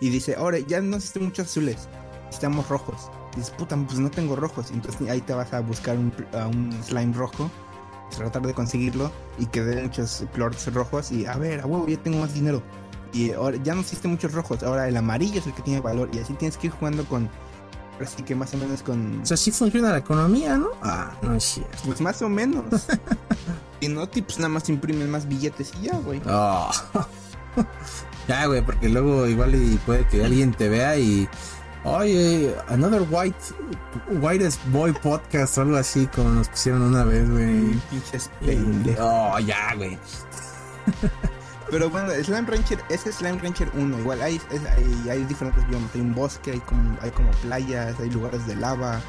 y 0.00 0.10
dice, 0.10 0.34
ahora 0.36 0.58
ya 0.58 0.80
no 0.80 0.96
necesito 0.96 1.20
muchos 1.20 1.46
azules, 1.46 1.88
necesitamos 2.26 2.68
rojos 2.68 3.10
dices, 3.36 3.50
puta, 3.56 3.76
pues 3.76 3.98
no 3.98 4.10
tengo 4.10 4.36
rojos. 4.36 4.70
Entonces 4.70 5.08
ahí 5.08 5.20
te 5.20 5.34
vas 5.34 5.52
a 5.52 5.60
buscar 5.60 5.96
un, 5.96 6.12
slime 6.82 7.12
rojo, 7.14 7.50
tratar 8.16 8.42
de 8.42 8.54
conseguirlo 8.54 9.10
y 9.38 9.46
que 9.46 9.62
dé 9.62 9.82
muchos 9.82 10.24
plorts 10.32 10.72
rojos. 10.72 11.12
Y 11.12 11.26
a 11.26 11.36
ver, 11.36 11.60
a 11.60 11.66
huevo, 11.66 11.86
ya 11.86 11.96
tengo 11.98 12.18
más 12.18 12.34
dinero. 12.34 12.62
Y 13.12 13.32
ahora 13.32 13.56
ya 13.62 13.74
no 13.74 13.80
existen 13.80 14.10
muchos 14.10 14.32
rojos, 14.32 14.62
ahora 14.62 14.88
el 14.88 14.96
amarillo 14.96 15.40
es 15.40 15.46
el 15.46 15.54
que 15.54 15.62
tiene 15.62 15.80
valor. 15.80 16.10
Y 16.12 16.18
así 16.18 16.34
tienes 16.34 16.56
que 16.56 16.68
ir 16.68 16.72
jugando 16.72 17.04
con. 17.04 17.30
Así 18.00 18.22
que 18.22 18.34
más 18.34 18.52
o 18.52 18.58
menos 18.58 18.82
con. 18.82 19.22
O 19.22 19.26
sea, 19.26 19.36
sí 19.36 19.50
funciona 19.50 19.90
la 19.90 19.98
economía, 19.98 20.58
¿no? 20.58 20.68
Ah, 20.82 21.12
no 21.22 21.34
es 21.34 21.44
cierto. 21.44 21.78
Pues 21.86 22.00
más 22.00 22.20
o 22.20 22.28
menos. 22.28 22.64
y 23.80 23.88
no, 23.88 24.06
tips 24.06 24.38
nada 24.38 24.50
más 24.50 24.68
imprimen 24.68 25.10
más 25.10 25.26
billetes 25.26 25.72
y 25.80 25.86
ya, 25.86 25.96
güey. 25.98 26.20
Oh. 26.26 26.70
ya, 28.28 28.44
güey, 28.46 28.62
porque 28.62 28.88
luego 28.90 29.26
igual 29.26 29.54
y 29.54 29.76
puede 29.86 30.06
que 30.08 30.22
alguien 30.24 30.52
te 30.52 30.68
vea 30.68 30.98
y 30.98 31.26
Oye, 31.86 32.52
Another 32.66 33.02
White 33.08 33.54
Whitest 34.20 34.60
Boy 34.72 34.92
Podcast 34.92 35.56
o 35.56 35.60
algo 35.62 35.76
así 35.76 36.08
como 36.08 36.30
nos 36.30 36.48
pusieron 36.48 36.82
una 36.82 37.04
vez, 37.04 37.30
güey. 37.30 37.80
Pinches 37.90 38.28
Oh, 38.98 39.38
ya, 39.38 39.72
güey. 39.76 39.96
Pero 41.70 41.88
bueno, 41.88 42.10
Slime 42.10 42.48
Rancher, 42.48 42.80
ese 42.88 43.10
es 43.10 43.16
Slime 43.16 43.38
Rancher 43.38 43.70
1, 43.74 44.00
igual 44.00 44.20
hay, 44.20 44.40
hay, 44.50 45.10
hay, 45.10 45.24
diferentes 45.24 45.64
biomas, 45.68 45.94
hay 45.94 46.00
un 46.00 46.14
bosque, 46.14 46.52
hay 46.52 46.60
como, 46.60 46.98
hay 47.02 47.10
como 47.10 47.30
playas, 47.42 47.98
hay 48.00 48.10
lugares 48.10 48.44
de 48.48 48.56
lava, 48.56 49.00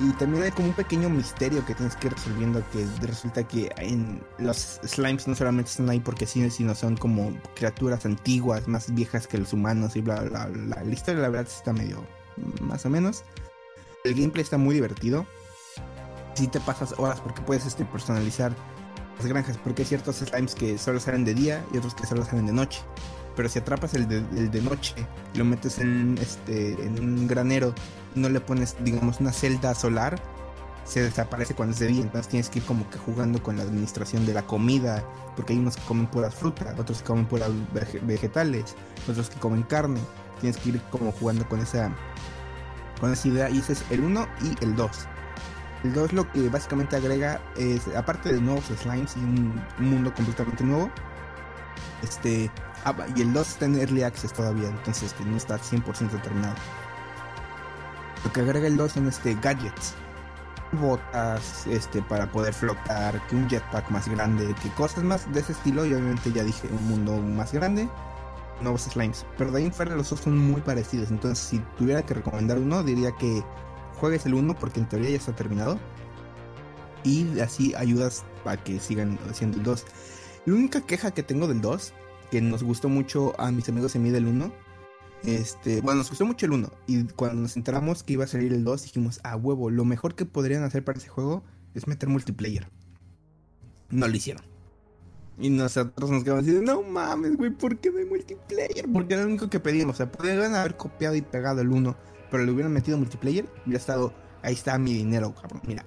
y 0.00 0.12
también 0.12 0.44
hay 0.44 0.50
como 0.50 0.68
un 0.68 0.74
pequeño 0.74 1.10
misterio 1.10 1.64
que 1.66 1.74
tienes 1.74 1.94
que 1.96 2.06
ir 2.06 2.14
resolviendo 2.14 2.62
que 2.72 2.86
resulta 3.06 3.46
que 3.46 3.70
en 3.76 4.22
los 4.38 4.80
slimes 4.82 5.28
no 5.28 5.34
solamente 5.34 5.70
están 5.70 5.90
ahí 5.90 6.00
porque 6.00 6.26
sí, 6.26 6.48
sino 6.50 6.74
son 6.74 6.96
como 6.96 7.32
criaturas 7.54 8.06
antiguas, 8.06 8.66
más 8.66 8.92
viejas 8.94 9.26
que 9.26 9.36
los 9.36 9.52
humanos 9.52 9.96
y 9.96 10.00
bla 10.00 10.22
bla 10.22 10.46
bla. 10.46 10.82
La 10.82 10.92
historia 10.92 11.20
la 11.20 11.28
verdad 11.28 11.46
está 11.46 11.72
medio 11.72 12.04
más 12.62 12.86
o 12.86 12.90
menos. 12.90 13.24
El 14.04 14.14
gameplay 14.14 14.42
está 14.42 14.56
muy 14.56 14.74
divertido. 14.74 15.26
Si 16.34 16.48
te 16.48 16.60
pasas 16.60 16.94
horas 16.98 17.20
porque 17.20 17.42
puedes 17.42 17.66
este, 17.66 17.84
personalizar 17.84 18.52
las 19.18 19.26
granjas, 19.26 19.58
porque 19.58 19.82
hay 19.82 19.88
ciertos 19.88 20.16
slimes 20.16 20.54
que 20.54 20.78
solo 20.78 20.98
salen 20.98 21.24
de 21.24 21.34
día 21.34 21.62
y 21.74 21.76
otros 21.76 21.94
que 21.94 22.06
solo 22.06 22.24
salen 22.24 22.46
de 22.46 22.52
noche 22.52 22.80
pero 23.36 23.48
si 23.48 23.58
atrapas 23.58 23.94
el 23.94 24.08
de, 24.08 24.62
noche 24.62 24.94
y 25.34 25.38
lo 25.38 25.44
metes 25.44 25.78
en, 25.78 26.18
este, 26.20 26.72
en 26.84 26.98
un 26.98 27.26
granero 27.26 27.74
y 28.14 28.20
no 28.20 28.28
le 28.28 28.40
pones, 28.40 28.76
digamos, 28.80 29.20
una 29.20 29.32
celda 29.32 29.74
solar, 29.74 30.20
se 30.84 31.02
desaparece 31.02 31.54
cuando 31.54 31.72
es 31.72 31.78
de 31.78 31.86
día. 31.86 32.02
Entonces 32.02 32.28
tienes 32.28 32.48
que 32.48 32.58
ir 32.58 32.64
como 32.64 32.88
que 32.90 32.98
jugando 32.98 33.42
con 33.42 33.56
la 33.56 33.62
administración 33.62 34.26
de 34.26 34.34
la 34.34 34.42
comida, 34.42 35.04
porque 35.36 35.52
hay 35.52 35.58
unos 35.58 35.76
que 35.76 35.82
comen 35.82 36.06
puras 36.06 36.34
frutas, 36.34 36.78
otros 36.78 36.98
que 36.98 37.04
comen 37.04 37.26
puras 37.26 37.50
vegetales, 38.02 38.74
otros 39.08 39.30
que 39.30 39.38
comen 39.38 39.62
carne. 39.62 40.00
Tienes 40.40 40.56
que 40.56 40.70
ir 40.70 40.80
como 40.90 41.12
jugando 41.12 41.48
con 41.48 41.60
esa, 41.60 41.90
con 43.00 43.12
esa 43.12 43.28
idea. 43.28 43.50
Y 43.50 43.58
ese 43.58 43.74
es 43.74 43.84
el 43.90 44.00
1 44.00 44.26
y 44.42 44.64
el 44.64 44.74
2. 44.74 44.90
El 45.84 45.94
2 45.94 46.12
lo 46.12 46.30
que 46.30 46.48
básicamente 46.48 46.96
agrega 46.96 47.40
es, 47.56 47.86
aparte 47.96 48.32
de 48.32 48.40
nuevos 48.40 48.64
slimes 48.64 49.16
y 49.16 49.20
un 49.20 49.62
mundo 49.78 50.12
completamente 50.14 50.64
nuevo, 50.64 50.90
este 52.02 52.50
y 53.14 53.22
el 53.22 53.32
2 53.32 53.48
está 53.48 53.64
en 53.66 53.78
Early 53.78 54.02
Access 54.02 54.32
todavía, 54.32 54.68
entonces 54.68 55.12
que 55.14 55.24
no 55.24 55.36
está 55.36 55.58
100% 55.58 56.22
terminado. 56.22 56.54
Lo 58.24 58.32
que 58.32 58.40
agrega 58.40 58.66
el 58.66 58.76
2 58.76 58.92
son 58.92 59.08
este, 59.08 59.34
gadgets. 59.34 59.94
Botas 60.72 61.66
este, 61.66 62.00
para 62.02 62.30
poder 62.30 62.54
flotar, 62.54 63.20
que 63.26 63.36
un 63.36 63.48
jetpack 63.48 63.90
más 63.90 64.08
grande, 64.08 64.54
que 64.62 64.68
cosas 64.70 65.02
más 65.02 65.32
de 65.32 65.40
ese 65.40 65.52
estilo. 65.52 65.84
Y 65.84 65.94
obviamente 65.94 66.32
ya 66.32 66.44
dije, 66.44 66.68
un 66.68 66.88
mundo 66.88 67.16
más 67.16 67.52
grande, 67.52 67.88
nuevos 68.60 68.82
slimes. 68.82 69.26
Pero 69.36 69.50
de 69.50 69.58
ahí 69.58 69.66
en 69.66 69.72
fuera 69.72 69.96
los 69.96 70.10
dos 70.10 70.20
son 70.20 70.38
muy 70.38 70.60
parecidos. 70.60 71.10
Entonces, 71.10 71.44
si 71.44 71.58
tuviera 71.76 72.02
que 72.02 72.14
recomendar 72.14 72.58
uno, 72.58 72.82
diría 72.82 73.12
que 73.12 73.42
juegues 73.98 74.26
el 74.26 74.34
1 74.34 74.54
porque 74.54 74.80
en 74.80 74.88
teoría 74.88 75.10
ya 75.10 75.16
está 75.16 75.34
terminado. 75.34 75.78
Y 77.02 77.40
así 77.40 77.74
ayudas 77.74 78.24
para 78.44 78.62
que 78.62 78.78
sigan 78.78 79.18
haciendo 79.30 79.56
el 79.56 79.64
2. 79.64 79.86
La 80.46 80.54
única 80.54 80.80
queja 80.82 81.10
que 81.10 81.22
tengo 81.22 81.48
del 81.48 81.60
2 81.60 81.94
que 82.30 82.40
nos 82.40 82.62
gustó 82.62 82.88
mucho 82.88 83.38
a 83.38 83.50
mis 83.50 83.68
amigos 83.68 83.94
en 83.96 84.02
mí 84.02 84.10
del 84.10 84.26
1. 84.26 84.52
Este, 85.24 85.80
bueno, 85.82 85.98
nos 85.98 86.08
gustó 86.08 86.24
mucho 86.24 86.46
el 86.46 86.52
1 86.52 86.70
y 86.86 87.04
cuando 87.08 87.42
nos 87.42 87.54
enteramos 87.56 88.02
que 88.02 88.14
iba 88.14 88.24
a 88.24 88.26
salir 88.26 88.54
el 88.54 88.64
2 88.64 88.84
dijimos, 88.84 89.20
a 89.22 89.36
huevo, 89.36 89.68
lo 89.68 89.84
mejor 89.84 90.14
que 90.14 90.24
podrían 90.24 90.62
hacer 90.62 90.82
para 90.82 90.98
ese 90.98 91.08
juego 91.08 91.44
es 91.74 91.86
meter 91.86 92.08
multiplayer. 92.08 92.68
No 93.90 94.08
lo 94.08 94.16
hicieron. 94.16 94.42
Y 95.38 95.50
nosotros 95.50 96.10
nos 96.10 96.24
quedamos 96.24 96.44
diciendo, 96.44 96.74
no 96.74 96.82
mames, 96.82 97.36
güey, 97.36 97.50
¿por 97.50 97.78
qué 97.78 97.90
no 97.90 98.06
multiplayer? 98.06 98.86
Porque 98.92 99.14
era 99.14 99.22
lo 99.22 99.28
único 99.28 99.48
que 99.48 99.60
pedíamos. 99.60 99.96
O 99.96 99.98
sea, 99.98 100.10
podrían 100.10 100.54
haber 100.54 100.76
copiado 100.76 101.14
y 101.14 101.22
pegado 101.22 101.60
el 101.60 101.68
1, 101.68 101.96
pero 102.30 102.44
le 102.44 102.52
hubieran 102.52 102.72
metido 102.72 102.96
multiplayer, 102.98 103.46
hubiera 103.64 103.78
estado, 103.78 104.12
ahí 104.42 104.54
está 104.54 104.78
mi 104.78 104.94
dinero, 104.94 105.34
cabrón. 105.34 105.62
Mira, 105.66 105.84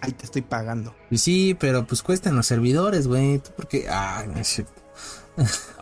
ahí 0.00 0.12
te 0.12 0.24
estoy 0.24 0.42
pagando. 0.42 0.94
Sí, 1.12 1.56
pero 1.58 1.86
pues 1.86 2.02
cuestan 2.02 2.34
los 2.34 2.46
servidores, 2.46 3.08
güey. 3.08 3.42
Porque, 3.56 3.86
ah, 3.88 4.24
no 4.26 4.42
sé. 4.44 4.66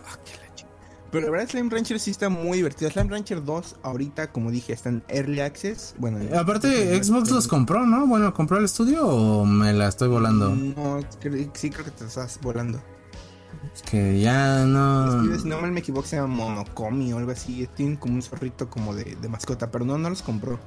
Pero 1.10 1.26
la 1.26 1.30
verdad 1.30 1.48
Slime 1.48 1.70
Rancher 1.70 2.00
sí 2.00 2.10
está 2.10 2.28
muy 2.28 2.56
divertido. 2.56 2.90
Slime 2.90 3.08
Rancher 3.08 3.44
2 3.44 3.76
ahorita, 3.84 4.32
como 4.32 4.50
dije, 4.50 4.72
está 4.72 4.88
en 4.88 5.04
Early 5.06 5.40
Access. 5.40 5.94
Bueno, 5.98 6.18
aparte 6.36 7.00
Xbox 7.00 7.30
los 7.30 7.46
compró, 7.46 7.86
¿no? 7.86 8.04
Bueno, 8.08 8.34
¿compró 8.34 8.58
el 8.58 8.64
estudio 8.64 9.06
o 9.06 9.44
me 9.44 9.72
la 9.72 9.86
estoy 9.86 10.08
volando? 10.08 10.50
No, 10.50 11.00
sí 11.52 11.70
creo 11.70 11.84
que 11.84 11.92
te 11.92 12.04
estás 12.04 12.40
volando. 12.42 12.80
Es 13.72 13.82
que 13.82 14.20
ya 14.20 14.64
no. 14.64 15.38
Si 15.38 15.48
no 15.48 15.60
mal 15.60 15.70
me 15.70 15.80
equivoco, 15.80 16.04
se 16.06 16.16
llama 16.16 16.34
Monocomi 16.34 17.12
o 17.12 17.18
algo 17.18 17.30
así. 17.30 17.68
Tienen 17.76 17.96
como 17.96 18.14
un 18.14 18.22
zorrito 18.22 18.68
como 18.68 18.92
de, 18.92 19.16
de 19.20 19.28
mascota, 19.28 19.70
pero 19.70 19.84
no, 19.84 19.96
no 19.96 20.10
los 20.10 20.22
compró. 20.22 20.58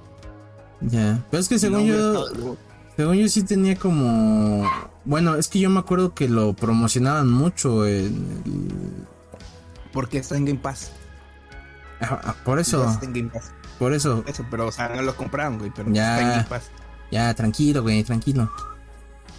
Ya. 0.79 1.25
Pero 1.29 1.41
es 1.41 1.49
que 1.49 1.59
según 1.59 1.85
yo. 1.85 2.57
Según 2.97 3.15
yo 3.15 3.27
sí 3.29 3.43
tenía 3.43 3.75
como. 3.77 4.69
Bueno, 5.05 5.35
es 5.35 5.47
que 5.47 5.59
yo 5.59 5.69
me 5.69 5.79
acuerdo 5.79 6.13
que 6.13 6.27
lo 6.27 6.53
promocionaban 6.53 7.29
mucho 7.29 7.85
en 7.87 8.41
el... 8.45 9.07
Porque 9.93 10.17
está 10.17 10.35
en 10.35 10.45
Game 10.45 10.59
Pass. 10.59 10.91
Ah, 12.01 12.35
por 12.43 12.59
eso. 12.59 12.89
Está 12.89 13.05
en 13.05 13.13
Game 13.13 13.29
Pass. 13.29 13.51
Por 13.79 13.93
eso. 13.93 14.23
Eso, 14.27 14.45
pero 14.51 14.67
o 14.67 14.71
sea, 14.71 14.89
no 14.89 15.01
lo 15.03 15.15
compraron, 15.15 15.59
güey, 15.59 15.71
pero 15.73 15.91
Ya. 15.93 16.15
está 16.15 16.21
en 16.23 16.29
Game 16.37 16.49
Pass. 16.49 16.71
Ya, 17.11 17.33
tranquilo, 17.35 17.83
güey, 17.83 18.03
tranquilo. 18.03 18.51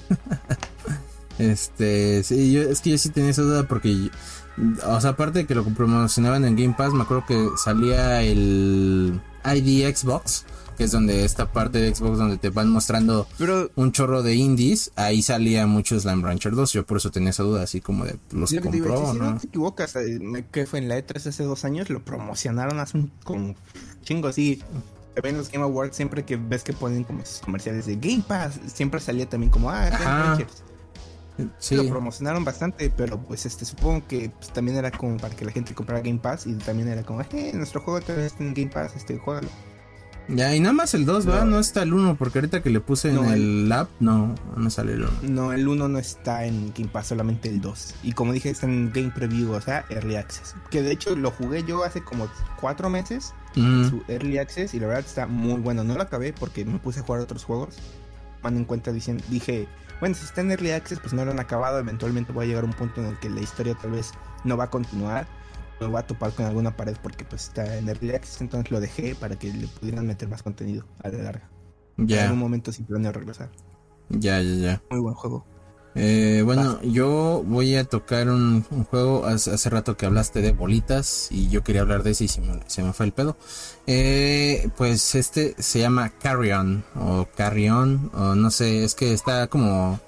este, 1.38 2.22
sí, 2.24 2.52
yo, 2.52 2.62
es 2.62 2.80
que 2.80 2.90
yo 2.90 2.98
sí 2.98 3.11
tenía 3.11 3.30
esa 3.30 3.42
duda 3.42 3.64
porque, 3.64 3.94
yo- 4.04 4.11
o 4.86 5.00
sea, 5.00 5.11
aparte 5.11 5.40
de 5.40 5.46
que 5.46 5.54
lo 5.54 5.64
promocionaban 5.64 6.44
en 6.44 6.56
Game 6.56 6.74
Pass, 6.76 6.92
me 6.92 7.02
acuerdo 7.02 7.24
que 7.26 7.48
salía 7.62 8.22
el 8.22 9.20
ID 9.44 9.94
Xbox, 9.94 10.44
que 10.78 10.84
es 10.84 10.92
donde 10.92 11.24
esta 11.24 11.52
parte 11.52 11.78
de 11.78 11.92
Xbox 11.92 12.18
donde 12.18 12.38
te 12.38 12.50
van 12.50 12.70
mostrando 12.70 13.26
Pero 13.36 13.68
un 13.74 13.90
chorro 13.90 14.22
de 14.22 14.36
indies, 14.36 14.92
ahí 14.94 15.22
salía 15.22 15.66
mucho 15.66 15.98
Slime 15.98 16.22
Rancher 16.22 16.54
2, 16.54 16.72
yo 16.72 16.86
por 16.86 16.98
eso 16.98 17.10
tenía 17.10 17.30
esa 17.30 17.42
duda, 17.42 17.64
así 17.64 17.80
como 17.80 18.04
de 18.04 18.16
los 18.30 18.52
compró, 18.52 18.70
decir, 18.70 19.12
si 19.12 19.18
no 19.18 19.30
¿no? 19.32 19.38
te 19.40 19.46
equivocas, 19.48 19.96
eh, 19.96 20.44
que 20.52 20.66
fue 20.66 20.78
en 20.78 20.88
la 20.88 20.96
E3 20.96 21.26
hace 21.26 21.42
dos 21.42 21.64
años, 21.64 21.90
lo 21.90 22.04
promocionaron 22.04 22.78
hace 22.78 22.96
un 22.96 23.10
como 23.24 23.56
chingo 24.02 24.28
así. 24.28 24.62
Ven 25.20 25.36
los 25.36 25.50
Game 25.50 25.64
Awards 25.64 25.96
siempre 25.96 26.24
que 26.24 26.36
ves 26.36 26.62
que 26.62 26.72
ponen 26.72 27.02
como 27.02 27.26
sus 27.26 27.40
comerciales 27.40 27.86
de 27.86 27.96
Game 27.96 28.22
Pass, 28.26 28.60
siempre 28.72 29.00
salía 29.00 29.28
también 29.28 29.50
como, 29.50 29.70
ah, 29.70 29.88
Slime. 29.88 30.04
Ranchers. 30.04 30.62
Sí, 31.58 31.74
Lo 31.76 31.88
promocionaron 31.88 32.44
bastante, 32.44 32.90
pero 32.90 33.18
pues 33.18 33.46
este 33.46 33.64
supongo 33.64 34.06
que 34.06 34.30
pues, 34.30 34.52
también 34.52 34.76
era 34.76 34.92
como 34.92 35.16
para 35.16 35.34
que 35.34 35.44
la 35.44 35.50
gente 35.50 35.74
comprara 35.74 36.02
Game 36.02 36.18
Pass 36.20 36.46
y 36.46 36.54
también 36.54 36.88
era 36.88 37.02
como, 37.02 37.20
eh, 37.20 37.52
nuestro 37.54 37.80
juego 37.80 38.00
todavía 38.00 38.26
está 38.26 38.44
en 38.44 38.54
Game 38.54 38.70
Pass, 38.70 38.94
este, 38.94 39.18
juégalo. 39.18 39.48
Ya, 40.28 40.54
y 40.54 40.60
nada 40.60 40.72
más 40.72 40.94
el 40.94 41.04
2, 41.06 41.28
¿va? 41.28 41.40
No. 41.44 41.52
No 41.52 41.58
está 41.58 41.82
el 41.82 41.92
1, 41.94 42.16
porque 42.16 42.38
ahorita 42.38 42.62
que 42.62 42.70
le 42.70 42.80
puse 42.80 43.08
en 43.08 43.14
No, 43.16 43.32
el 43.32 43.70
app, 43.72 43.88
no, 44.00 44.34
no 44.56 44.70
sale 44.70 44.92
el 44.94 45.02
1. 45.02 45.10
No, 45.22 45.52
el 45.52 45.66
1 45.66 45.88
no 45.88 45.98
está 45.98 46.44
en 46.44 46.72
Game 46.76 46.90
Pass, 46.90 47.08
solamente 47.08 47.48
el 47.48 47.60
2. 47.60 47.94
Y 48.02 48.12
como 48.12 48.32
dije, 48.32 48.50
está 48.50 48.66
en 48.66 48.92
Game 48.92 49.10
Preview, 49.10 49.52
o 49.52 49.60
sea, 49.60 49.84
Early 49.90 50.16
Access. 50.16 50.54
Que 50.70 50.82
de 50.82 50.92
hecho 50.92 51.16
lo 51.16 51.30
jugué 51.30 51.64
yo 51.64 51.84
hace 51.84 52.02
como 52.02 52.28
cuatro 52.60 52.90
meses, 52.90 53.32
Mm. 53.56 53.88
su 53.88 54.02
Early 54.08 54.38
Access, 54.38 54.74
y 54.74 54.80
la 54.80 54.86
verdad 54.86 55.04
está 55.04 55.26
muy 55.26 55.60
bueno. 55.60 55.82
No 55.82 55.94
lo 55.94 56.02
acabé 56.02 56.32
porque 56.32 56.64
me 56.64 56.78
puse 56.78 57.00
a 57.00 57.02
jugar 57.02 57.22
otros 57.22 57.44
juegos. 57.44 57.76
Mando 58.42 58.60
en 58.60 58.66
cuenta, 58.66 58.92
dicen, 58.92 59.20
dije, 59.30 59.66
bueno, 60.00 60.14
si 60.14 60.24
está 60.24 60.42
en 60.42 60.50
Early 60.52 60.70
Access, 60.72 61.00
pues 61.00 61.12
no 61.12 61.24
lo 61.24 61.32
han 61.32 61.40
acabado. 61.40 61.78
Eventualmente 61.78 62.30
voy 62.32 62.44
a 62.44 62.48
llegar 62.48 62.62
a 62.62 62.66
un 62.66 62.72
punto 62.74 63.00
en 63.00 63.08
el 63.08 63.18
que 63.18 63.28
la 63.30 63.40
historia 63.40 63.74
tal 63.74 63.92
vez 63.92 64.12
no 64.44 64.56
va 64.56 64.64
a 64.64 64.70
continuar. 64.70 65.26
Me 65.80 65.86
va 65.88 66.00
a 66.00 66.06
topar 66.06 66.34
con 66.34 66.46
alguna 66.46 66.76
pared 66.76 66.96
porque 67.02 67.24
pues 67.24 67.44
está 67.48 67.76
en 67.78 67.88
Early 67.88 68.10
Access, 68.14 68.40
entonces 68.40 68.70
lo 68.70 68.80
dejé 68.80 69.14
para 69.16 69.38
que 69.38 69.52
le 69.52 69.68
pudieran 69.68 70.06
meter 70.06 70.28
más 70.28 70.42
contenido 70.42 70.86
a 71.02 71.08
la 71.10 71.18
larga. 71.22 71.52
En 72.08 72.08
Ya, 72.08 72.22
algún 72.22 72.38
momento 72.38 72.72
sí 72.72 72.84
planeo 72.84 73.12
regresar. 73.12 73.52
ya, 74.08 74.40
ya, 74.42 74.54
ya. 74.54 74.82
Muy 74.90 75.00
buen 75.00 75.14
juego. 75.14 75.46
Eh, 75.94 76.42
bueno, 76.44 76.80
yo 76.82 77.42
voy 77.44 77.74
a 77.76 77.84
tocar 77.84 78.28
un, 78.28 78.64
un 78.70 78.84
juego. 78.84 79.24
Hace, 79.26 79.52
hace 79.52 79.70
rato 79.70 79.96
que 79.96 80.06
hablaste 80.06 80.40
de 80.42 80.52
bolitas 80.52 81.28
y 81.32 81.48
yo 81.48 81.64
quería 81.64 81.80
hablar 81.82 82.02
de 82.04 82.12
ese 82.12 82.24
y 82.24 82.28
se 82.28 82.40
me, 82.40 82.60
se 82.66 82.82
me 82.82 82.92
fue 82.92 83.06
el 83.06 83.12
pedo. 83.12 83.36
Eh, 83.86 84.70
pues 84.76 85.14
este 85.14 85.54
se 85.58 85.80
llama 85.80 86.10
Carrion 86.10 86.84
o 86.94 87.26
Carrion 87.36 88.10
o 88.14 88.34
no 88.34 88.50
sé, 88.50 88.84
es 88.84 88.94
que 88.94 89.12
está 89.12 89.48
como 89.48 90.00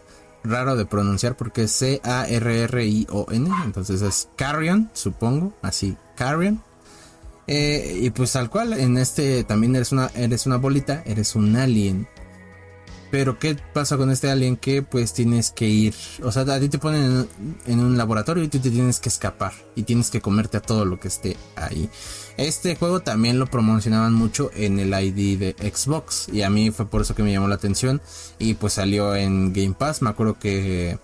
raro 0.44 0.76
de 0.76 0.86
pronunciar 0.86 1.36
porque 1.36 1.64
es 1.64 1.72
C-A-R-R-I-O-N. 1.72 3.50
Entonces 3.64 4.02
es 4.02 4.28
Carrion, 4.36 4.90
supongo, 4.92 5.52
así, 5.62 5.96
Carrion. 6.16 6.62
Eh, 7.46 7.98
y 8.02 8.10
pues 8.10 8.32
tal 8.32 8.48
cual, 8.48 8.74
en 8.74 8.96
este 8.96 9.42
también 9.44 9.74
eres 9.74 9.92
una, 9.92 10.08
eres 10.14 10.46
una 10.46 10.56
bolita, 10.56 11.02
eres 11.04 11.34
un 11.34 11.56
alien. 11.56 12.06
Pero 13.10 13.38
¿qué 13.38 13.56
pasa 13.74 13.96
con 13.96 14.10
este 14.10 14.30
alien? 14.30 14.56
Que 14.56 14.82
pues 14.82 15.12
tienes 15.12 15.50
que 15.50 15.68
ir, 15.68 15.94
o 16.22 16.30
sea, 16.30 16.42
a 16.42 16.60
ti 16.60 16.68
te 16.68 16.78
ponen 16.78 17.28
en, 17.66 17.80
un 17.80 17.96
laboratorio 17.98 18.44
y 18.44 18.48
tú 18.48 18.60
te 18.60 18.70
tienes 18.70 19.00
que 19.00 19.08
escapar 19.08 19.52
y 19.74 19.82
tienes 19.82 20.10
que 20.10 20.20
comerte 20.20 20.58
a 20.58 20.62
todo 20.62 20.84
lo 20.84 21.00
que 21.00 21.08
esté 21.08 21.36
ahí. 21.56 21.90
Este 22.36 22.76
juego 22.76 23.00
también 23.00 23.38
lo 23.38 23.46
promocionaban 23.46 24.14
mucho 24.14 24.50
en 24.54 24.78
el 24.78 24.94
ID 24.94 25.38
de 25.38 25.72
Xbox 25.72 26.28
y 26.32 26.42
a 26.42 26.50
mí 26.50 26.70
fue 26.70 26.86
por 26.86 27.02
eso 27.02 27.14
que 27.14 27.22
me 27.22 27.32
llamó 27.32 27.48
la 27.48 27.56
atención 27.56 28.00
y 28.38 28.54
pues 28.54 28.74
salió 28.74 29.16
en 29.16 29.52
Game 29.52 29.74
Pass. 29.76 30.02
Me 30.02 30.10
acuerdo 30.10 30.38
que 30.38 30.98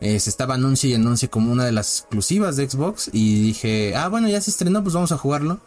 eh, 0.00 0.20
se 0.20 0.30
estaba 0.30 0.54
anuncio 0.54 0.88
y 0.88 0.94
anuncio 0.94 1.30
como 1.30 1.52
una 1.52 1.64
de 1.64 1.72
las 1.72 2.00
exclusivas 2.00 2.56
de 2.56 2.68
Xbox 2.68 3.10
y 3.12 3.42
dije, 3.42 3.94
ah 3.96 4.08
bueno, 4.08 4.28
ya 4.28 4.40
se 4.40 4.50
estrenó, 4.50 4.82
pues 4.82 4.94
vamos 4.94 5.12
a 5.12 5.18
jugarlo. 5.18 5.60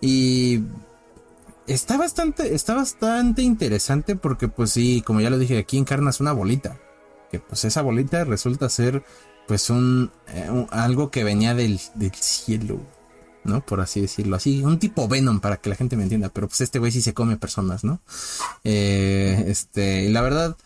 Y 0.00 0.60
está 1.68 1.96
bastante, 1.96 2.54
está 2.54 2.74
bastante 2.74 3.42
interesante 3.42 4.16
porque 4.16 4.48
pues 4.48 4.70
sí, 4.72 5.02
como 5.06 5.20
ya 5.20 5.30
lo 5.30 5.38
dije, 5.38 5.58
aquí 5.58 5.78
encarnas 5.78 6.20
una 6.20 6.32
bolita. 6.32 6.78
Que 7.30 7.38
pues 7.40 7.64
esa 7.64 7.82
bolita 7.82 8.24
resulta 8.24 8.68
ser 8.68 9.04
pues 9.46 9.70
un, 9.70 10.10
eh, 10.28 10.48
un- 10.50 10.66
algo 10.70 11.10
que 11.10 11.24
venía 11.24 11.54
del, 11.54 11.80
del 11.94 12.12
cielo. 12.14 12.80
¿No? 13.44 13.64
Por 13.64 13.80
así 13.80 14.00
decirlo. 14.02 14.36
Así, 14.36 14.62
un 14.62 14.78
tipo 14.78 15.08
Venom 15.08 15.40
para 15.40 15.56
que 15.58 15.70
la 15.70 15.76
gente 15.76 15.96
me 15.96 16.02
entienda. 16.02 16.28
Pero 16.28 16.48
pues 16.48 16.60
este 16.60 16.78
güey 16.78 16.92
sí 16.92 17.00
se 17.00 17.14
come 17.14 17.36
personas, 17.38 17.82
¿no? 17.84 18.00
Eh, 18.64 19.44
este, 19.46 20.02
y 20.04 20.08
la 20.10 20.20
verdad. 20.20 20.56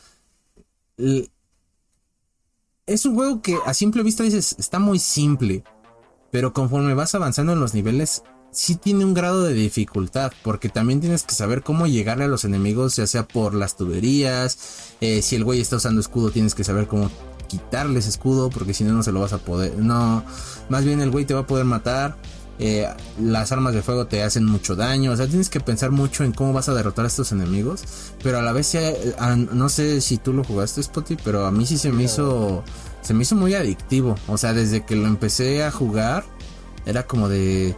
Es 2.86 3.07
un 3.07 3.14
juego 3.14 3.40
que 3.42 3.57
a 3.64 3.74
simple 3.74 4.03
vista 4.03 4.24
dices, 4.24 4.57
está 4.59 4.78
muy 4.78 4.98
simple. 4.98 5.62
Pero 6.30 6.53
conforme 6.53 6.94
vas 6.94 7.14
avanzando 7.14 7.53
en 7.53 7.61
los 7.61 7.74
niveles, 7.74 8.22
sí 8.53 8.76
tiene 8.76 9.05
un 9.05 9.14
grado 9.14 9.42
de 9.42 9.55
dificultad, 9.55 10.30
porque 10.44 10.68
también 10.68 11.00
tienes 11.00 11.24
que 11.24 11.34
saber 11.34 11.62
cómo 11.62 11.86
llegarle 11.86 12.24
a 12.24 12.28
los 12.28 12.44
enemigos, 12.44 12.96
ya 12.96 13.07
sea 13.07 13.26
por 13.26 13.55
las 13.55 13.76
tuberías, 13.76 14.92
eh, 15.00 15.22
si 15.22 15.36
el 15.36 15.44
güey 15.44 15.61
está 15.61 15.76
usando 15.76 16.00
escudo, 16.00 16.30
tienes 16.30 16.55
que 16.55 16.62
saber 16.62 16.86
cómo 16.86 17.11
quitarle 17.48 17.98
ese 17.98 18.11
escudo, 18.11 18.50
porque 18.50 18.74
si 18.74 18.84
no, 18.84 18.92
no 18.92 19.03
se 19.03 19.11
lo 19.11 19.20
vas 19.20 19.32
a 19.32 19.38
poder, 19.38 19.76
no, 19.78 20.22
más 20.68 20.84
bien 20.84 21.00
el 21.00 21.11
güey 21.11 21.24
te 21.24 21.34
va 21.34 21.40
a 21.40 21.46
poder 21.46 21.64
matar, 21.64 22.16
eh, 22.59 22.86
las 23.18 23.50
armas 23.53 23.74
de 23.74 23.82
fuego 23.82 24.07
te 24.07 24.22
hacen 24.22 24.44
mucho 24.44 24.76
daño, 24.76 25.12
o 25.12 25.16
sea, 25.16 25.26
tienes 25.26 25.48
que 25.48 25.59
pensar 25.59 25.90
mucho 25.90 26.22
en 26.22 26.32
cómo 26.32 26.53
vas 26.53 26.68
a 26.68 26.74
derrotar 26.74 27.07
a 27.07 27.09
estos 27.09 27.32
enemigos, 27.32 27.82
pero 28.22 28.38
a 28.38 28.42
la 28.42 28.53
vez, 28.53 28.74
eh, 28.74 29.14
no 29.53 29.68
sé 29.70 30.03
si 30.03 30.18
tú 30.18 30.34
lo 30.34 30.44
jugaste, 30.44 30.82
Spotty, 30.82 31.16
pero 31.24 31.46
a 31.46 31.50
mí 31.50 31.64
sí 31.64 31.78
se 31.78 31.90
me 31.90 32.05
hizo, 32.05 32.62
se 33.00 33.14
me 33.14 33.22
hizo 33.22 33.34
muy 33.34 33.55
adictivo, 33.55 34.14
o 34.28 34.36
sea, 34.36 34.53
desde 34.53 34.84
que 34.84 34.94
lo 34.94 35.07
empecé 35.07 35.64
a 35.64 35.70
jugar, 35.70 36.24
era 36.84 37.07
como 37.07 37.28
de, 37.28 37.74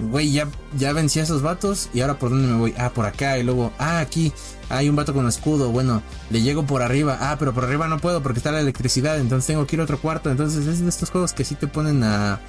Güey, 0.00 0.32
ya, 0.32 0.48
ya 0.76 0.92
vencí 0.92 1.20
a 1.20 1.22
esos 1.22 1.42
vatos. 1.42 1.88
¿Y 1.94 2.00
ahora 2.00 2.18
por 2.18 2.30
dónde 2.30 2.48
me 2.48 2.58
voy? 2.58 2.74
Ah, 2.76 2.90
por 2.90 3.06
acá. 3.06 3.38
Y 3.38 3.42
luego, 3.42 3.72
ah, 3.78 4.00
aquí. 4.00 4.32
Hay 4.68 4.88
un 4.88 4.96
vato 4.96 5.14
con 5.14 5.28
escudo. 5.28 5.70
Bueno, 5.70 6.02
le 6.30 6.42
llego 6.42 6.66
por 6.66 6.82
arriba. 6.82 7.18
Ah, 7.20 7.36
pero 7.38 7.54
por 7.54 7.64
arriba 7.64 7.86
no 7.86 7.98
puedo 7.98 8.22
porque 8.22 8.38
está 8.38 8.50
la 8.50 8.60
electricidad. 8.60 9.18
Entonces 9.18 9.46
tengo 9.46 9.66
que 9.66 9.76
ir 9.76 9.80
a 9.80 9.84
otro 9.84 10.00
cuarto. 10.00 10.30
Entonces 10.30 10.66
es 10.66 10.80
de 10.80 10.88
estos 10.88 11.10
juegos 11.10 11.32
que 11.32 11.44
sí 11.44 11.54
te 11.54 11.68
ponen 11.68 12.02
a 12.02 12.40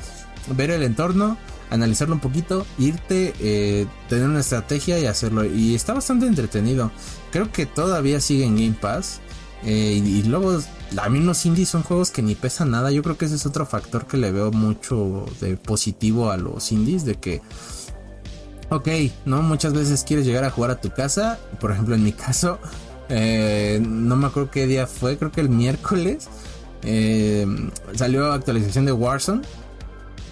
ver 0.55 0.71
el 0.71 0.83
entorno, 0.83 1.37
analizarlo 1.69 2.13
un 2.15 2.21
poquito, 2.21 2.65
irte, 2.77 3.33
eh, 3.39 3.87
tener 4.09 4.27
una 4.27 4.39
estrategia 4.39 4.99
y 4.99 5.05
hacerlo. 5.05 5.45
Y 5.45 5.75
está 5.75 5.93
bastante 5.93 6.25
entretenido. 6.25 6.91
Creo 7.31 7.51
que 7.51 7.65
todavía 7.65 8.19
sigue 8.21 8.45
en 8.45 8.55
Game 8.55 8.77
Pass. 8.79 9.19
Eh, 9.63 10.01
y, 10.03 10.19
y 10.19 10.23
luego, 10.23 10.59
a 10.97 11.09
mí 11.09 11.19
los 11.19 11.45
indies 11.45 11.69
son 11.69 11.83
juegos 11.83 12.11
que 12.11 12.21
ni 12.21 12.35
pesan 12.35 12.71
nada. 12.71 12.91
Yo 12.91 13.03
creo 13.03 13.17
que 13.17 13.25
ese 13.25 13.35
es 13.35 13.45
otro 13.45 13.65
factor 13.65 14.05
que 14.07 14.17
le 14.17 14.31
veo 14.31 14.51
mucho 14.51 15.25
de 15.41 15.57
positivo 15.57 16.31
a 16.31 16.37
los 16.37 16.71
indies. 16.71 17.05
De 17.05 17.15
que, 17.15 17.41
ok, 18.69 18.87
¿no? 19.25 19.41
Muchas 19.41 19.73
veces 19.73 20.03
quieres 20.03 20.25
llegar 20.25 20.43
a 20.43 20.51
jugar 20.51 20.71
a 20.71 20.81
tu 20.81 20.89
casa. 20.91 21.39
Por 21.59 21.71
ejemplo, 21.71 21.95
en 21.95 22.03
mi 22.03 22.11
caso, 22.13 22.59
eh, 23.09 23.81
no 23.85 24.15
me 24.15 24.27
acuerdo 24.27 24.51
qué 24.51 24.67
día 24.67 24.87
fue, 24.87 25.17
creo 25.17 25.31
que 25.31 25.41
el 25.41 25.49
miércoles. 25.49 26.27
eh, 26.83 27.45
salió 27.95 28.31
actualización 28.31 28.85
de 28.85 28.91
Warzone. 28.91 29.41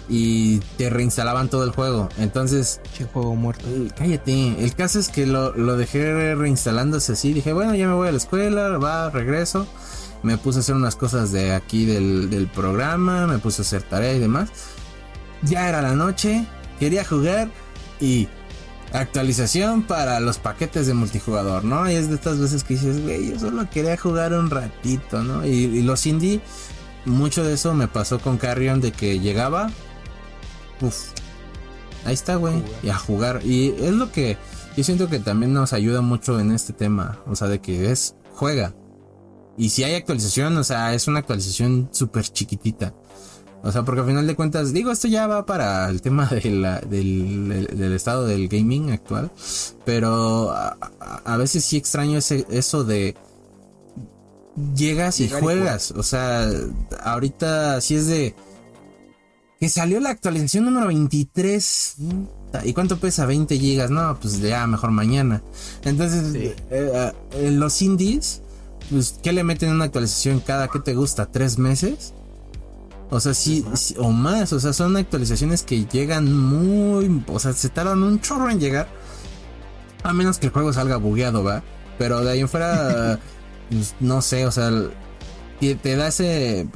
Y 0.06 0.58
te 0.76 0.90
reinstalaban 0.90 1.48
todo 1.48 1.64
el 1.64 1.70
juego. 1.70 2.10
Entonces, 2.18 2.80
Che, 2.92 3.04
juego 3.06 3.34
muerto. 3.36 3.64
Cállate. 3.96 4.62
El 4.62 4.74
caso 4.74 4.98
es 4.98 5.08
que 5.08 5.24
lo, 5.26 5.56
lo 5.56 5.78
dejé 5.78 6.34
reinstalándose 6.34 7.12
así. 7.12 7.32
Dije, 7.32 7.54
bueno, 7.54 7.74
ya 7.74 7.86
me 7.88 7.94
voy 7.94 8.08
a 8.08 8.12
la 8.12 8.18
escuela, 8.18 8.68
va, 8.76 9.08
regreso. 9.08 9.66
Me 10.24 10.38
puse 10.38 10.58
a 10.58 10.60
hacer 10.60 10.74
unas 10.74 10.96
cosas 10.96 11.30
de 11.30 11.52
aquí 11.52 11.84
del, 11.84 12.30
del 12.30 12.48
programa, 12.48 13.26
me 13.26 13.38
puse 13.38 13.62
a 13.62 13.64
hacer 13.64 13.82
tarea 13.82 14.14
y 14.14 14.18
demás. 14.18 14.48
Ya 15.42 15.68
era 15.68 15.82
la 15.82 15.94
noche, 15.94 16.46
quería 16.80 17.04
jugar 17.04 17.48
y 18.00 18.28
actualización 18.92 19.82
para 19.82 20.20
los 20.20 20.38
paquetes 20.38 20.86
de 20.86 20.94
multijugador, 20.94 21.64
¿no? 21.64 21.90
Y 21.90 21.94
es 21.94 22.08
de 22.08 22.14
estas 22.14 22.38
veces 22.38 22.64
que 22.64 22.74
dices, 22.74 23.02
güey, 23.02 23.30
yo 23.30 23.38
solo 23.38 23.68
quería 23.68 23.96
jugar 23.96 24.32
un 24.32 24.50
ratito, 24.50 25.22
¿no? 25.22 25.44
Y, 25.44 25.50
y 25.50 25.82
los 25.82 26.06
indie, 26.06 26.40
mucho 27.04 27.44
de 27.44 27.54
eso 27.54 27.74
me 27.74 27.88
pasó 27.88 28.18
con 28.18 28.38
Carrion 28.38 28.80
de 28.80 28.92
que 28.92 29.20
llegaba, 29.20 29.70
uff, 30.80 31.08
ahí 32.04 32.14
está, 32.14 32.36
güey, 32.36 32.62
y 32.82 32.88
a 32.88 32.96
jugar. 32.96 33.40
Y 33.44 33.74
es 33.78 33.92
lo 33.92 34.10
que 34.10 34.38
yo 34.76 34.84
siento 34.84 35.08
que 35.08 35.18
también 35.18 35.52
nos 35.52 35.72
ayuda 35.72 36.00
mucho 36.00 36.38
en 36.40 36.52
este 36.52 36.72
tema, 36.72 37.18
o 37.26 37.36
sea, 37.36 37.48
de 37.48 37.60
que 37.60 37.90
es, 37.90 38.14
juega. 38.32 38.74
Y 39.56 39.68
si 39.70 39.84
hay 39.84 39.94
actualización, 39.94 40.56
o 40.56 40.64
sea, 40.64 40.94
es 40.94 41.06
una 41.06 41.20
actualización 41.20 41.88
súper 41.92 42.24
chiquitita. 42.24 42.94
O 43.62 43.72
sea, 43.72 43.82
porque 43.82 44.02
al 44.02 44.06
final 44.06 44.26
de 44.26 44.36
cuentas, 44.36 44.72
digo, 44.72 44.90
esto 44.90 45.08
ya 45.08 45.26
va 45.26 45.46
para 45.46 45.88
el 45.88 46.02
tema 46.02 46.26
de 46.30 46.50
la, 46.50 46.80
del, 46.80 47.66
del, 47.74 47.92
estado 47.92 48.26
del 48.26 48.48
gaming 48.48 48.90
actual. 48.90 49.30
Pero 49.84 50.50
a, 50.50 50.76
a 51.24 51.36
veces 51.36 51.64
sí 51.64 51.76
extraño 51.76 52.18
ese, 52.18 52.46
eso 52.50 52.84
de 52.84 53.16
llegas 54.76 55.20
y 55.20 55.28
juegas. 55.28 55.92
O 55.92 56.02
sea, 56.02 56.48
ahorita 57.02 57.80
sí 57.80 57.96
es 57.96 58.06
de 58.06 58.34
que 59.60 59.68
salió 59.68 60.00
la 60.00 60.10
actualización 60.10 60.64
número 60.64 60.86
23. 60.88 61.96
¿Y 62.64 62.72
cuánto 62.72 62.98
pesa? 62.98 63.26
20 63.26 63.58
gigas. 63.58 63.90
No, 63.90 64.18
pues 64.20 64.40
ya 64.40 64.66
mejor 64.66 64.90
mañana. 64.90 65.42
Entonces, 65.84 66.34
eh, 66.34 66.54
eh, 66.70 67.50
los 67.50 67.80
indies, 67.82 68.42
pues, 68.90 69.18
¿qué 69.22 69.32
le 69.32 69.44
meten 69.44 69.70
en 69.70 69.76
una 69.76 69.86
actualización 69.86 70.40
cada 70.40 70.68
que 70.68 70.80
te 70.80 70.94
gusta? 70.94 71.26
¿Tres 71.26 71.58
meses? 71.58 72.12
O 73.10 73.20
sea, 73.20 73.34
sí, 73.34 73.64
o 73.98 74.10
más. 74.10 74.52
O 74.52 74.60
sea, 74.60 74.72
son 74.72 74.96
actualizaciones 74.96 75.62
que 75.62 75.86
llegan 75.86 76.34
muy. 76.34 77.22
O 77.28 77.38
sea, 77.38 77.52
se 77.52 77.68
tardan 77.68 78.02
un 78.02 78.20
chorro 78.20 78.50
en 78.50 78.60
llegar. 78.60 78.88
A 80.02 80.12
menos 80.12 80.38
que 80.38 80.46
el 80.46 80.52
juego 80.52 80.72
salga 80.72 80.96
bugueado, 80.96 81.44
¿va? 81.44 81.62
Pero 81.98 82.20
de 82.24 82.32
ahí 82.32 82.40
en 82.40 82.48
fuera. 82.48 83.18
Pues, 83.70 83.94
no 83.98 84.20
sé, 84.20 84.46
o 84.46 84.52
sea, 84.52 84.70
te, 85.58 85.96
da 85.96 86.08
ese, 86.08 86.68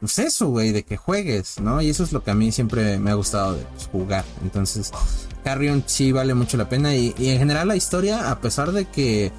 pues 0.00 0.18
eso, 0.18 0.48
güey, 0.48 0.72
de 0.72 0.82
que 0.82 0.96
juegues, 0.96 1.60
¿no? 1.60 1.80
Y 1.80 1.88
eso 1.88 2.04
es 2.04 2.12
lo 2.12 2.22
que 2.22 2.30
a 2.30 2.34
mí 2.34 2.52
siempre 2.52 2.98
me 2.98 3.10
ha 3.10 3.14
gustado 3.14 3.54
de 3.54 3.64
pues, 3.64 3.86
jugar. 3.86 4.24
Entonces, 4.42 4.92
Carrion 5.42 5.82
sí 5.86 6.12
vale 6.12 6.34
mucho 6.34 6.56
la 6.56 6.68
pena. 6.68 6.94
Y, 6.94 7.14
en 7.18 7.38
general 7.38 7.68
la 7.68 7.76
historia, 7.76 8.30
a 8.30 8.40
pesar 8.40 8.72
de 8.72 8.84
que 8.84 9.32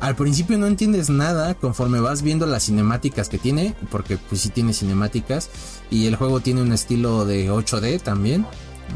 al 0.00 0.16
principio 0.16 0.58
no 0.58 0.66
entiendes 0.66 1.10
nada, 1.10 1.54
conforme 1.54 2.00
vas 2.00 2.22
viendo 2.22 2.46
las 2.46 2.64
cinemáticas 2.64 3.28
que 3.28 3.38
tiene, 3.38 3.74
porque 3.90 4.18
pues 4.18 4.40
sí 4.40 4.50
tiene 4.50 4.72
cinemáticas, 4.72 5.50
y 5.90 6.06
el 6.06 6.16
juego 6.16 6.40
tiene 6.40 6.62
un 6.62 6.72
estilo 6.72 7.24
de 7.24 7.50
8D 7.50 8.00
también, 8.02 8.46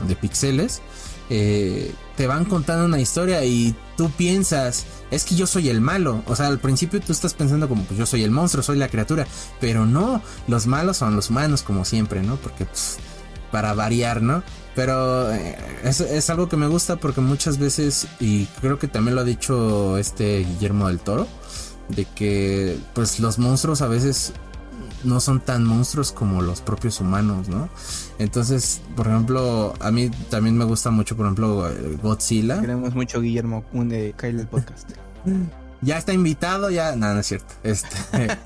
de 0.06 0.16
pixeles. 0.16 0.82
Eh, 1.32 1.94
te 2.16 2.26
van 2.26 2.44
contando 2.44 2.84
una 2.84 3.00
historia 3.00 3.44
y 3.44 3.74
tú 3.96 4.10
piensas, 4.10 4.84
es 5.12 5.24
que 5.24 5.36
yo 5.36 5.46
soy 5.46 5.68
el 5.68 5.80
malo. 5.80 6.22
O 6.26 6.34
sea, 6.36 6.48
al 6.48 6.58
principio 6.58 7.00
tú 7.00 7.12
estás 7.12 7.34
pensando 7.34 7.68
como, 7.68 7.84
pues 7.84 7.98
yo 7.98 8.04
soy 8.04 8.24
el 8.24 8.30
monstruo, 8.30 8.62
soy 8.62 8.76
la 8.76 8.88
criatura. 8.88 9.26
Pero 9.60 9.86
no, 9.86 10.22
los 10.48 10.66
malos 10.66 10.96
son 10.98 11.16
los 11.16 11.30
humanos 11.30 11.62
como 11.62 11.84
siempre, 11.84 12.22
¿no? 12.22 12.36
Porque, 12.36 12.64
pues, 12.66 12.98
para 13.50 13.74
variar, 13.74 14.22
¿no? 14.22 14.42
Pero 14.74 15.32
eh, 15.32 15.56
es, 15.84 16.00
es, 16.00 16.30
algo 16.30 16.48
que 16.48 16.56
me 16.56 16.68
gusta 16.68 16.96
porque 16.96 17.20
muchas 17.20 17.58
veces, 17.58 18.06
y 18.20 18.46
creo 18.60 18.78
que 18.78 18.88
también 18.88 19.16
lo 19.16 19.22
ha 19.22 19.24
dicho 19.24 19.98
este 19.98 20.40
Guillermo 20.40 20.88
del 20.88 21.00
Toro, 21.00 21.26
de 21.88 22.04
que, 22.04 22.78
pues, 22.94 23.18
los 23.18 23.38
monstruos 23.38 23.82
a 23.82 23.88
veces 23.88 24.32
no 25.02 25.20
son 25.20 25.40
tan 25.40 25.64
monstruos 25.64 26.12
como 26.12 26.42
los 26.42 26.60
propios 26.60 27.00
humanos, 27.00 27.48
¿no? 27.48 27.68
Entonces, 28.18 28.80
por 28.96 29.08
ejemplo, 29.08 29.74
a 29.80 29.90
mí 29.90 30.10
también 30.28 30.56
me 30.56 30.64
gusta 30.64 30.90
mucho, 30.90 31.16
por 31.16 31.26
ejemplo, 31.26 31.68
Godzilla. 32.02 32.60
Queremos 32.60 32.94
mucho 32.94 33.20
Guillermo 33.20 33.64
un 33.72 33.88
de 33.88 34.14
Kyle 34.16 34.40
el 34.40 34.46
podcast. 34.46 34.90
ya 35.82 35.98
está 35.98 36.12
invitado, 36.12 36.70
ya. 36.70 36.96
No, 36.96 37.12
no 37.14 37.20
es 37.20 37.26
cierto. 37.26 37.54
Este, 37.62 37.96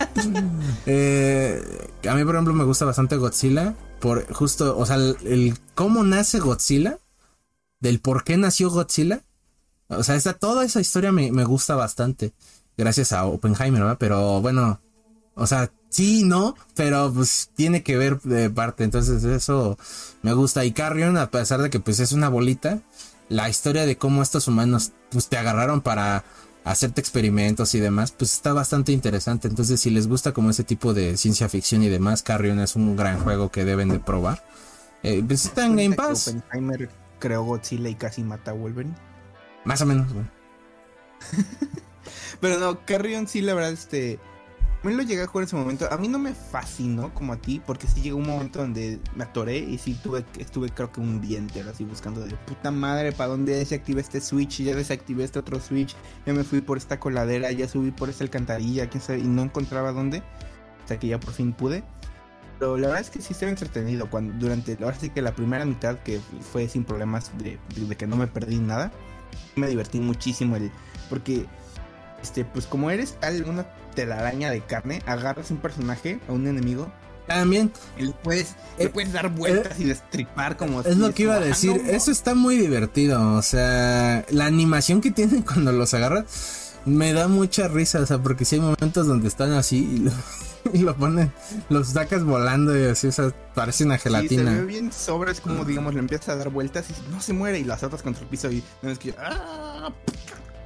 eh, 0.86 1.62
a 2.08 2.14
mí, 2.14 2.24
por 2.24 2.34
ejemplo, 2.34 2.54
me 2.54 2.64
gusta 2.64 2.84
bastante 2.84 3.16
Godzilla. 3.16 3.74
Por 4.00 4.32
justo, 4.32 4.76
o 4.76 4.84
sea, 4.86 4.96
el, 4.96 5.58
cómo 5.74 6.04
nace 6.04 6.38
Godzilla, 6.38 6.98
del 7.80 8.00
por 8.00 8.24
qué 8.24 8.36
nació 8.36 8.70
Godzilla. 8.70 9.22
O 9.88 10.02
sea, 10.02 10.14
esta, 10.14 10.34
toda 10.34 10.64
esa 10.64 10.80
historia 10.80 11.12
me, 11.12 11.32
me 11.32 11.44
gusta 11.44 11.74
bastante. 11.74 12.32
Gracias 12.76 13.12
a 13.12 13.24
Oppenheimer, 13.24 13.82
¿verdad? 13.82 13.96
Pero 13.98 14.40
bueno, 14.40 14.80
o 15.34 15.46
sea, 15.46 15.70
sí, 15.88 16.24
no, 16.24 16.54
pero 16.74 17.12
pues 17.12 17.50
tiene 17.54 17.82
que 17.82 17.96
ver 17.96 18.20
de 18.22 18.50
parte. 18.50 18.84
Entonces 18.84 19.24
eso 19.24 19.78
me 20.22 20.32
gusta. 20.32 20.64
Y 20.64 20.72
Carrion, 20.72 21.16
a 21.16 21.30
pesar 21.30 21.62
de 21.62 21.70
que 21.70 21.80
pues 21.80 22.00
es 22.00 22.12
una 22.12 22.28
bolita, 22.28 22.80
la 23.28 23.48
historia 23.48 23.86
de 23.86 23.96
cómo 23.96 24.22
estos 24.22 24.48
humanos 24.48 24.92
pues 25.10 25.28
te 25.28 25.36
agarraron 25.36 25.80
para 25.80 26.24
hacerte 26.64 27.00
experimentos 27.00 27.74
y 27.74 27.80
demás, 27.80 28.12
pues 28.12 28.32
está 28.32 28.52
bastante 28.52 28.92
interesante. 28.92 29.48
Entonces 29.48 29.80
si 29.80 29.90
les 29.90 30.08
gusta 30.08 30.32
como 30.32 30.50
ese 30.50 30.64
tipo 30.64 30.94
de 30.94 31.16
ciencia 31.16 31.48
ficción 31.48 31.82
y 31.82 31.88
demás, 31.88 32.22
Carrion 32.22 32.58
es 32.60 32.74
un 32.74 32.96
gran 32.96 33.20
juego 33.20 33.50
que 33.50 33.64
deben 33.64 33.90
de 33.90 34.00
probar. 34.00 34.44
Eh, 35.02 35.22
pues 35.26 35.44
está 35.44 35.66
en 35.66 35.76
Game 35.76 35.94
Pass. 35.94 36.28
Oppenheimer 36.28 36.88
creó 37.18 37.44
Godzilla 37.44 37.90
y 37.90 37.94
casi 37.94 38.22
mata 38.22 38.52
a 38.52 38.54
Wolverine. 38.54 38.94
Más 39.64 39.80
o 39.82 39.86
menos, 39.86 40.12
bueno. 40.12 40.28
Pero 42.40 42.58
no, 42.58 42.84
Carrion 42.84 43.28
sí, 43.28 43.40
la 43.40 43.54
verdad, 43.54 43.72
este 43.72 44.18
me 44.84 44.92
lo 44.92 45.02
llegué 45.02 45.22
a 45.22 45.26
jugar 45.26 45.42
en 45.42 45.46
ese 45.46 45.56
momento. 45.56 45.88
A 45.90 45.96
mí 45.96 46.08
no 46.08 46.18
me 46.18 46.34
fascinó 46.34 47.12
como 47.14 47.32
a 47.32 47.36
ti, 47.36 47.60
porque 47.64 47.86
sí 47.86 48.02
llegó 48.02 48.18
un 48.18 48.26
momento 48.26 48.58
donde 48.58 49.00
me 49.16 49.24
atoré 49.24 49.58
y 49.58 49.78
sí 49.78 49.94
tuve, 49.94 50.24
estuve 50.38 50.68
creo 50.68 50.92
que 50.92 51.00
un 51.00 51.20
día 51.20 51.38
entero 51.38 51.70
así 51.70 51.84
buscando 51.84 52.20
de 52.20 52.34
puta 52.36 52.70
madre, 52.70 53.12
¿para 53.12 53.30
dónde 53.30 53.56
desactivé 53.56 54.02
este 54.02 54.20
switch? 54.20 54.62
Ya 54.62 54.76
desactivé 54.76 55.24
este 55.24 55.38
otro 55.38 55.58
switch, 55.58 55.96
ya 56.26 56.34
me 56.34 56.44
fui 56.44 56.60
por 56.60 56.76
esta 56.76 57.00
coladera, 57.00 57.50
ya 57.52 57.66
subí 57.66 57.90
por 57.90 58.10
esta 58.10 58.24
alcantarilla, 58.24 58.88
quién 58.88 59.02
sabe, 59.02 59.20
y 59.20 59.24
no 59.24 59.42
encontraba 59.42 59.92
dónde. 59.92 60.22
Hasta 60.82 60.98
que 60.98 61.08
ya 61.08 61.18
por 61.18 61.32
fin 61.32 61.54
pude. 61.54 61.82
Pero 62.58 62.76
la 62.76 62.88
verdad 62.88 63.00
es 63.00 63.10
que 63.10 63.22
sí 63.22 63.32
estaba 63.32 63.50
entretenido 63.50 64.08
cuando 64.10 64.34
durante, 64.34 64.76
ahora 64.82 64.96
sí 64.98 65.08
que 65.08 65.22
la 65.22 65.34
primera 65.34 65.64
mitad 65.64 65.98
que 66.00 66.20
fue 66.52 66.68
sin 66.68 66.84
problemas 66.84 67.32
de, 67.38 67.58
de 67.74 67.96
que 67.96 68.06
no 68.06 68.16
me 68.16 68.26
perdí 68.26 68.58
nada, 68.58 68.92
me 69.56 69.66
divertí 69.66 69.98
muchísimo 69.98 70.56
el, 70.56 70.70
porque 71.08 71.46
este, 72.24 72.46
pues 72.46 72.66
como 72.66 72.90
eres 72.90 73.20
tal 73.20 73.44
una 73.44 73.66
telaraña 73.94 74.50
de 74.50 74.62
carne, 74.62 75.02
agarras 75.04 75.50
un 75.50 75.58
personaje, 75.58 76.20
a 76.26 76.32
un 76.32 76.46
enemigo. 76.46 76.90
También. 77.26 77.70
Y 77.98 78.06
le 78.06 78.12
puedes, 78.12 78.54
le 78.78 78.88
puedes 78.88 79.12
dar 79.12 79.28
vueltas 79.28 79.78
y 79.78 79.84
destripar 79.84 80.56
como... 80.56 80.80
Es 80.80 80.96
lo 80.96 81.12
que 81.12 81.24
iba 81.24 81.34
a 81.34 81.40
decir, 81.40 81.82
eso 81.86 82.10
está 82.10 82.34
muy 82.34 82.56
divertido, 82.56 83.34
o 83.34 83.42
sea, 83.42 84.24
la 84.30 84.46
animación 84.46 85.02
que 85.02 85.10
tienen 85.10 85.42
cuando 85.48 85.70
los 85.72 85.92
agarras 85.92 86.76
me 86.86 87.12
da 87.12 87.28
mucha 87.28 87.68
risa, 87.68 88.00
o 88.00 88.06
sea, 88.06 88.18
porque 88.18 88.46
si 88.46 88.56
hay 88.56 88.62
momentos 88.62 89.06
donde 89.06 89.28
están 89.28 89.52
así 89.52 90.02
y 90.72 90.78
lo, 90.78 90.96
ponen, 90.96 91.30
los 91.68 91.88
sacas 91.88 92.24
volando 92.24 92.74
y 92.78 92.84
así, 92.84 93.08
o 93.08 93.12
sea, 93.12 93.32
parece 93.54 93.84
una 93.84 93.98
gelatina. 93.98 94.50
Sí, 94.50 94.56
se 94.56 94.62
ve 94.62 94.66
bien 94.66 94.92
sobre, 94.92 95.32
es 95.32 95.42
como, 95.42 95.66
digamos, 95.66 95.92
le 95.92 96.00
empiezas 96.00 96.30
a 96.30 96.36
dar 96.36 96.48
vueltas 96.48 96.86
y 96.88 97.10
no 97.12 97.20
se 97.20 97.34
muere 97.34 97.58
y 97.58 97.64
las 97.64 97.82
atas 97.82 98.02
contra 98.02 98.22
el 98.22 98.28
piso 98.28 98.50
y 98.50 98.64
no 98.80 98.90
es 98.90 98.98
que... 98.98 99.14
¡ah! 99.18 99.92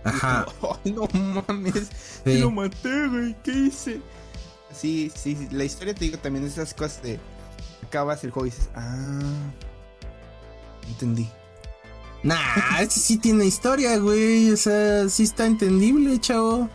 Ajá. 0.09 0.46
Ay, 0.84 0.92
no 0.92 1.09
mames. 1.12 1.88
Sí. 2.24 2.38
Lo 2.38 2.50
maté, 2.50 3.09
güey. 3.09 3.36
¿Qué 3.42 3.52
hice? 3.52 4.00
Sí, 4.72 5.11
sí, 5.14 5.36
sí, 5.36 5.48
La 5.50 5.64
historia 5.64 5.94
te 5.94 6.04
digo 6.04 6.18
también 6.18 6.44
esas 6.44 6.74
cosas 6.74 7.02
de. 7.02 7.18
Acabas 7.86 8.22
el 8.24 8.30
juego 8.30 8.46
y 8.46 8.50
dices, 8.50 8.68
ah. 8.74 9.20
Entendí. 10.88 11.28
Nah, 12.22 12.80
ese 12.80 13.00
sí 13.00 13.18
tiene 13.18 13.44
historia, 13.44 13.96
güey. 13.98 14.50
O 14.50 14.56
sea, 14.56 15.09
sí 15.09 15.22
está 15.22 15.46
entendible, 15.46 16.18
chavo. 16.20 16.68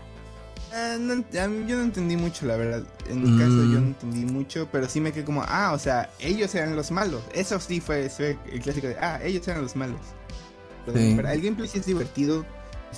Ah, 0.75 0.97
yo 0.97 1.47
no 1.77 1.83
entendí 1.83 2.17
mucho, 2.17 2.47
la 2.47 2.57
verdad. 2.57 2.83
En 3.07 3.21
mi 3.21 3.37
caso, 3.37 3.51
yo 3.51 3.79
no 3.79 3.81
mm. 3.81 3.87
entendí 3.87 4.25
mucho, 4.25 4.67
pero 4.71 4.89
sí 4.89 4.99
me 4.99 5.11
quedé 5.11 5.23
como, 5.23 5.43
ah, 5.47 5.71
o 5.73 5.77
sea, 5.77 6.09
ellos 6.19 6.55
eran 6.55 6.75
los 6.75 6.89
malos. 6.89 7.21
Eso 7.31 7.59
sí 7.59 7.79
fue, 7.79 8.09
el 8.51 8.59
clásico 8.61 8.87
de, 8.87 8.97
ah, 8.99 9.19
ellos 9.23 9.47
eran 9.47 9.61
los 9.61 9.75
malos. 9.75 9.99
Pero, 10.85 10.99
el 10.99 11.41
gameplay 11.41 11.69
sí 11.69 11.77
es 11.77 11.85
divertido 11.85 12.43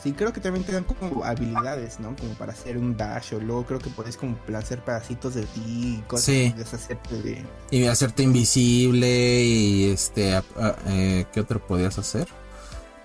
Sí, 0.01 0.13
creo 0.13 0.33
que 0.33 0.41
también 0.41 0.65
te 0.65 0.71
dan 0.71 0.83
como 0.83 1.23
habilidades, 1.23 1.99
¿no? 1.99 2.15
Como 2.15 2.33
para 2.33 2.53
hacer 2.53 2.77
un 2.77 2.95
dash 2.95 3.33
o 3.33 3.39
luego 3.39 3.65
creo 3.65 3.79
que 3.79 3.89
puedes 3.89 4.17
como 4.17 4.37
hacer 4.55 4.83
pedacitos 4.83 5.35
de 5.35 5.43
ti 5.43 5.63
y 5.65 6.03
cosas 6.07 6.25
sí. 6.25 6.53
deshacerte 6.55 7.21
de... 7.21 7.45
Y 7.71 7.85
hacerte 7.85 8.23
invisible 8.23 9.43
y 9.43 9.85
este... 9.85 10.41
Eh, 10.87 11.25
¿Qué 11.33 11.39
otro 11.39 11.65
podías 11.65 11.97
hacer? 11.97 12.27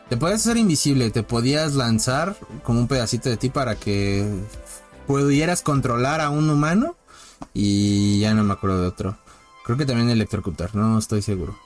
Te 0.08 0.16
podías 0.16 0.40
hacer 0.40 0.56
invisible, 0.56 1.10
te 1.10 1.22
podías 1.22 1.74
lanzar 1.74 2.36
como 2.62 2.80
un 2.80 2.88
pedacito 2.88 3.28
de 3.28 3.36
ti 3.36 3.48
para 3.48 3.76
que 3.76 4.26
pudieras 5.06 5.62
controlar 5.62 6.20
a 6.20 6.30
un 6.30 6.50
humano 6.50 6.96
y 7.54 8.20
ya 8.20 8.34
no 8.34 8.42
me 8.42 8.52
acuerdo 8.52 8.82
de 8.82 8.88
otro. 8.88 9.18
Creo 9.64 9.78
que 9.78 9.86
también 9.86 10.10
electrocutar, 10.10 10.74
no 10.74 10.98
estoy 10.98 11.22
seguro. 11.22 11.56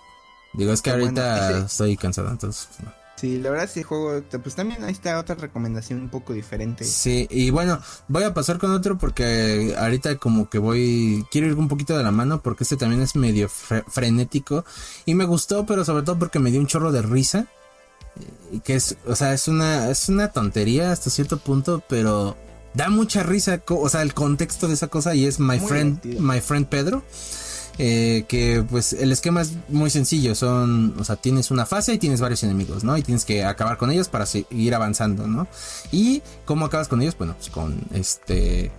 Digo, 0.53 0.73
es 0.73 0.83
que 0.83 0.91
ahorita 0.91 1.67
estoy 1.67 1.97
cansado, 1.97 2.31
entonces... 2.31 2.69
No. 2.83 3.04
Sí, 3.25 3.39
la 3.39 3.49
verdad, 3.49 3.65
ese 3.65 3.83
juego, 3.85 4.23
pues 4.43 4.55
también 4.55 4.85
ahí 4.85 4.93
está 4.93 5.19
otra 5.19 5.35
recomendación 5.35 5.99
un 5.99 6.11
poco 6.11 6.35
diferente. 6.35 6.85
Sí, 6.85 7.27
y 7.31 7.49
bueno, 7.49 7.81
voy 8.07 8.23
a 8.23 8.35
pasar 8.35 8.59
con 8.59 8.71
otro 8.71 8.99
porque 8.99 9.75
ahorita 9.79 10.19
como 10.19 10.51
que 10.51 10.59
voy, 10.59 11.25
quiero 11.31 11.47
ir 11.47 11.55
un 11.55 11.69
poquito 11.69 11.97
de 11.97 12.05
la 12.05 12.11
mano 12.11 12.43
porque 12.43 12.65
este 12.65 12.77
también 12.77 13.01
es 13.01 13.17
medio 13.17 13.49
frenético 13.49 14.67
y 15.07 15.15
me 15.15 15.25
gustó, 15.25 15.65
pero 15.65 15.87
sobre 15.87 16.03
todo 16.03 16.19
porque 16.19 16.39
me 16.39 16.51
dio 16.51 16.61
un 16.61 16.67
chorro 16.67 16.93
de 16.93 17.01
risa. 17.01 17.47
Que 18.63 18.75
es, 18.75 18.99
o 19.07 19.17
sea, 19.17 19.33
es 19.33 19.49
una, 19.49 19.89
es 19.89 20.11
una 20.11 20.31
tontería 20.31 20.93
hasta 20.93 21.09
cierto 21.09 21.39
punto, 21.39 21.83
pero 21.89 22.37
da 22.75 22.91
mucha 22.91 23.23
risa, 23.23 23.63
o 23.67 23.89
sea, 23.89 24.03
el 24.03 24.13
contexto 24.13 24.69
de 24.69 24.75
esa 24.75 24.89
cosa 24.89 25.15
y 25.15 25.25
es 25.25 25.41
My 25.41 25.61
Friend, 25.61 26.21
My 26.21 26.43
Friend 26.43 26.67
Pedro. 26.67 27.03
Eh, 27.77 28.25
que 28.29 28.65
pues 28.71 28.93
el 28.93 29.11
esquema 29.11 29.43
es 29.43 29.55
muy 29.69 29.91
sencillo, 29.91 30.37
son, 30.37 30.95
o 30.97 31.03
sea, 31.03 31.17
tienes 31.17 31.51
una 31.51 31.67
fase 31.67 31.95
y 31.95 31.99
tienes 31.99 32.21
varios 32.21 32.45
enemigos, 32.45 32.85
¿no? 32.85 32.97
Y 32.97 33.03
tienes 33.03 33.25
que 33.25 33.45
acabar 33.45 33.79
con 33.79 33.91
ellos 33.91 34.09
para 34.09 34.27
seguir 34.27 34.75
avanzando, 34.75 35.27
¿no? 35.27 35.49
Y 35.91 36.23
cómo 36.45 36.67
acabas 36.67 36.87
con 36.87 37.03
ellos, 37.03 37.19
bueno, 37.19 37.35
pues 37.35 37.51
con 37.51 37.81
este 37.93 38.71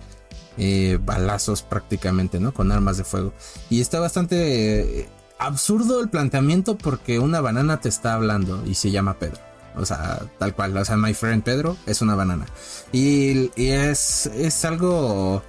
eh, 0.58 0.98
balazos 1.04 1.62
prácticamente, 1.62 2.40
¿no? 2.40 2.54
Con 2.54 2.72
armas 2.72 2.96
de 2.96 3.04
fuego. 3.04 3.34
Y 3.68 3.82
está 3.82 4.00
bastante 4.00 5.00
eh, 5.00 5.08
absurdo 5.38 6.00
el 6.00 6.08
planteamiento 6.08 6.78
porque 6.78 7.18
una 7.18 7.42
banana 7.42 7.80
te 7.80 7.90
está 7.90 8.14
hablando 8.14 8.64
y 8.66 8.74
se 8.74 8.90
llama 8.90 9.18
Pedro. 9.18 9.40
O 9.76 9.84
sea, 9.84 10.22
tal 10.38 10.54
cual. 10.54 10.74
O 10.76 10.84
sea, 10.84 10.96
my 10.96 11.12
friend 11.12 11.42
Pedro 11.42 11.76
es 11.84 12.00
una 12.00 12.14
banana. 12.14 12.46
Y, 12.92 13.50
es, 13.56 14.26
es 14.26 14.64
algo... 14.64 15.42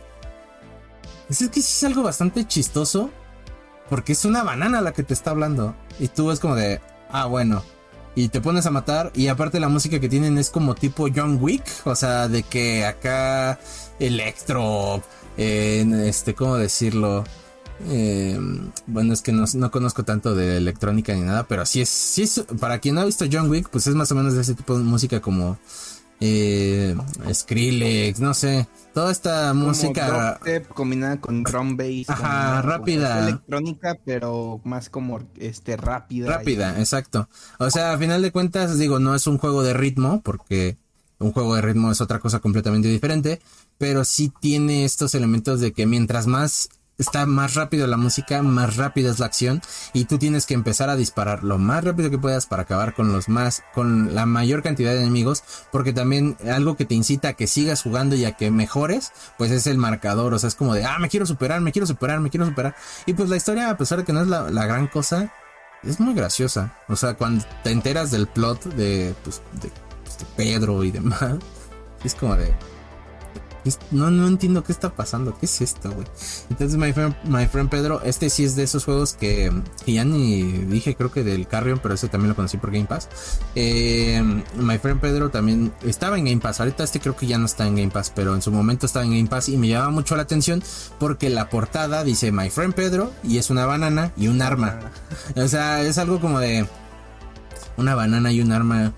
Es 1.29 1.47
que 1.49 1.59
es 1.59 1.83
algo 1.83 2.03
bastante 2.03 2.45
chistoso. 2.45 3.09
Porque 3.89 4.13
es 4.13 4.25
una 4.25 4.43
banana 4.43 4.81
la 4.81 4.93
que 4.93 5.03
te 5.03 5.13
está 5.13 5.31
hablando. 5.31 5.75
Y 5.99 6.07
tú 6.09 6.31
es 6.31 6.39
como 6.39 6.55
de... 6.55 6.81
Ah, 7.09 7.25
bueno. 7.25 7.63
Y 8.15 8.29
te 8.29 8.41
pones 8.41 8.65
a 8.65 8.71
matar. 8.71 9.11
Y 9.13 9.27
aparte 9.27 9.59
la 9.59 9.69
música 9.69 9.99
que 9.99 10.09
tienen 10.09 10.37
es 10.37 10.49
como 10.49 10.75
tipo 10.75 11.07
John 11.13 11.37
Wick. 11.41 11.65
O 11.85 11.95
sea, 11.95 12.27
de 12.27 12.43
que 12.43 12.85
acá... 12.85 13.59
Electro. 13.99 15.01
este, 15.37 16.35
¿cómo 16.35 16.57
decirlo? 16.57 17.23
Eh, 17.85 18.39
bueno, 18.87 19.13
es 19.13 19.21
que 19.21 19.31
no, 19.31 19.45
conozco 19.71 20.03
tanto 20.03 20.35
de 20.35 20.57
electrónica 20.57 21.13
ni 21.13 21.21
nada, 21.21 21.43
pero 21.43 21.65
sí 21.65 21.81
es, 21.81 21.89
sí 21.89 22.23
es, 22.23 22.43
para 22.59 22.79
quien 22.79 22.95
no 22.95 23.01
ha 23.01 23.05
visto 23.05 23.25
John 23.31 23.49
Wick, 23.49 23.69
pues 23.69 23.85
es 23.85 23.93
más 23.93 24.11
o 24.11 24.15
menos 24.15 24.33
de 24.33 24.41
ese 24.41 24.55
tipo 24.55 24.75
de 24.77 24.83
música 24.83 25.21
como 25.21 25.59
eh, 26.19 26.95
Skrillex, 27.31 28.19
no 28.19 28.33
sé, 28.33 28.67
toda 28.93 29.11
esta 29.11 29.53
música 29.53 30.39
combinada 30.73 31.21
con 31.21 31.43
drum 31.43 31.77
bass, 31.77 32.09
ajá, 32.09 32.61
rápida, 32.61 33.27
electrónica, 33.27 33.97
pero 34.03 34.59
más 34.63 34.89
como 34.89 35.19
este 35.37 35.77
rápida, 35.77 36.27
rápida, 36.27 36.79
exacto. 36.79 37.29
O 37.59 37.69
sea, 37.69 37.93
a 37.93 37.97
final 37.97 38.21
de 38.21 38.31
cuentas, 38.31 38.77
digo, 38.79 38.99
no 38.99 39.13
es 39.13 39.27
un 39.27 39.37
juego 39.37 39.63
de 39.63 39.73
ritmo, 39.73 40.21
porque 40.21 40.77
un 41.19 41.31
juego 41.31 41.55
de 41.55 41.61
ritmo 41.61 41.91
es 41.91 42.01
otra 42.01 42.19
cosa 42.19 42.39
completamente 42.39 42.87
diferente, 42.87 43.41
pero 43.77 44.03
sí 44.03 44.31
tiene 44.39 44.85
estos 44.85 45.13
elementos 45.15 45.59
de 45.59 45.71
que 45.71 45.85
mientras 45.85 46.27
más 46.27 46.69
está 46.97 47.25
más 47.25 47.53
rápido 47.53 47.85
la 47.87 47.97
música, 47.97 48.41
más 48.41 48.75
rápida 48.75 49.11
es 49.11 49.19
la 49.19 49.27
acción 49.27 49.61
y 49.93 50.05
tú 50.05 50.17
tienes 50.17 50.45
que 50.45 50.53
empezar 50.53 50.89
a 50.89 50.95
disparar 50.95 51.43
lo 51.43 51.57
más 51.57 51.83
rápido 51.83 52.09
que 52.09 52.17
puedas 52.17 52.45
para 52.45 52.63
acabar 52.63 52.93
con 52.93 53.11
los 53.13 53.29
más, 53.29 53.63
con 53.73 54.15
la 54.15 54.25
mayor 54.25 54.63
cantidad 54.63 54.91
de 54.91 55.01
enemigos, 55.01 55.43
porque 55.71 55.93
también 55.93 56.37
algo 56.51 56.75
que 56.75 56.85
te 56.85 56.95
incita 56.95 57.29
a 57.29 57.33
que 57.33 57.47
sigas 57.47 57.83
jugando 57.83 58.15
y 58.15 58.25
a 58.25 58.33
que 58.33 58.49
mejores, 58.51 59.11
pues 59.37 59.51
es 59.51 59.67
el 59.67 59.77
marcador, 59.77 60.33
o 60.33 60.39
sea, 60.39 60.47
es 60.47 60.55
como 60.55 60.73
de, 60.73 60.85
ah, 60.85 60.97
me 60.99 61.09
quiero 61.09 61.25
superar, 61.25 61.61
me 61.61 61.71
quiero 61.71 61.85
superar, 61.85 62.19
me 62.19 62.29
quiero 62.29 62.45
superar. 62.45 62.75
Y 63.05 63.13
pues 63.13 63.29
la 63.29 63.37
historia, 63.37 63.69
a 63.69 63.77
pesar 63.77 63.99
de 63.99 64.03
que 64.03 64.13
no 64.13 64.21
es 64.21 64.27
la, 64.27 64.65
gran 64.65 64.87
cosa, 64.87 65.31
es 65.83 65.99
muy 65.99 66.13
graciosa. 66.13 66.77
O 66.87 66.95
sea, 66.95 67.13
cuando 67.13 67.45
te 67.63 67.71
enteras 67.71 68.11
del 68.11 68.27
plot 68.27 68.63
de, 68.73 69.13
pues, 69.23 69.41
de, 69.61 69.71
pues, 70.03 70.17
de 70.17 70.25
Pedro 70.35 70.83
y 70.83 70.91
demás, 70.91 71.35
es 72.03 72.15
como 72.15 72.35
de, 72.35 72.53
no, 73.91 74.11
no 74.11 74.27
entiendo 74.27 74.63
qué 74.63 74.71
está 74.71 74.89
pasando. 74.89 75.37
¿Qué 75.37 75.45
es 75.45 75.61
esto, 75.61 75.91
güey? 75.91 76.07
Entonces, 76.49 76.77
my 76.77 76.93
friend, 76.93 77.15
my 77.25 77.45
friend 77.47 77.69
Pedro, 77.69 78.01
este 78.03 78.29
sí 78.29 78.43
es 78.43 78.55
de 78.55 78.63
esos 78.63 78.85
juegos 78.85 79.13
que, 79.13 79.51
ya 79.85 80.05
ni 80.05 80.43
dije, 80.43 80.95
creo 80.95 81.11
que 81.11 81.23
del 81.23 81.47
Carrion, 81.47 81.79
pero 81.81 81.95
ese 81.95 82.07
también 82.07 82.29
lo 82.29 82.35
conocí 82.35 82.57
por 82.57 82.71
Game 82.71 82.85
Pass. 82.85 83.09
Eh, 83.55 84.21
my 84.55 84.77
friend 84.77 84.99
Pedro 84.99 85.29
también 85.29 85.73
estaba 85.83 86.17
en 86.17 86.25
Game 86.25 86.39
Pass. 86.39 86.59
Ahorita 86.59 86.83
este 86.83 86.99
creo 86.99 87.15
que 87.15 87.27
ya 87.27 87.37
no 87.37 87.45
está 87.45 87.67
en 87.67 87.75
Game 87.75 87.91
Pass, 87.91 88.11
pero 88.13 88.35
en 88.35 88.41
su 88.41 88.51
momento 88.51 88.85
estaba 88.85 89.05
en 89.05 89.11
Game 89.11 89.27
Pass 89.27 89.49
y 89.49 89.57
me 89.57 89.67
llamaba 89.67 89.91
mucho 89.91 90.15
la 90.15 90.23
atención 90.23 90.63
porque 90.99 91.29
la 91.29 91.49
portada 91.49 92.03
dice 92.03 92.31
My 92.31 92.49
friend 92.49 92.73
Pedro 92.73 93.11
y 93.23 93.37
es 93.37 93.49
una 93.49 93.65
banana 93.65 94.11
y 94.17 94.27
un 94.27 94.41
arma. 94.41 94.79
O 95.35 95.47
sea, 95.47 95.81
es 95.81 95.97
algo 95.97 96.19
como 96.19 96.39
de 96.39 96.67
una 97.77 97.95
banana 97.95 98.31
y 98.31 98.41
un 98.41 98.51
arma. 98.51 98.93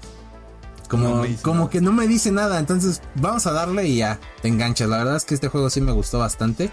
Como, 0.90 1.24
como 1.44 1.70
que 1.70 1.82
no 1.82 1.94
me 1.94 2.08
dice 2.08 2.32
nada, 2.32 2.60
entonces 2.60 3.02
vamos 3.16 3.46
a 3.46 3.52
darle 3.52 3.88
y 3.88 3.98
ya, 3.98 4.20
te 4.42 4.48
enganchas. 4.48 4.90
La 4.90 4.98
verdad 4.98 5.16
es 5.16 5.24
que 5.24 5.36
este 5.36 5.48
juego 5.48 5.70
sí 5.70 5.82
me 5.82 5.92
gustó 5.92 6.18
bastante. 6.20 6.72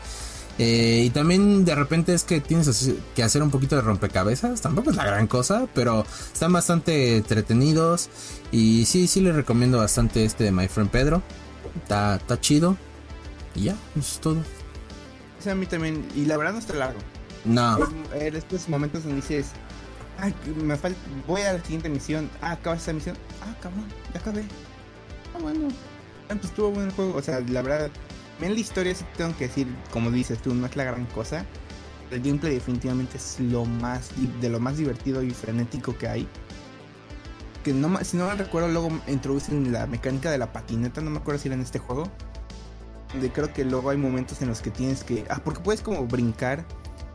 Eh, 0.59 1.03
y 1.05 1.11
también 1.11 1.67
de 1.67 1.75
repente 1.75 2.15
es 2.15 2.25
que 2.25 2.41
tienes 2.41 2.95
que 3.15 3.23
hacer 3.23 3.43
un 3.43 3.51
poquito 3.51 3.77
de 3.77 3.83
rompecabezas. 3.83 4.63
Tampoco 4.63 4.91
es 4.91 4.97
la 4.97 5.05
gran 5.05 5.27
cosa, 5.27 5.67
pero 5.75 6.05
están 6.33 6.53
bastante 6.53 7.19
entretenidos. 7.19 8.09
Y 8.51 8.87
sí, 8.87 9.07
sí 9.07 9.21
le 9.21 9.33
recomiendo 9.33 9.79
bastante 9.79 10.25
este 10.25 10.45
de 10.45 10.53
My 10.53 10.67
Friend 10.69 10.91
Pedro. 10.91 11.23
Está, 11.83 12.17
está 12.17 12.41
chido. 12.41 12.77
Y 13.55 13.65
ya, 13.65 13.77
eso 13.97 14.15
es 14.15 14.21
todo. 14.21 15.51
a 15.51 15.55
mí 15.55 15.67
también. 15.67 16.07
Y 16.15 16.25
la 16.25 16.39
verdad 16.39 16.55
no 16.55 16.59
está 16.59 16.75
largo. 16.75 17.01
No. 17.45 17.79
En 18.15 18.35
estos 18.35 18.69
momentos 18.69 19.05
donde 19.05 19.17
dices, 19.17 19.49
Ay, 20.19 20.35
me 20.63 20.77
falta. 20.77 20.99
Voy 21.27 21.43
a 21.43 21.53
la 21.53 21.61
siguiente 21.61 21.89
misión. 21.89 22.31
Ah, 22.41 22.53
acabas 22.53 22.83
esa 22.83 22.93
misión. 22.93 23.17
Ah, 23.43 23.55
cabrón, 23.61 23.87
ya 24.15 24.21
acabé. 24.21 24.45
Ah, 25.35 25.39
bueno. 25.41 25.69
Ah, 26.29 26.35
pues 26.35 26.47
estuvo 26.47 26.71
bueno 26.71 26.89
el 26.89 26.95
juego. 26.95 27.15
O 27.17 27.23
sea, 27.23 27.41
la 27.41 27.63
verdad. 27.63 27.91
En 28.41 28.53
la 28.53 28.61
historia 28.61 28.95
sí 28.95 29.05
tengo 29.17 29.35
que 29.37 29.49
decir, 29.49 29.67
como 29.91 30.11
dices 30.11 30.39
tú, 30.41 30.55
no 30.55 30.67
es 30.67 30.77
la 30.77 30.85
gran 30.85 31.07
cosa. 31.07 31.45
El 32.11 32.21
gameplay 32.21 32.55
definitivamente 32.55 33.17
es 33.17 33.41
lo 33.41 33.65
más 33.65 34.11
de 34.41 34.49
lo 34.49 34.61
más 34.61 34.77
divertido 34.77 35.23
y 35.23 35.31
frenético 35.31 35.97
que 35.97 36.07
hay. 36.07 36.29
Que 37.65 37.73
no 37.73 37.99
si 38.05 38.17
no 38.17 38.27
me 38.27 38.35
recuerdo, 38.35 38.69
luego 38.69 38.91
introducen 39.09 39.73
la 39.73 39.87
mecánica 39.87 40.31
de 40.31 40.39
la 40.39 40.53
patineta, 40.53 41.01
no 41.01 41.11
me 41.11 41.19
acuerdo 41.19 41.41
si 41.41 41.49
era 41.49 41.57
en 41.57 41.63
este 41.63 41.79
juego. 41.79 42.09
Donde 43.13 43.33
creo 43.33 43.53
que 43.53 43.65
luego 43.65 43.91
hay 43.91 43.97
momentos 43.97 44.41
en 44.43 44.49
los 44.49 44.61
que 44.61 44.71
tienes 44.71 45.03
que. 45.03 45.25
Ah, 45.31 45.41
porque 45.43 45.61
puedes 45.61 45.81
como 45.81 46.07
brincar 46.07 46.65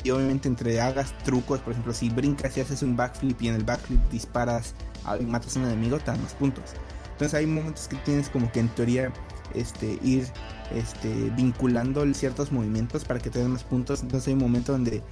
y 0.04 0.12
obviamente 0.12 0.48
entre 0.48 0.80
hagas 0.82 1.18
trucos, 1.24 1.60
por 1.60 1.74
ejemplo, 1.74 1.94
si 1.94 2.10
brincas 2.10 2.58
y 2.58 2.62
haces 2.62 2.82
un 2.84 2.96
backflip 2.96 3.42
y 3.42 3.50
en 3.50 3.56
el 3.56 3.64
backflip 3.64 4.02
disparas 4.10 4.74
y 5.20 5.24
matas 5.24 5.56
a 5.56 5.60
un 5.60 5.66
enemigo, 5.66 5.98
te 6.00 6.06
dan 6.06 6.22
más 6.22 6.34
puntos. 6.34 6.74
Entonces 7.12 7.34
hay 7.34 7.46
momentos 7.46 7.88
que 7.88 7.98
tienes 7.98 8.30
como 8.30 8.52
que 8.52 8.62
en 8.62 8.70
teoría 8.70 9.12
este, 9.54 10.00
ir 10.02 10.28
este, 10.74 11.30
vinculando 11.32 12.06
ciertos 12.14 12.52
movimientos 12.52 13.06
para 13.06 13.20
que 13.20 13.30
te 13.30 13.40
den 13.40 13.52
más 13.52 13.64
puntos. 13.64 14.02
Entonces 14.02 14.28
hay 14.28 14.34
un 14.34 14.40
momento 14.40 14.72
donde 14.72 15.04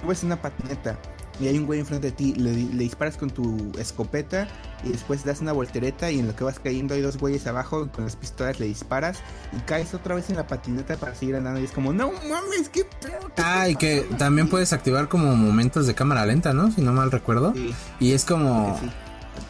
tú 0.00 0.08
ves 0.08 0.22
una 0.22 0.40
patineta 0.40 0.98
y 1.40 1.48
hay 1.48 1.58
un 1.58 1.66
güey 1.66 1.80
enfrente 1.80 2.08
de 2.08 2.12
ti, 2.12 2.34
le, 2.34 2.52
disparas 2.52 3.16
con 3.16 3.30
tu 3.30 3.72
escopeta 3.78 4.46
y 4.84 4.90
después 4.90 5.24
das 5.24 5.40
una 5.40 5.52
voltereta 5.52 6.10
y 6.10 6.18
en 6.18 6.26
lo 6.26 6.36
que 6.36 6.44
vas 6.44 6.58
cayendo 6.58 6.94
hay 6.94 7.00
dos 7.00 7.16
güeyes 7.16 7.46
abajo 7.46 7.88
con 7.90 8.04
las 8.04 8.16
pistolas 8.16 8.60
le 8.60 8.66
disparas 8.66 9.18
y 9.56 9.60
caes 9.60 9.94
otra 9.94 10.14
vez 10.14 10.28
en 10.30 10.36
la 10.36 10.46
patineta 10.46 10.96
para 10.96 11.14
seguir 11.14 11.36
andando 11.36 11.60
y 11.60 11.64
es 11.64 11.72
como, 11.72 11.92
no 11.92 12.12
mames, 12.12 12.68
qué 12.70 12.84
pedo. 12.84 13.30
Ah, 13.38 13.68
y 13.68 13.76
que 13.76 14.06
también 14.18 14.48
puedes 14.48 14.72
activar 14.72 15.08
como 15.08 15.34
momentos 15.34 15.86
de 15.86 15.94
cámara 15.94 16.26
lenta, 16.26 16.52
¿no? 16.52 16.70
Si 16.70 16.80
no 16.82 16.92
mal 16.92 17.10
recuerdo. 17.10 17.54
Y 17.98 18.12
es 18.12 18.24
como, 18.24 18.78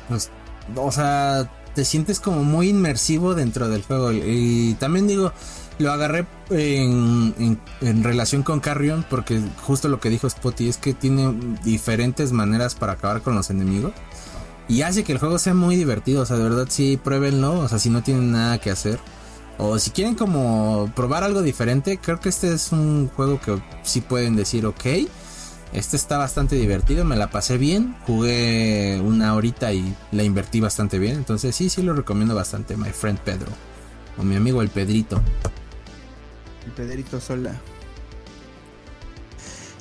pues, 0.08 0.30
o 0.76 0.92
sea, 0.92 1.50
te 1.74 1.84
sientes 1.84 2.20
como 2.20 2.44
muy 2.44 2.68
inmersivo 2.68 3.34
dentro 3.34 3.68
del 3.68 3.82
juego. 3.82 4.12
Y 4.12 4.74
también 4.74 5.06
digo, 5.06 5.32
lo 5.80 5.92
agarré 5.92 6.26
en, 6.50 7.58
relación 7.80 8.42
con 8.42 8.60
Carrion 8.60 9.04
porque 9.08 9.40
justo 9.62 9.88
lo 9.88 9.98
que 9.98 10.10
dijo 10.10 10.28
Spotty 10.28 10.68
es 10.68 10.76
que 10.76 10.94
tiene 10.94 11.34
diferentes 11.64 12.32
maneras 12.32 12.74
para 12.74 12.92
acabar 12.92 13.22
con 13.22 13.34
los 13.34 13.50
enemigos. 13.50 13.92
Y 14.68 14.82
hace 14.82 15.02
que 15.02 15.12
el 15.12 15.18
juego 15.18 15.38
sea 15.38 15.54
muy 15.54 15.74
divertido, 15.74 16.22
o 16.22 16.26
sea, 16.26 16.36
de 16.36 16.44
verdad 16.44 16.66
sí, 16.68 16.96
pruébenlo, 17.02 17.58
o 17.58 17.68
sea, 17.68 17.80
si 17.80 17.90
no 17.90 18.02
tienen 18.02 18.30
nada 18.30 18.58
que 18.58 18.70
hacer. 18.70 19.00
O 19.58 19.78
si 19.78 19.90
quieren 19.90 20.14
como 20.14 20.90
probar 20.94 21.24
algo 21.24 21.42
diferente, 21.42 21.98
creo 21.98 22.20
que 22.20 22.28
este 22.28 22.52
es 22.52 22.70
un 22.70 23.08
juego 23.08 23.40
que 23.40 23.60
sí 23.82 24.00
pueden 24.00 24.36
decir, 24.36 24.64
ok, 24.66 24.84
este 25.72 25.96
está 25.96 26.18
bastante 26.18 26.56
divertido, 26.56 27.04
me 27.04 27.16
la 27.16 27.30
pasé 27.30 27.58
bien, 27.58 27.96
jugué 28.06 29.00
una 29.04 29.34
horita 29.34 29.72
y 29.72 29.94
la 30.12 30.22
invertí 30.22 30.60
bastante 30.60 30.98
bien, 30.98 31.16
entonces 31.16 31.54
sí, 31.54 31.68
sí 31.68 31.82
lo 31.82 31.92
recomiendo 31.92 32.34
bastante, 32.34 32.76
my 32.76 32.90
friend 32.90 33.18
Pedro, 33.20 33.48
o 34.18 34.22
mi 34.22 34.36
amigo 34.36 34.62
el 34.62 34.68
Pedrito. 34.68 35.20
Pedrito 36.76 37.20
Sola. 37.20 37.60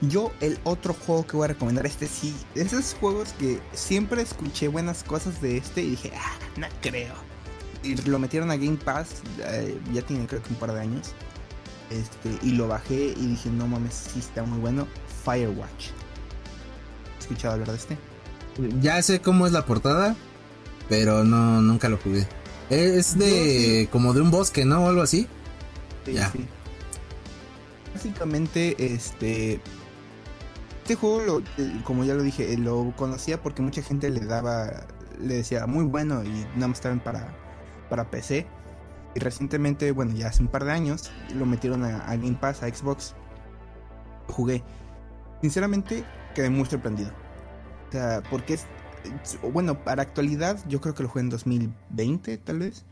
Yo 0.02 0.32
el 0.40 0.58
otro 0.64 0.94
juego 0.94 1.28
que 1.28 1.36
voy 1.36 1.46
a 1.46 1.48
recomendar, 1.50 1.86
este 1.86 2.08
sí, 2.08 2.34
esos 2.56 2.96
juegos 3.00 3.34
que 3.38 3.60
siempre 3.74 4.22
escuché 4.22 4.70
buenas 4.70 5.04
cosas 5.04 5.42
de 5.42 5.58
este 5.58 5.82
y 5.82 5.90
dije, 5.92 6.14
ah, 6.16 6.38
no 6.56 6.68
creo. 6.82 7.14
Y 7.84 7.96
lo 7.96 8.18
metieron 8.18 8.50
a 8.52 8.56
Game 8.56 8.78
Pass, 8.78 9.08
eh, 9.40 9.78
ya 9.94 10.02
tiene 10.02 10.26
creo 10.26 10.42
que 10.42 10.50
un 10.50 10.56
par 10.56 10.72
de 10.74 10.80
años. 10.80 11.12
Este, 11.90 12.38
y 12.46 12.52
lo 12.52 12.68
bajé 12.68 13.14
y 13.18 13.28
dije, 13.28 13.50
no 13.50 13.68
mames, 13.68 14.10
sí 14.14 14.20
está 14.20 14.44
muy 14.44 14.60
bueno. 14.60 14.88
Firewatch. 15.26 15.88
¿Has 17.18 17.22
escuchado 17.22 17.56
hablar 17.56 17.72
de 17.72 17.76
este? 17.76 17.98
Ya 18.82 19.02
sé 19.02 19.20
cómo 19.20 19.48
es 19.48 19.52
la 19.52 19.66
portada, 19.66 20.16
pero 20.88 21.26
no, 21.26 21.62
nunca 21.62 21.90
lo 21.90 21.98
jugué. 21.98 22.26
Es 22.70 23.18
de 23.18 23.90
como 23.92 24.14
de 24.14 24.22
un 24.22 24.32
bosque, 24.32 24.64
¿no? 24.64 24.86
O 24.86 24.90
algo 24.90 25.02
así. 25.02 25.28
ya. 26.06 26.32
Sí 26.32 26.48
básicamente, 27.94 28.76
este. 28.94 29.60
Este 30.82 30.96
juego, 30.96 31.42
eh, 31.58 31.82
como 31.84 32.04
ya 32.04 32.16
lo 32.16 32.24
dije, 32.24 32.58
lo 32.58 32.94
conocía 32.96 33.42
porque 33.42 33.62
mucha 33.62 33.82
gente 33.82 34.10
le 34.10 34.22
daba. 34.22 34.88
Le 35.20 35.36
decía 35.36 35.68
muy 35.68 35.86
bueno 35.86 36.24
y 36.24 36.30
nada 36.56 36.70
más 36.70 36.78
estaban 36.78 37.00
para, 37.00 37.36
para 37.90 38.10
PC. 38.10 38.48
Y 39.16 39.20
recientemente, 39.20 39.92
bueno, 39.92 40.14
ya 40.14 40.28
hace 40.28 40.42
un 40.42 40.48
par 40.48 40.66
de 40.66 40.72
años, 40.72 41.12
lo 41.36 41.46
metieron 41.46 41.84
a, 41.84 42.06
Game 42.16 42.38
Pass, 42.40 42.64
a 42.64 42.74
Xbox. 42.74 43.16
Jugué. 44.28 44.64
Sinceramente, 45.42 46.06
quedé 46.36 46.50
muy 46.50 46.66
sorprendido. 46.66 47.12
O 47.90 47.92
sea, 47.92 48.22
porque 48.30 48.56
es. 48.56 48.66
Bueno, 49.54 49.84
para 49.84 50.02
actualidad, 50.02 50.60
yo 50.68 50.82
creo 50.82 50.94
que 50.94 51.04
lo 51.04 51.10
jugué 51.10 51.22
en 51.22 51.30
2020, 51.30 52.38
tal 52.40 52.60
vez. 52.60 52.86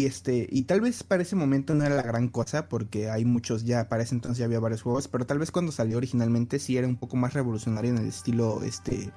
Y 0.00 0.06
este, 0.06 0.48
y 0.50 0.62
tal 0.62 0.80
vez 0.80 1.02
para 1.02 1.20
ese 1.20 1.36
momento 1.36 1.74
no 1.74 1.84
era 1.84 1.94
la 1.94 2.00
gran 2.00 2.28
cosa, 2.28 2.70
porque 2.70 3.10
hay 3.10 3.26
muchos 3.26 3.64
ya, 3.64 3.90
para 3.90 4.02
ese 4.02 4.14
entonces 4.14 4.38
ya 4.38 4.46
había 4.46 4.58
varios 4.58 4.80
juegos, 4.80 5.08
pero 5.08 5.26
tal 5.26 5.38
vez 5.38 5.50
cuando 5.50 5.72
salió 5.72 5.98
originalmente 5.98 6.58
sí 6.58 6.78
era 6.78 6.88
un 6.88 6.96
poco 6.96 7.18
más 7.18 7.34
revolucionario 7.34 7.90
en 7.90 7.98
el 7.98 8.06
estilo, 8.06 8.62
este, 8.62 9.12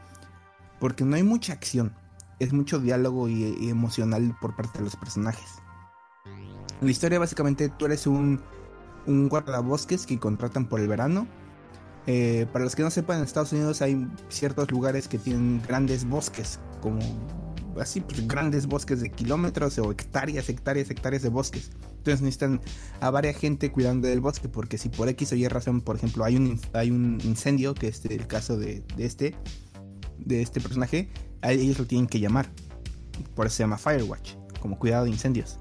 porque 0.82 1.06
no 1.06 1.16
hay 1.16 1.24
mucha 1.24 1.54
acción, 1.54 1.94
es 2.40 2.52
mucho 2.52 2.82
diálogo 2.82 3.30
y, 3.30 3.70
emocional 3.70 4.36
por 4.42 4.58
parte 4.58 4.80
de 4.80 4.84
los 4.84 4.98
personajes. 4.98 5.48
La 6.82 6.92
historia 6.92 7.18
básicamente 7.18 7.70
tú 7.70 7.86
eres 7.86 8.06
un, 8.06 8.42
un 9.08 9.30
guardabosques 9.30 10.06
que 10.06 10.20
contratan 10.20 10.68
por 10.68 10.82
el 10.82 10.90
verano. 10.90 11.28
Eh, 12.08 12.46
para 12.52 12.66
los 12.66 12.76
que 12.76 12.84
no 12.84 12.92
sepan, 12.92 13.20
en 13.20 13.24
Estados 13.24 13.54
Unidos 13.54 13.82
hay 13.82 14.06
ciertos 14.28 14.70
lugares 14.70 15.08
que 15.08 15.18
tienen 15.18 15.62
grandes 15.66 16.04
bosques, 16.04 16.60
como 16.82 17.00
así, 17.80 18.02
pues, 18.02 18.28
grandes 18.28 18.68
bosques 18.68 19.02
de 19.02 19.10
kilómetros 19.10 19.78
o 19.80 19.92
hectáreas, 19.92 20.50
hectáreas, 20.50 20.90
hectáreas 20.90 21.24
de 21.24 21.30
bosques. 21.30 21.72
Entonces 21.98 22.22
necesitan 22.22 22.62
a 23.00 23.10
varias 23.10 23.38
gente 23.38 23.72
cuidando 23.72 24.08
del 24.08 24.20
bosque, 24.20 24.50
porque 24.50 24.78
si 24.78 24.90
por 24.90 25.08
X 25.10 25.32
o 25.32 25.36
Y 25.36 25.48
razón, 25.48 25.82
por 25.82 25.96
ejemplo, 25.96 26.24
hay 26.24 26.36
un, 26.36 26.60
hay 26.74 26.92
un 26.92 27.20
incendio, 27.24 27.74
que 27.74 27.88
es 27.88 28.04
el 28.06 28.28
caso 28.28 28.58
de, 28.58 28.84
este, 28.98 29.36
de 30.18 30.42
este 30.42 30.60
personaje, 30.60 31.10
ellos 31.42 31.80
lo 31.80 31.86
tienen 31.86 32.08
que 32.08 32.20
llamar. 32.20 32.50
Por 33.36 33.48
eso 33.48 33.58
se 33.58 33.64
llama 33.64 33.78
Firewatch, 33.78 34.36
como 34.60 34.78
cuidado 34.78 35.06
de 35.06 35.12
incendios. 35.12 35.60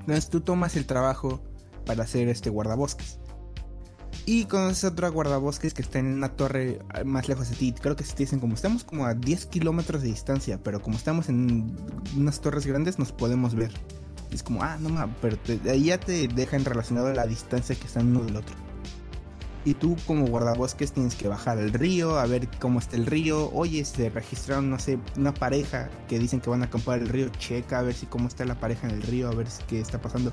Entonces 0.00 0.30
tú 0.30 0.40
tomas 0.40 0.76
el 0.76 0.86
trabajo 0.86 1.42
para 1.84 2.04
hacer 2.04 2.28
este 2.28 2.50
guardabosques. 2.50 3.17
Y 4.26 4.44
conoces 4.44 4.84
a 4.84 4.88
otra 4.88 5.08
guardabosques 5.08 5.72
que 5.72 5.82
está 5.82 5.98
en 5.98 6.06
una 6.06 6.28
torre 6.28 6.80
más 7.04 7.28
lejos 7.28 7.48
de 7.48 7.56
ti. 7.56 7.74
Creo 7.80 7.96
que 7.96 8.04
se 8.04 8.12
te 8.12 8.24
dicen 8.24 8.40
como 8.40 8.54
estamos 8.54 8.84
como 8.84 9.06
a 9.06 9.14
10 9.14 9.46
kilómetros 9.46 10.02
de 10.02 10.08
distancia, 10.08 10.60
pero 10.62 10.82
como 10.82 10.96
estamos 10.96 11.28
en 11.28 11.74
unas 12.16 12.40
torres 12.40 12.66
grandes 12.66 12.98
nos 12.98 13.12
podemos 13.12 13.54
ver. 13.54 13.72
es 14.30 14.42
como, 14.42 14.62
ah, 14.62 14.76
no 14.78 14.90
mames, 14.90 15.16
pero 15.22 15.38
ahí 15.70 15.84
ya 15.84 15.98
te 15.98 16.28
dejan 16.28 16.64
relacionado 16.64 17.12
la 17.14 17.26
distancia 17.26 17.74
que 17.74 17.86
están 17.86 18.08
uno 18.08 18.24
del 18.24 18.36
otro. 18.36 18.54
Y 19.64 19.74
tú 19.74 19.96
como 20.06 20.26
guardabosques 20.26 20.92
tienes 20.92 21.14
que 21.14 21.28
bajar 21.28 21.58
al 21.58 21.72
río, 21.72 22.18
a 22.18 22.26
ver 22.26 22.48
cómo 22.58 22.78
está 22.78 22.96
el 22.96 23.06
río. 23.06 23.50
Oye, 23.52 23.84
se 23.84 24.08
registraron, 24.08 24.70
no 24.70 24.78
sé, 24.78 24.98
una 25.16 25.34
pareja 25.34 25.90
que 26.08 26.18
dicen 26.18 26.40
que 26.40 26.48
van 26.48 26.62
a 26.62 26.66
acampar 26.66 27.00
el 27.00 27.08
río. 27.08 27.28
Checa 27.38 27.80
a 27.80 27.82
ver 27.82 27.94
si 27.94 28.06
cómo 28.06 28.28
está 28.28 28.44
la 28.44 28.58
pareja 28.58 28.88
en 28.88 28.94
el 28.94 29.02
río, 29.02 29.28
a 29.28 29.34
ver 29.34 29.46
qué 29.66 29.80
está 29.80 30.00
pasando. 30.00 30.32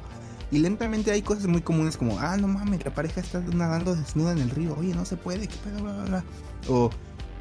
Y 0.51 0.59
lentamente 0.59 1.11
hay 1.11 1.21
cosas 1.21 1.47
muy 1.47 1.61
comunes 1.61 1.97
como, 1.97 2.19
ah, 2.19 2.37
no 2.37 2.47
mames, 2.47 2.85
la 2.85 2.93
pareja 2.93 3.21
está 3.21 3.39
nadando 3.39 3.95
desnuda 3.95 4.31
en 4.31 4.39
el 4.39 4.49
río. 4.49 4.75
Oye, 4.77 4.93
no 4.93 5.05
se 5.05 5.17
puede, 5.17 5.47
qué 5.47 5.55
pedo, 5.63 5.83
bla, 5.83 5.93
bla, 5.93 6.03
bla. 6.05 6.23
O... 6.69 6.89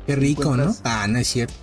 Qué 0.06 0.16
rico, 0.16 0.56
¿no? 0.56 0.74
Ah, 0.84 1.06
no 1.08 1.18
es 1.18 1.28
cierto. 1.28 1.54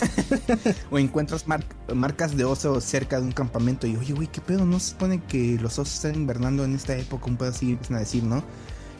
o 0.90 0.98
encuentras 0.98 1.44
marcas 1.46 2.36
de 2.36 2.44
oso 2.44 2.80
cerca 2.80 3.20
de 3.20 3.26
un 3.26 3.32
campamento 3.32 3.86
y, 3.86 3.96
oye, 3.96 4.14
güey, 4.14 4.28
qué 4.28 4.40
pedo, 4.40 4.64
no 4.64 4.80
se 4.80 4.90
supone 4.90 5.22
que 5.22 5.58
los 5.60 5.78
osos 5.78 5.94
están 5.94 6.14
invernando 6.14 6.64
en 6.64 6.74
esta 6.74 6.96
época, 6.96 7.26
un 7.26 7.36
pedo 7.36 7.50
así, 7.50 7.72
empiezan 7.72 7.96
a 7.96 8.00
decir, 8.00 8.24
¿no? 8.24 8.42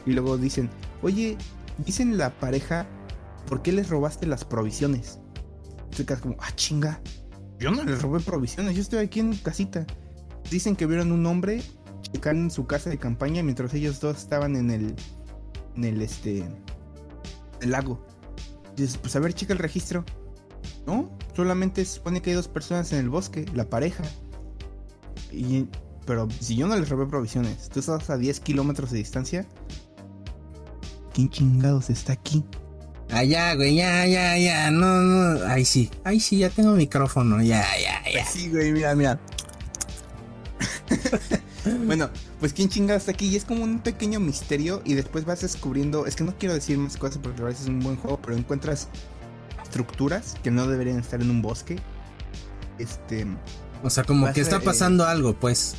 Y 0.05 0.13
luego 0.13 0.37
dicen, 0.37 0.69
oye, 1.01 1.37
dicen 1.77 2.17
la 2.17 2.29
pareja, 2.31 2.85
¿por 3.47 3.61
qué 3.61 3.71
les 3.71 3.89
robaste 3.89 4.27
las 4.27 4.45
provisiones? 4.45 5.19
Y 5.91 5.95
te 5.95 6.05
quedas 6.05 6.21
como, 6.21 6.35
ah, 6.39 6.51
chinga, 6.55 7.01
yo 7.59 7.71
no 7.71 7.83
les 7.83 8.01
robé 8.01 8.19
provisiones, 8.19 8.75
yo 8.75 8.81
estoy 8.81 8.99
aquí 8.99 9.19
en 9.19 9.35
casita. 9.35 9.85
Dicen 10.49 10.75
que 10.75 10.85
vieron 10.85 11.11
un 11.11 11.25
hombre 11.25 11.61
checar 12.11 12.35
en 12.35 12.51
su 12.51 12.65
casa 12.67 12.89
de 12.89 12.97
campaña 12.97 13.43
mientras 13.43 13.73
ellos 13.73 13.99
dos 13.99 14.17
estaban 14.17 14.55
en 14.55 14.69
el, 14.71 14.95
en 15.75 15.83
el, 15.83 16.01
este, 16.01 16.43
el 17.61 17.71
lago. 17.71 18.05
dices, 18.75 18.97
pues 18.97 19.15
a 19.15 19.19
ver, 19.19 19.33
checa 19.33 19.53
el 19.53 19.59
registro. 19.59 20.05
No, 20.85 21.09
solamente 21.35 21.83
se 21.85 21.95
supone 21.95 22.21
que 22.21 22.31
hay 22.31 22.35
dos 22.35 22.47
personas 22.47 22.91
en 22.93 22.99
el 22.99 23.09
bosque, 23.09 23.45
la 23.53 23.69
pareja. 23.69 24.03
Y, 25.31 25.67
pero 26.05 26.27
si 26.39 26.55
yo 26.55 26.67
no 26.67 26.75
les 26.75 26.89
robé 26.89 27.05
provisiones, 27.07 27.69
tú 27.69 27.79
estás 27.79 28.09
a 28.09 28.17
10 28.17 28.39
kilómetros 28.41 28.91
de 28.91 28.97
distancia, 28.97 29.47
¿quién 31.13 31.29
chingados 31.29 31.89
está 31.89 32.13
aquí? 32.13 32.43
Ah, 33.11 33.23
ya, 33.23 33.53
güey, 33.55 33.75
ya, 33.75 34.05
ya, 34.07 34.37
ya, 34.37 34.71
no, 34.71 35.01
no, 35.01 35.45
ahí 35.45 35.65
sí, 35.65 35.89
ahí 36.03 36.19
sí, 36.19 36.39
ya 36.39 36.49
tengo 36.49 36.71
micrófono, 36.71 37.41
ya, 37.43 37.63
ya, 37.79 38.11
ya. 38.11 38.25
Sí, 38.25 38.49
güey, 38.49 38.71
mira, 38.71 38.95
mira. 38.95 39.19
bueno, 41.85 42.09
pues 42.39 42.53
quién 42.53 42.69
chingados 42.69 43.03
está 43.03 43.11
aquí 43.11 43.27
y 43.27 43.35
es 43.35 43.45
como 43.45 43.63
un 43.63 43.79
pequeño 43.79 44.19
misterio 44.19 44.81
y 44.85 44.93
después 44.93 45.25
vas 45.25 45.41
descubriendo, 45.41 46.05
es 46.05 46.15
que 46.15 46.23
no 46.23 46.35
quiero 46.37 46.53
decir 46.53 46.77
más 46.77 46.97
cosas 46.97 47.19
porque 47.19 47.41
a 47.41 47.45
veces 47.45 47.63
es 47.63 47.69
un 47.69 47.79
buen 47.79 47.95
juego, 47.95 48.19
pero 48.21 48.35
encuentras 48.35 48.87
estructuras 49.61 50.35
que 50.43 50.51
no 50.51 50.67
deberían 50.67 50.99
estar 50.99 51.21
en 51.21 51.29
un 51.29 51.41
bosque. 51.41 51.77
Este... 52.77 53.25
O 53.83 53.89
sea, 53.89 54.03
como 54.03 54.31
que 54.31 54.41
está 54.41 54.59
pasando 54.61 55.05
algo, 55.05 55.33
pues. 55.33 55.75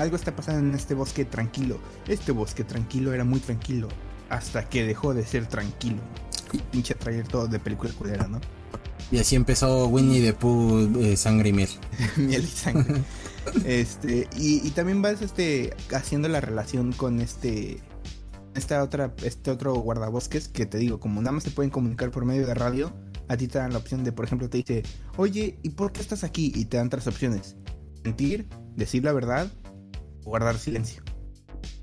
Algo 0.00 0.16
está 0.16 0.34
pasando 0.34 0.68
en 0.68 0.74
este 0.74 0.94
bosque 0.94 1.24
tranquilo. 1.24 1.78
Este 2.08 2.32
bosque 2.32 2.64
tranquilo 2.64 3.12
era 3.12 3.22
muy 3.22 3.38
tranquilo 3.38 3.88
hasta 4.30 4.68
que 4.68 4.84
dejó 4.84 5.12
de 5.12 5.24
ser 5.24 5.46
tranquilo. 5.46 5.98
Pinche 6.72 6.94
traer 6.94 7.28
todo 7.28 7.46
de 7.46 7.58
película 7.58 7.92
culera, 7.92 8.26
¿no? 8.26 8.40
Y 9.12 9.18
así 9.18 9.36
empezó 9.36 9.86
Winnie 9.88 10.20
the 10.20 10.32
Pooh, 10.32 10.88
eh, 11.00 11.16
sangre 11.16 11.50
y 11.50 11.52
miel. 11.52 11.70
miel 12.16 12.44
y 12.44 12.46
sangre. 12.46 13.02
este, 13.64 14.28
y, 14.36 14.68
también 14.70 15.02
vas 15.02 15.22
este, 15.22 15.74
haciendo 15.94 16.28
la 16.28 16.40
relación 16.40 16.92
con 16.92 17.20
este. 17.20 17.80
Esta 18.54 18.82
otra, 18.82 19.14
este 19.22 19.52
otro 19.52 19.74
guardabosques 19.74 20.48
que 20.48 20.66
te 20.66 20.78
digo, 20.78 20.98
como 20.98 21.20
nada 21.22 21.32
más 21.32 21.44
se 21.44 21.52
pueden 21.52 21.70
comunicar 21.70 22.10
por 22.10 22.24
medio 22.24 22.48
de 22.48 22.54
radio, 22.54 22.92
a 23.28 23.36
ti 23.36 23.46
te 23.46 23.58
dan 23.58 23.72
la 23.72 23.78
opción 23.78 24.02
de, 24.02 24.10
por 24.10 24.24
ejemplo, 24.24 24.50
te 24.50 24.58
dice, 24.58 24.82
oye, 25.16 25.60
¿y 25.62 25.70
por 25.70 25.92
qué 25.92 26.00
estás 26.00 26.24
aquí? 26.24 26.52
Y 26.56 26.64
te 26.64 26.76
dan 26.76 26.90
tres 26.90 27.06
opciones. 27.06 27.54
Mentir, 28.02 28.48
decir 28.74 29.04
la 29.04 29.12
verdad 29.12 29.48
guardar 30.24 30.58
silencio. 30.58 31.02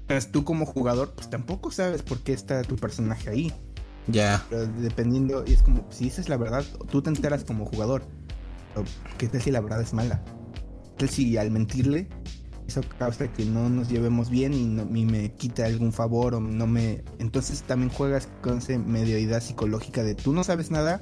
Entonces 0.02 0.32
tú 0.32 0.44
como 0.44 0.66
jugador, 0.66 1.14
pues 1.16 1.30
tampoco 1.30 1.72
sabes 1.72 2.02
por 2.02 2.20
qué 2.20 2.34
está 2.34 2.62
tu 2.64 2.76
personaje 2.76 3.30
ahí. 3.30 3.54
Ya. 4.08 4.46
Pero 4.50 4.68
dependiendo, 4.68 5.44
y 5.46 5.54
es 5.54 5.64
como, 5.64 5.86
si 5.90 6.06
dices 6.06 6.30
la 6.30 6.38
verdad, 6.38 6.64
tú 6.90 7.02
te 7.02 7.10
enteras 7.10 7.44
como 7.44 7.66
jugador. 7.66 8.04
Pero, 8.74 8.88
¿qué 9.18 9.28
tal 9.28 9.42
si 9.42 9.52
la 9.52 9.60
verdad 9.60 9.82
es 9.82 9.94
mala? 9.94 10.24
¿Qué 10.98 11.06
tal 11.06 11.10
si 11.10 11.38
al 11.38 11.52
mentirle, 11.52 12.08
eso 12.68 12.82
causa 12.98 13.32
que 13.32 13.46
no 13.46 13.70
nos 13.70 13.88
llevemos 13.88 14.32
bien 14.32 14.52
y, 14.54 14.66
no, 14.66 14.84
me 14.86 15.32
quita 15.32 15.66
algún 15.66 15.94
favor 15.94 16.34
o 16.34 16.42
no 16.42 16.66
me... 16.66 17.04
Entonces 17.20 17.62
también 17.62 17.92
juegas 17.92 18.28
con 18.42 18.58
esa 18.58 18.80
medio 18.80 19.20
idea 19.20 19.40
psicológica 19.40 20.04
de 20.04 20.16
tú 20.16 20.34
no 20.34 20.44
sabes 20.44 20.72
nada, 20.72 21.02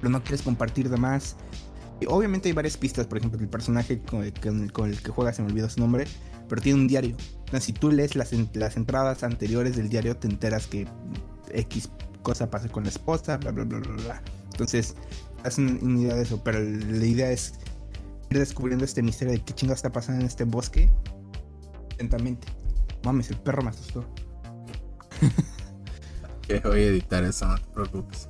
pero 0.00 0.10
no 0.10 0.22
quieres 0.22 0.42
compartir 0.42 0.90
de 0.90 0.98
más. 0.98 1.36
Y 2.00 2.06
obviamente 2.06 2.50
hay 2.50 2.52
varias 2.52 2.76
pistas, 2.76 3.06
por 3.06 3.16
ejemplo, 3.16 3.40
el 3.40 3.48
personaje 3.48 4.02
con 4.02 4.24
el, 4.24 4.32
que 5.00 5.10
juegas, 5.10 5.36
se 5.36 5.42
me 5.42 5.48
olvidó 5.48 5.70
su 5.70 5.80
nombre, 5.80 6.04
pero 6.46 6.60
tiene 6.60 6.78
un 6.80 6.86
diario. 6.86 7.16
Entonces, 7.46 7.64
si 7.64 7.72
tú 7.72 7.90
lees 7.90 8.14
las, 8.14 8.30
las 8.52 8.76
entradas 8.76 9.22
anteriores 9.22 9.74
del 9.74 9.88
diario, 9.88 10.16
te 10.18 10.28
enteras 10.28 10.66
que 10.66 10.86
X 11.50 11.88
cosa 12.22 12.50
pasa 12.50 12.68
con 12.68 12.82
la 12.82 12.90
esposa, 12.90 13.38
bla, 13.38 13.52
bla, 13.52 13.64
bla, 13.64 13.78
bla, 13.78 13.92
bla. 14.02 14.22
Entonces, 14.50 14.96
hacen 15.44 15.78
una 15.80 16.00
idea 16.00 16.14
de 16.14 16.22
eso, 16.22 16.42
pero 16.44 16.60
la 16.60 17.06
idea 17.06 17.30
es 17.30 17.54
descubriendo 18.38 18.84
este 18.84 19.02
misterio 19.02 19.34
de 19.34 19.42
qué 19.42 19.54
chingo 19.54 19.74
está 19.74 19.90
pasando 19.90 20.20
en 20.20 20.26
este 20.26 20.44
bosque 20.44 20.90
lentamente. 21.98 22.48
Mames, 23.04 23.30
el 23.30 23.38
perro 23.38 23.62
me 23.62 23.70
asustó. 23.70 24.04
voy 26.64 26.80
a 26.80 26.86
editar 26.86 27.24
eso, 27.24 27.46
no 27.46 27.58
te 27.58 27.66
preocupes. 27.72 28.28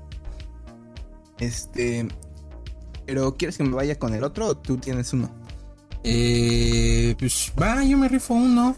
Este. 1.39 2.09
Pero, 3.07 3.37
¿quieres 3.37 3.57
que 3.57 3.65
me 3.65 3.75
vaya 3.75 3.99
con 3.99 4.15
el 4.15 4.23
otro 4.23 4.47
o 4.47 4.57
tú 4.57 4.77
tienes 4.77 5.13
uno? 5.13 5.31
Eh, 6.05 7.15
pues 7.19 7.53
va, 7.61 7.85
yo 7.85 7.99
me 7.99 8.09
rifo 8.09 8.35
uno. 8.35 8.77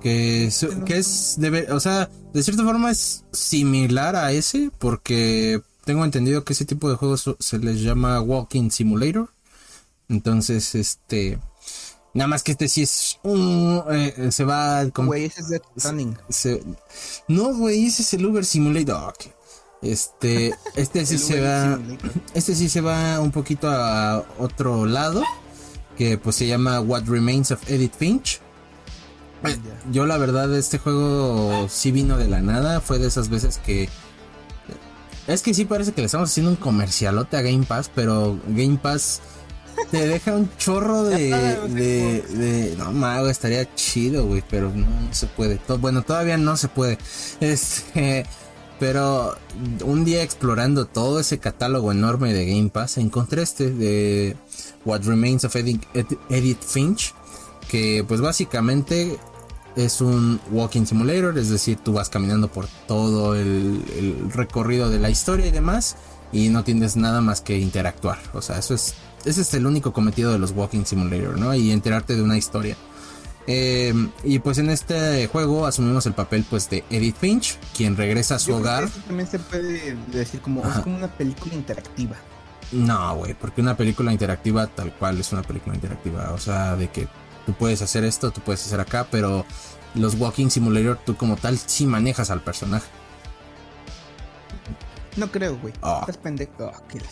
Que, 0.00 0.48
que 0.86 0.98
es, 0.98 1.36
de, 1.38 1.66
o 1.72 1.80
sea, 1.80 2.08
de 2.32 2.42
cierta 2.42 2.62
forma 2.62 2.90
es 2.90 3.24
similar 3.32 4.14
a 4.14 4.30
ese, 4.30 4.70
porque 4.78 5.60
tengo 5.84 6.04
entendido 6.04 6.44
que 6.44 6.52
ese 6.52 6.64
tipo 6.64 6.88
de 6.88 6.94
juegos 6.94 7.34
se 7.40 7.58
les 7.58 7.82
llama 7.82 8.20
Walking 8.20 8.70
Simulator. 8.70 9.30
Entonces, 10.08 10.74
este, 10.74 11.38
nada 12.14 12.28
más 12.28 12.42
que 12.42 12.52
este 12.52 12.68
sí 12.68 12.82
es 12.82 13.18
un, 13.22 13.82
eh, 13.90 14.30
se 14.32 14.44
va. 14.44 14.84
Güey, 14.84 15.26
ese 15.26 15.40
es 15.40 15.48
de 15.48 15.60
no, 17.28 17.54
güey, 17.54 17.86
ese 17.86 18.02
es 18.02 18.14
el 18.14 18.26
Uber 18.26 18.44
Simulator. 18.44 19.14
Este, 19.82 20.54
este 20.76 21.06
sí 21.06 21.18
se 21.18 21.40
va, 21.40 21.78
este 22.34 22.54
sí 22.54 22.68
se 22.68 22.80
va 22.80 23.20
un 23.20 23.30
poquito 23.30 23.68
a 23.68 24.24
otro 24.38 24.86
lado 24.86 25.22
que 25.98 26.16
pues 26.16 26.36
se 26.36 26.46
llama 26.46 26.80
What 26.80 27.04
Remains 27.06 27.50
of 27.50 27.68
Edith 27.68 27.94
Finch. 27.98 28.40
Yo 29.90 30.06
la 30.06 30.16
verdad 30.16 30.56
este 30.56 30.78
juego 30.78 31.68
sí 31.68 31.90
vino 31.90 32.16
de 32.16 32.28
la 32.28 32.40
nada, 32.40 32.80
fue 32.80 32.98
de 32.98 33.08
esas 33.08 33.28
veces 33.28 33.58
que... 33.58 33.88
Es 35.26 35.42
que 35.42 35.52
sí 35.52 35.64
parece 35.64 35.92
que 35.92 36.00
le 36.00 36.06
estamos 36.06 36.30
haciendo 36.30 36.50
un 36.50 36.56
comercialote 36.56 37.36
a 37.36 37.42
Game 37.42 37.64
Pass, 37.64 37.90
pero 37.94 38.38
Game 38.48 38.78
Pass 38.78 39.20
te 39.90 40.06
deja 40.06 40.34
un 40.34 40.50
chorro 40.56 41.02
de... 41.04 41.30
de, 41.68 42.74
no 42.78 42.92
mago, 42.92 43.28
estaría 43.28 43.74
chido, 43.74 44.26
güey, 44.26 44.42
pero 44.48 44.70
no, 44.74 44.86
se 45.12 45.26
puede. 45.26 45.60
bueno, 45.80 46.02
todavía 46.02 46.36
no 46.36 46.56
se 46.56 46.68
puede. 46.68 46.98
Este... 47.40 48.26
Pero 48.78 49.36
un 49.84 50.04
día 50.04 50.22
explorando 50.22 50.86
todo 50.86 51.18
ese 51.18 51.38
catálogo 51.38 51.90
enorme 51.90 52.32
de 52.32 52.46
Game 52.46 52.68
Pass, 52.68 52.98
encontré 52.98 53.42
este 53.42 53.70
de 53.72 54.36
What 54.84 55.02
Remains 55.02 55.44
of 55.44 55.56
Edith, 55.56 56.62
Finch, 56.62 57.12
que 57.68 58.04
pues 58.06 58.20
básicamente 58.20 59.18
es 59.74 60.00
un 60.00 60.40
walking 60.52 60.86
simulator, 60.86 61.36
es 61.38 61.48
decir, 61.48 61.78
tú 61.82 61.92
vas 61.92 62.08
caminando 62.08 62.48
por 62.48 62.68
todo 62.86 63.34
el, 63.34 63.82
el, 63.96 64.32
recorrido 64.32 64.90
de 64.90 65.00
la 65.00 65.10
historia 65.10 65.46
y 65.46 65.50
demás, 65.50 65.96
y 66.32 66.48
no 66.48 66.62
tienes 66.62 66.96
nada 66.96 67.20
más 67.20 67.40
que 67.40 67.58
interactuar. 67.58 68.18
O 68.32 68.42
sea, 68.42 68.58
eso 68.58 68.74
es, 68.74 68.94
ese 69.28 69.42
es 69.42 69.54
el 69.54 69.66
único 69.66 69.92
cometido 69.92 70.32
de 70.32 70.38
los 70.38 70.52
walking 70.52 70.84
simulator, 70.84 71.38
¿no? 71.38 71.54
Y 71.54 71.70
enterarte 71.70 72.16
de 72.16 72.22
una 72.22 72.36
historia. 72.36 72.76
Eh, 73.46 73.94
y 74.24 74.40
pues 74.40 74.58
en 74.58 74.68
este 74.68 75.26
juego 75.26 75.66
asumimos 75.66 76.04
el 76.04 76.12
papel 76.12 76.44
pues 76.48 76.68
de 76.68 76.84
Edith 76.90 77.16
Finch, 77.16 77.58
quien 77.74 77.96
regresa 77.96 78.34
a 78.34 78.38
su 78.38 78.54
hogar. 78.54 78.88
también 79.06 79.26
se 79.26 79.38
puede 79.38 79.96
decir 80.08 80.40
como 80.40 80.62
es 80.66 80.78
como 80.80 80.96
una 80.96 81.08
película 81.08 81.54
interactiva. 81.54 82.16
No, 82.72 83.16
güey, 83.16 83.32
porque 83.32 83.62
una 83.62 83.74
película 83.74 84.12
interactiva 84.12 84.66
tal 84.66 84.92
cual 84.94 85.18
es 85.18 85.32
una 85.32 85.42
película 85.42 85.74
interactiva, 85.74 86.32
o 86.34 86.38
sea, 86.38 86.76
de 86.76 86.90
que 86.90 87.08
tú 87.46 87.54
puedes 87.54 87.80
hacer 87.80 88.04
esto, 88.04 88.30
tú 88.30 88.42
puedes 88.42 88.66
hacer 88.66 88.80
acá, 88.80 89.06
pero 89.10 89.46
los 89.94 90.14
Walking 90.16 90.50
Simulator 90.50 90.98
tú 91.06 91.16
como 91.16 91.36
tal 91.36 91.56
sí 91.58 91.86
manejas 91.86 92.30
al 92.30 92.42
personaje. 92.42 92.86
No 95.16 95.30
creo, 95.32 95.56
güey. 95.56 95.72
Oh. 95.80 96.00
Estás 96.00 96.18
pendejo. 96.18 96.52
Oh, 96.58 96.82
qué 96.88 97.00
la 97.00 97.08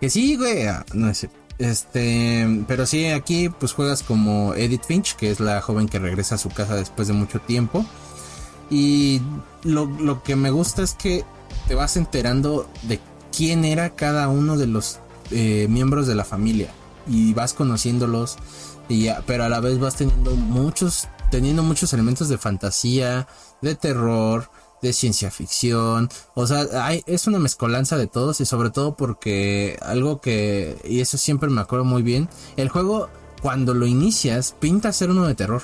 Que 0.00 0.10
sí, 0.10 0.36
güey. 0.36 0.66
Ah, 0.66 0.84
no 0.92 1.08
es 1.08 1.26
este, 1.58 2.64
pero 2.68 2.84
sí, 2.84 3.06
aquí 3.06 3.48
pues 3.48 3.72
juegas 3.72 4.02
como 4.02 4.54
Edith 4.54 4.84
Finch, 4.84 5.16
que 5.16 5.30
es 5.30 5.40
la 5.40 5.62
joven 5.62 5.88
que 5.88 5.98
regresa 5.98 6.34
a 6.34 6.38
su 6.38 6.50
casa 6.50 6.74
después 6.74 7.08
de 7.08 7.14
mucho 7.14 7.40
tiempo. 7.40 7.84
Y 8.68 9.22
lo, 9.62 10.22
que 10.22 10.36
me 10.36 10.50
gusta 10.50 10.82
es 10.82 10.94
que 10.94 11.24
te 11.68 11.74
vas 11.74 11.96
enterando 11.96 12.68
de 12.82 13.00
quién 13.34 13.64
era 13.64 13.94
cada 13.94 14.28
uno 14.28 14.56
de 14.56 14.66
los 14.66 14.98
eh, 15.30 15.66
miembros 15.70 16.06
de 16.06 16.14
la 16.14 16.24
familia. 16.24 16.70
Y 17.06 17.32
vas 17.34 17.54
conociéndolos. 17.54 18.36
Y 18.88 19.08
pero 19.26 19.44
a 19.44 19.48
la 19.48 19.60
vez 19.60 19.78
vas 19.78 19.96
teniendo 19.96 20.32
muchos, 20.36 21.08
teniendo 21.30 21.62
muchos 21.62 21.92
elementos 21.92 22.28
de 22.28 22.38
fantasía, 22.38 23.28
de 23.62 23.74
terror, 23.76 24.50
de 24.82 24.92
ciencia 24.92 25.30
ficción. 25.30 26.08
O 26.34 26.46
sea, 26.46 26.66
hay, 26.84 27.02
es 27.06 27.26
una 27.26 27.38
mezcolanza 27.38 27.96
de 27.96 28.06
todos 28.06 28.40
y 28.40 28.46
sobre 28.46 28.70
todo 28.70 28.96
porque 28.96 29.78
algo 29.82 30.20
que, 30.20 30.78
y 30.84 31.00
eso 31.00 31.18
siempre 31.18 31.50
me 31.50 31.60
acuerdo 31.60 31.84
muy 31.84 32.02
bien, 32.02 32.28
el 32.56 32.68
juego 32.68 33.08
cuando 33.42 33.74
lo 33.74 33.86
inicias 33.86 34.54
pinta 34.58 34.92
ser 34.92 35.10
uno 35.10 35.26
de 35.26 35.34
terror. 35.34 35.62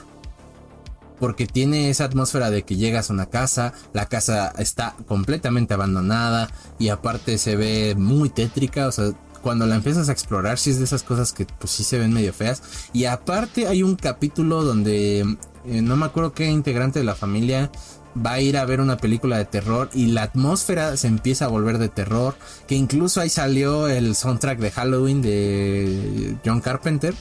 Porque 1.18 1.46
tiene 1.46 1.88
esa 1.88 2.04
atmósfera 2.04 2.50
de 2.50 2.64
que 2.64 2.74
llegas 2.74 3.08
a 3.08 3.12
una 3.12 3.26
casa, 3.26 3.74
la 3.92 4.06
casa 4.06 4.52
está 4.58 4.96
completamente 5.06 5.72
abandonada 5.72 6.50
y 6.80 6.88
aparte 6.88 7.38
se 7.38 7.54
ve 7.54 7.94
muy 7.96 8.28
tétrica, 8.28 8.88
o 8.88 8.92
sea, 8.92 9.12
cuando 9.40 9.66
la 9.66 9.74
empiezas 9.76 10.08
a 10.08 10.12
explorar, 10.12 10.58
si 10.58 10.70
es 10.70 10.78
de 10.78 10.84
esas 10.84 11.02
cosas 11.02 11.32
que 11.32 11.46
pues 11.46 11.70
sí 11.72 11.84
se 11.84 11.98
ven 11.98 12.12
medio 12.12 12.32
feas. 12.32 12.62
Y 12.92 13.04
aparte 13.04 13.66
hay 13.68 13.82
un 13.82 13.96
capítulo 13.96 14.64
donde 14.64 15.20
eh, 15.64 15.82
no 15.82 15.96
me 15.96 16.06
acuerdo 16.06 16.32
qué 16.32 16.50
integrante 16.50 17.00
de 17.00 17.04
la 17.04 17.14
familia 17.14 17.70
va 18.14 18.32
a 18.32 18.40
ir 18.40 18.56
a 18.56 18.64
ver 18.64 18.80
una 18.80 18.96
película 18.96 19.38
de 19.38 19.44
terror 19.44 19.88
y 19.94 20.06
la 20.06 20.24
atmósfera 20.24 20.96
se 20.96 21.06
empieza 21.06 21.46
a 21.46 21.48
volver 21.48 21.78
de 21.78 21.88
terror, 21.88 22.34
que 22.66 22.74
incluso 22.74 23.20
ahí 23.20 23.28
salió 23.28 23.88
el 23.88 24.14
soundtrack 24.14 24.58
de 24.58 24.70
Halloween 24.70 25.22
de 25.22 26.36
John 26.44 26.60
Carpenter 26.60 27.14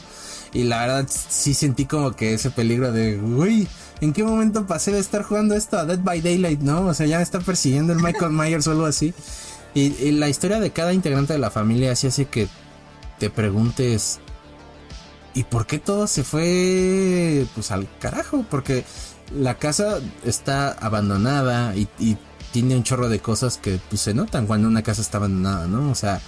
y 0.54 0.64
la 0.64 0.82
verdad 0.82 1.08
sí 1.10 1.54
sentí 1.54 1.86
como 1.86 2.12
que 2.12 2.34
ese 2.34 2.52
peligro 2.52 2.92
de, 2.92 3.18
uy, 3.18 3.68
¿en 4.02 4.12
qué 4.14 4.24
momento 4.24 4.66
pasé 4.68 4.92
de 4.92 5.00
estar 5.00 5.24
jugando 5.24 5.56
esto 5.56 5.78
a 5.78 5.86
Dead 5.86 6.00
by 6.00 6.22
Daylight, 6.22 6.60
no? 6.60 6.88
O 6.88 6.94
sea, 6.94 7.06
ya 7.06 7.18
me 7.18 7.24
está 7.24 7.40
persiguiendo 7.40 7.94
el 7.94 8.00
Michael 8.00 8.32
Myers 8.32 8.68
o 8.68 8.72
algo 8.72 8.86
así. 8.86 9.14
Y, 9.74 10.12
la 10.12 10.28
historia 10.28 10.60
de 10.60 10.72
cada 10.72 10.92
integrante 10.92 11.32
de 11.32 11.40
la 11.40 11.50
familia 11.50 11.94
así 11.94 12.08
hace 12.08 12.26
que 12.26 12.50
te 13.20 13.30
preguntes, 13.30 14.20
¿y 15.34 15.44
por 15.44 15.66
qué 15.66 15.80
todo 15.80 16.08
se 16.08 16.24
fue 16.24 17.46
pues 17.56 17.72
al 17.72 17.88
carajo? 18.00 18.44
Porque 18.50 18.84
la 19.36 19.58
casa 19.58 20.00
está 20.26 20.72
abandonada 20.72 21.76
y, 21.76 21.88
tiene 22.52 22.76
un 22.76 22.84
chorro 22.84 23.08
de 23.08 23.20
cosas 23.20 23.58
que 23.58 23.80
pues, 23.88 24.02
se 24.02 24.14
notan 24.14 24.46
cuando 24.46 24.68
una 24.68 24.82
casa 24.82 25.02
está 25.02 25.20
abandonada, 25.20 25.68
¿no? 25.68 25.90
O 25.90 25.96
sea, 25.96 26.20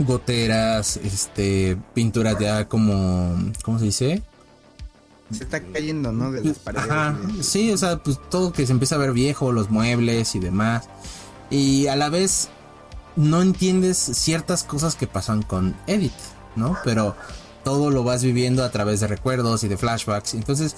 goteras, 0.00 0.96
este, 0.96 1.76
pinturas 1.94 2.36
ya 2.40 2.68
como, 2.68 3.38
¿cómo 3.62 3.78
se 3.78 3.84
dice? 3.84 4.22
Se 5.30 5.44
está 5.44 5.62
cayendo, 5.62 6.10
¿no? 6.10 6.32
De 6.32 6.42
las 6.42 6.58
paredes. 6.58 6.90
Ajá, 6.90 7.16
sí, 7.40 7.70
o 7.70 7.76
sea, 7.76 7.98
pues 7.98 8.18
todo 8.30 8.52
que 8.52 8.66
se 8.66 8.72
empieza 8.72 8.96
a 8.96 8.98
ver 8.98 9.12
viejo, 9.12 9.52
los 9.52 9.70
muebles 9.70 10.34
y 10.34 10.40
demás. 10.40 10.88
Y 11.50 11.86
a 11.86 11.94
la 11.94 12.08
vez 12.08 12.48
no 13.14 13.42
entiendes 13.42 13.96
ciertas 13.96 14.64
cosas 14.64 14.96
que 14.96 15.06
pasan 15.06 15.42
con 15.42 15.76
Edith, 15.86 16.12
¿no? 16.56 16.76
Pero 16.84 17.14
todo 17.64 17.90
lo 17.90 18.04
vas 18.04 18.22
viviendo 18.22 18.64
a 18.64 18.70
través 18.70 19.00
de 19.00 19.06
recuerdos 19.06 19.64
y 19.64 19.68
de 19.68 19.76
flashbacks. 19.76 20.34
Entonces, 20.34 20.76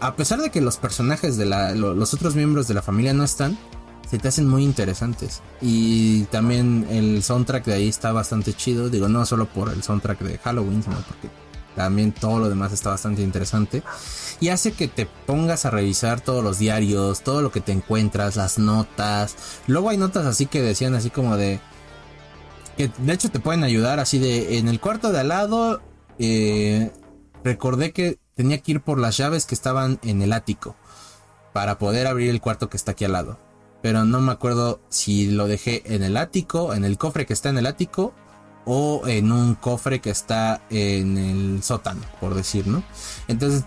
a 0.00 0.16
pesar 0.16 0.40
de 0.40 0.50
que 0.50 0.60
los 0.60 0.76
personajes 0.76 1.36
de 1.36 1.46
la, 1.46 1.72
los 1.72 2.14
otros 2.14 2.34
miembros 2.34 2.68
de 2.68 2.74
la 2.74 2.82
familia 2.82 3.12
no 3.12 3.24
están, 3.24 3.58
se 4.12 4.18
te 4.18 4.28
hacen 4.28 4.46
muy 4.46 4.62
interesantes. 4.62 5.40
Y 5.60 6.24
también 6.24 6.86
el 6.90 7.22
soundtrack 7.22 7.64
de 7.64 7.74
ahí 7.74 7.88
está 7.88 8.12
bastante 8.12 8.52
chido. 8.52 8.90
Digo, 8.90 9.08
no 9.08 9.24
solo 9.24 9.46
por 9.46 9.70
el 9.70 9.82
soundtrack 9.82 10.20
de 10.20 10.38
Halloween, 10.38 10.82
sino 10.82 10.96
porque 10.96 11.30
también 11.74 12.12
todo 12.12 12.38
lo 12.38 12.48
demás 12.50 12.72
está 12.72 12.90
bastante 12.90 13.22
interesante. 13.22 13.82
Y 14.38 14.48
hace 14.48 14.72
que 14.72 14.88
te 14.88 15.06
pongas 15.06 15.64
a 15.64 15.70
revisar 15.70 16.20
todos 16.20 16.44
los 16.44 16.58
diarios, 16.58 17.22
todo 17.22 17.40
lo 17.40 17.50
que 17.50 17.62
te 17.62 17.72
encuentras, 17.72 18.36
las 18.36 18.58
notas. 18.58 19.36
Luego 19.66 19.88
hay 19.88 19.96
notas 19.96 20.26
así 20.26 20.46
que 20.46 20.60
decían 20.60 20.94
así 20.94 21.10
como 21.10 21.36
de... 21.36 21.60
Que 22.76 22.90
de 22.98 23.12
hecho 23.12 23.30
te 23.30 23.40
pueden 23.40 23.64
ayudar 23.64 23.98
así 23.98 24.18
de... 24.18 24.58
En 24.58 24.68
el 24.68 24.78
cuarto 24.78 25.10
de 25.10 25.20
al 25.20 25.28
lado 25.28 25.80
eh, 26.18 26.90
recordé 27.44 27.92
que 27.92 28.18
tenía 28.34 28.58
que 28.58 28.72
ir 28.72 28.80
por 28.80 28.98
las 28.98 29.16
llaves 29.16 29.46
que 29.46 29.54
estaban 29.54 29.98
en 30.02 30.22
el 30.22 30.32
ático 30.32 30.76
para 31.52 31.78
poder 31.78 32.06
abrir 32.06 32.30
el 32.30 32.40
cuarto 32.40 32.68
que 32.68 32.76
está 32.76 32.92
aquí 32.92 33.04
al 33.04 33.12
lado. 33.12 33.38
Pero 33.82 34.04
no 34.04 34.20
me 34.20 34.32
acuerdo 34.32 34.80
si 34.88 35.26
lo 35.30 35.48
dejé 35.48 35.82
en 35.94 36.02
el 36.02 36.16
ático, 36.16 36.72
en 36.72 36.84
el 36.84 36.98
cofre 36.98 37.26
que 37.26 37.32
está 37.32 37.48
en 37.48 37.58
el 37.58 37.66
ático 37.66 38.14
o 38.64 39.02
en 39.06 39.32
un 39.32 39.54
cofre 39.54 40.00
que 40.00 40.10
está 40.10 40.62
en 40.70 41.18
el 41.18 41.62
sótano, 41.62 42.02
por 42.20 42.34
decir, 42.34 42.66
¿no? 42.68 42.82
Entonces 43.26 43.64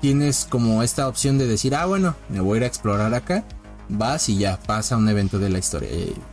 tienes 0.00 0.46
como 0.48 0.82
esta 0.82 1.08
opción 1.08 1.38
de 1.38 1.46
decir, 1.46 1.74
ah, 1.74 1.86
bueno, 1.86 2.14
me 2.28 2.40
voy 2.40 2.54
a 2.54 2.58
ir 2.58 2.64
a 2.64 2.68
explorar 2.68 3.14
acá 3.14 3.44
vas 3.88 4.28
y 4.28 4.38
ya 4.38 4.58
pasa 4.58 4.96
un 4.96 5.08
evento 5.08 5.38
de 5.38 5.48
la 5.48 5.58
historia. 5.58 5.88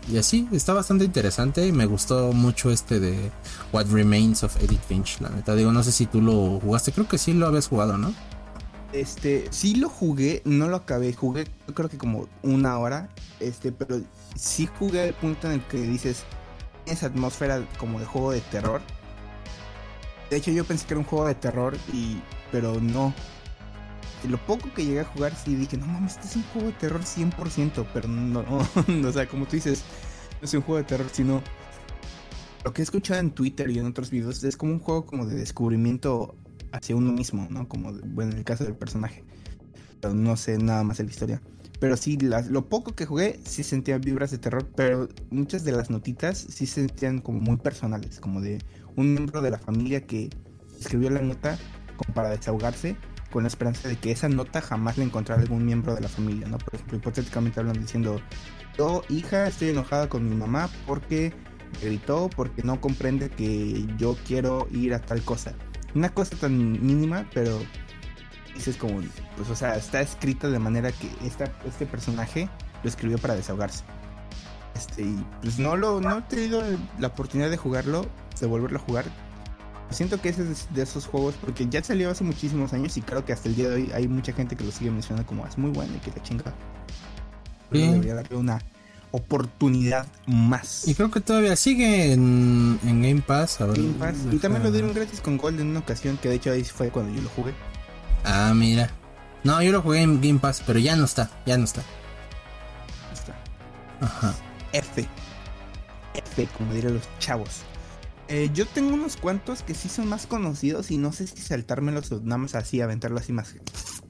Y, 0.09 0.17
así, 0.17 0.47
está 0.51 0.73
bastante 0.73 1.05
interesante. 1.05 1.71
Me 1.71 1.85
gustó 1.85 2.31
mucho 2.33 2.71
este 2.71 2.99
de 2.99 3.31
What 3.71 3.87
Remains 3.91 4.43
of 4.43 4.55
Edith 4.61 4.81
Finch, 4.87 5.19
la 5.21 5.29
neta. 5.29 5.55
Digo, 5.55 5.71
no 5.71 5.83
sé 5.83 5.91
si 5.91 6.05
tú 6.05 6.21
lo 6.21 6.59
jugaste, 6.59 6.91
creo 6.91 7.07
que 7.07 7.17
sí 7.17 7.33
lo 7.33 7.47
habías 7.47 7.67
jugado, 7.67 7.97
¿no? 7.97 8.13
Este, 8.93 9.47
sí 9.51 9.75
lo 9.75 9.89
jugué, 9.89 10.41
no 10.45 10.69
lo 10.69 10.77
acabé, 10.77 11.11
jugué 11.13 11.45
creo 11.73 11.89
que 11.89 11.97
como 11.97 12.27
una 12.43 12.77
hora, 12.77 13.09
este, 13.39 13.71
pero 13.71 14.01
sí 14.35 14.69
jugué 14.79 15.07
el 15.07 15.13
punto 15.13 15.47
en 15.47 15.53
el 15.53 15.61
que 15.63 15.77
dices, 15.77 16.23
esa 16.85 17.07
atmósfera 17.07 17.65
como 17.77 17.99
de 17.99 18.05
juego 18.05 18.31
de 18.31 18.41
terror. 18.41 18.81
De 20.29 20.37
hecho 20.37 20.51
yo 20.51 20.63
pensé 20.63 20.85
que 20.87 20.93
era 20.93 20.99
un 20.99 21.05
juego 21.05 21.27
de 21.27 21.35
terror 21.35 21.77
y, 21.93 22.21
pero 22.51 22.79
no, 22.79 23.13
lo 24.27 24.37
poco 24.45 24.73
que 24.73 24.85
llegué 24.85 25.01
a 25.01 25.05
jugar, 25.05 25.35
sí 25.35 25.55
dije, 25.55 25.77
no 25.77 25.87
mames, 25.87 26.13
este 26.13 26.27
es 26.27 26.35
un 26.37 26.43
juego 26.43 26.67
de 26.67 26.73
terror 26.73 27.01
100%, 27.01 27.85
pero 27.93 28.07
no, 28.07 28.43
no, 28.87 29.07
o 29.07 29.11
sea, 29.11 29.27
como 29.27 29.45
tú 29.45 29.55
dices, 29.55 29.83
no 30.41 30.45
es 30.45 30.53
un 30.53 30.61
juego 30.61 30.77
de 30.77 30.83
terror, 30.83 31.07
sino 31.11 31.41
lo 32.63 32.73
que 32.73 32.81
he 32.81 32.83
escuchado 32.83 33.19
en 33.19 33.31
Twitter 33.31 33.69
y 33.69 33.77
en 33.77 33.85
otros 33.85 34.09
videos 34.09 34.43
es 34.43 34.57
como 34.57 34.73
un 34.73 34.79
juego 34.79 35.05
como 35.05 35.25
de 35.25 35.35
descubrimiento 35.35 36.35
hacia 36.71 36.95
uno 36.95 37.11
mismo, 37.11 37.47
¿no? 37.49 37.67
Como, 37.67 37.93
bueno, 37.93 38.31
en 38.31 38.39
el 38.39 38.43
caso 38.43 38.63
del 38.63 38.75
personaje. 38.75 39.23
Pero 40.01 40.15
no 40.15 40.35
sé 40.35 40.57
nada 40.57 40.83
más 40.83 40.97
de 40.97 41.03
la 41.03 41.11
historia. 41.11 41.41
Pero 41.79 41.95
sí, 41.95 42.17
lo 42.17 42.67
poco 42.67 42.95
que 42.95 43.05
jugué 43.05 43.39
sí 43.45 43.63
sentía 43.63 43.97
vibras 43.99 44.31
de 44.31 44.39
terror, 44.39 44.67
pero 44.75 45.07
muchas 45.29 45.63
de 45.63 45.73
las 45.73 45.89
notitas 45.89 46.37
sí 46.37 46.65
se 46.65 46.87
sentían 46.87 47.19
como 47.19 47.39
muy 47.39 47.57
personales, 47.57 48.19
como 48.19 48.41
de 48.41 48.59
un 48.95 49.13
miembro 49.13 49.41
de 49.41 49.51
la 49.51 49.59
familia 49.59 50.01
que 50.01 50.29
escribió 50.79 51.09
la 51.09 51.21
nota 51.21 51.59
como 51.97 52.13
para 52.15 52.29
desahogarse 52.29 52.95
con 53.35 53.43
la 53.43 53.49
esperanza 53.49 53.89
de 53.89 53.97
que 53.97 54.11
esa 54.11 54.29
nota 54.29 54.61
jamás 54.61 54.97
la 54.97 55.03
encontrara 55.03 55.41
algún 55.41 55.65
miembro 55.65 55.93
de 55.93 55.99
la 55.99 56.07
familia, 56.07 56.47
¿no? 56.47 56.57
Por 56.57 56.75
ejemplo, 56.75 56.95
hipotéticamente 56.95 57.59
hablan 57.59 57.77
diciendo, 57.77 58.21
yo 58.77 59.03
hija 59.09 59.47
estoy 59.47 59.71
enojada 59.71 60.07
con 60.07 60.29
mi 60.29 60.33
mamá 60.33 60.69
porque 60.87 61.33
gritó, 61.81 62.29
porque 62.33 62.63
no 62.63 62.79
comprende 62.79 63.29
que 63.29 63.85
yo 63.97 64.15
quiero 64.25 64.69
ir 64.71 64.93
a 64.93 65.01
tal 65.01 65.21
cosa. 65.21 65.53
Una 65.93 66.07
cosa 66.07 66.37
tan 66.37 66.81
mínima, 66.81 67.29
pero 67.33 67.59
dices 68.53 68.77
como, 68.77 69.01
pues 69.35 69.49
o 69.49 69.55
sea, 69.57 69.75
está 69.75 69.99
escrita 69.99 70.49
de 70.49 70.59
manera 70.59 70.93
que 70.93 71.11
esta, 71.27 71.51
este 71.67 71.85
personaje 71.85 72.47
lo 72.83 72.89
escribió 72.89 73.17
para 73.17 73.35
desahogarse. 73.35 73.83
Este, 74.77 75.01
y 75.01 75.25
pues 75.41 75.59
no 75.59 75.75
lo, 75.75 75.99
no 75.99 76.19
he 76.19 76.21
tenido 76.21 76.63
la 76.99 77.07
oportunidad 77.07 77.49
de 77.49 77.57
jugarlo, 77.57 78.05
de 78.39 78.47
volverlo 78.47 78.77
a 78.77 78.81
jugar 78.81 79.03
Siento 79.91 80.19
que 80.19 80.29
ese 80.29 80.51
es 80.51 80.67
de 80.73 80.83
esos 80.83 81.05
juegos, 81.05 81.35
porque 81.39 81.67
ya 81.69 81.83
salió 81.83 82.09
hace 82.09 82.23
muchísimos 82.23 82.73
años 82.73 82.97
y 82.97 83.01
creo 83.01 83.23
que 83.23 83.33
hasta 83.33 83.49
el 83.49 83.55
día 83.55 83.69
de 83.69 83.75
hoy 83.75 83.91
hay 83.93 84.07
mucha 84.07 84.33
gente 84.33 84.55
que 84.55 84.63
lo 84.63 84.71
sigue 84.71 84.91
mencionando 84.91 85.27
como 85.27 85.45
es 85.45 85.57
muy 85.57 85.71
bueno 85.71 85.93
y 85.95 85.99
que 85.99 86.11
la 86.11 86.23
chinga. 86.23 86.53
Debería 87.71 88.15
darle 88.15 88.35
una 88.35 88.61
oportunidad 89.11 90.07
más. 90.25 90.87
Y 90.87 90.95
creo 90.95 91.09
que 91.11 91.21
todavía 91.21 91.55
sigue 91.55 92.11
en, 92.13 92.79
Game 92.83 93.21
Pass. 93.21 93.57
Game 93.59 93.93
Pass. 93.99 94.17
Y 94.31 94.37
también 94.37 94.63
lo 94.63 94.71
dieron 94.71 94.93
gratis 94.93 95.21
con 95.21 95.37
Gold 95.37 95.61
en 95.61 95.67
una 95.67 95.79
ocasión, 95.79 96.17
que 96.17 96.29
de 96.29 96.35
hecho 96.35 96.51
ahí 96.51 96.63
fue 96.63 96.89
cuando 96.89 97.13
yo 97.15 97.21
lo 97.21 97.29
jugué. 97.29 97.53
Ah, 98.23 98.53
mira. 98.55 98.89
No, 99.43 99.61
yo 99.61 99.71
lo 99.71 99.81
jugué 99.81 100.01
en 100.01 100.19
Game 100.19 100.39
Pass, 100.39 100.63
pero 100.65 100.79
ya 100.79 100.95
no 100.95 101.05
está, 101.05 101.29
ya 101.45 101.57
no 101.57 101.65
está. 101.65 101.83
Está. 103.13 103.35
Ajá. 104.01 104.33
F. 104.73 105.07
F, 106.15 106.47
como 106.57 106.73
dirían 106.73 106.95
los 106.95 107.03
chavos. 107.19 107.63
Eh, 108.27 108.49
yo 108.53 108.65
tengo 108.65 108.95
unos 108.95 109.17
cuantos 109.17 109.61
que 109.61 109.75
sí 109.75 109.87
son 109.87 110.07
más 110.07 110.25
conocidos 110.25 110.89
y 110.89 110.97
no 110.97 111.11
sé 111.11 111.27
si 111.27 111.37
saltármelos 111.37 112.11
o 112.11 112.21
nada 112.21 112.37
más 112.39 112.55
así, 112.55 112.81
aventarlo 112.81 113.19
así 113.19 113.33
más 113.33 113.55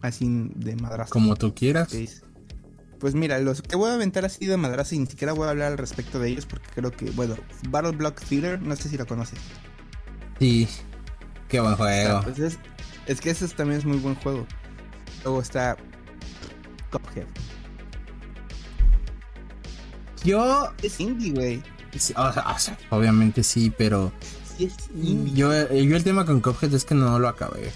así 0.01 0.25
de 0.55 0.75
madrazo. 0.77 1.11
Como 1.11 1.35
tú 1.35 1.53
quieras. 1.53 1.89
Pues 2.99 3.13
mira, 3.13 3.39
los 3.39 3.61
que 3.61 3.75
voy 3.75 3.89
a 3.89 3.95
aventar 3.95 4.23
así 4.23 4.45
de 4.45 4.55
madrazo 4.55 4.95
y 4.95 4.99
ni 4.99 5.05
siquiera 5.05 5.33
voy 5.33 5.47
a 5.47 5.49
hablar 5.51 5.73
al 5.73 5.77
respecto 5.77 6.19
de 6.19 6.29
ellos 6.29 6.45
porque 6.45 6.67
creo 6.73 6.91
que, 6.91 7.11
bueno, 7.11 7.35
Battle 7.69 7.91
Block 7.91 8.21
Theater, 8.21 8.61
no 8.61 8.75
sé 8.77 8.87
si 8.87 8.97
lo 8.97 9.05
conoces. 9.05 9.39
Sí, 10.39 10.67
qué 11.49 11.59
buen 11.59 11.75
juego. 11.75 12.21
Pues 12.23 12.39
es, 12.39 13.21
que 13.21 13.29
ese 13.31 13.47
también 13.49 13.79
es 13.79 13.85
muy 13.85 13.97
buen 13.97 14.15
juego. 14.15 14.47
Luego 15.23 15.41
está 15.41 15.75
Cuphead. 16.89 17.27
Yo... 20.23 20.71
Es 20.81 20.99
indie, 20.99 21.33
güey. 21.33 21.74
Obviamente 22.89 23.43
sí, 23.43 23.71
pero... 23.75 24.11
Yo, 24.57 25.51
yo 25.51 25.97
el 25.97 26.03
tema 26.03 26.25
con 26.25 26.39
Cuphead 26.39 26.73
es 26.73 26.85
que 26.85 26.95
no 26.95 27.19
lo 27.19 27.27
acabé. 27.27 27.71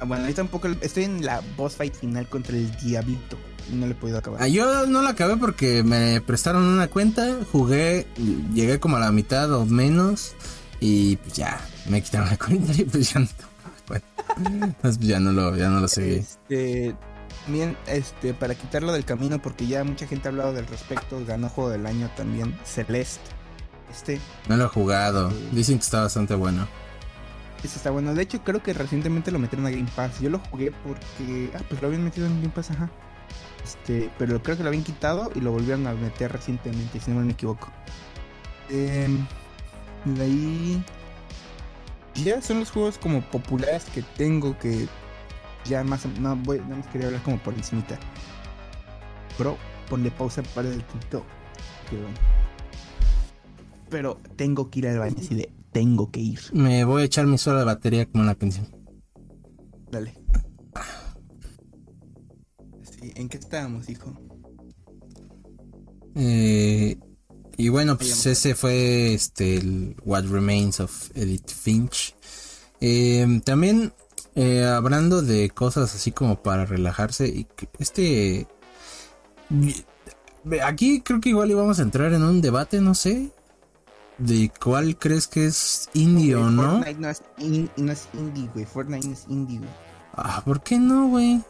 Ah, 0.00 0.04
bueno, 0.04 0.24
ahí 0.24 0.34
tampoco. 0.34 0.68
Estoy 0.80 1.04
en 1.04 1.24
la 1.24 1.42
boss 1.56 1.74
fight 1.74 1.94
final 1.94 2.28
contra 2.28 2.56
el 2.56 2.70
Diablito. 2.76 3.36
Y 3.70 3.74
no 3.74 3.86
le 3.86 3.92
he 3.92 3.94
podido 3.94 4.18
acabar. 4.18 4.42
Ah, 4.42 4.48
yo 4.48 4.86
no 4.86 5.02
lo 5.02 5.08
acabé 5.08 5.36
porque 5.36 5.82
me 5.82 6.20
prestaron 6.20 6.64
una 6.64 6.88
cuenta. 6.88 7.38
Jugué, 7.52 8.06
llegué 8.54 8.78
como 8.78 8.96
a 8.96 9.00
la 9.00 9.12
mitad 9.12 9.52
o 9.52 9.66
menos. 9.66 10.34
Y 10.80 11.16
pues 11.16 11.34
ya, 11.34 11.60
me 11.88 12.02
quitaron 12.02 12.28
la 12.28 12.36
cuenta 12.38 12.72
y 12.72 12.84
pues 12.84 13.12
ya 13.12 13.20
no. 13.20 13.28
Bueno, 13.88 14.74
pues 14.82 14.98
ya 14.98 15.18
no 15.18 15.32
lo, 15.32 15.56
ya 15.56 15.70
no 15.70 15.80
lo 15.80 15.88
seguí. 15.88 16.16
Este, 16.16 16.94
bien, 17.48 17.76
este, 17.86 18.34
para 18.34 18.54
quitarlo 18.54 18.92
del 18.92 19.04
camino, 19.04 19.40
porque 19.40 19.66
ya 19.66 19.84
mucha 19.84 20.06
gente 20.06 20.28
ha 20.28 20.30
hablado 20.30 20.52
del 20.52 20.66
respecto. 20.66 21.24
Ganó 21.26 21.48
juego 21.48 21.70
del 21.70 21.86
año 21.86 22.10
también, 22.16 22.58
Celeste. 22.64 23.30
Este. 23.90 24.20
No 24.48 24.56
lo 24.56 24.66
he 24.66 24.68
jugado. 24.68 25.30
Eh, 25.30 25.48
Dicen 25.52 25.78
que 25.78 25.84
está 25.84 26.02
bastante 26.02 26.34
bueno. 26.34 26.66
Ese 27.62 27.76
está 27.76 27.90
bueno. 27.90 28.14
De 28.14 28.22
hecho, 28.22 28.42
creo 28.44 28.62
que 28.62 28.72
recientemente 28.72 29.30
lo 29.30 29.38
metieron 29.38 29.66
a 29.66 29.70
Game 29.70 29.88
Pass. 29.94 30.20
Yo 30.20 30.30
lo 30.30 30.38
jugué 30.38 30.72
porque. 30.86 31.50
Ah, 31.54 31.60
pues 31.68 31.80
lo 31.80 31.88
habían 31.88 32.04
metido 32.04 32.26
en 32.26 32.40
Game 32.40 32.52
Pass, 32.54 32.70
ajá. 32.70 32.90
Este, 33.64 34.10
pero 34.18 34.42
creo 34.42 34.56
que 34.56 34.62
lo 34.62 34.68
habían 34.68 34.84
quitado 34.84 35.30
y 35.34 35.40
lo 35.40 35.52
volvieron 35.52 35.86
a 35.86 35.92
meter 35.92 36.32
recientemente, 36.32 37.00
si 37.00 37.10
no 37.10 37.20
me 37.20 37.32
equivoco. 37.32 37.68
Eh, 38.70 39.08
de 40.04 40.22
ahí. 40.22 40.84
Ya 42.14 42.42
son 42.42 42.60
los 42.60 42.70
juegos 42.70 42.98
como 42.98 43.22
populares 43.22 43.84
que 43.92 44.02
tengo 44.02 44.58
que. 44.58 44.88
Ya 45.68 45.84
más. 45.84 46.06
No, 46.20 46.36
voy, 46.36 46.58
nada 46.60 46.76
más 46.76 46.86
quería 46.88 47.08
hablar 47.08 47.22
como 47.22 47.38
por 47.38 47.54
encimita. 47.54 47.98
Bro, 49.38 49.56
ponle 49.88 50.10
pausa 50.10 50.42
para 50.54 50.68
el 50.68 50.82
TikTok. 50.84 51.24
Pero 53.90 54.18
tengo 54.36 54.70
que 54.70 54.80
ir 54.80 54.88
al 54.88 54.98
baño 54.98 55.16
así 55.18 55.34
de 55.34 55.50
tengo 55.72 56.10
que 56.10 56.20
ir. 56.20 56.40
Me 56.52 56.84
voy 56.84 57.02
a 57.02 57.04
echar 57.04 57.26
mi 57.26 57.38
sola 57.38 57.60
de 57.60 57.64
batería 57.64 58.06
como 58.06 58.22
en 58.24 58.28
la 58.28 58.34
pensión. 58.34 58.68
Dale. 59.90 60.14
¿En 63.00 63.28
qué 63.28 63.38
estábamos, 63.38 63.88
hijo? 63.88 64.12
Eh, 66.14 66.98
y 67.56 67.68
bueno, 67.68 67.96
pues 67.96 68.26
ese 68.26 68.54
fue 68.54 69.14
este 69.14 69.56
el 69.56 69.96
What 70.04 70.24
Remains 70.26 70.80
of 70.80 71.10
Edith 71.14 71.50
Finch. 71.50 72.14
Eh, 72.80 73.40
también 73.44 73.92
eh, 74.40 74.64
hablando 74.64 75.20
de 75.20 75.50
cosas 75.50 75.92
así 75.96 76.12
como 76.12 76.40
para 76.40 76.64
relajarse 76.64 77.26
y 77.26 77.48
este 77.80 78.46
aquí 80.62 81.00
creo 81.00 81.20
que 81.20 81.30
igual 81.30 81.50
íbamos 81.50 81.80
a 81.80 81.82
entrar 81.82 82.12
en 82.12 82.22
un 82.22 82.40
debate, 82.40 82.80
no 82.80 82.94
sé, 82.94 83.32
de 84.18 84.52
cuál 84.62 84.96
crees 84.96 85.26
que 85.26 85.46
es 85.46 85.90
indie 85.92 86.36
o 86.36 86.50
no. 86.50 86.82
Fortnite 86.82 87.00
no 87.00 87.08
es, 87.08 87.22
no 87.76 87.92
es 87.92 88.08
indie, 88.14 88.48
güey. 88.54 88.64
Fortnite 88.64 89.08
no 89.08 89.12
es 89.12 89.24
indie, 89.28 89.58
güey. 89.58 89.70
Ah, 90.14 90.40
¿por 90.44 90.62
qué 90.62 90.78
no, 90.78 91.08
güey? 91.08 91.42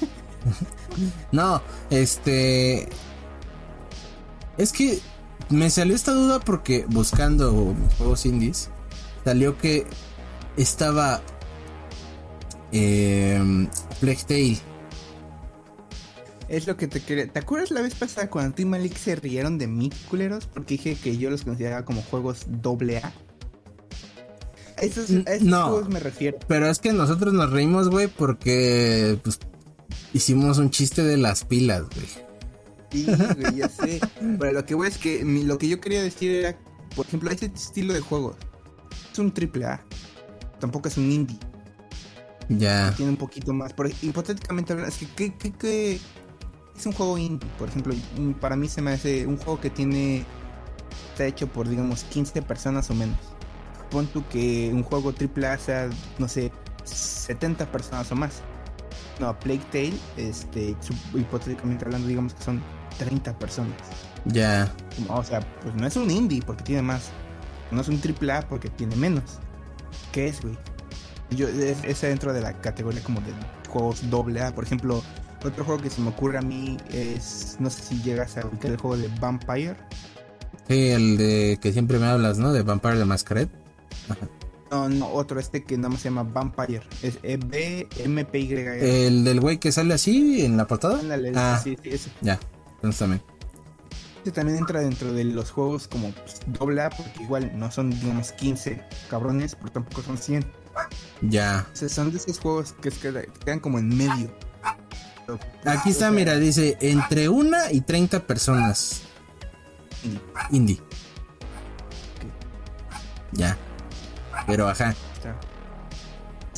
no, 1.32 1.60
este. 1.90 2.88
Es 4.56 4.72
que 4.72 4.98
me 5.50 5.68
salió 5.68 5.94
esta 5.94 6.12
duda 6.12 6.40
porque 6.40 6.86
buscando 6.88 7.74
juegos 7.98 8.24
indies, 8.24 8.70
salió 9.24 9.58
que 9.58 9.86
estaba 10.56 11.20
eh, 12.72 13.68
es 16.52 16.66
lo 16.66 16.76
que 16.76 16.86
te 16.86 17.00
quería. 17.00 17.26
¿Te 17.26 17.38
acuerdas 17.38 17.70
la 17.70 17.80
vez 17.80 17.94
pasada 17.94 18.28
cuando 18.28 18.54
tú 18.54 18.62
y 18.62 18.64
Malik 18.66 18.94
se 18.96 19.16
rieron 19.16 19.56
de 19.56 19.66
mí, 19.66 19.90
culeros? 20.10 20.46
Porque 20.46 20.74
dije 20.74 20.96
que 20.96 21.16
yo 21.16 21.30
los 21.30 21.44
consideraba 21.44 21.84
como 21.84 22.02
juegos 22.02 22.44
doble 22.46 22.98
A. 22.98 23.12
Esos, 24.78 25.10
a 25.26 25.34
esos 25.34 25.46
no, 25.46 25.68
juegos 25.68 25.88
me 25.88 26.00
refiero. 26.00 26.38
Pero 26.48 26.68
es 26.68 26.78
que 26.78 26.92
nosotros 26.92 27.32
nos 27.32 27.50
reímos, 27.50 27.88
güey, 27.88 28.08
porque 28.08 29.18
pues, 29.22 29.38
hicimos 30.12 30.58
un 30.58 30.70
chiste 30.70 31.02
de 31.02 31.16
las 31.16 31.44
pilas, 31.44 31.84
güey. 31.94 32.06
Sí, 32.90 33.06
güey, 33.06 33.56
ya 33.56 33.68
sé. 33.70 34.00
Pero 34.38 34.52
lo 34.52 34.66
que 34.66 34.74
voy 34.74 34.88
es 34.88 34.98
que 34.98 35.24
lo 35.24 35.56
que 35.56 35.68
yo 35.68 35.80
quería 35.80 36.02
decir 36.02 36.32
era, 36.32 36.58
por 36.94 37.06
ejemplo, 37.06 37.30
ese 37.30 37.46
estilo 37.46 37.94
de 37.94 38.00
juegos 38.00 38.36
es 39.10 39.18
un 39.18 39.32
triple 39.32 39.64
A. 39.64 39.82
Tampoco 40.60 40.88
es 40.88 40.98
un 40.98 41.10
indie. 41.10 41.38
Ya. 42.48 42.92
Tiene 42.96 43.12
un 43.12 43.16
poquito 43.16 43.52
más. 43.52 43.72
Pero 43.72 43.88
hipotéticamente 44.02 44.74
es 44.86 44.96
que 44.96 45.06
¿qué, 45.06 45.34
qué, 45.34 45.52
qué, 45.52 46.00
es 46.76 46.86
un 46.86 46.92
juego 46.92 47.18
indie, 47.18 47.48
por 47.58 47.68
ejemplo, 47.68 47.94
para 48.40 48.56
mí 48.56 48.68
se 48.68 48.82
me 48.82 48.92
hace 48.92 49.26
un 49.26 49.36
juego 49.36 49.60
que 49.60 49.70
tiene 49.70 50.24
está 51.10 51.26
hecho 51.26 51.46
por 51.46 51.68
digamos 51.68 52.04
15 52.04 52.42
personas 52.42 52.90
o 52.90 52.94
menos. 52.94 53.18
Pon 53.90 54.06
tú 54.06 54.24
que 54.28 54.70
un 54.72 54.82
juego 54.82 55.12
AAA 55.12 55.58
sea, 55.58 55.90
no 56.18 56.28
sé, 56.28 56.50
70 56.84 57.70
personas 57.70 58.10
o 58.10 58.16
más. 58.16 58.40
No, 59.20 59.38
Plague 59.38 59.62
Tale, 59.70 59.92
este, 60.16 60.74
hipotéticamente 61.14 61.84
hablando, 61.84 62.08
digamos 62.08 62.34
que 62.34 62.42
son 62.42 62.62
30 62.98 63.38
personas. 63.38 63.76
Ya. 64.24 64.72
O 65.08 65.22
sea, 65.22 65.40
pues 65.62 65.74
no 65.74 65.86
es 65.86 65.96
un 65.96 66.10
indie 66.10 66.42
porque 66.44 66.64
tiene 66.64 66.82
más. 66.82 67.10
No 67.70 67.82
es 67.82 67.88
un 67.88 68.00
AAA 68.00 68.48
porque 68.48 68.70
tiene 68.70 68.96
menos. 68.96 69.38
¿Qué 70.10 70.28
es, 70.28 70.40
güey? 70.40 70.56
Yo, 71.34 71.48
es, 71.48 71.82
es 71.84 72.00
dentro 72.00 72.32
de 72.32 72.40
la 72.40 72.52
categoría 72.60 73.02
como 73.02 73.20
de 73.20 73.32
juegos 73.68 74.02
AA. 74.02 74.54
Por 74.54 74.64
ejemplo, 74.64 75.02
otro 75.44 75.64
juego 75.64 75.82
que 75.82 75.90
se 75.90 76.00
me 76.00 76.08
ocurre 76.08 76.38
a 76.38 76.42
mí 76.42 76.76
es, 76.90 77.56
no 77.58 77.70
sé 77.70 77.82
si 77.82 78.02
llegas 78.02 78.36
a 78.36 78.46
ubicar 78.46 78.70
el 78.70 78.76
juego 78.76 78.96
de 78.96 79.08
Vampire. 79.20 79.76
Sí, 80.68 80.90
el 80.90 81.16
de 81.16 81.58
que 81.60 81.72
siempre 81.72 81.98
me 81.98 82.06
hablas, 82.06 82.38
¿no? 82.38 82.52
De 82.52 82.62
Vampire 82.62 82.98
de 82.98 83.04
Masquerade. 83.04 83.48
No, 84.70 84.88
no, 84.88 85.08
otro, 85.12 85.38
este 85.38 85.64
que 85.64 85.76
nada 85.76 85.90
más 85.90 86.00
se 86.00 86.08
llama 86.08 86.22
Vampire. 86.22 86.82
Es 87.02 87.18
e 87.22 87.36
B 87.36 87.86
M 87.98 88.24
P 88.24 88.38
Y. 88.38 88.52
El 88.52 89.24
del 89.24 89.40
güey 89.40 89.58
que 89.58 89.70
sale 89.70 89.94
así 89.94 90.44
en 90.44 90.56
la 90.56 90.66
portada. 90.66 91.00
ah, 91.34 91.60
sí, 91.62 91.76
sí, 91.82 91.90
ese. 91.90 92.10
Ya, 92.22 92.38
entonces 92.76 92.98
también. 92.98 93.22
Este 94.16 94.30
también 94.30 94.58
entra 94.58 94.80
dentro 94.80 95.12
de 95.12 95.24
los 95.24 95.50
juegos 95.50 95.88
como 95.88 96.12
pues, 96.12 96.40
doble 96.46 96.80
A, 96.82 96.90
porque 96.90 97.22
igual 97.22 97.50
no 97.58 97.72
son, 97.72 97.90
digamos, 97.90 98.30
15 98.32 98.80
cabrones, 99.10 99.56
pero 99.56 99.72
tampoco 99.72 100.00
son 100.02 100.16
100. 100.16 100.44
Ya. 101.20 101.66
O 101.72 101.76
sea, 101.76 101.88
son 101.88 102.10
de 102.10 102.18
esos 102.18 102.38
juegos 102.38 102.74
que 102.80 102.90
quedan 103.44 103.60
como 103.60 103.78
en 103.78 103.88
medio. 103.88 104.30
Aquí 105.64 105.90
está, 105.90 106.10
mira, 106.10 106.36
dice 106.36 106.76
entre 106.80 107.28
una 107.28 107.70
y 107.70 107.80
30 107.80 108.26
personas. 108.26 109.02
Indie. 110.50 110.80
Ya. 113.32 113.56
Pero 114.46 114.68
ajá. 114.68 114.94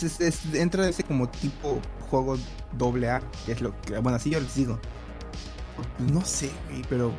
Es, 0.03 0.41
entra 0.55 0.89
ese 0.89 1.03
como 1.05 1.29
tipo 1.29 1.81
juego 2.11 2.37
doble 2.73 3.11
A, 3.11 3.23
que 3.47 3.53
es 3.53 3.61
lo 3.61 3.81
que, 3.83 3.99
bueno, 3.99 4.17
así 4.17 4.31
yo 4.31 4.41
les 4.41 4.55
digo. 4.55 4.79
No 6.13 6.25
sé, 6.25 6.51
pero 6.89 7.13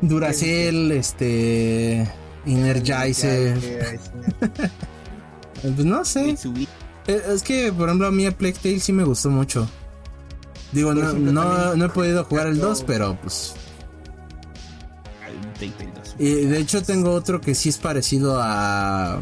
Duracell, 0.00 0.92
este 0.92 2.10
Energizer. 2.44 3.58
pues 5.62 5.84
no 5.84 6.04
sé. 6.04 6.36
Es 7.06 7.42
que, 7.42 7.72
por 7.72 7.88
ejemplo, 7.88 8.08
a 8.08 8.10
mí 8.10 8.26
a 8.26 8.36
Plague 8.36 8.80
sí 8.80 8.92
me 8.92 9.04
gustó 9.04 9.30
mucho. 9.30 9.68
Digo, 10.72 10.92
no, 10.94 11.12
no, 11.76 11.84
he 11.84 11.88
podido 11.88 12.24
jugar 12.24 12.48
el 12.48 12.58
2, 12.58 12.84
pero 12.86 13.16
pues. 13.22 13.54
Y 16.18 16.34
de 16.46 16.58
hecho 16.58 16.82
tengo 16.82 17.12
otro 17.12 17.40
que 17.40 17.54
sí 17.54 17.68
es 17.68 17.78
parecido 17.78 18.40
a. 18.40 19.20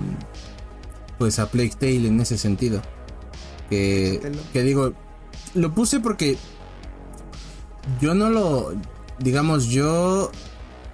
Pues 1.19 1.39
a 1.39 1.51
Plague 1.51 1.75
Tale 1.79 2.09
en 2.09 2.21
ese 2.21 2.39
sentido. 2.39 2.83
Que, 3.71 4.33
que 4.53 4.63
digo, 4.63 4.95
lo 5.55 5.75
puse 5.75 6.01
porque. 6.01 6.39
yo 8.01 8.15
no 8.15 8.31
lo, 8.31 8.73
digamos, 9.19 9.67
yo 9.67 10.33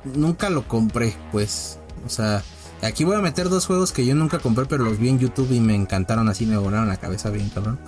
nunca 0.04 0.50
lo 0.50 0.66
compré, 0.66 1.16
pues. 1.30 1.78
O 2.04 2.08
sea, 2.08 2.42
aquí 2.82 3.05
voy 3.05 3.16
a 3.16 3.20
meter 3.20 3.48
dos 3.48 3.66
juegos 3.66 3.93
que 3.93 4.05
yo 4.07 4.15
nunca 4.15 4.39
compré, 4.39 4.65
pero 4.66 4.85
los 4.85 4.98
vi 4.98 5.09
en 5.09 5.19
YouTube 5.19 5.52
y 5.52 5.61
me 5.61 5.74
encantaron 5.74 6.28
así, 6.28 6.47
me 6.47 6.57
volaron 6.57 6.89
la 6.89 6.97
cabeza 6.98 7.31
bien, 7.31 7.48
cabrón. 7.51 7.78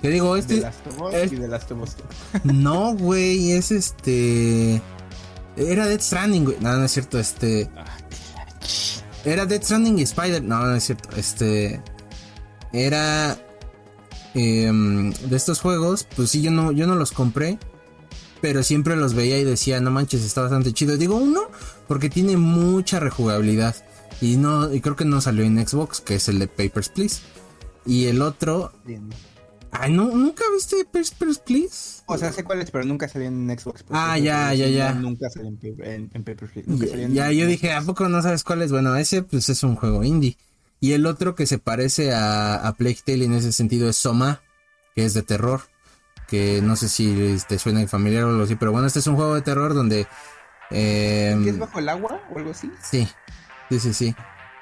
Te 0.00 0.08
digo, 0.08 0.36
este. 0.36 0.56
De 0.56 0.60
Last 0.62 0.86
of 0.88 1.00
Us 1.00 1.14
es- 1.14 1.32
y 1.32 1.36
de 1.36 1.48
Last 1.48 1.70
of 1.72 1.82
Us. 1.82 1.96
No, 2.44 2.94
güey, 2.94 3.52
es 3.52 3.70
este. 3.70 4.82
Era 5.56 5.86
Dead 5.86 6.00
Stranding, 6.00 6.44
güey. 6.44 6.56
No, 6.60 6.76
no 6.76 6.84
es 6.84 6.92
cierto, 6.92 7.18
este. 7.18 7.70
Era 9.24 9.46
Dead 9.46 9.62
Stranding 9.62 9.98
y 9.98 10.02
Spider. 10.02 10.42
No, 10.42 10.64
no 10.66 10.74
es 10.74 10.84
cierto. 10.84 11.10
Este. 11.16 11.80
Era. 12.72 13.38
em, 14.34 15.12
de 15.12 15.36
estos 15.36 15.60
juegos. 15.60 16.06
Pues 16.16 16.30
sí, 16.30 16.42
yo 16.42 16.50
no, 16.50 16.72
yo 16.72 16.86
no 16.86 16.94
los 16.96 17.12
compré. 17.12 17.58
Pero 18.40 18.64
siempre 18.64 18.96
los 18.96 19.14
veía 19.14 19.38
y 19.38 19.44
decía, 19.44 19.78
no 19.80 19.92
manches, 19.92 20.22
está 20.24 20.40
bastante 20.40 20.72
chido. 20.72 20.96
Digo 20.96 21.14
uno, 21.14 21.42
porque 21.86 22.10
tiene 22.10 22.36
mucha 22.36 22.98
rejugabilidad. 22.98 23.76
Y 24.22 24.36
no, 24.38 24.72
y 24.72 24.80
creo 24.80 24.96
que 24.96 25.04
no 25.04 25.20
salió 25.20 25.44
en 25.44 25.66
Xbox, 25.66 26.00
que 26.00 26.14
es 26.14 26.28
el 26.28 26.38
de 26.38 26.46
Papers, 26.48 26.88
Please. 26.88 27.20
Y 27.84 28.06
el 28.06 28.22
otro. 28.22 28.72
Bien. 28.84 29.10
Ay, 29.72 29.92
no, 29.92 30.04
¿nunca 30.04 30.44
viste 30.54 30.84
Papers, 30.84 31.38
Please? 31.40 32.02
O 32.06 32.16
sea, 32.16 32.30
sé 32.32 32.44
cuál 32.44 32.60
es, 32.62 32.70
pero 32.70 32.84
nunca 32.84 33.08
salió 33.08 33.26
en 33.28 33.48
Xbox. 33.58 33.84
Ah, 33.90 34.16
ya, 34.18 34.54
ya, 34.54 34.68
ya. 34.68 34.92
Nunca 34.94 35.28
salió 35.30 35.48
en, 35.48 35.56
Paper- 35.56 35.88
en, 35.88 36.10
en 36.14 36.24
Paper 36.24 36.48
Please, 36.50 36.70
nunca 36.70 36.86
Ya, 36.86 36.94
en- 37.02 37.14
ya, 37.14 37.32
yo 37.32 37.46
dije, 37.46 37.72
¿a 37.72 37.80
poco 37.82 38.08
no 38.08 38.22
sabes 38.22 38.44
cuál 38.44 38.62
es? 38.62 38.70
Bueno, 38.70 38.94
ese 38.96 39.22
pues 39.22 39.48
es 39.48 39.62
un 39.64 39.74
juego 39.76 40.04
indie. 40.04 40.36
Y 40.78 40.92
el 40.92 41.06
otro 41.06 41.34
que 41.34 41.46
se 41.46 41.58
parece 41.58 42.12
a, 42.12 42.54
a 42.56 42.74
Plague 42.76 42.98
Tale 43.04 43.24
en 43.24 43.32
ese 43.34 43.52
sentido 43.52 43.88
es 43.88 43.96
Soma, 43.96 44.40
que 44.94 45.04
es 45.04 45.14
de 45.14 45.22
terror. 45.22 45.62
Que 46.28 46.60
no 46.62 46.76
sé 46.76 46.88
si 46.88 47.36
te 47.48 47.58
suena 47.58 47.86
familiar 47.88 48.24
o 48.24 48.30
algo 48.30 48.44
así, 48.44 48.54
pero 48.56 48.72
bueno, 48.72 48.86
este 48.86 49.00
es 49.00 49.06
un 49.06 49.16
juego 49.16 49.34
de 49.34 49.42
terror 49.42 49.74
donde... 49.74 50.06
eh, 50.70 51.36
¿Qué 51.44 51.50
es 51.50 51.58
bajo 51.58 51.78
el 51.78 51.88
agua 51.88 52.20
o 52.32 52.38
algo 52.38 52.50
así? 52.52 52.70
sí, 52.82 53.06
sí, 53.78 53.92
sí, 53.92 53.94
sí. 53.94 54.16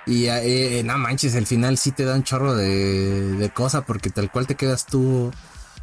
Y 0.07 0.27
eh, 0.27 0.83
no 0.85 0.99
manches, 0.99 1.35
el 1.35 1.47
final 1.47 1.77
sí 1.79 1.93
te 1.93 2.05
da 2.05 2.15
un 2.15 2.23
chorro 2.23 2.55
de, 2.55 3.33
de 3.37 3.51
cosa 3.51 3.83
porque 3.83 4.11
tal 4.11 4.31
cual 4.31 4.47
te 4.47 4.55
quedas 4.55 4.87
tú 4.87 5.31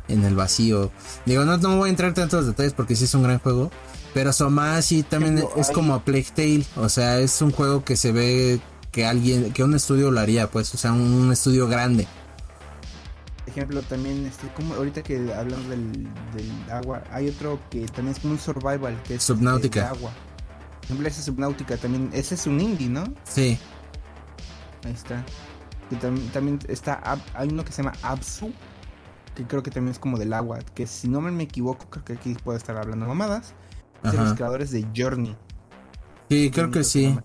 en 0.08 0.24
el 0.26 0.36
vacío. 0.36 0.92
Digo, 1.26 1.46
no, 1.46 1.58
no 1.58 1.78
voy 1.78 1.88
a 1.88 1.92
entrar 1.92 2.14
tanto 2.14 2.38
en 2.38 2.46
los 2.46 2.48
detalles 2.48 2.74
porque 2.74 2.96
sí 2.96 3.06
es 3.06 3.14
un 3.14 3.24
gran 3.24 3.40
juego. 3.40 3.72
Pero 4.14 4.34
Soma 4.34 4.82
sí 4.82 5.04
también 5.04 5.44
es 5.58 5.70
como 5.70 5.94
a 5.94 6.04
Plague 6.04 6.28
Tale. 6.36 6.66
O 6.78 6.90
sea, 6.90 7.20
es 7.20 7.42
un 7.42 7.52
juego 7.52 7.84
que 7.84 7.96
se 7.96 8.12
ve 8.12 8.60
que 8.92 9.06
alguien, 9.06 9.54
que 9.54 9.64
un 9.64 9.76
estudio 9.76 10.10
lo 10.10 10.20
haría, 10.20 10.50
pues. 10.50 10.74
O 10.74 10.78
sea, 10.78 10.92
un 10.92 11.32
estudio 11.32 11.68
grande. 11.68 12.08
Por 13.46 13.50
ejemplo, 13.50 13.82
también, 13.84 14.26
este, 14.26 14.48
como 14.56 14.74
ahorita 14.76 15.04
que 15.04 15.34
hablamos 15.34 15.70
del, 15.70 15.92
del 16.34 16.72
agua, 16.72 17.04
hay 17.12 17.30
otro 17.30 17.60
que 17.70 17.86
también 17.86 18.16
es 18.16 18.22
como 18.22 18.34
un 18.34 18.40
survival, 18.40 19.02
que 19.04 19.16
es 19.16 19.24
Subnautica. 19.24 19.82
de 19.82 19.88
agua. 19.88 20.12
Por 20.88 20.94
ejemplo, 20.94 21.08
ese 21.10 21.22
Subnautica 21.22 21.76
también, 21.78 22.10
ese 22.14 22.36
es 22.36 22.48
un 22.48 22.62
indie, 22.62 22.88
¿no? 22.88 23.04
Sí. 23.26 23.60
Ahí 24.86 24.94
está. 24.94 25.24
Y 25.92 25.96
tam- 25.96 26.32
también 26.32 26.60
está, 26.70 27.02
hay 27.34 27.50
uno 27.50 27.66
que 27.66 27.72
se 27.74 27.84
llama 27.84 27.96
Absu, 28.02 28.54
que 29.36 29.44
creo 29.46 29.62
que 29.64 29.70
también 29.72 29.92
es 29.92 30.00
como 30.00 30.18
del 30.18 30.32
agua, 30.34 30.60
que 30.74 30.88
si 30.88 31.08
no 31.10 31.20
me 31.22 31.44
equivoco, 31.44 31.90
creo 31.90 32.06
que 32.06 32.14
aquí 32.14 32.36
puedo 32.44 32.58
estar 32.58 32.78
hablando 32.78 33.06
mamadas. 33.06 33.54
Es 34.04 34.12
de 34.12 34.18
los 34.18 34.34
creadores 34.36 34.72
de 34.72 34.88
Journey. 34.96 35.36
Sí, 36.30 36.52
creo 36.52 36.72
que 36.72 36.84
sí. 36.84 37.18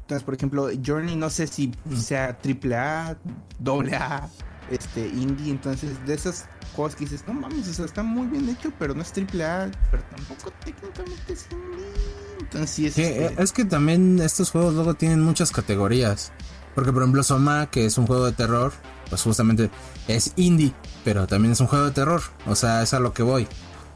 Entonces, 0.00 0.24
por 0.24 0.34
ejemplo, 0.34 0.68
Journey 0.84 1.16
no 1.16 1.30
sé 1.30 1.46
si 1.46 1.72
sea 1.96 2.36
triple 2.38 2.76
A, 2.76 3.16
doble 3.58 3.94
A, 3.96 4.28
este, 4.70 5.06
indie. 5.08 5.50
Entonces, 5.50 6.04
de 6.06 6.14
esos 6.14 6.44
juegos 6.74 6.96
que 6.96 7.04
dices, 7.04 7.24
no 7.26 7.34
mames, 7.34 7.68
o 7.68 7.72
sea, 7.72 7.84
está 7.84 8.02
muy 8.02 8.26
bien 8.26 8.48
hecho, 8.48 8.72
pero 8.78 8.94
no 8.94 9.02
es 9.02 9.12
triple 9.12 9.44
A, 9.44 9.70
pero 9.90 10.02
tampoco 10.04 10.50
técnicamente 10.64 11.32
es 11.32 11.46
indie. 11.50 12.25
Es. 12.54 12.70
Sí, 12.70 12.86
este, 12.86 13.26
eh, 13.26 13.34
es 13.38 13.52
que 13.52 13.64
también 13.64 14.20
estos 14.20 14.50
juegos 14.50 14.74
luego 14.74 14.94
tienen 14.94 15.20
muchas 15.20 15.50
categorías. 15.50 16.32
Porque 16.74 16.92
por 16.92 17.02
ejemplo 17.02 17.22
Soma, 17.22 17.70
que 17.70 17.86
es 17.86 17.96
un 17.96 18.06
juego 18.06 18.26
de 18.26 18.32
terror, 18.32 18.72
pues 19.08 19.22
justamente 19.22 19.70
es 20.08 20.32
indie, 20.36 20.74
pero 21.04 21.26
también 21.26 21.52
es 21.52 21.60
un 21.60 21.66
juego 21.68 21.86
de 21.86 21.92
terror. 21.92 22.20
O 22.46 22.54
sea, 22.54 22.82
es 22.82 22.92
a 22.92 23.00
lo 23.00 23.14
que 23.14 23.22
voy. 23.22 23.48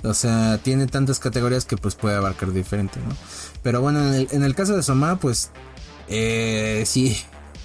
O 0.02 0.14
sea, 0.14 0.58
tiene 0.62 0.86
tantas 0.86 1.18
categorías 1.18 1.66
que 1.66 1.76
pues 1.76 1.94
puede 1.94 2.16
abarcar 2.16 2.52
diferente, 2.52 2.98
¿no? 3.06 3.14
Pero 3.62 3.82
bueno, 3.82 4.00
en 4.06 4.14
el, 4.14 4.28
en 4.30 4.42
el 4.42 4.54
caso 4.54 4.74
de 4.74 4.82
Soma, 4.82 5.18
pues 5.18 5.50
eh, 6.08 6.84
sí. 6.86 7.16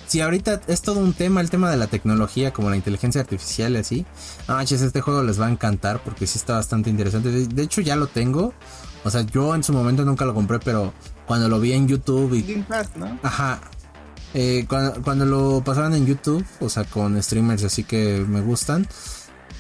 Sí, 0.08 0.22
ahorita 0.22 0.62
es 0.68 0.84
todo 0.84 1.00
un 1.00 1.14
tema, 1.14 1.42
el 1.42 1.50
tema 1.50 1.72
de 1.72 1.78
la 1.78 1.88
tecnología, 1.88 2.54
como 2.54 2.70
la 2.70 2.76
inteligencia 2.76 3.22
artificial 3.22 3.74
y 3.74 3.78
así. 3.78 4.06
Manches, 4.48 4.82
este 4.82 5.02
juego 5.02 5.24
les 5.24 5.42
va 5.42 5.48
a 5.48 5.50
encantar 5.50 6.04
porque 6.04 6.28
sí 6.28 6.38
está 6.38 6.54
bastante 6.54 6.92
interesante. 6.92 7.32
De 7.32 7.64
hecho, 7.64 7.82
ya 7.82 7.96
lo 7.96 8.06
tengo. 8.08 8.54
O 9.06 9.10
sea, 9.10 9.22
yo 9.22 9.56
en 9.56 9.64
su 9.64 9.72
momento 9.72 10.04
nunca 10.04 10.26
lo 10.26 10.34
compré, 10.34 10.60
pero 10.60 10.94
cuando 11.26 11.48
lo 11.48 11.60
vi 11.62 11.72
en 11.72 11.88
YouTube 11.88 12.34
y 12.34 12.42
Game 12.42 12.66
Pass, 12.68 12.90
¿no? 12.98 13.18
Ajá. 13.24 13.62
Eh, 14.34 14.66
cuando, 14.68 15.02
cuando 15.02 15.26
lo 15.26 15.64
pasaban 15.64 15.94
en 15.94 16.06
YouTube, 16.06 16.46
o 16.60 16.68
sea, 16.68 16.84
con 16.84 17.22
streamers 17.24 17.64
así 17.64 17.86
que 17.86 18.26
me 18.28 18.42
gustan, 18.42 18.86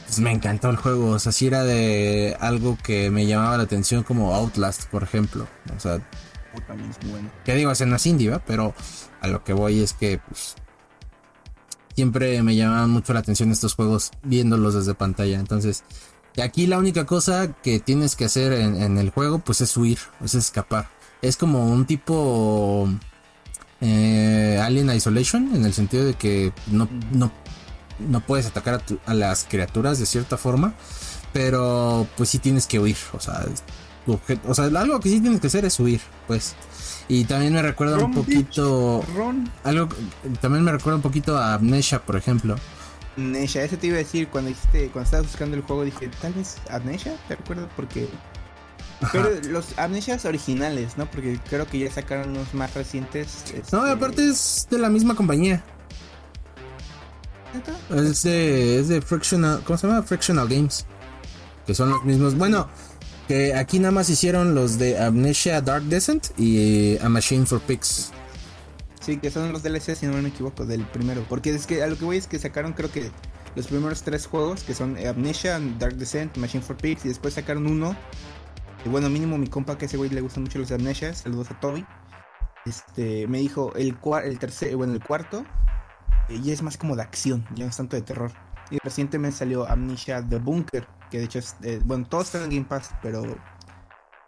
pues 0.05 0.19
me 0.19 0.31
encantó 0.31 0.69
el 0.69 0.75
juego. 0.75 1.11
O 1.11 1.19
sea, 1.19 1.31
sí 1.31 1.47
era 1.47 1.63
de 1.63 2.35
algo 2.41 2.77
que 2.83 3.09
me 3.09 3.25
llamaba 3.25 3.55
la 3.55 3.63
atención, 3.63 4.03
como 4.03 4.35
Outlast, 4.35 4.89
por 4.89 5.03
ejemplo. 5.03 5.47
O 5.75 5.79
sea, 5.79 6.01
Oh, 6.57 6.61
también 6.61 6.89
es 6.89 7.01
muy 7.03 7.11
bueno. 7.11 7.29
que 7.43 7.53
digo, 7.55 7.69
ese 7.71 7.85
no 7.85 7.97
es 7.97 8.05
indie, 8.05 8.29
¿va? 8.29 8.39
Pero 8.39 8.73
a 9.21 9.27
lo 9.27 9.43
que 9.43 9.51
voy 9.53 9.81
es 9.81 9.91
que, 9.93 10.19
pues, 10.25 10.55
siempre 11.95 12.41
me 12.43 12.55
llamaban 12.55 12.89
mucho 12.89 13.13
la 13.13 13.19
atención 13.19 13.51
estos 13.51 13.73
juegos 13.75 14.11
viéndolos 14.23 14.73
desde 14.73 14.93
pantalla. 14.95 15.39
Entonces, 15.39 15.83
aquí 16.41 16.67
la 16.67 16.77
única 16.77 17.05
cosa 17.05 17.53
que 17.63 17.79
tienes 17.79 18.15
que 18.15 18.25
hacer 18.25 18.53
en, 18.53 18.81
en 18.81 18.97
el 18.97 19.09
juego, 19.11 19.39
pues 19.39 19.61
es 19.61 19.75
huir, 19.77 19.99
es 20.23 20.35
escapar. 20.35 20.89
Es 21.21 21.37
como 21.37 21.67
un 21.69 21.85
tipo 21.85 22.89
eh, 23.81 24.59
Alien 24.63 24.89
Isolation, 24.91 25.55
en 25.55 25.65
el 25.65 25.73
sentido 25.73 26.05
de 26.05 26.13
que 26.15 26.53
no, 26.67 26.87
no, 27.11 27.31
no 27.99 28.19
puedes 28.21 28.45
atacar 28.45 28.75
a, 28.75 28.79
tu- 28.79 28.99
a 29.05 29.13
las 29.13 29.45
criaturas 29.45 29.99
de 29.99 30.05
cierta 30.05 30.37
forma, 30.37 30.73
pero 31.33 32.07
pues 32.17 32.29
sí 32.29 32.39
tienes 32.39 32.67
que 32.67 32.79
huir. 32.79 32.97
O 33.13 33.19
sea, 33.19 33.45
objeto- 34.07 34.49
o 34.49 34.53
sea, 34.53 34.65
algo 34.65 34.99
que 34.99 35.09
sí 35.09 35.19
tienes 35.21 35.39
que 35.41 35.47
hacer 35.47 35.65
es 35.65 35.79
huir, 35.79 36.01
pues. 36.27 36.55
Y 37.07 37.25
también 37.25 37.53
me 37.53 37.61
recuerda 37.61 37.97
un 37.97 38.13
poquito. 38.13 39.03
Algo 39.63 39.89
también 40.41 40.63
me 40.63 40.71
recuerda 40.71 40.95
un 40.97 41.03
poquito 41.03 41.37
a 41.37 41.53
Amnesia, 41.55 42.01
por 42.03 42.15
ejemplo. 42.15 42.55
Amnesia, 43.17 43.63
ese 43.63 43.77
te 43.77 43.87
iba 43.87 43.95
a 43.95 43.99
decir 43.99 44.27
cuando 44.27 44.49
dijiste, 44.49 44.89
cuando 44.89 45.05
estabas 45.05 45.27
buscando 45.27 45.55
el 45.55 45.63
juego, 45.63 45.83
dije, 45.83 46.09
tal 46.21 46.33
vez 46.33 46.57
Amnesia, 46.69 47.15
¿te 47.27 47.35
recuerdas? 47.35 47.67
Porque. 47.75 48.07
Ajá. 49.01 49.09
Pero 49.11 49.29
los 49.51 49.77
Amnesias 49.77 50.25
originales, 50.25 50.97
¿no? 50.97 51.05
Porque 51.09 51.39
creo 51.49 51.67
que 51.67 51.79
ya 51.79 51.91
sacaron 51.91 52.29
unos 52.29 52.53
más 52.53 52.73
recientes. 52.73 53.43
No, 53.71 53.85
este, 53.85 53.91
aparte 53.91 54.27
es 54.27 54.67
de 54.69 54.77
la 54.77 54.89
misma 54.89 55.15
compañía. 55.15 55.63
¿neta? 57.53 57.77
Es 57.95 58.23
de, 58.23 58.79
es 58.79 58.87
de 58.87 59.01
Frictional. 59.01 59.61
¿Cómo 59.63 59.77
se 59.77 59.87
llama? 59.87 60.03
Frictional 60.03 60.47
Games. 60.47 60.85
Que 61.65 61.73
son 61.73 61.89
los 61.89 62.03
mismos. 62.03 62.35
Bueno, 62.35 62.69
que 63.27 63.55
aquí 63.55 63.79
nada 63.79 63.91
más 63.91 64.09
hicieron 64.09 64.53
los 64.55 64.77
de 64.77 64.99
Amnesia 64.99 65.61
Dark 65.61 65.83
Descent 65.83 66.27
y 66.37 66.97
A 66.99 67.09
Machine 67.09 67.45
for 67.45 67.59
Pigs. 67.61 68.11
Sí, 69.05 69.17
que 69.17 69.29
son 69.29 69.53
los 69.53 69.61
DLC, 69.61 69.93
si 69.95 70.07
no 70.07 70.19
me 70.19 70.29
equivoco, 70.29 70.65
del 70.65 70.83
primero. 70.83 71.23
Porque 71.29 71.51
es 71.51 71.67
que 71.67 71.83
a 71.83 71.87
lo 71.87 71.95
que 71.95 72.05
voy 72.05 72.17
es 72.17 72.25
que 72.25 72.39
sacaron, 72.39 72.73
creo 72.73 72.91
que 72.91 73.11
los 73.55 73.67
primeros 73.67 74.01
tres 74.01 74.25
juegos, 74.25 74.63
que 74.63 74.73
son 74.73 74.97
Amnesia, 74.97 75.59
Dark 75.77 75.95
Descent, 75.97 76.35
Machine 76.37 76.63
for 76.63 76.75
Pigs, 76.75 77.05
y 77.05 77.09
después 77.09 77.35
sacaron 77.35 77.67
uno. 77.67 77.95
Y 78.83 78.89
bueno, 78.89 79.07
mínimo 79.07 79.37
mi 79.37 79.45
compa, 79.45 79.77
que 79.77 79.85
ese 79.85 79.97
güey 79.97 80.09
le 80.09 80.21
gustan 80.21 80.41
mucho 80.41 80.57
los 80.57 80.71
Amnesia, 80.71 81.13
saludos 81.13 81.51
a 81.51 81.59
Toby. 81.59 81.85
Este, 82.65 83.27
me 83.27 83.37
dijo 83.37 83.75
el, 83.75 83.95
el 84.23 84.39
tercer, 84.39 84.75
bueno, 84.75 84.93
el 84.93 85.03
cuarto, 85.03 85.45
eh, 86.27 86.41
y 86.43 86.49
es 86.49 86.63
más 86.63 86.75
como 86.75 86.95
de 86.95 87.03
acción, 87.03 87.45
ya 87.53 87.65
no 87.65 87.69
es 87.69 87.77
tanto 87.77 87.95
de 87.95 88.01
terror. 88.01 88.31
Y 88.71 88.79
recientemente 88.79 89.37
salió 89.37 89.69
Amnesia 89.69 90.27
The 90.27 90.39
Bunker, 90.39 90.87
que 91.11 91.19
de 91.19 91.25
hecho 91.25 91.37
es, 91.37 91.57
eh, 91.61 91.79
bueno, 91.85 92.07
todos 92.07 92.25
están 92.25 92.45
en 92.45 92.49
Game 92.49 92.65
Pass, 92.65 92.89
pero 93.03 93.21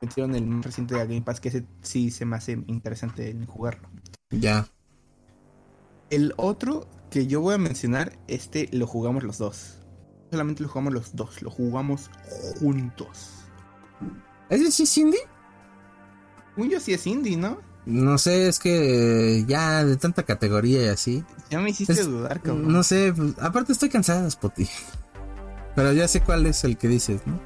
metieron 0.01 0.35
el 0.35 0.45
más 0.45 0.65
reciente 0.65 0.93
de 0.93 1.07
Game 1.07 1.23
Pass, 1.23 1.39
que 1.39 1.49
ese 1.49 1.65
sí 1.81 2.11
se 2.11 2.25
me 2.25 2.35
hace 2.35 2.51
interesante 2.67 3.31
en 3.31 3.47
jugarlo. 3.47 3.89
Ya. 4.29 4.67
El 6.09 6.33
otro 6.37 6.87
que 7.09 7.27
yo 7.27 7.41
voy 7.41 7.55
a 7.55 7.57
mencionar, 7.57 8.17
este 8.27 8.69
lo 8.71 8.87
jugamos 8.87 9.23
los 9.23 9.37
dos. 9.37 9.75
Solamente 10.31 10.63
lo 10.63 10.69
jugamos 10.69 10.93
los 10.93 11.15
dos, 11.15 11.41
lo 11.41 11.49
jugamos 11.49 12.09
juntos. 12.59 13.31
¿Ese 14.49 14.71
sí 14.71 14.83
es 14.83 14.97
indie? 14.97 15.19
Un 16.57 16.69
yo 16.69 16.79
sí 16.79 16.93
es 16.93 17.05
indie, 17.07 17.37
¿no? 17.37 17.59
No 17.85 18.17
sé, 18.17 18.49
es 18.49 18.59
que 18.59 19.45
ya 19.47 19.85
de 19.85 19.95
tanta 19.95 20.23
categoría 20.23 20.85
y 20.85 20.89
así. 20.89 21.23
Ya 21.49 21.59
me 21.61 21.69
hiciste 21.69 21.93
Es- 21.93 22.05
dudar, 22.05 22.41
cabrón. 22.41 22.71
No 22.71 22.83
sé, 22.83 23.13
pues, 23.15 23.33
aparte 23.39 23.71
estoy 23.71 23.89
cansado, 23.89 24.29
Spotty. 24.29 24.67
Pero 25.75 25.93
ya 25.93 26.07
sé 26.07 26.21
cuál 26.21 26.45
es 26.47 26.63
el 26.65 26.77
que 26.77 26.87
dices, 26.89 27.21
¿no? 27.25 27.39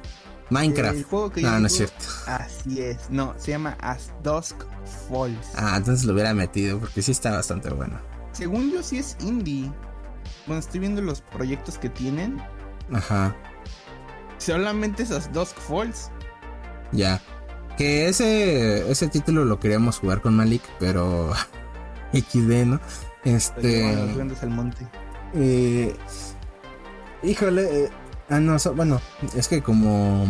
Minecraft. 0.52 0.98
El 0.98 1.04
juego 1.04 1.30
que 1.30 1.42
yo 1.42 1.50
No, 1.50 1.60
no 1.60 1.66
es 1.66 1.72
cierto. 1.72 2.04
Así 2.26 2.80
es. 2.80 3.10
No, 3.10 3.34
se 3.38 3.52
llama 3.52 3.76
As 3.80 4.12
Dusk 4.22 4.56
Falls. 5.08 5.52
Ah, 5.56 5.74
entonces 5.76 6.04
lo 6.04 6.12
hubiera 6.12 6.34
metido 6.34 6.78
porque 6.78 7.02
sí 7.02 7.12
está 7.12 7.32
bastante 7.32 7.70
bueno. 7.70 7.98
Según 8.32 8.70
yo 8.70 8.82
sí 8.82 8.98
es 8.98 9.16
indie. 9.20 9.72
Bueno, 10.46 10.60
estoy 10.60 10.80
viendo 10.80 11.02
los 11.02 11.20
proyectos 11.20 11.78
que 11.78 11.88
tienen. 11.88 12.40
Ajá. 12.92 13.34
Solamente 14.38 15.02
es 15.02 15.10
As 15.10 15.32
Dusk 15.32 15.56
Falls. 15.58 16.10
Ya. 16.92 17.20
Que 17.76 18.08
ese, 18.08 18.90
ese 18.90 19.08
título 19.08 19.44
lo 19.44 19.58
queríamos 19.58 19.98
jugar 19.98 20.20
con 20.20 20.36
Malik, 20.36 20.62
pero 20.78 21.32
XD, 22.12 22.66
¿no? 22.66 22.80
Este. 23.24 23.96
Los 24.24 24.42
al 24.42 24.50
monte. 24.50 24.86
Eh, 25.34 25.96
híjole. 27.22 27.84
Eh, 27.84 27.90
ah, 28.32 28.40
no, 28.40 28.56
bueno, 28.74 29.00
es 29.36 29.48
que 29.48 29.62
como. 29.62 30.26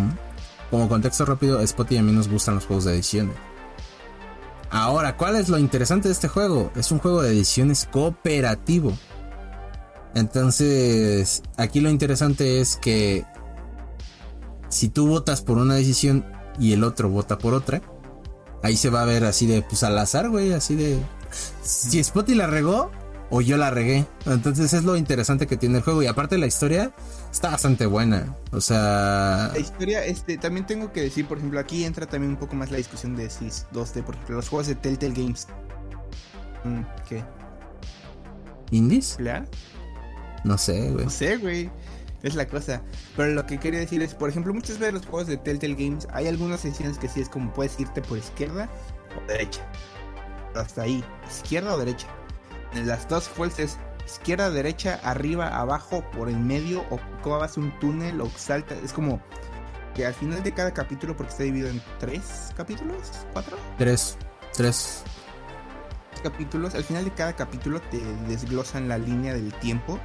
Como 0.70 0.88
contexto 0.88 1.26
rápido, 1.26 1.60
Spot 1.60 1.92
y 1.92 1.98
a 1.98 2.02
mí 2.02 2.12
nos 2.12 2.28
gustan 2.28 2.54
los 2.54 2.64
juegos 2.64 2.86
de 2.86 2.94
edición. 2.94 3.30
Ahora, 4.70 5.18
¿cuál 5.18 5.36
es 5.36 5.50
lo 5.50 5.58
interesante 5.58 6.08
de 6.08 6.12
este 6.12 6.28
juego? 6.28 6.72
Es 6.74 6.90
un 6.90 6.98
juego 6.98 7.20
de 7.20 7.30
ediciones 7.30 7.86
cooperativo. 7.92 8.96
Entonces, 10.14 11.42
aquí 11.58 11.80
lo 11.80 11.90
interesante 11.90 12.60
es 12.60 12.76
que 12.76 13.26
si 14.70 14.88
tú 14.88 15.08
votas 15.08 15.42
por 15.42 15.58
una 15.58 15.74
decisión 15.74 16.24
y 16.58 16.72
el 16.72 16.84
otro 16.84 17.10
vota 17.10 17.36
por 17.36 17.52
otra, 17.52 17.82
ahí 18.62 18.78
se 18.78 18.88
va 18.88 19.02
a 19.02 19.06
ver 19.06 19.24
así 19.24 19.46
de, 19.46 19.60
pues 19.60 19.82
al 19.82 19.98
azar, 19.98 20.30
güey, 20.30 20.54
así 20.54 20.74
de... 20.74 20.98
Si 21.62 22.02
Spotty 22.02 22.34
la 22.34 22.46
regó 22.46 22.90
o 23.28 23.40
yo 23.40 23.56
la 23.56 23.70
regué. 23.70 24.06
Entonces 24.26 24.72
es 24.72 24.84
lo 24.84 24.96
interesante 24.96 25.46
que 25.46 25.56
tiene 25.56 25.78
el 25.78 25.84
juego. 25.84 26.02
Y 26.02 26.06
aparte 26.06 26.38
la 26.38 26.46
historia 26.46 26.94
está 27.32 27.50
bastante 27.50 27.86
buena. 27.86 28.36
O 28.52 28.60
sea... 28.60 29.50
La 29.52 29.58
historia, 29.58 30.04
este, 30.04 30.36
también 30.38 30.66
tengo 30.66 30.92
que 30.92 31.00
decir, 31.00 31.26
por 31.26 31.38
ejemplo, 31.38 31.58
aquí 31.58 31.84
entra 31.84 32.06
también 32.06 32.32
un 32.32 32.38
poco 32.38 32.54
más 32.54 32.70
la 32.70 32.76
discusión 32.76 33.16
de 33.16 33.28
si 33.30 33.46
2D, 33.46 34.04
por 34.04 34.14
ejemplo, 34.14 34.36
los 34.36 34.48
juegos 34.48 34.68
de 34.68 34.74
Telltale 34.76 35.14
Games. 35.14 35.48
Mm, 36.64 36.82
¿Qué? 37.08 37.24
¿Indies? 38.70 39.14
¿Claro? 39.16 39.46
No 40.44 40.58
sé, 40.58 40.90
güey. 40.90 41.04
No 41.04 41.10
sé, 41.10 41.36
güey. 41.38 41.70
Es 42.22 42.34
la 42.34 42.46
cosa. 42.46 42.82
Pero 43.16 43.32
lo 43.32 43.46
que 43.46 43.58
quería 43.58 43.80
decir 43.80 44.02
es, 44.02 44.14
por 44.14 44.28
ejemplo, 44.28 44.54
muchas 44.54 44.78
veces 44.78 44.94
los 44.94 45.06
juegos 45.06 45.26
de 45.26 45.36
Telltale 45.38 45.74
Games 45.74 46.06
hay 46.12 46.28
algunas 46.28 46.60
sesiones 46.60 46.98
que 46.98 47.08
sí 47.08 47.20
es 47.20 47.28
como 47.28 47.52
puedes 47.52 47.78
irte 47.80 48.00
por 48.02 48.18
izquierda 48.18 48.68
o 49.16 49.26
derecha. 49.26 49.66
Hasta 50.54 50.82
ahí, 50.82 51.02
izquierda 51.26 51.74
o 51.74 51.78
derecha. 51.78 52.06
En 52.74 52.86
las 52.86 53.08
dos 53.08 53.24
fuerzas, 53.28 53.78
izquierda, 54.06 54.50
derecha, 54.50 55.00
arriba, 55.02 55.48
abajo, 55.48 56.04
por 56.12 56.28
el 56.28 56.38
medio, 56.38 56.84
o 56.90 56.98
cavas 57.22 57.56
un 57.56 57.78
túnel 57.78 58.20
o 58.20 58.30
salta. 58.30 58.74
Es 58.74 58.92
como 58.92 59.20
que 59.94 60.06
al 60.06 60.14
final 60.14 60.42
de 60.42 60.52
cada 60.52 60.72
capítulo, 60.72 61.16
porque 61.16 61.32
está 61.32 61.44
dividido 61.44 61.68
en 61.68 61.82
tres 61.98 62.52
capítulos, 62.56 62.98
cuatro. 63.32 63.56
Tres, 63.78 64.16
tres 64.52 65.02
capítulos, 66.22 66.74
al 66.74 66.84
final 66.84 67.04
de 67.04 67.10
cada 67.10 67.34
capítulo 67.34 67.80
te 67.80 68.00
desglosan 68.28 68.88
la 68.88 68.96
línea 68.96 69.34
del 69.34 69.52
tiempo 69.54 69.98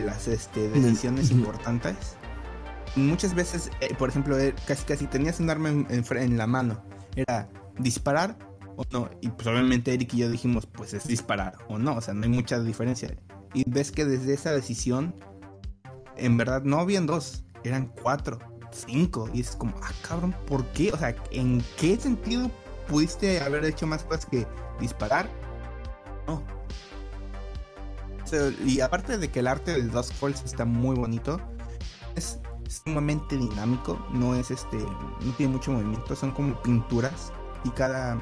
las 0.00 0.28
este, 0.28 0.68
decisiones 0.70 1.30
importantes. 1.30 2.16
Muchas 2.96 3.34
veces, 3.34 3.70
eh, 3.80 3.94
por 3.94 4.08
ejemplo, 4.08 4.38
eh, 4.38 4.54
casi 4.66 4.84
casi 4.84 5.06
tenías 5.06 5.40
un 5.40 5.50
arma 5.50 5.68
en, 5.70 6.36
la 6.36 6.46
mano. 6.46 6.84
Era 7.16 7.48
disparar 7.78 8.36
o 8.76 8.84
no. 8.90 9.10
Y 9.20 9.28
probablemente 9.30 9.90
pues, 9.90 9.96
Eric 9.96 10.14
y 10.14 10.18
yo 10.18 10.30
dijimos, 10.30 10.66
pues 10.66 10.94
es 10.94 11.06
disparar 11.06 11.58
o 11.68 11.78
no. 11.78 11.96
O 11.96 12.00
sea, 12.00 12.14
no 12.14 12.24
hay 12.24 12.30
mucha 12.30 12.60
diferencia. 12.60 13.16
Y 13.54 13.68
ves 13.68 13.92
que 13.92 14.04
desde 14.04 14.34
esa 14.34 14.52
decisión, 14.52 15.14
en 16.16 16.36
verdad 16.36 16.62
no 16.62 16.78
habían 16.78 17.06
dos, 17.06 17.44
eran 17.64 17.92
cuatro, 18.02 18.38
cinco. 18.70 19.28
Y 19.32 19.40
es 19.40 19.56
como, 19.56 19.74
ah, 19.82 19.92
cabrón, 20.06 20.34
¿por 20.46 20.64
qué? 20.72 20.92
O 20.92 20.96
sea, 20.96 21.14
¿en 21.30 21.62
qué 21.78 21.96
sentido 21.96 22.50
pudiste 22.88 23.40
haber 23.40 23.64
hecho 23.64 23.86
más 23.86 24.04
cosas 24.04 24.26
que 24.26 24.46
disparar? 24.80 25.28
No 26.26 26.42
y 28.64 28.80
aparte 28.80 29.18
de 29.18 29.30
que 29.30 29.40
el 29.40 29.46
arte 29.46 29.72
del 29.72 29.90
Dusk 29.90 30.14
Falls 30.14 30.42
está 30.44 30.64
muy 30.64 30.96
bonito, 30.96 31.40
es 32.14 32.38
sumamente 32.68 33.36
dinámico, 33.36 33.98
no 34.12 34.34
es 34.34 34.50
este, 34.50 34.78
no 34.78 35.32
tiene 35.36 35.52
mucho 35.52 35.72
movimiento, 35.72 36.16
son 36.16 36.30
como 36.32 36.60
pinturas 36.62 37.32
y 37.64 37.70
cada 37.70 38.18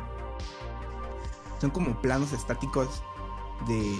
son 1.61 1.71
como 1.71 2.01
planos 2.01 2.33
estáticos 2.33 3.03
de, 3.67 3.99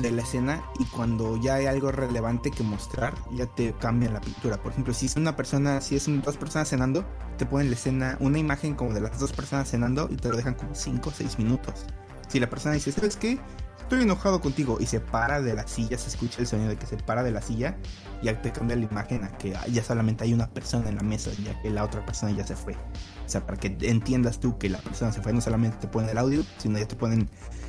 de, 0.00 0.10
la 0.10 0.22
escena 0.22 0.62
y 0.78 0.84
cuando 0.84 1.36
ya 1.36 1.54
hay 1.54 1.66
algo 1.66 1.90
relevante 1.90 2.50
que 2.50 2.62
mostrar, 2.62 3.14
ya 3.32 3.46
te 3.46 3.72
cambian 3.74 4.12
la 4.12 4.20
pintura. 4.20 4.62
Por 4.62 4.72
ejemplo, 4.72 4.92
si 4.92 5.06
es 5.06 5.16
una 5.16 5.34
persona, 5.34 5.80
si 5.80 5.96
es 5.96 6.06
dos 6.22 6.36
personas 6.36 6.68
cenando, 6.68 7.04
te 7.38 7.46
ponen 7.46 7.68
la 7.68 7.76
escena, 7.76 8.16
una 8.20 8.38
imagen 8.38 8.74
como 8.74 8.92
de 8.92 9.00
las 9.00 9.18
dos 9.18 9.32
personas 9.32 9.70
cenando 9.70 10.08
y 10.10 10.16
te 10.16 10.28
lo 10.28 10.36
dejan 10.36 10.54
como 10.54 10.74
5 10.74 11.08
o 11.08 11.12
6 11.12 11.38
minutos. 11.38 11.86
Si 12.28 12.38
la 12.40 12.48
persona 12.48 12.74
dice, 12.74 12.92
¿sabes 12.92 13.16
qué? 13.16 13.38
Estoy 13.82 14.02
enojado 14.02 14.40
contigo 14.40 14.78
y 14.80 14.86
se 14.86 15.00
para 15.00 15.40
de 15.40 15.54
la 15.54 15.66
silla, 15.66 15.98
se 15.98 16.08
escucha 16.08 16.40
el 16.40 16.46
sonido 16.46 16.70
de 16.70 16.76
que 16.76 16.86
se 16.86 16.96
para 16.96 17.22
de 17.22 17.30
la 17.30 17.42
silla, 17.42 17.76
ya 18.22 18.40
te 18.40 18.52
cambia 18.52 18.76
la 18.76 18.84
imagen 18.84 19.24
a 19.24 19.28
que 19.36 19.56
ya 19.70 19.84
solamente 19.84 20.24
hay 20.24 20.32
una 20.32 20.48
persona 20.48 20.88
en 20.88 20.96
la 20.96 21.02
mesa, 21.02 21.30
ya 21.44 21.60
que 21.60 21.70
la 21.70 21.84
otra 21.84 22.04
persona 22.04 22.32
ya 22.32 22.46
se 22.46 22.56
fue. 22.56 22.74
O 22.74 23.28
sea, 23.28 23.44
para 23.44 23.58
que 23.58 23.76
entiendas 23.82 24.40
tú 24.40 24.58
que 24.58 24.68
la 24.68 24.78
persona 24.78 25.12
se 25.12 25.20
fue, 25.20 25.32
no 25.32 25.40
solamente 25.40 25.76
te 25.78 25.88
ponen 25.88 26.10
el 26.10 26.18
audio, 26.18 26.42
sino 26.58 26.78
ya 26.78 26.86
te 26.86 26.96
ponen 26.96 27.28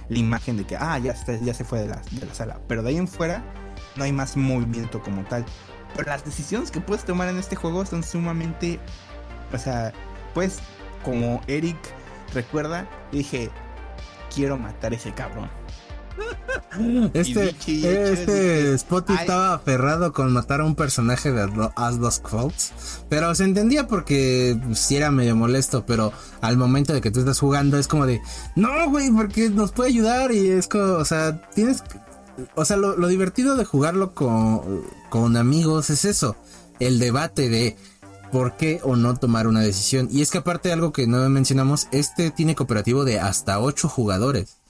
la 0.10 0.18
imagen 0.18 0.57
de 0.57 0.65
que, 0.65 0.77
ah, 0.77 0.98
ya, 0.99 1.11
está, 1.11 1.35
ya 1.35 1.53
se 1.53 1.64
fue 1.64 1.80
de 1.80 1.88
la, 1.88 2.02
de 2.11 2.26
la 2.26 2.34
sala. 2.34 2.60
Pero 2.68 2.84
de 2.84 2.90
ahí 2.90 2.98
en 2.98 3.07
fuera 3.07 3.44
no 3.95 4.03
hay 4.03 4.14
más 4.14 4.38
movimiento 4.38 5.02
como 5.02 5.23
tal. 5.23 5.45
Pero 5.95 6.10
las 6.10 6.23
decisiones 6.23 6.72
que 6.72 6.81
puedes 6.81 7.03
tomar 7.06 7.27
en 7.30 7.38
este 7.38 7.56
juego 7.56 7.85
son 7.85 8.03
sumamente, 8.03 8.80
o 9.52 9.57
sea, 9.57 9.94
pues 10.34 10.60
como 11.03 11.41
Eric 11.48 11.77
recuerda, 12.34 12.88
dije, 13.11 13.49
quiero 14.34 14.57
matar 14.57 14.94
a 14.94 14.95
ese 14.95 15.14
cabrón 15.14 15.62
este, 17.14 17.49
este 17.49 18.77
Spotty 18.77 19.14
estaba 19.14 19.53
aferrado 19.53 20.14
con 20.14 20.31
matar 20.31 20.61
a 20.61 20.65
un 20.65 20.76
personaje 20.76 21.31
de 21.31 21.69
As 21.76 21.99
Dusk 21.99 22.27
Pero 23.10 23.34
se 23.35 23.44
entendía 23.44 23.88
porque 23.88 24.57
si 24.60 24.68
pues, 24.68 24.91
era 24.91 25.11
medio 25.11 25.35
molesto. 25.35 25.85
Pero 25.85 26.11
al 26.41 26.57
momento 26.57 26.94
de 26.94 27.02
que 27.02 27.11
tú 27.11 27.19
estás 27.19 27.40
jugando 27.40 27.77
es 27.77 27.88
como 27.88 28.06
de 28.06 28.22
no, 28.56 28.90
güey, 28.90 29.11
porque 29.11 29.49
nos 29.49 29.72
puede 29.72 29.90
ayudar. 29.90 30.31
Y 30.31 30.49
es 30.49 30.68
como, 30.68 30.84
o 30.94 31.06
sea, 31.06 31.41
tienes. 31.53 31.84
O 32.56 32.65
sea, 32.65 32.77
lo, 32.77 33.07
divertido 33.07 33.56
de 33.56 33.65
jugarlo 33.65 34.14
con, 34.14 34.84
con 35.10 35.38
amigos 35.38 35.90
es 35.90 36.06
eso: 36.06 36.35
el 36.80 36.99
debate 36.99 37.49
de 37.49 37.77
por 38.31 38.57
qué 38.57 38.80
o 38.84 38.95
no 38.95 39.15
tomar 39.15 39.45
una 39.45 39.61
decisión. 39.61 40.07
Y 40.11 40.23
es 40.23 40.31
que, 40.31 40.40
aparte, 40.40 40.69
de 40.69 40.73
algo 40.73 40.91
que 40.91 41.06
no 41.06 41.30
mencionamos, 41.30 41.88
este 41.91 42.31
tiene 42.31 42.56
cooperativo 42.56 43.06
de 43.06 43.19
hasta 43.19 43.60
8 43.60 43.88
jugadores 43.88 44.62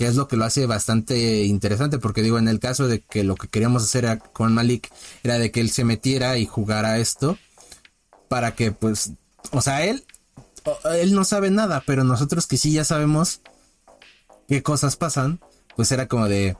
que 0.00 0.06
es 0.06 0.16
lo 0.16 0.28
que 0.28 0.38
lo 0.38 0.46
hace 0.46 0.64
bastante 0.64 1.44
interesante, 1.44 1.98
porque 1.98 2.22
digo, 2.22 2.38
en 2.38 2.48
el 2.48 2.58
caso 2.58 2.88
de 2.88 3.02
que 3.02 3.22
lo 3.22 3.34
que 3.34 3.48
queríamos 3.48 3.82
hacer 3.82 4.22
con 4.32 4.54
Malik 4.54 4.90
era 5.22 5.38
de 5.38 5.50
que 5.50 5.60
él 5.60 5.68
se 5.68 5.84
metiera 5.84 6.38
y 6.38 6.46
jugara 6.46 6.96
esto, 6.96 7.36
para 8.26 8.54
que 8.54 8.72
pues, 8.72 9.12
o 9.50 9.60
sea, 9.60 9.84
él, 9.84 10.06
él 10.94 11.14
no 11.14 11.24
sabe 11.24 11.50
nada, 11.50 11.82
pero 11.86 12.02
nosotros 12.02 12.46
que 12.46 12.56
sí 12.56 12.72
ya 12.72 12.82
sabemos 12.82 13.42
qué 14.48 14.62
cosas 14.62 14.96
pasan, 14.96 15.38
pues 15.76 15.92
era 15.92 16.08
como 16.08 16.28
de, 16.28 16.56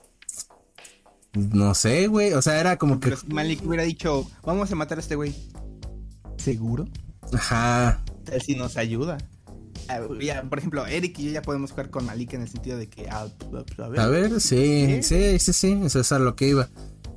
no 1.32 1.74
sé, 1.74 2.08
güey, 2.08 2.34
o 2.34 2.42
sea, 2.42 2.60
era 2.60 2.76
como 2.76 3.00
que... 3.00 3.16
Malik 3.28 3.64
hubiera 3.64 3.84
dicho, 3.84 4.30
vamos 4.42 4.70
a 4.70 4.74
matar 4.74 4.98
a 4.98 5.00
este 5.00 5.14
güey. 5.16 5.34
¿Seguro? 6.36 6.86
Ajá. 7.32 8.04
Si 8.44 8.54
nos 8.54 8.76
ayuda. 8.76 9.16
Ah, 9.88 10.00
por 10.48 10.58
ejemplo, 10.58 10.86
Eric 10.86 11.18
y 11.18 11.24
yo 11.26 11.30
ya 11.32 11.42
podemos 11.42 11.70
jugar 11.70 11.90
con 11.90 12.06
Malik 12.06 12.34
en 12.34 12.42
el 12.42 12.48
sentido 12.48 12.78
de 12.78 12.88
que. 12.88 13.08
Ah, 13.08 13.26
a, 13.78 13.88
ver, 13.88 14.00
a 14.00 14.06
ver, 14.06 14.40
sí, 14.40 15.02
sí, 15.02 15.38
sí, 15.38 15.52
sí, 15.52 15.80
eso 15.84 16.00
es 16.00 16.12
a 16.12 16.18
lo 16.18 16.36
que 16.36 16.48
iba. 16.48 16.68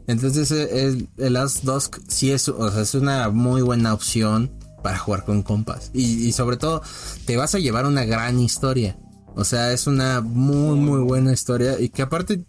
Entonces, 0.08 0.52
eh, 0.52 0.88
el, 0.88 1.10
el 1.18 1.34
Last 1.34 1.64
Dusk 1.64 2.00
sí 2.08 2.32
es, 2.32 2.50
o 2.50 2.72
sea, 2.72 2.82
es 2.82 2.94
una 2.96 3.30
muy 3.30 3.62
buena 3.62 3.94
opción 3.94 4.52
para 4.84 5.00
jugar 5.00 5.24
con 5.24 5.42
compas. 5.42 5.90
Y, 5.94 6.32
sobre 6.34 6.58
todo, 6.58 6.84
te 7.26 7.38
vas 7.38 7.56
a 7.56 7.60
llevar 7.60 7.86
una 7.86 8.06
gran 8.06 8.40
historia. 8.40 8.98
O 9.36 9.46
sea, 9.46 9.72
es 9.72 9.88
una 9.88 10.22
muy, 10.22 10.78
muy 10.78 11.00
buena 11.00 11.32
historia. 11.32 11.80
Y 11.80 11.90
que 11.90 12.04
aparte, 12.04 12.46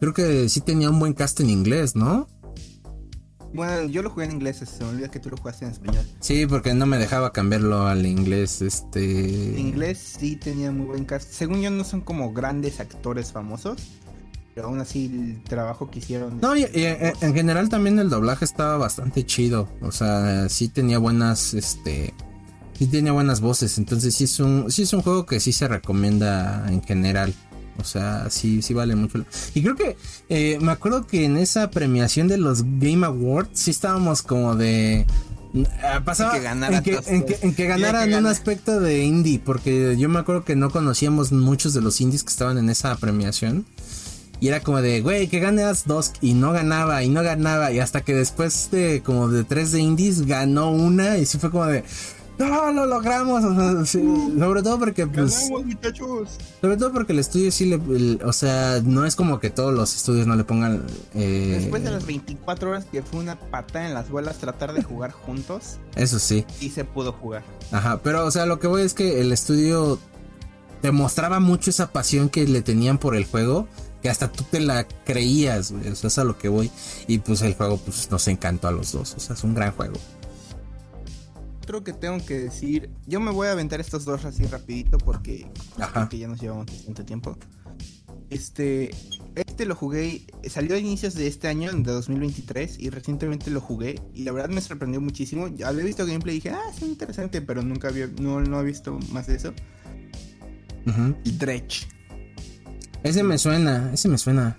creo 0.00 0.14
que 0.14 0.48
sí 0.48 0.60
tenía 0.62 0.88
un 0.88 0.98
buen 0.98 1.12
cast 1.12 1.40
en 1.40 1.50
inglés, 1.50 1.96
¿no? 1.96 2.28
Bueno, 3.56 3.88
yo 3.88 4.02
lo 4.02 4.10
jugué 4.10 4.26
en 4.26 4.32
inglés, 4.32 4.58
se 4.58 4.84
me 4.84 4.90
olvida 4.90 5.08
que 5.08 5.18
tú 5.18 5.30
lo 5.30 5.38
jugaste 5.38 5.64
en 5.64 5.72
español. 5.72 6.04
Sí, 6.20 6.46
porque 6.46 6.74
no 6.74 6.84
me 6.84 6.98
dejaba 6.98 7.32
cambiarlo 7.32 7.86
al 7.86 8.04
inglés, 8.04 8.60
este... 8.60 9.50
En 9.54 9.58
inglés 9.58 10.16
sí 10.18 10.36
tenía 10.36 10.70
muy 10.70 10.86
buen 10.86 11.06
cast. 11.06 11.32
Según 11.32 11.62
yo 11.62 11.70
no 11.70 11.82
son 11.82 12.02
como 12.02 12.32
grandes 12.32 12.80
actores 12.80 13.32
famosos, 13.32 13.78
pero 14.54 14.68
aún 14.68 14.80
así 14.80 15.06
el 15.06 15.42
trabajo 15.44 15.90
que 15.90 16.00
hicieron... 16.00 16.38
No, 16.40 16.54
y, 16.54 16.66
en, 16.74 17.34
general 17.34 17.70
también 17.70 17.98
el 17.98 18.10
doblaje 18.10 18.44
estaba 18.44 18.76
bastante 18.76 19.24
chido, 19.24 19.68
o 19.80 19.90
sea, 19.90 20.48
sí 20.48 20.68
tenía 20.68 20.98
buenas, 20.98 21.54
este... 21.54 22.12
Sí 22.78 22.86
tenía 22.88 23.12
buenas 23.12 23.40
voces, 23.40 23.78
entonces 23.78 24.14
sí 24.14 24.24
es 24.24 24.38
un, 24.38 24.70
sí 24.70 24.82
es 24.82 24.92
un 24.92 25.00
juego 25.00 25.24
que 25.24 25.40
sí 25.40 25.50
se 25.50 25.66
recomienda 25.66 26.66
en 26.68 26.82
general. 26.82 27.32
O 27.78 27.84
sea, 27.84 28.30
sí, 28.30 28.62
sí 28.62 28.74
vale 28.74 28.96
mucho. 28.96 29.24
Y 29.54 29.62
creo 29.62 29.76
que 29.76 29.96
eh, 30.28 30.58
me 30.60 30.72
acuerdo 30.72 31.06
que 31.06 31.24
en 31.24 31.36
esa 31.36 31.70
premiación 31.70 32.28
de 32.28 32.38
los 32.38 32.62
Game 32.62 33.06
Awards 33.06 33.50
sí 33.54 33.70
estábamos 33.70 34.22
como 34.22 34.56
de... 34.56 35.06
Ah, 35.82 36.02
pasaba 36.04 36.36
en 36.36 36.82
que, 36.82 36.98
en 37.40 37.54
que, 37.54 37.66
ganaran 37.66 38.12
un 38.12 38.26
aspecto 38.26 38.78
de 38.78 39.04
indie, 39.04 39.40
porque 39.42 39.96
yo 39.98 40.08
me 40.10 40.18
acuerdo 40.18 40.44
que 40.44 40.54
no 40.54 40.70
conocíamos 40.70 41.32
muchos 41.32 41.72
de 41.72 41.80
los 41.80 42.00
indies 42.02 42.24
que 42.24 42.30
estaban 42.30 42.58
en 42.58 42.68
esa 42.68 42.94
premiación. 42.96 43.64
Y 44.38 44.48
era 44.48 44.60
como 44.60 44.82
de, 44.82 45.00
güey, 45.00 45.28
que 45.28 45.40
ganas 45.40 45.86
dos 45.86 46.12
y 46.20 46.34
no 46.34 46.52
ganaba 46.52 47.02
y 47.02 47.08
no 47.08 47.22
ganaba. 47.22 47.72
Y 47.72 47.80
hasta 47.80 48.02
que 48.02 48.14
después 48.14 48.68
de 48.70 49.02
como 49.02 49.28
de 49.28 49.44
tres 49.44 49.72
de 49.72 49.80
indies 49.80 50.26
ganó 50.26 50.70
una 50.70 51.16
y 51.16 51.24
sí 51.24 51.38
fue 51.38 51.50
como 51.50 51.66
de, 51.66 51.84
no, 52.38 52.72
lo 52.72 52.86
logramos. 52.86 53.42
sobre 53.88 54.62
todo 54.62 54.78
porque, 54.78 55.06
pues. 55.06 55.50
Sobre 56.60 56.76
todo 56.76 56.92
porque 56.92 57.12
el 57.12 57.18
estudio 57.18 57.50
sí 57.50 57.66
le. 57.66 58.24
o 58.24 58.32
sea, 58.32 58.80
no 58.84 59.04
es 59.04 59.16
como 59.16 59.40
que 59.40 59.50
todos 59.50 59.74
los 59.74 59.94
estudios 59.94 60.26
no 60.26 60.36
le 60.36 60.44
pongan. 60.44 60.82
Eh, 61.14 61.58
Después 61.60 61.82
de 61.82 61.90
las 61.90 62.06
24 62.06 62.70
horas 62.70 62.84
que 62.90 63.02
fue 63.02 63.20
una 63.20 63.38
patada 63.38 63.86
en 63.86 63.94
las 63.94 64.10
bolas 64.10 64.38
tratar 64.38 64.72
de 64.72 64.82
jugar 64.82 65.12
juntos. 65.12 65.78
Eso 65.94 66.18
sí. 66.18 66.44
Y 66.60 66.70
se 66.70 66.84
pudo 66.84 67.12
jugar. 67.12 67.42
Ajá, 67.72 68.00
pero, 68.02 68.26
o 68.26 68.30
sea, 68.30 68.46
lo 68.46 68.58
que 68.58 68.66
voy 68.66 68.82
es 68.82 68.94
que 68.94 69.20
el 69.20 69.32
estudio 69.32 69.98
demostraba 70.82 71.40
mucho 71.40 71.70
esa 71.70 71.90
pasión 71.90 72.28
que 72.28 72.46
le 72.46 72.62
tenían 72.62 72.98
por 72.98 73.16
el 73.16 73.24
juego 73.24 73.66
que 74.02 74.10
hasta 74.10 74.30
tú 74.30 74.44
te 74.44 74.60
la 74.60 74.86
creías, 75.04 75.72
güey. 75.72 75.88
O 75.88 75.94
sea, 75.96 76.08
es 76.08 76.18
a 76.18 76.24
lo 76.24 76.38
que 76.38 76.48
voy. 76.48 76.70
Y 77.06 77.18
pues 77.18 77.42
el 77.42 77.54
juego 77.54 77.78
pues 77.78 78.10
nos 78.10 78.28
encantó 78.28 78.68
a 78.68 78.72
los 78.72 78.92
dos. 78.92 79.14
O 79.16 79.20
sea, 79.20 79.34
es 79.34 79.42
un 79.42 79.54
gran 79.54 79.72
juego. 79.72 79.94
Otro 81.66 81.82
que 81.82 81.92
tengo 81.92 82.24
que 82.24 82.38
decir, 82.38 82.90
yo 83.08 83.18
me 83.18 83.32
voy 83.32 83.48
a 83.48 83.50
aventar 83.50 83.80
estos 83.80 84.04
dos 84.04 84.24
así 84.24 84.44
rapidito 84.44 84.98
porque, 84.98 85.50
porque 85.92 86.16
ya 86.16 86.28
nos 86.28 86.40
llevamos 86.40 86.66
bastante 86.66 87.02
tiempo. 87.02 87.36
Este, 88.30 88.92
este 89.34 89.66
lo 89.66 89.74
jugué, 89.74 90.28
salió 90.48 90.76
a 90.76 90.78
inicios 90.78 91.14
de 91.14 91.26
este 91.26 91.48
año, 91.48 91.72
de 91.72 91.90
2023, 91.90 92.78
y 92.78 92.88
recientemente 92.90 93.50
lo 93.50 93.60
jugué, 93.60 94.00
y 94.14 94.22
la 94.22 94.30
verdad 94.30 94.50
me 94.50 94.60
sorprendió 94.60 95.00
muchísimo. 95.00 95.48
Ya 95.48 95.66
había 95.66 95.82
visto 95.82 96.06
gameplay 96.06 96.36
y 96.36 96.38
dije, 96.38 96.50
ah, 96.50 96.70
es 96.72 96.80
interesante, 96.82 97.42
pero 97.42 97.62
nunca 97.62 97.88
había, 97.88 98.06
no, 98.20 98.40
no 98.40 98.60
he 98.60 98.64
visto 98.64 99.00
más 99.10 99.26
de 99.26 99.34
eso. 99.34 99.52
Y 101.24 101.32
Dredge. 101.32 101.88
Ese 103.02 103.24
me 103.24 103.38
suena, 103.38 103.90
ese 103.92 104.08
me 104.08 104.18
suena. 104.18 104.56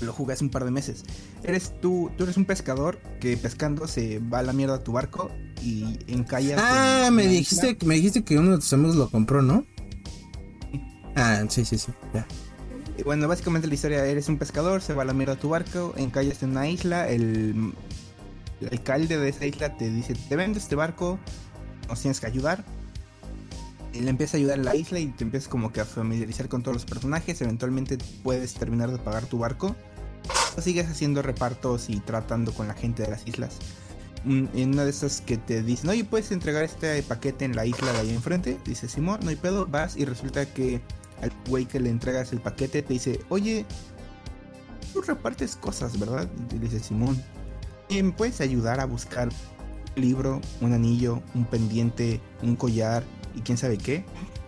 Lo 0.00 0.12
jugué 0.12 0.34
hace 0.34 0.44
un 0.44 0.50
par 0.50 0.64
de 0.64 0.70
meses. 0.70 1.04
Eres 1.42 1.72
tú, 1.80 2.10
tú 2.16 2.24
eres 2.24 2.36
un 2.36 2.44
pescador 2.44 3.00
que 3.20 3.36
pescando 3.36 3.88
se 3.88 4.20
va 4.20 4.40
a 4.40 4.42
la 4.42 4.52
mierda 4.52 4.76
a 4.76 4.84
tu 4.84 4.92
barco 4.92 5.30
y 5.62 5.98
encallas. 6.06 6.60
Ah, 6.62 7.10
me 7.12 7.26
dijiste, 7.26 7.76
me 7.84 7.96
dijiste 7.96 8.22
que 8.22 8.38
uno 8.38 8.52
de 8.52 8.56
tus 8.58 8.72
amigos 8.72 8.96
lo 8.96 9.10
compró, 9.10 9.42
¿no? 9.42 9.64
Ah, 11.16 11.44
sí, 11.48 11.64
sí, 11.64 11.78
sí, 11.78 11.92
ya. 12.14 12.26
Y 12.96 13.02
bueno, 13.02 13.28
básicamente 13.28 13.68
la 13.68 13.74
historia, 13.74 14.04
eres 14.06 14.28
un 14.28 14.38
pescador, 14.38 14.82
se 14.82 14.94
va 14.94 15.02
a 15.02 15.04
la 15.04 15.12
mierda 15.12 15.34
a 15.34 15.36
tu 15.36 15.48
barco, 15.48 15.94
encallas 15.96 16.42
en 16.42 16.50
una 16.50 16.68
isla, 16.68 17.08
el, 17.08 17.72
el 18.60 18.68
alcalde 18.70 19.18
de 19.18 19.28
esa 19.28 19.46
isla 19.46 19.76
te 19.76 19.88
dice, 19.90 20.14
te 20.14 20.36
vendo 20.36 20.58
este 20.58 20.74
barco, 20.74 21.18
nos 21.88 22.00
tienes 22.00 22.20
que 22.20 22.26
ayudar 22.26 22.64
le 23.94 24.10
empieza 24.10 24.36
a 24.36 24.38
ayudar 24.38 24.58
en 24.58 24.64
la 24.64 24.74
isla 24.74 24.98
y 24.98 25.06
te 25.06 25.24
empiezas 25.24 25.48
como 25.48 25.72
que 25.72 25.80
a 25.80 25.84
familiarizar 25.84 26.48
con 26.48 26.62
todos 26.62 26.74
los 26.74 26.84
personajes. 26.84 27.40
Eventualmente 27.40 27.98
puedes 28.22 28.54
terminar 28.54 28.90
de 28.90 28.98
pagar 28.98 29.26
tu 29.26 29.38
barco. 29.38 29.74
O 30.56 30.60
sigues 30.60 30.88
haciendo 30.88 31.22
repartos 31.22 31.88
y 31.88 32.00
tratando 32.00 32.52
con 32.52 32.68
la 32.68 32.74
gente 32.74 33.02
de 33.02 33.10
las 33.10 33.26
islas. 33.26 33.58
Mm, 34.24 34.46
en 34.54 34.72
una 34.72 34.84
de 34.84 34.90
esas 34.90 35.20
que 35.20 35.36
te 35.38 35.62
dicen, 35.62 35.90
oye, 35.90 36.04
puedes 36.04 36.32
entregar 36.32 36.64
este 36.64 37.02
paquete 37.02 37.44
en 37.44 37.54
la 37.54 37.66
isla 37.66 37.92
de 37.92 37.98
ahí 37.98 38.10
enfrente. 38.10 38.58
Dice 38.64 38.88
Simón, 38.88 39.20
no 39.22 39.30
hay 39.30 39.36
pedo, 39.36 39.66
vas 39.66 39.96
y 39.96 40.04
resulta 40.04 40.46
que 40.46 40.80
al 41.22 41.32
güey 41.48 41.66
que 41.66 41.80
le 41.80 41.90
entregas 41.90 42.32
el 42.32 42.40
paquete 42.40 42.82
te 42.82 42.92
dice, 42.92 43.20
oye, 43.28 43.64
tú 44.92 45.02
repartes 45.02 45.56
cosas, 45.56 45.98
¿verdad? 45.98 46.28
Dice 46.60 46.80
Simón, 46.80 47.22
¿y 47.88 48.02
me 48.02 48.12
puedes 48.12 48.40
ayudar 48.40 48.80
a 48.80 48.84
buscar 48.86 49.28
un 49.96 50.02
libro, 50.02 50.40
un 50.60 50.72
anillo, 50.72 51.22
un 51.34 51.44
pendiente, 51.44 52.20
un 52.42 52.56
collar, 52.56 53.04
y 53.34 53.40
quién 53.40 53.58
sabe 53.58 53.78
qué. 53.78 54.04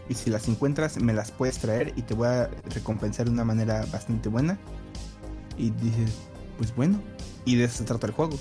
Y 0.09 0.15
si 0.15 0.29
las 0.29 0.49
encuentras, 0.49 1.01
me 1.01 1.13
las 1.13 1.31
puedes 1.31 1.59
traer 1.59 1.93
y 1.97 2.03
te 2.03 2.15
voy 2.15 2.27
a 2.27 2.51
recompensar 2.75 3.27
de 3.27 3.33
una 3.33 3.45
manera 3.45 3.87
bastante 3.93 4.29
buena. 4.29 4.59
Y 5.57 5.71
dices, 5.71 6.13
pues 6.59 6.75
bueno. 6.75 7.01
Y 7.45 7.57
de 7.57 7.65
eso 7.65 7.79
se 7.79 7.85
trata 7.85 8.07
el 8.07 8.13
juego. 8.13 8.39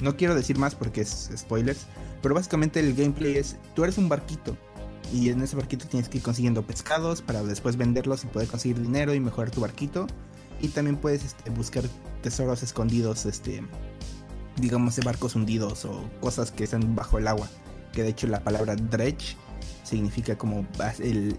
No 0.00 0.16
quiero 0.16 0.34
decir 0.34 0.58
más 0.58 0.74
porque 0.74 1.02
es 1.02 1.30
spoilers. 1.36 1.86
Pero 2.22 2.34
básicamente 2.34 2.80
el 2.80 2.94
gameplay 2.94 3.36
es, 3.36 3.56
tú 3.74 3.84
eres 3.84 3.98
un 3.98 4.08
barquito. 4.08 4.56
Y 5.12 5.28
en 5.28 5.42
ese 5.42 5.56
barquito 5.56 5.86
tienes 5.86 6.08
que 6.08 6.18
ir 6.18 6.24
consiguiendo 6.24 6.66
pescados 6.66 7.22
para 7.22 7.42
después 7.42 7.76
venderlos 7.76 8.24
y 8.24 8.26
poder 8.26 8.48
conseguir 8.48 8.80
dinero 8.80 9.14
y 9.14 9.20
mejorar 9.20 9.50
tu 9.50 9.60
barquito. 9.60 10.06
Y 10.60 10.68
también 10.68 10.96
puedes 10.96 11.24
este, 11.24 11.50
buscar 11.50 11.84
tesoros 12.22 12.62
escondidos, 12.62 13.26
este, 13.26 13.62
digamos 14.56 14.96
de 14.96 15.02
barcos 15.02 15.34
hundidos 15.34 15.84
o 15.84 16.08
cosas 16.20 16.50
que 16.50 16.64
están 16.64 16.94
bajo 16.94 17.18
el 17.18 17.28
agua. 17.28 17.48
Que 17.92 18.02
de 18.02 18.08
hecho 18.10 18.26
la 18.26 18.42
palabra 18.42 18.74
dredge 18.74 19.36
significa 19.92 20.36
como 20.36 20.66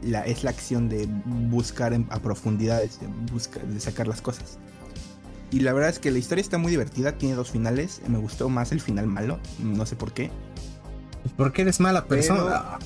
la, 0.04 0.22
es 0.22 0.44
la 0.44 0.50
acción 0.52 0.90
de 0.90 1.08
buscar 1.50 1.94
a 2.10 2.20
profundidades, 2.20 3.00
de, 3.00 3.08
de 3.74 3.80
sacar 3.80 4.08
las 4.08 4.22
cosas. 4.22 4.60
Y 5.52 5.60
la 5.60 5.74
verdad 5.74 5.90
es 5.90 6.00
que 6.00 6.12
la 6.12 6.20
historia 6.20 6.42
está 6.42 6.58
muy 6.58 6.72
divertida, 6.72 7.18
tiene 7.18 7.36
dos 7.36 7.52
finales. 7.52 8.02
Me 8.08 8.18
gustó 8.18 8.50
más 8.50 8.72
el 8.72 8.80
final 8.82 9.08
malo, 9.08 9.40
no 9.60 9.86
sé 9.86 9.96
por 9.96 10.14
qué. 10.14 10.32
Porque 11.36 11.64
eres 11.64 11.80
mala 11.80 12.06
persona. 12.06 12.80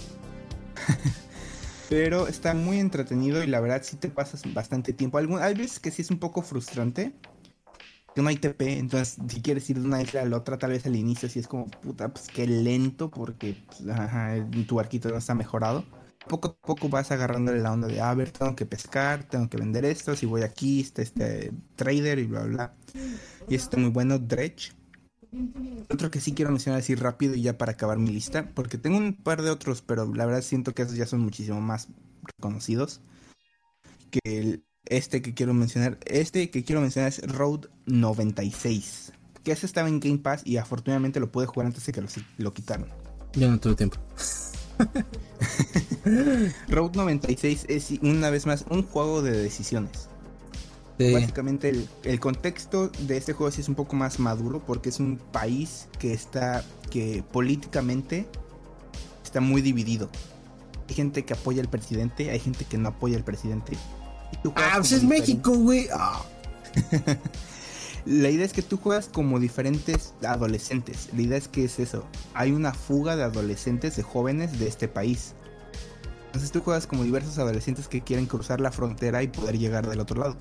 Pero, 1.90 2.28
está 2.28 2.54
muy 2.54 2.80
entretenido 2.80 3.44
y 3.44 3.48
la 3.48 3.60
verdad 3.62 3.82
sí 3.84 3.96
te 3.96 4.10
pasas 4.10 4.42
bastante 4.54 4.92
tiempo. 4.94 5.18
hay 5.18 5.54
veces 5.54 5.80
que 5.80 5.92
sí 5.92 6.02
es 6.02 6.12
un 6.12 6.20
poco 6.20 6.42
frustrante, 6.42 7.14
no 8.22 8.30
hay 8.30 8.38
TP, 8.38 8.78
entonces 8.78 9.18
si 9.28 9.42
quieres 9.42 9.70
ir 9.70 9.80
de 9.80 9.88
una 9.88 10.02
isla 10.02 10.22
a 10.22 10.26
la 10.26 10.38
otra, 10.38 10.58
tal 10.58 10.72
vez 10.72 10.86
al 10.86 10.96
inicio 10.96 11.30
si 11.30 11.40
es 11.40 11.48
como, 11.48 11.68
puta, 11.68 12.10
pues 12.10 12.28
qué 12.28 12.48
lento 12.48 13.10
porque 13.10 13.56
pues, 13.66 14.68
tu 14.68 14.76
barquito 14.76 15.10
no 15.10 15.18
está 15.18 15.36
mejorado. 15.36 15.86
Poco 16.28 16.50
a 16.50 16.68
poco 16.68 16.90
vas 16.90 17.12
agarrándole 17.12 17.60
la 17.60 17.72
onda 17.72 17.88
de, 17.88 18.02
a 18.02 18.14
ver, 18.14 18.32
tengo 18.32 18.56
que 18.56 18.66
pescar, 18.66 19.24
tengo 19.24 19.50
que 19.50 19.58
vender 19.58 19.86
esto, 19.86 20.16
si 20.16 20.26
voy 20.26 20.42
aquí, 20.42 20.82
está 20.82 21.02
este 21.02 21.54
trader 21.76 22.20
y 22.20 22.26
bla, 22.26 22.44
bla. 22.44 22.74
Y 23.48 23.56
está 23.56 23.78
muy 23.78 23.92
bueno, 23.92 24.20
Dredge. 24.20 24.74
Otro 25.90 26.12
que 26.12 26.20
sí 26.20 26.34
quiero 26.34 26.52
mencionar 26.52 26.82
así 26.82 26.96
rápido 26.96 27.36
y 27.36 27.44
ya 27.44 27.58
para 27.58 27.74
acabar 27.74 27.98
mi 27.98 28.10
lista, 28.10 28.50
porque 28.54 28.78
tengo 28.78 28.98
un 28.98 29.14
par 29.14 29.42
de 29.42 29.50
otros, 29.50 29.82
pero 29.82 30.14
la 30.14 30.26
verdad 30.26 30.42
siento 30.42 30.74
que 30.74 30.82
esos 30.82 30.96
ya 30.96 31.06
son 31.06 31.22
muchísimo 31.22 31.62
más 31.62 31.88
reconocidos. 32.24 33.02
Que 34.10 34.62
este 34.86 35.22
que 35.22 35.34
quiero 35.34 35.54
mencionar, 35.54 36.00
este 36.06 36.50
que 36.50 36.64
quiero 36.64 36.82
mencionar 36.82 37.10
es 37.10 37.22
Road 37.28 37.68
96. 37.88 39.14
Que 39.44 39.52
ese 39.54 39.66
estaba 39.66 39.88
en 39.88 40.00
Game 40.00 40.20
Pass 40.20 40.42
y 40.46 40.58
afortunadamente 40.58 41.20
lo 41.20 41.32
pude 41.32 41.46
jugar 41.46 41.68
antes 41.68 41.86
de 41.86 41.94
que 41.94 42.04
lo, 42.38 42.54
quitaron. 42.54 42.88
Ya 43.34 43.48
no 43.48 43.60
tuve 43.60 43.76
tiempo. 43.76 43.98
Road 46.70 46.96
96 46.96 47.66
es 47.68 47.92
una 48.02 48.30
vez 48.30 48.46
más 48.46 48.66
un 48.70 48.84
juego 48.84 49.22
de 49.22 49.32
decisiones. 49.32 50.10
Básicamente 51.00 51.70
el, 51.70 51.88
el, 52.04 52.20
contexto 52.20 52.90
de 52.90 53.18
este 53.18 53.34
juego 53.34 53.52
sí 53.52 53.62
es 53.62 53.70
un 53.70 53.76
poco 53.76 53.96
más 53.96 54.18
maduro 54.18 54.64
porque 54.66 54.90
es 54.90 55.00
un 55.00 55.18
país 55.18 55.88
que 56.00 56.12
está, 56.12 56.64
que 56.90 57.24
políticamente 57.32 58.28
está 59.24 59.40
muy 59.40 59.62
dividido. 59.62 60.10
Hay 60.90 60.96
gente 60.96 61.24
que 61.24 61.34
apoya 61.34 61.62
al 61.62 61.70
presidente, 61.70 62.32
hay 62.32 62.40
gente 62.40 62.66
que 62.66 62.78
no 62.78 62.90
apoya 62.90 63.18
al 63.18 63.24
presidente. 63.24 63.78
Ah, 64.56 64.76
pues 64.78 64.92
es 64.92 65.04
México, 65.04 65.52
güey. 65.52 65.88
Ah. 65.94 66.22
La 68.08 68.30
idea 68.30 68.46
es 68.46 68.54
que 68.54 68.62
tú 68.62 68.78
juegas 68.78 69.10
como 69.12 69.38
diferentes 69.38 70.14
adolescentes. 70.26 71.10
La 71.14 71.24
idea 71.24 71.38
es 71.38 71.50
que 71.50 71.66
es 71.66 71.78
eso. 71.78 72.06
Hay 72.34 72.54
una 72.54 72.74
fuga 72.74 73.18
de 73.18 73.24
adolescentes, 73.24 73.98
de 73.98 74.04
jóvenes 74.04 74.60
de 74.60 74.68
este 74.68 74.88
país. 74.88 75.34
Entonces 76.28 76.52
tú 76.52 76.62
juegas 76.62 76.88
como 76.88 77.04
diversos 77.04 77.38
adolescentes 77.38 77.90
que 77.90 78.02
quieren 78.02 78.26
cruzar 78.26 78.62
la 78.62 78.72
frontera 78.72 79.24
y 79.24 79.28
poder 79.28 79.58
llegar 79.58 79.90
del 79.90 80.00
otro 80.00 80.22
lado. 80.22 80.38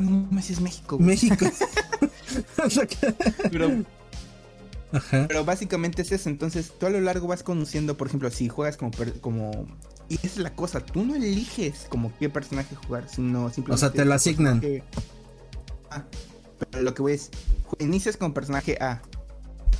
No 0.00 0.28
me 0.30 0.40
es 0.40 0.60
México. 0.60 0.96
México. 1.00 1.44
pero, 3.50 3.84
pero 5.10 5.44
básicamente 5.44 6.02
es 6.02 6.12
eso. 6.12 6.28
Entonces 6.28 6.72
tú 6.78 6.86
a 6.86 6.90
lo 6.90 7.00
largo 7.00 7.26
vas 7.26 7.42
conociendo, 7.42 7.96
por 7.96 8.06
ejemplo, 8.06 8.30
si 8.30 8.48
juegas 8.48 8.76
como, 8.76 8.92
como 9.20 9.66
y 10.08 10.14
esa 10.14 10.26
es 10.26 10.38
la 10.38 10.54
cosa, 10.54 10.80
tú 10.80 11.04
no 11.04 11.16
eliges 11.16 11.86
como 11.88 12.16
qué 12.18 12.28
personaje 12.28 12.76
jugar, 12.76 13.08
sino 13.08 13.50
simplemente... 13.50 13.74
O 13.74 13.76
sea, 13.76 13.90
te 13.90 14.04
lo 14.04 14.14
asignan. 14.14 14.62
Ah, 15.90 16.04
pero 16.58 16.82
lo 16.82 16.94
que 16.94 17.02
voy 17.02 17.12
es, 17.12 17.30
inicias 17.78 18.16
con 18.16 18.32
personaje 18.32 18.78
A, 18.80 19.00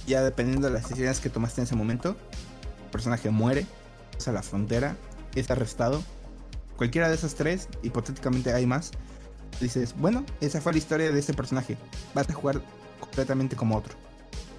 ya 0.07 0.23
dependiendo 0.23 0.69
de 0.69 0.75
las 0.75 0.89
decisiones 0.89 1.21
que 1.21 1.31
tomaste 1.31 1.61
en 1.61 1.67
ese 1.67 1.77
momento, 1.77 2.11
el 2.85 2.91
personaje 2.91 3.31
muere, 3.31 3.67
a 4.27 4.33
la 4.33 4.43
frontera, 4.43 4.97
es 5.35 5.51
arrestado. 5.51 6.03
Cualquiera 6.77 7.09
de 7.09 7.15
esas 7.15 7.35
tres, 7.35 7.69
hipotéticamente 7.83 8.53
hay 8.53 8.67
más, 8.67 8.93
dices, 9.61 9.95
bueno, 9.97 10.25
esa 10.41 10.61
fue 10.61 10.73
la 10.73 10.79
historia 10.79 11.13
de 11.13 11.19
este 11.19 11.35
personaje, 11.35 11.77
vas 12.15 12.29
a 12.29 12.33
jugar 12.33 12.63
completamente 13.01 13.57
como 13.57 13.77
otro. 13.77 13.95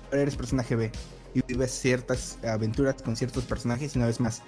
Pero 0.10 0.22
eres 0.22 0.36
personaje 0.36 0.76
B 0.76 0.92
y 1.34 1.42
vives 1.48 1.72
ciertas 1.72 2.38
aventuras 2.44 3.02
con 3.02 3.16
ciertos 3.16 3.44
personajes 3.46 3.96
y 3.96 4.00
una 4.00 4.08
vez 4.08 4.20
más, 4.20 4.42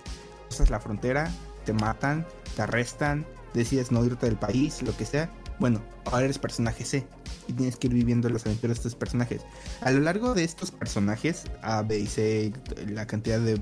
cruzas 0.48 0.70
la 0.70 0.80
frontera, 0.80 1.32
te 1.66 1.74
matan, 1.74 2.26
te 2.56 2.62
arrestan, 2.62 3.26
decides 3.54 3.92
no 3.92 4.04
irte 4.06 4.26
del 4.26 4.38
país, 4.38 4.82
lo 4.82 4.96
que 4.96 5.06
sea. 5.06 5.30
Bueno, 5.60 5.82
ahora 6.06 6.26
eres 6.26 6.40
personaje 6.40 6.86
C 6.86 7.06
y 7.50 7.54
tienes 7.54 7.76
que 7.78 7.88
ir 7.88 7.94
viviendo 7.94 8.30
las 8.30 8.46
aventuras 8.46 8.78
de 8.78 8.80
estos 8.80 8.96
personajes. 8.96 9.42
A 9.82 9.92
lo 9.92 10.00
largo 10.00 10.36
de 10.36 10.44
estos 10.44 10.72
personajes, 10.72 11.46
A, 11.62 11.82
B 11.82 12.00
y 12.00 12.08
C, 12.08 12.54
la 12.88 13.08
cantidad 13.08 13.40
de 13.40 13.60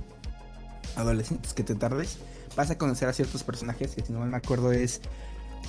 adolescentes 0.97 1.53
que 1.53 1.63
te 1.63 1.73
tardes, 1.73 2.17
vas 2.55 2.69
a 2.69 2.77
conocer 2.77 3.07
a 3.07 3.13
ciertos 3.13 3.43
personajes 3.43 3.95
que 3.95 4.05
si 4.05 4.11
no 4.11 4.19
mal 4.19 4.29
me 4.29 4.37
acuerdo 4.37 4.71
es 4.71 4.99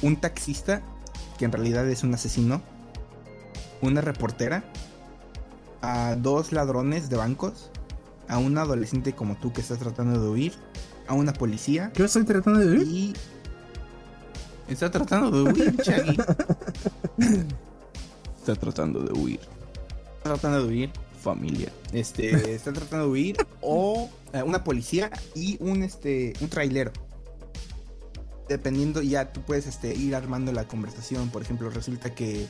un 0.02 0.16
taxista 0.16 0.82
que 1.38 1.44
en 1.44 1.52
realidad 1.52 1.88
es 1.88 2.02
un 2.02 2.12
asesino, 2.12 2.60
una 3.82 4.00
reportera, 4.00 4.64
a 5.80 6.16
dos 6.16 6.50
ladrones 6.50 7.08
de 7.08 7.16
bancos 7.16 7.70
a 8.26 8.38
un 8.38 8.58
adolescente 8.58 9.14
como 9.14 9.36
tú 9.36 9.52
que 9.52 9.60
estás 9.60 9.78
tratando 9.78 10.20
de 10.20 10.28
huir, 10.28 10.52
a 11.06 11.14
una 11.14 11.32
policía. 11.32 11.92
¿Qué 11.94 12.04
estoy 12.04 12.24
tratando 12.24 12.58
de 12.58 12.78
huir? 12.78 13.16
Y 14.68 14.72
está 14.72 14.90
tratando 14.90 15.30
de 15.30 15.50
huir, 15.50 15.76
Chaggy. 15.78 16.18
está 18.52 18.60
tratando 18.60 19.00
de 19.00 19.12
huir. 19.12 19.40
Está 20.18 20.30
tratando 20.30 20.62
de 20.62 20.68
huir, 20.68 20.90
familia. 21.20 21.70
Este, 21.92 22.30
está 22.54 22.72
tratando 22.72 23.06
de 23.06 23.12
huir 23.12 23.36
o 23.60 24.10
eh, 24.32 24.42
una 24.42 24.64
policía 24.64 25.10
y 25.34 25.56
un 25.60 25.82
este 25.82 26.32
un 26.40 26.48
trailero. 26.48 26.92
Dependiendo 28.48 29.02
ya 29.02 29.32
tú 29.32 29.42
puedes 29.42 29.66
este 29.66 29.94
ir 29.94 30.14
armando 30.14 30.52
la 30.52 30.66
conversación, 30.66 31.28
por 31.28 31.42
ejemplo, 31.42 31.68
resulta 31.68 32.14
que 32.14 32.46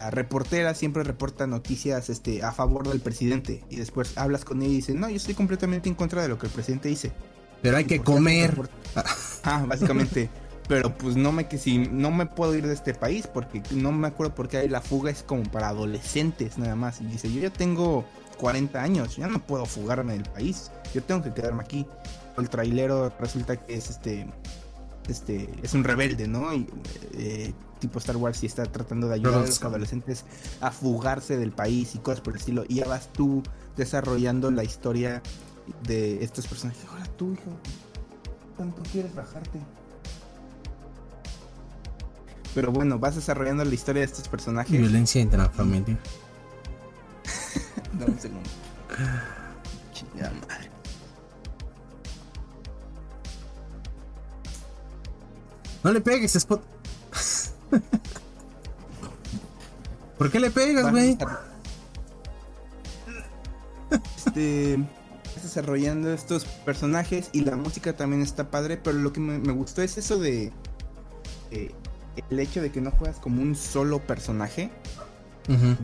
la 0.00 0.10
reportera 0.10 0.74
siempre 0.74 1.04
reporta 1.04 1.46
noticias 1.46 2.08
este, 2.08 2.42
a 2.42 2.52
favor 2.52 2.88
del 2.88 3.00
presidente 3.00 3.64
y 3.68 3.76
después 3.76 4.18
hablas 4.18 4.44
con 4.44 4.62
ella 4.62 4.72
y 4.72 4.76
dice, 4.76 4.94
no, 4.94 5.08
yo 5.08 5.16
estoy 5.16 5.34
completamente 5.34 5.88
en 5.88 5.94
contra 5.94 6.22
de 6.22 6.28
lo 6.28 6.38
que 6.38 6.46
el 6.46 6.52
presidente 6.52 6.88
dice. 6.88 7.12
Pero 7.62 7.76
hay 7.76 7.84
que 7.84 8.00
comer. 8.00 8.68
Ah, 9.44 9.64
básicamente. 9.66 10.28
Pero 10.68 10.96
pues 10.96 11.16
no 11.16 11.32
me 11.32 11.48
que 11.48 11.56
si 11.56 11.78
no 11.78 12.10
me 12.10 12.26
puedo 12.26 12.54
ir 12.54 12.66
de 12.66 12.74
este 12.74 12.92
país 12.92 13.26
porque 13.26 13.62
no 13.72 13.90
me 13.90 14.08
acuerdo 14.08 14.34
por 14.34 14.48
qué 14.48 14.68
la 14.68 14.82
fuga 14.82 15.10
es 15.10 15.22
como 15.22 15.42
para 15.44 15.68
adolescentes 15.68 16.58
nada 16.58 16.76
más. 16.76 17.00
Y 17.00 17.06
dice, 17.06 17.32
yo 17.32 17.40
ya 17.40 17.50
tengo 17.50 18.04
40 18.38 18.80
años, 18.80 19.16
ya 19.16 19.28
no 19.28 19.38
puedo 19.40 19.64
fugarme 19.64 20.12
del 20.12 20.24
país. 20.24 20.70
Yo 20.94 21.02
tengo 21.02 21.22
que 21.22 21.32
quedarme 21.32 21.62
aquí. 21.62 21.86
El 22.36 22.50
trailero 22.50 23.12
resulta 23.18 23.56
que 23.56 23.74
es 23.74 23.90
este 23.90 24.28
este 25.08 25.48
es 25.62 25.72
un 25.72 25.84
rebelde, 25.84 26.28
¿no? 26.28 26.54
Y, 26.54 26.68
eh, 27.14 27.52
tipo 27.78 27.98
Star 27.98 28.16
Wars 28.16 28.42
y 28.42 28.46
está 28.46 28.64
tratando 28.64 29.08
de 29.08 29.14
ayudar 29.14 29.42
a 29.42 29.46
los 29.46 29.62
adolescentes 29.62 30.24
a 30.60 30.70
fugarse 30.70 31.36
del 31.36 31.52
país 31.52 31.94
y 31.94 31.98
cosas 31.98 32.20
por 32.20 32.34
el 32.34 32.40
estilo. 32.40 32.64
Y 32.68 32.76
ya 32.76 32.86
vas 32.86 33.08
tú 33.12 33.42
desarrollando 33.76 34.50
la 34.50 34.64
historia 34.64 35.22
de 35.84 36.22
estos 36.22 36.46
personajes. 36.46 36.84
Ahora 36.90 37.04
tú, 37.16 37.32
hijo, 37.32 37.50
¿cuánto 38.56 38.82
quieres 38.90 39.14
bajarte? 39.14 39.60
Pero 42.54 42.72
bueno, 42.72 42.98
vas 42.98 43.14
desarrollando 43.14 43.64
la 43.64 43.74
historia 43.74 44.00
de 44.00 44.06
estos 44.06 44.28
personajes. 44.28 44.78
Violencia 44.78 45.20
intrafamiliar. 45.20 45.98
Dame 47.92 48.12
un 48.12 48.18
segundo. 48.18 48.50
Chingada 49.92 50.32
madre. 50.48 50.70
No 55.84 55.92
le 55.92 56.00
pegues, 56.00 56.34
Spot. 56.36 56.62
¿Por 60.18 60.30
qué 60.32 60.40
le 60.40 60.50
pegas, 60.50 60.90
güey? 60.90 61.16
Este. 63.90 64.84
desarrollando 65.42 66.12
estos 66.12 66.44
personajes 66.44 67.30
y 67.32 67.42
la 67.42 67.56
música 67.56 67.96
también 67.96 68.22
está 68.22 68.50
padre, 68.50 68.76
pero 68.76 68.98
lo 68.98 69.12
que 69.12 69.20
me, 69.20 69.52
gustó 69.52 69.82
es 69.82 69.96
eso 69.96 70.18
de. 70.18 70.52
El 72.30 72.40
hecho 72.40 72.62
de 72.62 72.70
que 72.70 72.80
no 72.80 72.90
juegas 72.90 73.18
como 73.18 73.42
un 73.42 73.54
solo 73.54 74.00
personaje. 74.00 74.70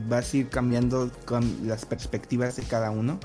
Vas 0.07 0.31
a 0.33 0.37
ir 0.37 0.49
cambiando 0.49 1.11
con 1.25 1.67
las 1.67 1.85
perspectivas 1.85 2.55
de 2.55 2.63
cada 2.63 2.91
uno 2.91 3.19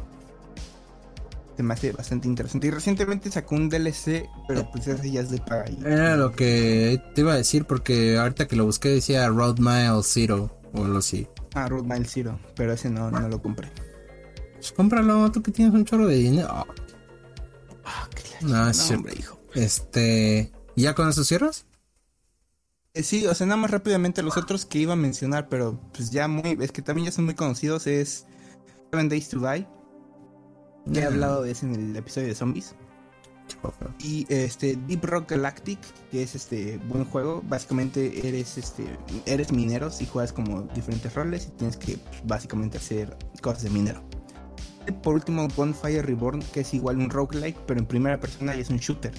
se 1.61 1.63
me 1.63 1.75
hace 1.75 1.93
bastante 1.93 2.27
interesante. 2.27 2.69
Y 2.69 2.71
recientemente 2.71 3.31
sacó 3.31 3.55
un 3.55 3.69
DLC, 3.69 4.27
pero 4.49 4.71
pues 4.71 4.87
ese 4.87 5.11
ya 5.11 5.21
es 5.21 5.31
de 5.31 5.39
paga. 5.41 5.67
Era 5.85 6.17
lo 6.17 6.33
que 6.33 7.03
te 7.15 7.21
iba 7.21 7.35
a 7.35 7.37
decir, 7.37 7.67
porque 7.67 8.17
ahorita 8.17 8.49
que 8.49 8.57
lo 8.57 8.65
busqué 8.65 8.89
decía 8.89 9.29
Road 9.29 9.59
Mile 9.59 10.01
Zero 10.03 10.51
o 10.73 10.85
algo 10.85 10.99
así. 10.99 11.29
Ah, 11.55 11.69
Road 11.69 11.85
Mile 11.85 12.07
Zero, 12.07 12.41
pero 12.57 12.73
ese 12.73 12.89
no, 12.89 13.11
no 13.11 13.29
lo 13.29 13.43
compré. 13.43 13.69
Pues 14.55 14.73
cómpralo, 14.73 15.31
tú 15.33 15.43
que 15.43 15.51
tienes 15.51 15.75
un 15.75 15.85
chorro 15.85 16.07
de 16.07 16.17
dinero. 16.17 16.49
Ah, 17.85 18.09
qué 18.15 18.47
no, 18.47 18.71
es 18.71 18.91
hombre, 18.91 19.13
hijo. 19.19 19.39
Este, 19.55 20.51
¿ya 20.77 20.95
con 20.95 21.11
eso 21.11 21.25
cierras? 21.25 21.67
Eh, 22.95 23.03
sí, 23.03 23.27
o 23.27 23.35
sea, 23.35 23.47
nada 23.47 23.61
más 23.61 23.71
rápidamente 23.71 24.23
los 24.23 24.37
otros 24.37 24.67
que 24.67 24.79
iba 24.79 24.95
a 24.95 24.97
mencionar, 24.97 25.49
pero 25.49 25.81
pues 25.93 26.11
ya 26.11 26.27
muy, 26.29 26.59
es 26.61 26.73
que 26.73 26.83
también 26.83 27.07
ya 27.07 27.13
son 27.13 27.25
muy 27.25 27.35
conocidos, 27.35 27.87
es 27.87 28.27
Seven 28.91 29.09
Days 29.09 29.29
to 29.29 29.39
Die, 29.39 29.67
ya 30.87 31.03
he 31.03 31.05
hablado 31.05 31.43
de 31.43 31.53
ese 31.53 31.67
en 31.67 31.75
el 31.75 31.97
episodio 31.97 32.29
de 32.29 32.35
zombies. 32.35 32.75
Y 33.99 34.27
este 34.29 34.77
Deep 34.87 35.05
Rock 35.05 35.31
Galactic, 35.31 35.79
que 36.11 36.23
es 36.23 36.35
este 36.35 36.79
buen 36.89 37.05
juego, 37.05 37.43
básicamente 37.49 38.27
eres 38.29 38.57
este 38.57 38.85
eres 39.27 39.53
minero 39.53 39.91
y 39.99 40.07
juegas 40.07 40.33
como 40.33 40.63
diferentes 40.75 41.13
roles 41.15 41.49
y 41.49 41.51
tienes 41.51 41.77
que 41.77 41.99
pues, 41.99 42.25
básicamente 42.25 42.79
hacer 42.79 43.17
cosas 43.43 43.65
de 43.65 43.71
minero. 43.71 44.03
Por 45.03 45.15
último, 45.15 45.47
Bonfire 45.57 46.03
Reborn, 46.03 46.43
que 46.53 46.61
es 46.61 46.75
igual 46.75 46.99
un 46.99 47.11
roguelike, 47.11 47.59
pero 47.67 47.81
en 47.81 47.87
primera 47.87 48.19
persona 48.19 48.55
y 48.55 48.61
es 48.61 48.71
un 48.71 48.79
shooter. 48.79 49.13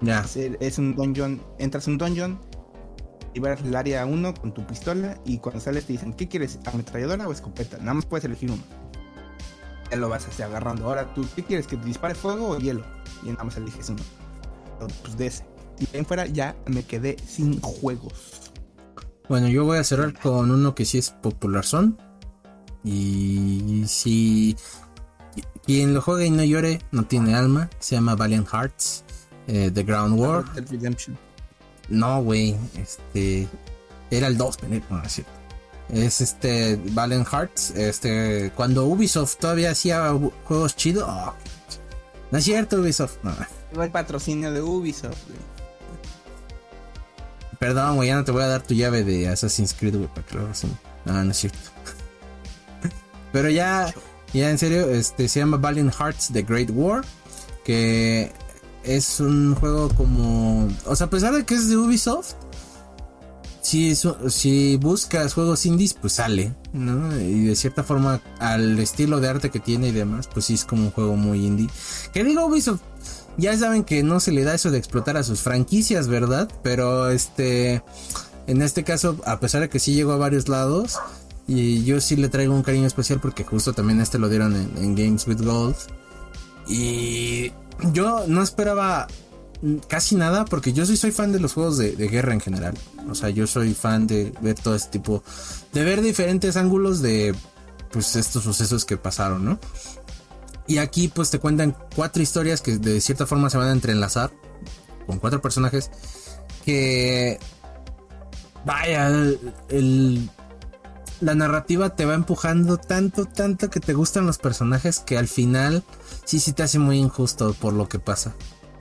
Ya. 0.00 0.24
Es, 0.60 0.78
un 0.78 0.94
dungeon, 0.94 1.42
entras 1.58 1.88
a 1.88 1.90
un 1.90 1.98
dungeon, 1.98 2.40
vas 3.40 3.60
al 3.60 3.74
área 3.74 4.06
1 4.06 4.34
con 4.34 4.52
tu 4.52 4.66
pistola 4.66 5.18
y 5.24 5.38
cuando 5.38 5.60
sales 5.60 5.86
te 5.86 5.92
dicen, 5.92 6.12
¿qué 6.12 6.28
quieres? 6.28 6.58
¿Ametralladora 6.64 7.28
o 7.28 7.32
escopeta? 7.32 7.78
Nada 7.78 7.94
más 7.94 8.06
puedes 8.06 8.24
elegir 8.24 8.50
uno 8.50 8.62
ya 9.90 9.96
lo 9.96 10.08
vas 10.08 10.26
a 10.26 10.30
estar 10.30 10.48
agarrando. 10.48 10.86
Ahora, 10.86 11.12
¿tú 11.14 11.26
qué 11.34 11.42
quieres? 11.42 11.66
¿Que 11.66 11.76
te 11.76 11.86
dispare 11.86 12.14
fuego 12.14 12.50
o 12.50 12.58
hielo? 12.58 12.84
Y 13.22 13.30
nada 13.30 13.44
más 13.44 13.56
eliges 13.56 13.88
uno. 13.88 14.02
Pues 15.02 15.16
de 15.16 15.26
ese. 15.26 15.46
Y 15.78 15.96
en 15.96 16.06
fuera 16.06 16.26
ya 16.26 16.56
me 16.66 16.82
quedé 16.82 17.16
sin 17.26 17.60
juegos. 17.60 18.52
Bueno, 19.28 19.48
yo 19.48 19.64
voy 19.64 19.78
a 19.78 19.84
cerrar 19.84 20.18
con 20.18 20.50
uno 20.50 20.74
que 20.74 20.84
sí 20.84 20.98
es 20.98 21.10
popular 21.10 21.64
son. 21.64 21.98
Y 22.84 23.84
si 23.86 24.56
quien 25.64 25.94
lo 25.94 26.00
juegue 26.00 26.26
y 26.26 26.30
no 26.30 26.44
llore, 26.44 26.80
no 26.92 27.04
tiene 27.04 27.34
alma. 27.34 27.68
Se 27.78 27.96
llama 27.96 28.14
Valiant 28.14 28.48
Hearts. 28.48 29.04
Eh, 29.48 29.70
The 29.72 29.82
Ground 29.82 30.18
War. 30.18 30.44
No, 31.88 32.22
güey. 32.22 32.56
Este. 32.76 33.48
Era 34.10 34.28
el 34.28 34.36
2, 34.36 34.58
no, 34.88 35.02
es 35.02 35.12
cierto 35.12 35.36
es 35.88 36.20
este 36.20 36.80
Valen 36.90 37.24
Hearts. 37.24 37.70
Este, 37.70 38.52
cuando 38.54 38.86
Ubisoft 38.86 39.36
todavía 39.36 39.70
hacía 39.70 40.12
juegos 40.44 40.76
chidos. 40.76 41.04
Oh, 41.06 41.34
no 42.30 42.38
es 42.38 42.44
cierto, 42.44 42.80
Ubisoft. 42.80 43.16
No. 43.22 43.34
el 43.82 43.90
patrocinio 43.90 44.52
de 44.52 44.62
Ubisoft, 44.62 45.18
Perdón, 47.58 47.96
güey, 47.96 48.08
ya 48.08 48.16
no 48.16 48.24
te 48.24 48.32
voy 48.32 48.42
a 48.42 48.48
dar 48.48 48.62
tu 48.62 48.74
llave 48.74 49.02
de 49.02 49.28
Assassin's 49.28 49.72
Creed, 49.72 49.96
güey, 49.96 50.08
para 50.08 50.26
que 50.26 50.34
lo 50.34 50.42
No, 51.06 51.24
no 51.24 51.30
es 51.30 51.36
cierto. 51.38 51.58
Pero 53.32 53.48
ya, 53.48 53.94
ya 54.34 54.50
en 54.50 54.58
serio, 54.58 54.90
este 54.90 55.26
se 55.28 55.40
llama 55.40 55.56
Valiant 55.56 55.94
Hearts 55.94 56.30
The 56.32 56.42
Great 56.42 56.70
War. 56.70 57.04
Que 57.64 58.30
es 58.86 59.20
un 59.20 59.54
juego 59.54 59.88
como. 59.90 60.68
O 60.86 60.96
sea, 60.96 61.08
a 61.08 61.10
pesar 61.10 61.34
de 61.34 61.44
que 61.44 61.54
es 61.54 61.68
de 61.68 61.76
Ubisoft, 61.76 62.34
si, 63.60 63.94
si 63.96 64.76
buscas 64.76 65.34
juegos 65.34 65.66
indies, 65.66 65.94
pues 65.94 66.14
sale, 66.14 66.54
¿no? 66.72 67.18
Y 67.18 67.44
de 67.46 67.56
cierta 67.56 67.82
forma, 67.82 68.20
al 68.38 68.78
estilo 68.78 69.20
de 69.20 69.28
arte 69.28 69.50
que 69.50 69.58
tiene 69.58 69.88
y 69.88 69.92
demás, 69.92 70.28
pues 70.32 70.46
sí 70.46 70.54
es 70.54 70.64
como 70.64 70.84
un 70.84 70.90
juego 70.92 71.16
muy 71.16 71.44
indie. 71.44 71.68
Que 72.12 72.22
digo, 72.22 72.46
Ubisoft, 72.46 72.80
ya 73.36 73.56
saben 73.58 73.82
que 73.82 74.04
no 74.04 74.20
se 74.20 74.30
le 74.30 74.44
da 74.44 74.54
eso 74.54 74.70
de 74.70 74.78
explotar 74.78 75.16
a 75.16 75.24
sus 75.24 75.40
franquicias, 75.40 76.06
¿verdad? 76.06 76.48
Pero 76.62 77.10
este, 77.10 77.82
en 78.46 78.62
este 78.62 78.84
caso, 78.84 79.16
a 79.26 79.40
pesar 79.40 79.62
de 79.62 79.68
que 79.68 79.80
sí 79.80 79.94
llegó 79.94 80.12
a 80.12 80.16
varios 80.16 80.48
lados, 80.48 80.98
y 81.48 81.84
yo 81.84 82.00
sí 82.00 82.16
le 82.16 82.28
traigo 82.28 82.54
un 82.54 82.62
cariño 82.62 82.86
especial 82.86 83.20
porque 83.20 83.44
justo 83.44 83.72
también 83.72 84.00
este 84.00 84.18
lo 84.18 84.28
dieron 84.28 84.54
en, 84.54 84.76
en 84.78 84.94
Games 84.94 85.26
with 85.26 85.42
Gold. 85.42 85.76
Y 86.68 87.52
yo 87.92 88.24
no 88.26 88.42
esperaba 88.42 89.06
casi 89.88 90.16
nada 90.16 90.44
porque 90.44 90.72
yo 90.72 90.86
soy, 90.86 90.96
soy 90.96 91.12
fan 91.12 91.32
de 91.32 91.40
los 91.40 91.54
juegos 91.54 91.78
de, 91.78 91.94
guerra 92.08 92.32
en 92.32 92.40
general. 92.40 92.74
O 93.08 93.14
sea, 93.14 93.30
yo 93.30 93.46
soy 93.46 93.74
fan 93.74 94.06
de 94.06 94.32
ver 94.40 94.54
todo 94.54 94.74
este 94.74 94.98
tipo, 94.98 95.22
de 95.72 95.84
ver 95.84 96.02
diferentes 96.02 96.56
ángulos 96.56 97.00
de 97.02 97.34
pues 97.90 98.16
estos 98.16 98.44
sucesos 98.44 98.84
que 98.84 98.96
pasaron, 98.96 99.44
¿no? 99.44 99.58
Y 100.66 100.78
aquí 100.78 101.08
pues 101.08 101.30
te 101.30 101.38
cuentan 101.38 101.76
cuatro 101.94 102.22
historias 102.22 102.60
que 102.60 102.78
de 102.78 103.00
cierta 103.00 103.26
forma 103.26 103.50
se 103.50 103.56
van 103.56 103.68
a 103.68 103.72
entrelazar 103.72 104.32
con 105.06 105.18
cuatro 105.18 105.40
personajes 105.40 105.90
que 106.64 107.38
vaya, 108.64 109.08
el, 109.68 110.28
la 111.20 111.34
narrativa 111.34 111.90
te 111.90 112.04
va 112.04 112.14
empujando 112.14 112.76
tanto, 112.76 113.26
tanto 113.26 113.70
que 113.70 113.78
te 113.78 113.94
gustan 113.94 114.26
los 114.26 114.38
personajes 114.38 114.98
que 114.98 115.16
al 115.16 115.28
final 115.28 115.84
sí, 116.26 116.40
sí 116.40 116.52
te 116.52 116.62
hace 116.62 116.78
muy 116.78 116.98
injusto 116.98 117.54
por 117.54 117.72
lo 117.72 117.88
que 117.88 117.98
pasa. 117.98 118.34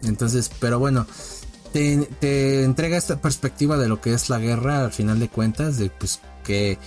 Entonces, 0.03 0.51
pero 0.59 0.77
bueno, 0.79 1.07
te, 1.71 2.63
entrega 2.63 2.97
esta 2.97 3.21
perspectiva 3.21 3.77
de 3.77 3.87
lo 3.87 4.01
que 4.01 4.13
es 4.13 4.29
la 4.29 4.39
guerra 4.39 4.83
al 4.83 4.91
final 4.91 5.19
de 5.19 5.29
cuentas, 5.29 5.77
de 5.77 5.89
pues 5.89 6.19
que 6.43 6.77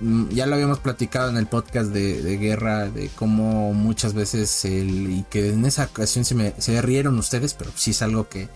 mm, 0.00 0.30
ya 0.30 0.46
lo 0.46 0.54
habíamos 0.54 0.80
platicado 0.80 1.30
en 1.30 1.36
el 1.36 1.46
podcast 1.46 1.90
de, 1.90 2.36
guerra, 2.38 2.88
de 2.88 3.10
cómo 3.14 3.72
muchas 3.72 4.14
veces 4.14 4.64
el, 4.64 5.10
y 5.10 5.24
que 5.30 5.50
en 5.50 5.64
esa 5.64 5.84
ocasión 5.84 6.24
se, 6.24 6.34
me, 6.34 6.54
se 6.58 6.80
rieron 6.82 7.18
ustedes, 7.18 7.54
pero 7.54 7.70
sí 7.74 7.92
es 7.92 8.02
algo 8.02 8.28
que 8.28 8.48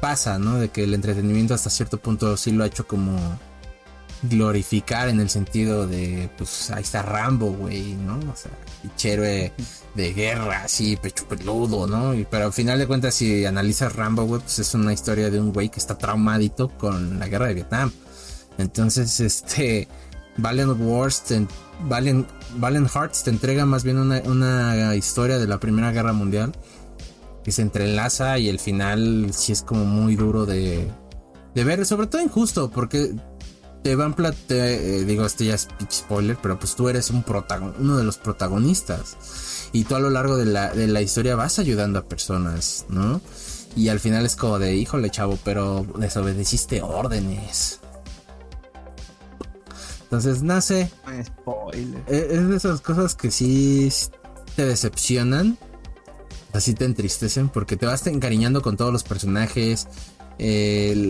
pasa, 0.00 0.38
¿no? 0.38 0.58
De 0.58 0.70
que 0.70 0.84
el 0.84 0.94
entretenimiento 0.94 1.54
hasta 1.54 1.70
cierto 1.70 1.98
punto 1.98 2.36
sí 2.36 2.52
lo 2.52 2.64
ha 2.64 2.68
hecho 2.68 2.86
como 2.86 3.18
glorificar 4.22 5.08
en 5.08 5.20
el 5.20 5.30
sentido 5.30 5.86
de, 5.86 6.28
pues 6.36 6.70
ahí 6.70 6.82
está 6.82 7.02
Rambo, 7.02 7.52
güey, 7.52 7.94
¿no? 7.94 8.18
O 8.18 8.36
sea, 8.36 8.50
héroe 9.02 9.52
de 9.94 10.12
guerra, 10.12 10.62
así, 10.64 10.96
pecho 10.96 11.26
peludo, 11.26 11.86
¿no? 11.86 12.14
Y, 12.14 12.24
pero 12.24 12.46
al 12.46 12.52
final 12.52 12.78
de 12.78 12.86
cuentas, 12.86 13.14
si 13.14 13.44
analizas 13.44 13.94
Rambo, 13.94 14.24
güey, 14.24 14.40
pues 14.40 14.58
es 14.58 14.74
una 14.74 14.92
historia 14.92 15.30
de 15.30 15.40
un 15.40 15.52
güey 15.52 15.68
que 15.68 15.78
está 15.78 15.96
traumadito 15.96 16.68
con 16.68 17.18
la 17.18 17.28
guerra 17.28 17.46
de 17.46 17.54
Vietnam. 17.54 17.92
Entonces, 18.58 19.20
este, 19.20 19.88
Valiant 20.36 20.76
Wars, 20.80 21.22
Valiant, 21.88 22.28
Valiant 22.56 22.88
Hearts 22.88 23.22
te 23.24 23.30
entrega 23.30 23.66
más 23.66 23.84
bien 23.84 23.98
una, 23.98 24.20
una 24.24 24.94
historia 24.96 25.38
de 25.38 25.46
la 25.46 25.60
Primera 25.60 25.92
Guerra 25.92 26.12
Mundial 26.12 26.52
que 27.44 27.52
se 27.52 27.62
entrelaza 27.62 28.38
y 28.38 28.48
el 28.48 28.58
final 28.58 29.28
sí 29.32 29.52
es 29.52 29.62
como 29.62 29.84
muy 29.84 30.16
duro 30.16 30.44
de, 30.44 30.88
de 31.54 31.64
ver, 31.64 31.86
sobre 31.86 32.06
todo 32.06 32.20
injusto, 32.20 32.70
porque 32.70 33.14
te 33.82 33.94
van 33.96 34.14
te, 34.14 35.00
eh, 35.00 35.04
digo, 35.04 35.24
este 35.24 35.46
ya 35.46 35.54
es 35.54 35.68
spoiler, 35.90 36.36
pero 36.40 36.58
pues 36.58 36.74
tú 36.74 36.88
eres 36.88 37.10
un 37.10 37.24
uno 37.78 37.96
de 37.96 38.04
los 38.04 38.18
protagonistas. 38.18 39.16
Y 39.72 39.84
tú 39.84 39.94
a 39.94 40.00
lo 40.00 40.10
largo 40.10 40.36
de 40.36 40.46
la, 40.46 40.72
de 40.72 40.86
la 40.86 41.02
historia 41.02 41.36
vas 41.36 41.58
ayudando 41.58 41.98
a 41.98 42.02
personas, 42.02 42.86
¿no? 42.88 43.20
Y 43.76 43.88
al 43.88 44.00
final 44.00 44.24
es 44.26 44.34
como 44.34 44.58
de, 44.58 44.74
híjole, 44.74 45.10
chavo, 45.10 45.38
pero 45.44 45.86
desobedeciste 45.96 46.82
órdenes. 46.82 47.80
Entonces, 50.02 50.42
no 50.42 50.60
sé. 50.60 50.90
Spoiler. 51.24 52.02
E, 52.08 52.28
es 52.30 52.48
de 52.48 52.56
esas 52.56 52.80
cosas 52.80 53.14
que 53.14 53.30
sí 53.30 53.92
te 54.56 54.64
decepcionan. 54.64 55.58
Así 56.54 56.72
te 56.72 56.86
entristecen 56.86 57.50
porque 57.50 57.76
te 57.76 57.84
vas 57.84 58.06
encariñando 58.06 58.62
con 58.62 58.76
todos 58.76 58.90
los 58.90 59.04
personajes 59.04 59.86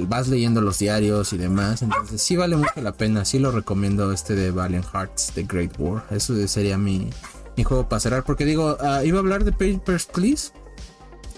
vas 0.08 0.28
leyendo 0.28 0.60
los 0.60 0.78
diarios 0.78 1.32
y 1.32 1.38
demás. 1.38 1.82
Entonces 1.82 2.22
sí 2.22 2.36
vale 2.36 2.56
mucho 2.56 2.80
la 2.80 2.92
pena. 2.92 3.24
Sí 3.24 3.38
lo 3.38 3.50
recomiendo 3.50 4.12
este 4.12 4.34
de 4.34 4.50
Valiant 4.50 4.86
Hearts, 4.92 5.32
The 5.34 5.42
Great 5.44 5.78
War. 5.78 6.04
Eso 6.10 6.34
sería 6.48 6.78
mi, 6.78 7.10
mi 7.56 7.64
juego 7.64 7.88
para 7.88 8.00
cerrar. 8.00 8.24
Porque 8.24 8.44
digo, 8.44 8.76
ah, 8.80 9.04
iba 9.04 9.18
a 9.18 9.20
hablar 9.20 9.44
de 9.44 9.52
Papers, 9.52 10.06
Please. 10.06 10.52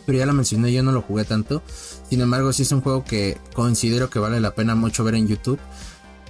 Pero 0.06 0.18
ya 0.18 0.26
lo 0.26 0.32
mencioné, 0.32 0.72
yo 0.72 0.82
no 0.82 0.92
lo 0.92 1.02
jugué 1.02 1.24
tanto. 1.24 1.62
Sin 2.08 2.20
embargo, 2.20 2.52
sí 2.52 2.62
es 2.62 2.72
un 2.72 2.80
juego 2.80 3.04
que 3.04 3.38
considero 3.54 4.10
que 4.10 4.18
vale 4.18 4.40
la 4.40 4.54
pena 4.54 4.74
mucho 4.74 5.04
ver 5.04 5.14
en 5.14 5.28
YouTube. 5.28 5.58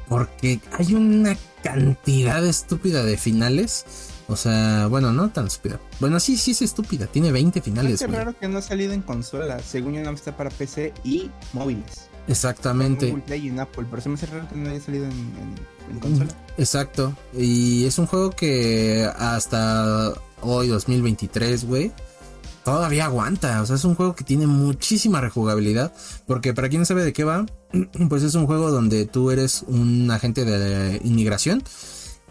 Porque 0.09 0.61
hay 0.79 0.95
una 0.95 1.37
cantidad 1.63 2.45
estúpida 2.45 3.05
de 3.05 3.17
finales 3.17 3.85
o 4.31 4.37
sea, 4.37 4.87
bueno, 4.87 5.13
no 5.13 5.29
tan 5.31 5.49
estúpida. 5.49 5.81
Bueno, 5.99 6.21
sí, 6.21 6.37
sí 6.37 6.53
es 6.53 6.63
estúpida. 6.63 7.09
Tiene 7.09 7.33
20 7.33 7.61
finales. 7.61 8.01
Es 8.01 8.09
raro 8.09 8.33
que 8.39 8.47
no 8.47 8.59
ha 8.59 8.63
salido 8.63 8.93
en 8.93 9.03
consola. 9.03 9.59
Según 9.59 9.95
yo, 9.95 10.05
no 10.05 10.11
está 10.11 10.37
para 10.37 10.51
PC 10.51 10.95
y 11.03 11.29
móviles. 11.53 12.09
Exactamente. 12.29 13.13
Y 13.37 13.49
en 13.49 13.59
Apple, 13.59 13.87
pero 13.91 14.01
se 14.01 14.09
me 14.09 14.15
hace 14.15 14.27
raro 14.27 14.49
que 14.49 14.55
no 14.55 14.71
haya 14.71 14.81
salido 14.81 15.07
en, 15.07 15.99
consola. 15.99 16.31
Exacto. 16.57 17.13
Y 17.37 17.87
es 17.87 17.99
un 17.99 18.07
juego 18.07 18.31
que 18.31 19.11
hasta 19.19 20.13
hoy, 20.43 20.69
2023, 20.69 21.65
güey, 21.65 21.91
todavía 22.65 23.07
aguanta. 23.07 23.61
O 23.63 23.67
sea, 23.67 23.75
es 23.75 23.85
un 23.85 23.97
juego 23.97 24.15
que 24.15 24.23
tiene 24.23 24.47
muchísima 24.47 25.21
rejugabilidad. 25.21 25.93
Porque 26.29 26.55
para 26.55 26.69
quien 26.69 26.83
no 26.83 26.87
sabe 26.87 27.03
de 27.03 27.13
qué 27.13 27.25
va, 27.25 27.47
pues 28.09 28.23
es 28.23 28.37
un 28.37 28.47
juego 28.47 28.71
donde 28.71 29.07
tú 29.07 29.33
eres 29.33 29.65
un 29.67 30.09
agente 30.13 30.45
de 30.45 31.01
inmigración 31.03 31.65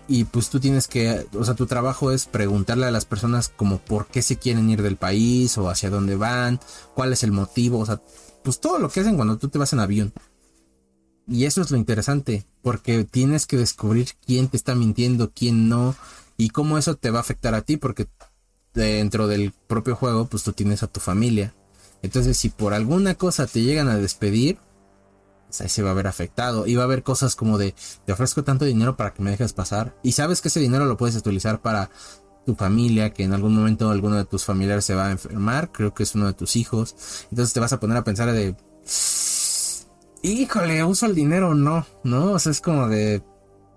y 0.09 0.23
pues 0.23 0.49
tú 0.49 0.59
tienes 0.59 0.87
que, 0.87 1.27
o 1.37 1.45
sea, 1.45 1.53
tu 1.53 1.67
trabajo 1.67 2.11
es 2.11 2.25
preguntarle 2.25 2.87
a 2.87 2.91
las 2.91 3.05
personas 3.05 3.47
como 3.47 3.77
por 3.77 4.07
qué 4.07 4.23
se 4.23 4.37
quieren 4.37 4.67
ir 4.69 4.81
del 4.81 4.97
país 4.97 5.55
o 5.59 5.69
hacia 5.69 5.91
dónde 5.91 6.15
van, 6.15 6.59
cuál 6.95 7.13
es 7.13 7.21
el 7.21 7.31
motivo, 7.31 7.77
o 7.77 7.85
sea, 7.85 8.01
pues 8.43 8.59
todo 8.59 8.79
lo 8.79 8.89
que 8.89 9.01
hacen 9.01 9.15
cuando 9.15 9.37
tú 9.37 9.49
te 9.49 9.59
vas 9.59 9.71
en 9.71 9.79
avión. 9.79 10.11
Y 11.27 11.45
eso 11.45 11.61
es 11.61 11.69
lo 11.69 11.77
interesante, 11.77 12.47
porque 12.63 13.03
tienes 13.03 13.45
que 13.45 13.57
descubrir 13.57 14.09
quién 14.25 14.47
te 14.47 14.57
está 14.57 14.73
mintiendo, 14.73 15.31
quién 15.31 15.69
no, 15.69 15.95
y 16.37 16.49
cómo 16.49 16.79
eso 16.79 16.95
te 16.95 17.11
va 17.11 17.19
a 17.19 17.21
afectar 17.21 17.53
a 17.53 17.61
ti, 17.61 17.77
porque 17.77 18.07
dentro 18.73 19.27
del 19.27 19.53
propio 19.67 19.95
juego, 19.95 20.25
pues 20.25 20.41
tú 20.41 20.53
tienes 20.53 20.81
a 20.81 20.87
tu 20.87 20.99
familia. 20.99 21.53
Entonces, 22.01 22.35
si 22.35 22.49
por 22.49 22.73
alguna 22.73 23.13
cosa 23.13 23.45
te 23.45 23.61
llegan 23.61 23.89
a 23.89 23.97
despedir, 23.97 24.57
ahí 25.59 25.69
se 25.69 25.83
va 25.83 25.91
a 25.91 25.93
ver 25.93 26.07
afectado. 26.07 26.67
Y 26.67 26.75
va 26.75 26.83
a 26.83 26.85
haber 26.85 27.03
cosas 27.03 27.35
como 27.35 27.57
de, 27.57 27.75
te 28.05 28.13
ofrezco 28.13 28.43
tanto 28.43 28.65
dinero 28.65 28.95
para 28.95 29.13
que 29.13 29.21
me 29.21 29.31
dejes 29.31 29.53
pasar. 29.53 29.95
Y 30.03 30.13
sabes 30.13 30.41
que 30.41 30.47
ese 30.49 30.59
dinero 30.59 30.85
lo 30.85 30.97
puedes 30.97 31.15
utilizar 31.15 31.61
para 31.61 31.89
tu 32.45 32.55
familia, 32.55 33.13
que 33.13 33.23
en 33.23 33.33
algún 33.33 33.55
momento 33.55 33.89
alguno 33.89 34.15
de 34.15 34.25
tus 34.25 34.45
familiares 34.45 34.85
se 34.85 34.95
va 34.95 35.07
a 35.07 35.11
enfermar, 35.11 35.71
creo 35.71 35.93
que 35.93 36.03
es 36.03 36.15
uno 36.15 36.27
de 36.27 36.33
tus 36.33 36.55
hijos. 36.55 36.95
Entonces 37.29 37.53
te 37.53 37.59
vas 37.59 37.73
a 37.73 37.79
poner 37.79 37.97
a 37.97 38.03
pensar 38.03 38.31
de, 38.31 38.55
híjole, 40.21 40.83
uso 40.83 41.05
el 41.05 41.15
dinero 41.15 41.49
o 41.49 41.53
no, 41.53 41.85
¿no? 42.03 42.31
O 42.33 42.39
sea, 42.39 42.51
es 42.51 42.61
como 42.61 42.87
de, 42.87 43.21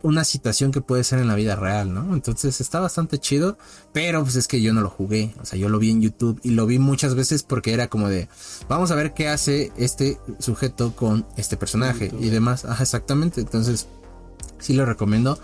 una 0.03 0.25
situación 0.25 0.73
que 0.73 0.81
puede 0.81 1.05
ser 1.05 1.19
en 1.19 1.29
la 1.29 1.35
vida 1.35 1.57
real, 1.57 1.93
¿no? 1.93 2.15
Entonces 2.15 2.61
está 2.61 2.81
bastante 2.81 3.19
chido, 3.19 3.59
pero 3.93 4.23
pues 4.23 4.37
es 4.37 4.49
que 4.49 4.61
yo 4.61 4.73
no 4.73 4.81
lo 4.81 4.91
jugué, 4.91 5.35
o 5.41 5.45
sea, 5.45 5.59
yo 5.59 5.69
lo 5.69 5.79
vi 5.79 5.91
en 5.91 6.03
YouTube 6.03 6.41
y 6.43 6.51
lo 6.51 6.67
vi 6.67 6.79
muchas 6.79 7.15
veces 7.15 7.43
porque 7.43 7.73
era 7.73 7.89
como 7.89 8.09
de, 8.09 8.29
vamos 8.69 8.91
a 8.91 8.95
ver 8.95 9.15
qué 9.15 9.29
hace 9.29 9.73
este 9.77 10.19
sujeto 10.39 10.95
con 10.95 11.27
este 11.37 11.57
personaje 11.57 12.13
y 12.21 12.31
demás, 12.31 12.65
ajá, 12.65 12.83
exactamente, 12.83 13.41
entonces 13.41 13.87
sí 14.59 14.75
lo 14.75 14.87
recomiendo. 14.87 15.39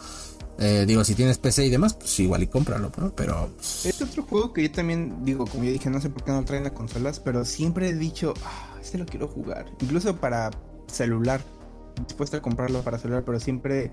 Eh, 0.61 0.87
digo, 0.89 1.05
si 1.05 1.15
tienes 1.15 1.39
PC 1.39 1.67
y 1.67 1.71
demás, 1.71 1.95
pues 1.95 2.19
igual 2.19 2.43
y 2.43 2.49
cómpralo, 2.49 2.91
¿no? 2.99 3.13
Pero. 3.15 3.49
Pues, 3.55 3.87
este 3.87 4.03
otro 4.03 4.25
juego 4.25 4.53
que 4.53 4.65
yo 4.65 4.73
también 4.73 5.25
digo, 5.25 5.47
como 5.47 5.63
yo 5.63 5.71
dije, 5.71 5.89
no 5.89 6.01
sé 6.01 6.11
por 6.11 6.25
qué 6.25 6.33
no 6.33 6.45
traen 6.45 6.65
las 6.65 6.73
consolas, 6.73 7.21
pero 7.21 7.45
siempre 7.45 7.91
he 7.91 7.95
dicho, 7.95 8.35
ah, 8.45 8.77
este 8.81 8.99
lo 8.99 9.07
quiero 9.07 9.29
jugar. 9.29 9.67
Incluso 9.81 10.17
para 10.17 10.51
celular. 10.89 11.41
Dispuesto 12.07 12.37
a 12.37 12.43
comprarlo 12.43 12.83
para 12.83 12.99
celular, 12.99 13.25
pero 13.25 13.41
siempre 13.41 13.93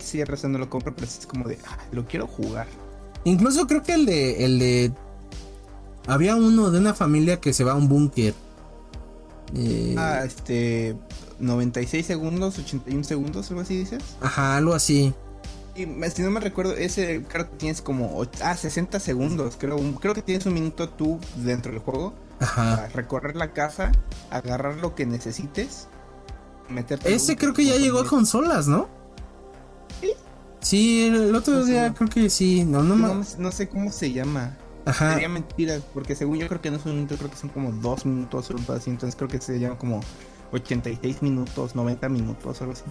sí, 0.00 0.22
no 0.48 0.58
lo 0.58 0.70
compro, 0.70 0.94
pero 0.94 1.06
es 1.06 1.26
como 1.26 1.48
de, 1.48 1.58
ah, 1.66 1.78
lo 1.92 2.06
quiero 2.06 2.26
jugar. 2.26 2.66
Incluso 3.24 3.66
creo 3.66 3.82
que 3.82 3.94
el 3.94 4.06
de, 4.06 4.44
el 4.44 4.58
de, 4.58 4.92
había 6.06 6.36
uno 6.36 6.70
de 6.70 6.78
una 6.78 6.94
familia 6.94 7.40
que 7.40 7.52
se 7.52 7.64
va 7.64 7.72
a 7.72 7.74
un 7.74 7.88
búnker. 7.88 8.34
Eh, 9.54 9.94
ah, 9.98 10.22
este, 10.24 10.96
96 11.40 12.04
segundos, 12.04 12.58
81 12.58 13.04
segundos, 13.04 13.50
algo 13.50 13.62
así 13.62 13.76
dices. 13.78 14.02
Ajá, 14.20 14.56
algo 14.56 14.74
así. 14.74 15.12
Y 15.76 15.86
si 16.10 16.22
no 16.22 16.30
me 16.30 16.40
recuerdo, 16.40 16.74
ese 16.74 17.22
creo 17.28 17.48
que 17.50 17.56
tienes 17.56 17.82
como, 17.82 18.26
ah, 18.42 18.56
60 18.56 18.98
segundos, 18.98 19.56
creo, 19.58 19.78
creo 20.00 20.14
que 20.14 20.22
tienes 20.22 20.44
un 20.46 20.54
minuto 20.54 20.88
tú 20.88 21.20
dentro 21.36 21.72
del 21.72 21.80
juego. 21.80 22.14
Ajá. 22.40 22.76
Para 22.76 22.88
recorrer 22.88 23.36
la 23.36 23.52
casa, 23.52 23.92
agarrar 24.30 24.76
lo 24.76 24.94
que 24.94 25.06
necesites, 25.06 25.88
meterte. 26.68 27.12
Ese 27.12 27.36
creo 27.36 27.52
que 27.52 27.64
ya 27.64 27.76
llegó 27.76 28.00
a 28.00 28.06
consolas, 28.06 28.66
¿no? 28.66 28.88
Sí, 30.68 31.06
el 31.06 31.34
otro 31.34 31.64
día 31.64 31.94
creo 31.94 32.10
que 32.10 32.28
sí. 32.28 32.62
No, 32.62 32.82
no, 32.82 33.24
no, 33.38 33.52
sé 33.52 33.70
cómo 33.70 33.90
se 33.90 34.12
llama. 34.12 34.54
Ajá. 34.84 35.14
Sería 35.14 35.30
mentira, 35.30 35.80
porque 35.94 36.14
según 36.14 36.36
yo 36.36 36.46
creo 36.46 36.60
que 36.60 36.70
no 36.70 36.78
son 36.78 36.92
un 36.92 36.96
minuto, 36.96 37.16
creo 37.16 37.30
que 37.30 37.38
son 37.38 37.48
como 37.48 37.72
dos 37.72 38.04
minutos 38.04 38.50
o 38.50 38.54
un 38.54 38.76
así. 38.76 38.90
Entonces 38.90 39.16
creo 39.16 39.30
que 39.30 39.40
se 39.40 39.58
llama 39.58 39.78
como 39.78 40.00
86 40.52 41.22
minutos, 41.22 41.74
90 41.74 42.10
minutos, 42.10 42.60
algo 42.60 42.74
así. 42.74 42.82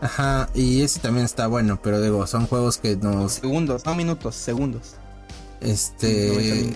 Ajá, 0.00 0.48
y 0.54 0.80
ese 0.80 1.00
también 1.00 1.26
está 1.26 1.48
bueno, 1.48 1.78
pero 1.82 2.00
digo, 2.00 2.26
son 2.26 2.46
juegos 2.46 2.78
que 2.78 2.96
nos. 2.96 3.32
Segundos, 3.32 3.84
no 3.84 3.94
minutos, 3.94 4.34
segundos. 4.34 4.94
Este. 5.60 6.72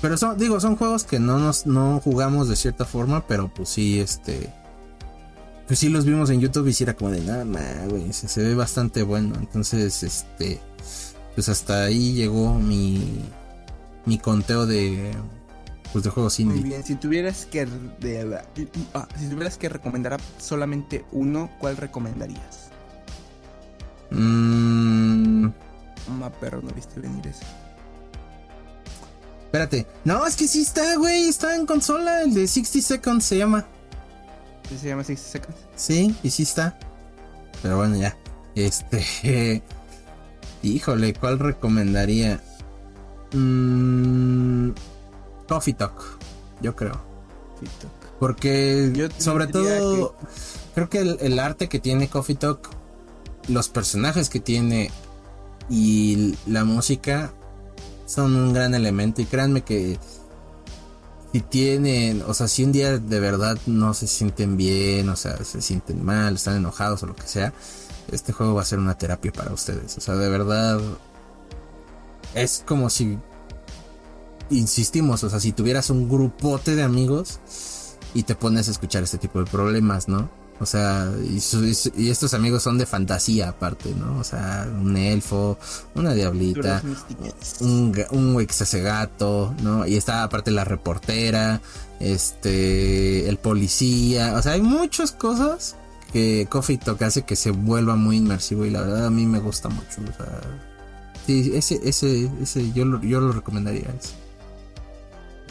Pero 0.00 0.16
son, 0.16 0.38
digo, 0.38 0.60
son 0.60 0.76
juegos 0.76 1.04
que 1.04 1.18
no 1.18 1.38
nos 1.38 1.66
no 1.66 2.00
jugamos 2.02 2.48
de 2.48 2.56
cierta 2.56 2.86
forma, 2.86 3.26
pero 3.26 3.52
pues 3.52 3.68
sí, 3.68 4.00
este 4.00 4.50
pues 5.66 5.78
sí 5.78 5.88
los 5.88 6.04
vimos 6.04 6.30
en 6.30 6.40
YouTube 6.40 6.68
y 6.68 6.72
si 6.72 6.84
era 6.84 6.94
como 6.94 7.10
de 7.10 7.20
nada 7.20 7.44
más, 7.44 7.88
güey, 7.88 8.12
se, 8.12 8.42
ve 8.42 8.54
bastante 8.54 9.02
bueno. 9.02 9.34
Entonces, 9.38 10.02
este, 10.02 10.60
pues 11.34 11.48
hasta 11.48 11.84
ahí 11.84 12.12
llegó 12.12 12.54
mi, 12.54 13.22
mi 14.04 14.18
conteo 14.18 14.66
de, 14.66 15.12
pues 15.92 16.04
de 16.04 16.10
juegos 16.10 16.38
indie. 16.38 16.60
Muy 16.60 16.68
bien, 16.68 16.84
si 16.84 16.96
tuvieras 16.96 17.46
que, 17.46 17.66
ah, 18.94 19.08
si 19.18 19.28
tuvieras 19.28 19.56
que 19.56 19.68
recomendar 19.68 20.20
solamente 20.38 21.04
uno, 21.12 21.50
¿cuál 21.60 21.76
recomendarías? 21.76 22.70
Mmm... 24.10 25.48
perro, 26.40 26.60
no 26.62 26.70
viste 26.72 27.00
venir 27.00 27.26
ese. 27.26 27.44
Espérate. 29.46 29.86
No, 30.04 30.26
es 30.26 30.34
que 30.34 30.48
sí 30.48 30.62
está, 30.62 30.96
güey. 30.96 31.28
Está 31.28 31.54
en 31.54 31.64
consola. 31.64 32.22
El 32.22 32.34
de 32.34 32.48
60 32.48 32.86
Seconds 32.86 33.24
se 33.24 33.38
llama 33.38 33.64
se 34.68 34.88
llama 34.88 35.04
60 35.04 35.30
Seconds? 35.30 35.58
Sí, 35.76 36.16
y 36.22 36.30
sí 36.30 36.42
está. 36.42 36.78
Pero 37.62 37.78
bueno, 37.78 37.96
ya. 37.96 38.16
Este. 38.54 39.62
híjole, 40.62 41.14
¿cuál 41.14 41.38
recomendaría? 41.38 42.40
Mm, 43.32 44.70
Coffee 45.48 45.74
Talk, 45.74 46.02
yo 46.60 46.74
creo. 46.74 47.00
Coffee 47.54 47.68
Talk. 47.80 48.18
Porque 48.18 48.90
yo 48.94 49.08
sobre 49.18 49.46
todo 49.48 50.16
creo 50.74 50.88
que 50.88 51.00
el, 51.00 51.38
arte 51.38 51.68
que 51.68 51.78
tiene 51.78 52.08
Coffee 52.08 52.36
Talk, 52.36 52.68
los 53.48 53.68
personajes 53.68 54.28
que 54.30 54.40
tiene 54.40 54.90
y 55.68 56.36
la 56.46 56.64
música 56.64 57.32
son 58.06 58.36
un 58.36 58.52
gran 58.52 58.74
elemento. 58.74 59.20
Y 59.20 59.26
créanme 59.26 59.62
que 59.62 59.98
si 61.34 61.40
tienen, 61.40 62.22
o 62.28 62.32
sea, 62.32 62.46
si 62.46 62.62
un 62.62 62.70
día 62.70 62.96
de 62.96 63.18
verdad 63.18 63.58
no 63.66 63.92
se 63.92 64.06
sienten 64.06 64.56
bien, 64.56 65.08
o 65.08 65.16
sea, 65.16 65.36
se 65.44 65.60
sienten 65.60 66.04
mal, 66.04 66.36
están 66.36 66.54
enojados 66.54 67.02
o 67.02 67.06
lo 67.06 67.16
que 67.16 67.26
sea, 67.26 67.52
este 68.12 68.32
juego 68.32 68.54
va 68.54 68.62
a 68.62 68.64
ser 68.64 68.78
una 68.78 68.96
terapia 68.96 69.32
para 69.32 69.52
ustedes. 69.52 69.98
O 69.98 70.00
sea, 70.00 70.14
de 70.14 70.28
verdad 70.28 70.80
es 72.36 72.62
como 72.64 72.88
si 72.88 73.18
insistimos, 74.48 75.24
o 75.24 75.28
sea, 75.28 75.40
si 75.40 75.50
tuvieras 75.50 75.90
un 75.90 76.08
grupote 76.08 76.76
de 76.76 76.84
amigos 76.84 77.40
y 78.14 78.22
te 78.22 78.36
pones 78.36 78.68
a 78.68 78.70
escuchar 78.70 79.02
este 79.02 79.18
tipo 79.18 79.40
de 79.40 79.50
problemas, 79.50 80.06
¿no? 80.06 80.30
O 80.64 80.66
sea, 80.66 81.12
y, 81.22 82.08
estos 82.08 82.32
amigos 82.32 82.62
son 82.62 82.78
de 82.78 82.86
fantasía 82.86 83.50
aparte, 83.50 83.94
¿no? 83.94 84.18
O 84.18 84.24
sea, 84.24 84.66
un 84.80 84.96
elfo, 84.96 85.58
una 85.94 86.14
diablita, 86.14 86.82
un, 87.60 87.94
un 88.12 88.32
güey 88.32 88.46
que 88.46 88.54
se 88.54 88.64
hace 88.64 88.80
gato, 88.80 89.54
¿no? 89.62 89.86
Y 89.86 89.96
está 89.96 90.22
aparte 90.22 90.50
la 90.50 90.64
reportera, 90.64 91.60
este, 92.00 93.28
el 93.28 93.36
policía, 93.36 94.32
o 94.38 94.40
sea, 94.40 94.52
hay 94.52 94.62
muchas 94.62 95.12
cosas 95.12 95.76
que 96.14 96.46
Coffee 96.48 96.78
Talk 96.78 97.02
hace 97.02 97.24
que 97.24 97.36
se 97.36 97.50
vuelva 97.50 97.94
muy 97.94 98.16
inmersivo 98.16 98.64
y 98.64 98.70
la 98.70 98.80
verdad 98.80 99.04
a 99.04 99.10
mí 99.10 99.26
me 99.26 99.40
gusta 99.40 99.68
mucho, 99.68 100.00
o 100.00 100.16
sea, 100.16 100.40
sí, 101.26 101.52
ese, 101.54 101.78
ese, 101.84 102.30
ese, 102.40 102.72
yo 102.72 102.86
lo, 102.86 103.02
yo 103.02 103.20
lo 103.20 103.32
recomendaría. 103.32 103.82
Ese. 104.00 104.14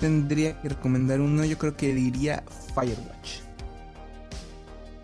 Tendría 0.02 0.60
que 0.60 0.69
recomendar 0.69 1.22
uno, 1.22 1.45
yo 1.45 1.60
creo 1.60 1.77
que 1.77 1.94
diría 1.94 2.44
Firewatch 2.73 3.43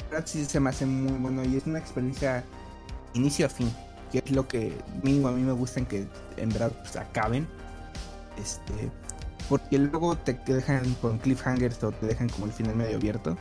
verdad 0.10 0.26
sí 0.26 0.46
se 0.46 0.60
me 0.60 0.70
hace 0.70 0.86
muy 0.86 1.18
bueno 1.18 1.44
y 1.44 1.58
es 1.58 1.66
una 1.66 1.80
experiencia 1.80 2.44
inicio 3.14 3.46
a 3.46 3.50
fin, 3.50 3.72
que 4.12 4.20
es 4.20 4.32
lo 4.32 4.48
que 4.48 4.74
mínimo 5.04 5.28
a 5.28 5.32
mí 5.32 5.42
me 5.42 5.52
gusta 5.52 5.80
en 5.80 5.86
que 5.86 6.08
en 6.38 6.50
verdad 6.50 6.72
pues, 6.82 6.96
acaben. 6.96 7.48
Este, 8.42 8.92
porque 9.48 9.80
luego 9.80 10.16
te 10.18 10.34
dejan 10.46 10.94
con 10.96 11.18
cliffhangers 11.18 11.84
o 11.84 11.92
te 11.92 12.06
dejan 12.06 12.30
como 12.30 12.46
el 12.46 12.52
final 12.52 12.76
medio 12.76 12.98
abierto. 12.98 13.38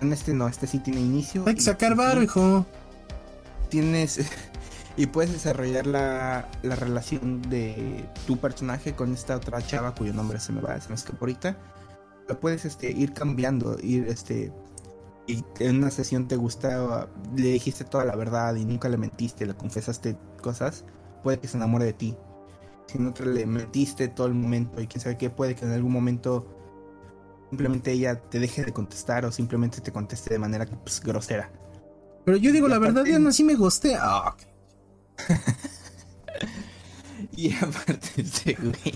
En 0.00 0.12
este 0.12 0.34
no, 0.34 0.46
este 0.46 0.66
sí 0.66 0.78
tiene 0.78 1.00
inicio. 1.00 1.44
Hay 1.46 1.54
que 1.54 1.62
sacar 1.62 1.94
barro, 1.94 2.22
hijo. 2.22 2.66
Tienes 3.70 4.20
y 4.96 5.06
puedes 5.06 5.32
desarrollar 5.32 5.86
la, 5.86 6.48
la, 6.62 6.76
relación 6.76 7.42
de 7.42 8.04
tu 8.26 8.36
personaje 8.36 8.94
con 8.94 9.12
esta 9.12 9.36
otra 9.36 9.62
chava 9.62 9.94
cuyo 9.94 10.12
nombre 10.12 10.38
se 10.40 10.52
me 10.52 10.60
va, 10.60 10.78
se 10.80 10.90
me 10.90 10.94
escapó 10.94 11.24
ahorita. 11.24 11.56
Lo 12.28 12.38
puedes 12.38 12.64
este, 12.64 12.90
ir 12.90 13.12
cambiando, 13.12 13.78
ir 13.82 14.06
este, 14.08 14.52
y 15.26 15.44
en 15.60 15.78
una 15.78 15.90
sesión 15.90 16.28
te 16.28 16.36
gustaba, 16.36 17.08
le 17.34 17.48
dijiste 17.48 17.84
toda 17.84 18.04
la 18.04 18.14
verdad 18.14 18.54
y 18.56 18.64
nunca 18.64 18.88
le 18.88 18.96
mentiste, 18.96 19.46
le 19.46 19.54
confesaste 19.54 20.16
cosas, 20.42 20.84
puede 21.22 21.38
que 21.38 21.48
se 21.48 21.56
enamore 21.56 21.86
de 21.86 21.92
ti. 21.94 22.16
Si 22.86 22.98
no 22.98 23.14
te 23.14 23.24
le 23.24 23.46
mentiste 23.46 24.08
todo 24.08 24.26
el 24.26 24.34
momento 24.34 24.80
y 24.82 24.86
quién 24.86 25.00
sabe 25.00 25.16
qué, 25.16 25.30
puede 25.30 25.54
que 25.54 25.64
en 25.64 25.72
algún 25.72 25.92
momento 25.92 26.46
simplemente 27.48 27.92
ella 27.92 28.20
te 28.20 28.38
deje 28.38 28.64
de 28.64 28.72
contestar 28.72 29.24
o 29.24 29.32
simplemente 29.32 29.80
te 29.80 29.92
conteste 29.92 30.34
de 30.34 30.38
manera 30.38 30.66
pues, 30.66 31.00
grosera. 31.00 31.50
Pero 32.24 32.36
yo 32.36 32.52
digo 32.52 32.68
la 32.68 32.78
verdad, 32.78 33.04
ya 33.04 33.18
no 33.18 33.30
así 33.30 33.44
me 33.44 33.54
gusté. 33.54 33.96
Ah, 33.98 34.36
Y 37.36 37.52
aparte, 37.52 38.08
este, 38.16 38.54
güey. 38.54 38.94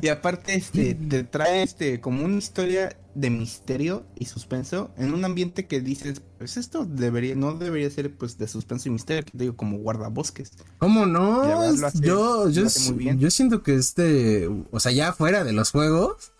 Y 0.00 0.08
aparte, 0.08 0.54
este, 0.54 0.94
te 0.94 1.24
trae 1.24 1.62
este, 1.62 2.00
como 2.00 2.24
una 2.24 2.38
historia 2.38 2.96
de 3.14 3.30
misterio 3.30 4.04
y 4.18 4.26
suspenso 4.26 4.90
en 4.96 5.12
un 5.12 5.24
ambiente 5.24 5.66
que 5.66 5.80
dices, 5.80 6.22
pues 6.38 6.56
esto 6.56 6.84
debería, 6.84 7.34
no 7.34 7.54
debería 7.54 7.90
ser 7.90 8.16
pues 8.16 8.38
de 8.38 8.48
suspenso 8.48 8.88
y 8.88 8.92
misterio, 8.92 9.24
te 9.24 9.36
digo, 9.36 9.56
como 9.56 9.78
guardabosques. 9.78 10.52
¿Cómo 10.78 11.06
no? 11.06 11.44
yo, 12.00 12.48
yo, 12.48 12.66
yo 12.68 13.30
siento 13.30 13.62
que 13.62 13.74
este, 13.74 14.48
o 14.70 14.80
sea, 14.80 14.92
ya 14.92 15.12
fuera 15.12 15.44
de 15.44 15.52
los 15.52 15.70
juegos, 15.70 16.32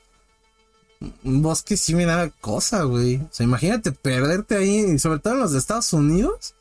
un 1.24 1.42
bosque 1.42 1.76
sí 1.76 1.94
me 1.94 2.04
da 2.04 2.30
cosa, 2.30 2.82
güey. 2.84 3.16
O 3.16 3.28
sea, 3.30 3.44
imagínate 3.44 3.92
perderte 3.92 4.56
ahí, 4.56 4.98
sobre 4.98 5.18
todo 5.18 5.34
en 5.34 5.40
los 5.40 5.52
de 5.52 5.58
Estados 5.58 5.92
Unidos. 5.92 6.54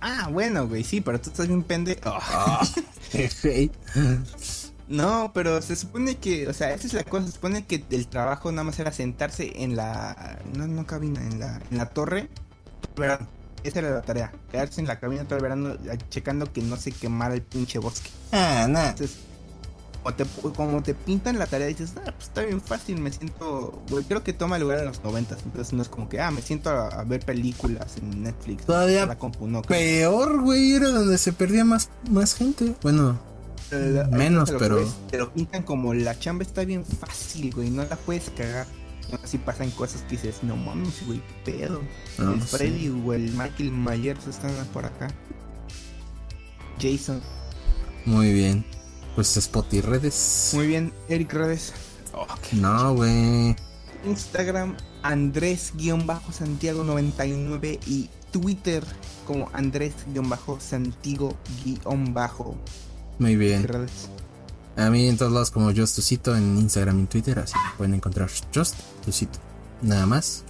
Ah, 0.00 0.28
bueno, 0.30 0.68
güey, 0.68 0.84
sí, 0.84 1.00
pero 1.00 1.20
tú 1.20 1.30
estás 1.30 1.48
bien 1.48 1.62
pendejo. 1.62 2.12
Ah, 2.22 2.66
no, 4.88 5.32
pero 5.34 5.62
se 5.62 5.76
supone 5.76 6.16
que, 6.16 6.48
o 6.48 6.52
sea, 6.52 6.74
esa 6.74 6.86
es 6.86 6.92
la 6.92 7.04
cosa, 7.04 7.26
se 7.26 7.32
supone 7.32 7.66
que 7.66 7.84
el 7.90 8.06
trabajo 8.06 8.50
nada 8.52 8.64
más 8.64 8.78
era 8.78 8.92
sentarse 8.92 9.62
en 9.62 9.76
la, 9.76 10.38
no, 10.54 10.66
no 10.66 10.86
cabina, 10.86 11.20
en 11.20 11.40
la, 11.40 11.60
en 11.70 11.78
la 11.78 11.86
torre, 11.86 12.28
verano. 12.96 13.26
Esa 13.62 13.78
era 13.78 13.90
la 13.92 14.02
tarea, 14.02 14.30
quedarse 14.50 14.82
en 14.82 14.86
la 14.86 15.00
cabina 15.00 15.24
todo 15.24 15.36
el 15.36 15.42
verano 15.42 15.76
checando 16.10 16.52
que 16.52 16.60
no 16.60 16.76
se 16.76 16.92
quemara 16.92 17.32
el 17.32 17.40
pinche 17.40 17.78
bosque. 17.78 18.10
Ah, 18.30 18.66
nada 18.68 18.94
como 20.54 20.82
te, 20.82 20.94
pintan 20.94 21.38
la 21.38 21.46
tarea, 21.46 21.66
dices, 21.66 21.92
ah, 21.96 22.12
pues 22.14 22.28
está 22.28 22.42
bien 22.42 22.60
fácil, 22.60 23.00
me 23.00 23.10
siento, 23.10 23.82
güey, 23.88 24.04
creo 24.04 24.22
que 24.22 24.32
toma 24.32 24.58
lugar 24.58 24.80
en 24.80 24.86
los 24.86 25.02
noventas, 25.02 25.38
entonces 25.44 25.72
no 25.72 25.82
es 25.82 25.88
como 25.88 26.08
que, 26.08 26.20
ah, 26.20 26.30
me 26.30 26.42
siento 26.42 26.70
a, 26.70 27.02
ver 27.04 27.24
películas 27.24 27.96
en 27.96 28.22
Netflix. 28.22 28.66
Todavía 28.66 29.06
la 29.06 29.16
compu, 29.16 29.46
no, 29.46 29.62
peor, 29.62 30.42
güey, 30.42 30.74
era 30.74 30.88
donde 30.88 31.16
se 31.16 31.32
perdía 31.32 31.64
más, 31.64 31.88
más 32.10 32.34
gente. 32.34 32.74
Bueno, 32.82 33.18
menos, 34.10 34.50
pero... 34.58 34.84
te 35.10 35.18
lo 35.18 35.32
pintan 35.32 35.62
como 35.62 35.94
la 35.94 36.18
chamba 36.18 36.42
está 36.44 36.64
bien 36.64 36.84
fácil, 36.84 37.54
güey, 37.54 37.70
no 37.70 37.84
la 37.84 37.96
puedes 37.96 38.30
cagar. 38.30 38.66
Así 39.22 39.38
pasan 39.38 39.70
cosas 39.70 40.02
que 40.02 40.16
dices, 40.16 40.42
no 40.42 40.56
mames, 40.56 41.06
güey, 41.06 41.22
pedo. 41.44 41.80
el 42.18 42.40
Freddy 42.40 42.88
o 42.88 43.12
el 43.12 43.30
Michael 43.32 43.70
Myers 43.70 44.26
están 44.26 44.50
por 44.72 44.84
acá. 44.86 45.08
Jason. 46.80 47.20
Muy 48.06 48.32
bien. 48.32 48.64
Pues 49.14 49.36
Spot 49.36 49.72
y 49.72 49.80
redes. 49.80 50.50
Muy 50.54 50.66
bien, 50.66 50.92
Eric 51.08 51.32
Redes. 51.32 51.72
No, 52.52 52.94
güey. 52.94 53.54
Instagram 54.04 54.76
Andrés-Santiago99 55.02 57.78
y 57.86 58.10
Twitter 58.32 58.84
como 59.26 59.48
Andrés-Santiago- 59.52 61.36
Muy 63.18 63.36
bien. 63.36 63.66
A 64.76 64.90
mí 64.90 65.08
en 65.08 65.16
todos 65.16 65.32
lados 65.32 65.50
como 65.50 65.72
Just 65.72 65.96
Tucito 65.96 66.36
en 66.36 66.58
Instagram 66.58 67.04
y 67.04 67.06
Twitter, 67.06 67.38
así 67.38 67.54
pueden 67.76 67.94
encontrar 67.94 68.28
Just 68.52 68.74
Tucito. 69.04 69.38
Nada 69.82 70.06
más. 70.06 70.44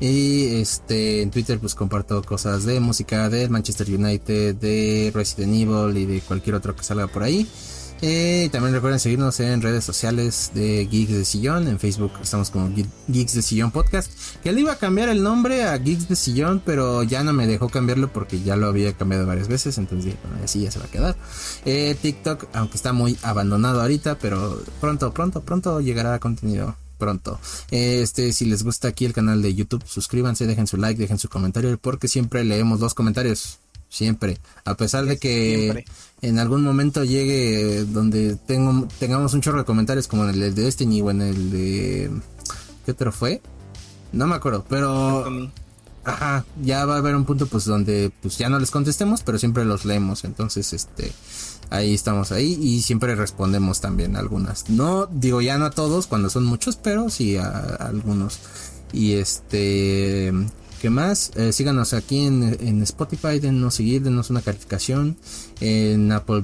Y 0.00 0.56
este 0.60 1.22
en 1.22 1.30
Twitter 1.30 1.58
pues 1.58 1.74
comparto 1.74 2.22
cosas 2.22 2.64
de 2.64 2.80
música 2.80 3.28
de 3.28 3.48
Manchester 3.48 3.86
United, 3.88 4.56
de 4.56 5.12
Resident 5.14 5.54
Evil 5.54 5.96
y 5.96 6.06
de 6.06 6.20
cualquier 6.22 6.56
otro 6.56 6.74
que 6.74 6.82
salga 6.82 7.06
por 7.06 7.22
ahí. 7.22 7.46
Eh, 8.02 8.48
también 8.50 8.74
recuerden 8.74 8.98
seguirnos 8.98 9.40
en 9.40 9.60
redes 9.60 9.84
sociales 9.84 10.52
de 10.54 10.86
Geeks 10.86 11.12
de 11.12 11.24
Sillón. 11.24 11.68
En 11.68 11.78
Facebook 11.78 12.12
estamos 12.22 12.50
como 12.50 12.70
Geeks 13.08 13.34
de 13.34 13.42
Sillón 13.42 13.70
Podcast. 13.70 14.10
Que 14.42 14.52
le 14.52 14.62
iba 14.62 14.72
a 14.72 14.76
cambiar 14.76 15.08
el 15.08 15.22
nombre 15.22 15.64
a 15.64 15.76
Geeks 15.76 16.08
de 16.08 16.16
Sillón, 16.16 16.62
pero 16.64 17.02
ya 17.02 17.22
no 17.24 17.32
me 17.32 17.46
dejó 17.46 17.68
cambiarlo 17.68 18.12
porque 18.12 18.40
ya 18.40 18.56
lo 18.56 18.66
había 18.68 18.92
cambiado 18.94 19.26
varias 19.26 19.48
veces. 19.48 19.76
Entonces, 19.78 20.14
bueno, 20.22 20.44
así 20.44 20.62
ya 20.62 20.70
se 20.70 20.78
va 20.78 20.86
a 20.86 20.90
quedar. 20.90 21.16
Eh, 21.64 21.96
TikTok, 22.00 22.46
aunque 22.54 22.76
está 22.76 22.92
muy 22.92 23.18
abandonado 23.22 23.82
ahorita, 23.82 24.18
pero 24.18 24.62
pronto, 24.80 25.12
pronto, 25.12 25.42
pronto 25.42 25.80
llegará 25.80 26.18
contenido 26.18 26.76
pronto. 27.00 27.40
Este, 27.70 28.32
si 28.32 28.44
les 28.44 28.62
gusta 28.62 28.88
aquí 28.88 29.06
el 29.06 29.12
canal 29.12 29.42
de 29.42 29.54
YouTube, 29.54 29.82
suscríbanse, 29.86 30.46
dejen 30.46 30.68
su 30.68 30.76
like, 30.76 31.00
dejen 31.00 31.18
su 31.18 31.28
comentario, 31.28 31.76
porque 31.78 32.06
siempre 32.06 32.44
leemos 32.44 32.78
los 32.78 32.94
comentarios 32.94 33.59
siempre. 33.90 34.38
A 34.64 34.76
pesar 34.76 35.04
de 35.04 35.18
que 35.18 35.84
en 36.22 36.38
algún 36.38 36.62
momento 36.62 37.04
llegue 37.04 37.84
donde 37.84 38.36
tengo, 38.36 38.88
tengamos 38.98 39.34
un 39.34 39.42
chorro 39.42 39.58
de 39.58 39.64
comentarios 39.64 40.08
como 40.08 40.24
en 40.24 40.30
el 40.30 40.40
de 40.40 40.62
Destiny 40.62 41.02
o 41.02 41.10
en 41.10 41.20
el 41.20 41.50
de... 41.50 42.10
¿Qué 42.86 42.92
otro 42.92 43.12
fue? 43.12 43.42
No 44.12 44.26
me 44.26 44.36
acuerdo, 44.36 44.64
pero... 44.68 45.50
Ajá, 46.02 46.46
ya 46.62 46.86
va 46.86 46.94
a 46.94 46.98
haber 46.98 47.14
un 47.14 47.26
punto 47.26 47.46
pues 47.46 47.66
donde 47.66 48.10
pues 48.22 48.38
ya 48.38 48.48
no 48.48 48.58
les 48.58 48.70
contestemos, 48.70 49.22
pero 49.22 49.38
siempre 49.38 49.66
los 49.66 49.84
leemos. 49.84 50.24
Entonces, 50.24 50.72
este... 50.72 51.12
Ahí 51.68 51.94
estamos 51.94 52.32
ahí 52.32 52.58
y 52.60 52.82
siempre 52.82 53.14
respondemos 53.14 53.80
también 53.80 54.16
algunas. 54.16 54.68
No 54.68 55.06
digo 55.06 55.40
ya 55.40 55.56
no 55.56 55.66
a 55.66 55.70
todos 55.70 56.08
cuando 56.08 56.28
son 56.28 56.44
muchos, 56.44 56.74
pero 56.74 57.10
sí 57.10 57.36
a 57.36 57.48
algunos. 57.78 58.40
Y 58.92 59.12
este, 59.12 60.32
¿Qué 60.80 60.88
más? 60.88 61.32
Eh, 61.36 61.52
síganos 61.52 61.92
aquí 61.92 62.24
en, 62.24 62.82
Spotify, 62.82 63.38
denos 63.38 63.74
seguir, 63.74 64.02
denos 64.02 64.30
una 64.30 64.40
calificación. 64.40 65.18
En 65.60 66.10
Apple 66.10 66.42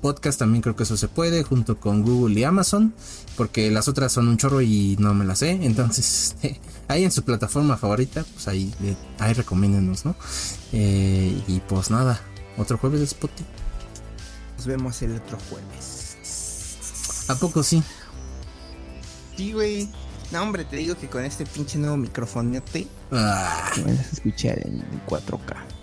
Podcast 0.00 0.38
también 0.38 0.62
creo 0.62 0.76
que 0.76 0.84
eso 0.84 0.96
se 0.96 1.08
puede, 1.08 1.42
junto 1.42 1.80
con 1.80 2.02
Google 2.02 2.38
y 2.38 2.44
Amazon, 2.44 2.94
porque 3.36 3.72
las 3.72 3.88
otras 3.88 4.12
son 4.12 4.28
un 4.28 4.36
chorro 4.36 4.60
y 4.60 4.96
no 5.00 5.14
me 5.14 5.24
las 5.24 5.40
sé. 5.40 5.50
Entonces, 5.50 6.36
este, 6.42 6.60
ahí 6.86 7.02
en 7.02 7.10
su 7.10 7.24
plataforma 7.24 7.76
favorita, 7.76 8.24
pues 8.34 8.46
ahí, 8.46 8.72
eh, 8.84 8.94
ahí 9.18 9.32
recomiéndenos, 9.32 10.04
¿no? 10.04 10.14
Eh, 10.72 11.42
y 11.48 11.58
pues 11.58 11.90
nada, 11.90 12.20
otro 12.56 12.78
jueves 12.78 13.00
de 13.00 13.06
Spotify. 13.06 13.48
Nos 14.56 14.66
vemos 14.66 15.02
el 15.02 15.16
otro 15.16 15.38
jueves. 15.50 17.26
¿A 17.28 17.34
poco 17.34 17.64
sí? 17.64 17.82
Sí, 19.36 19.52
güey. 19.52 19.88
No, 20.32 20.42
hombre, 20.42 20.64
te 20.64 20.76
digo 20.76 20.96
que 20.96 21.08
con 21.08 21.24
este 21.24 21.46
pinche 21.46 21.78
nuevo 21.78 21.96
microfonete 21.96 22.86
ah. 23.12 23.70
vas 23.76 23.98
a 23.98 24.10
escuchar 24.12 24.58
en 24.66 24.82
4K. 25.06 25.66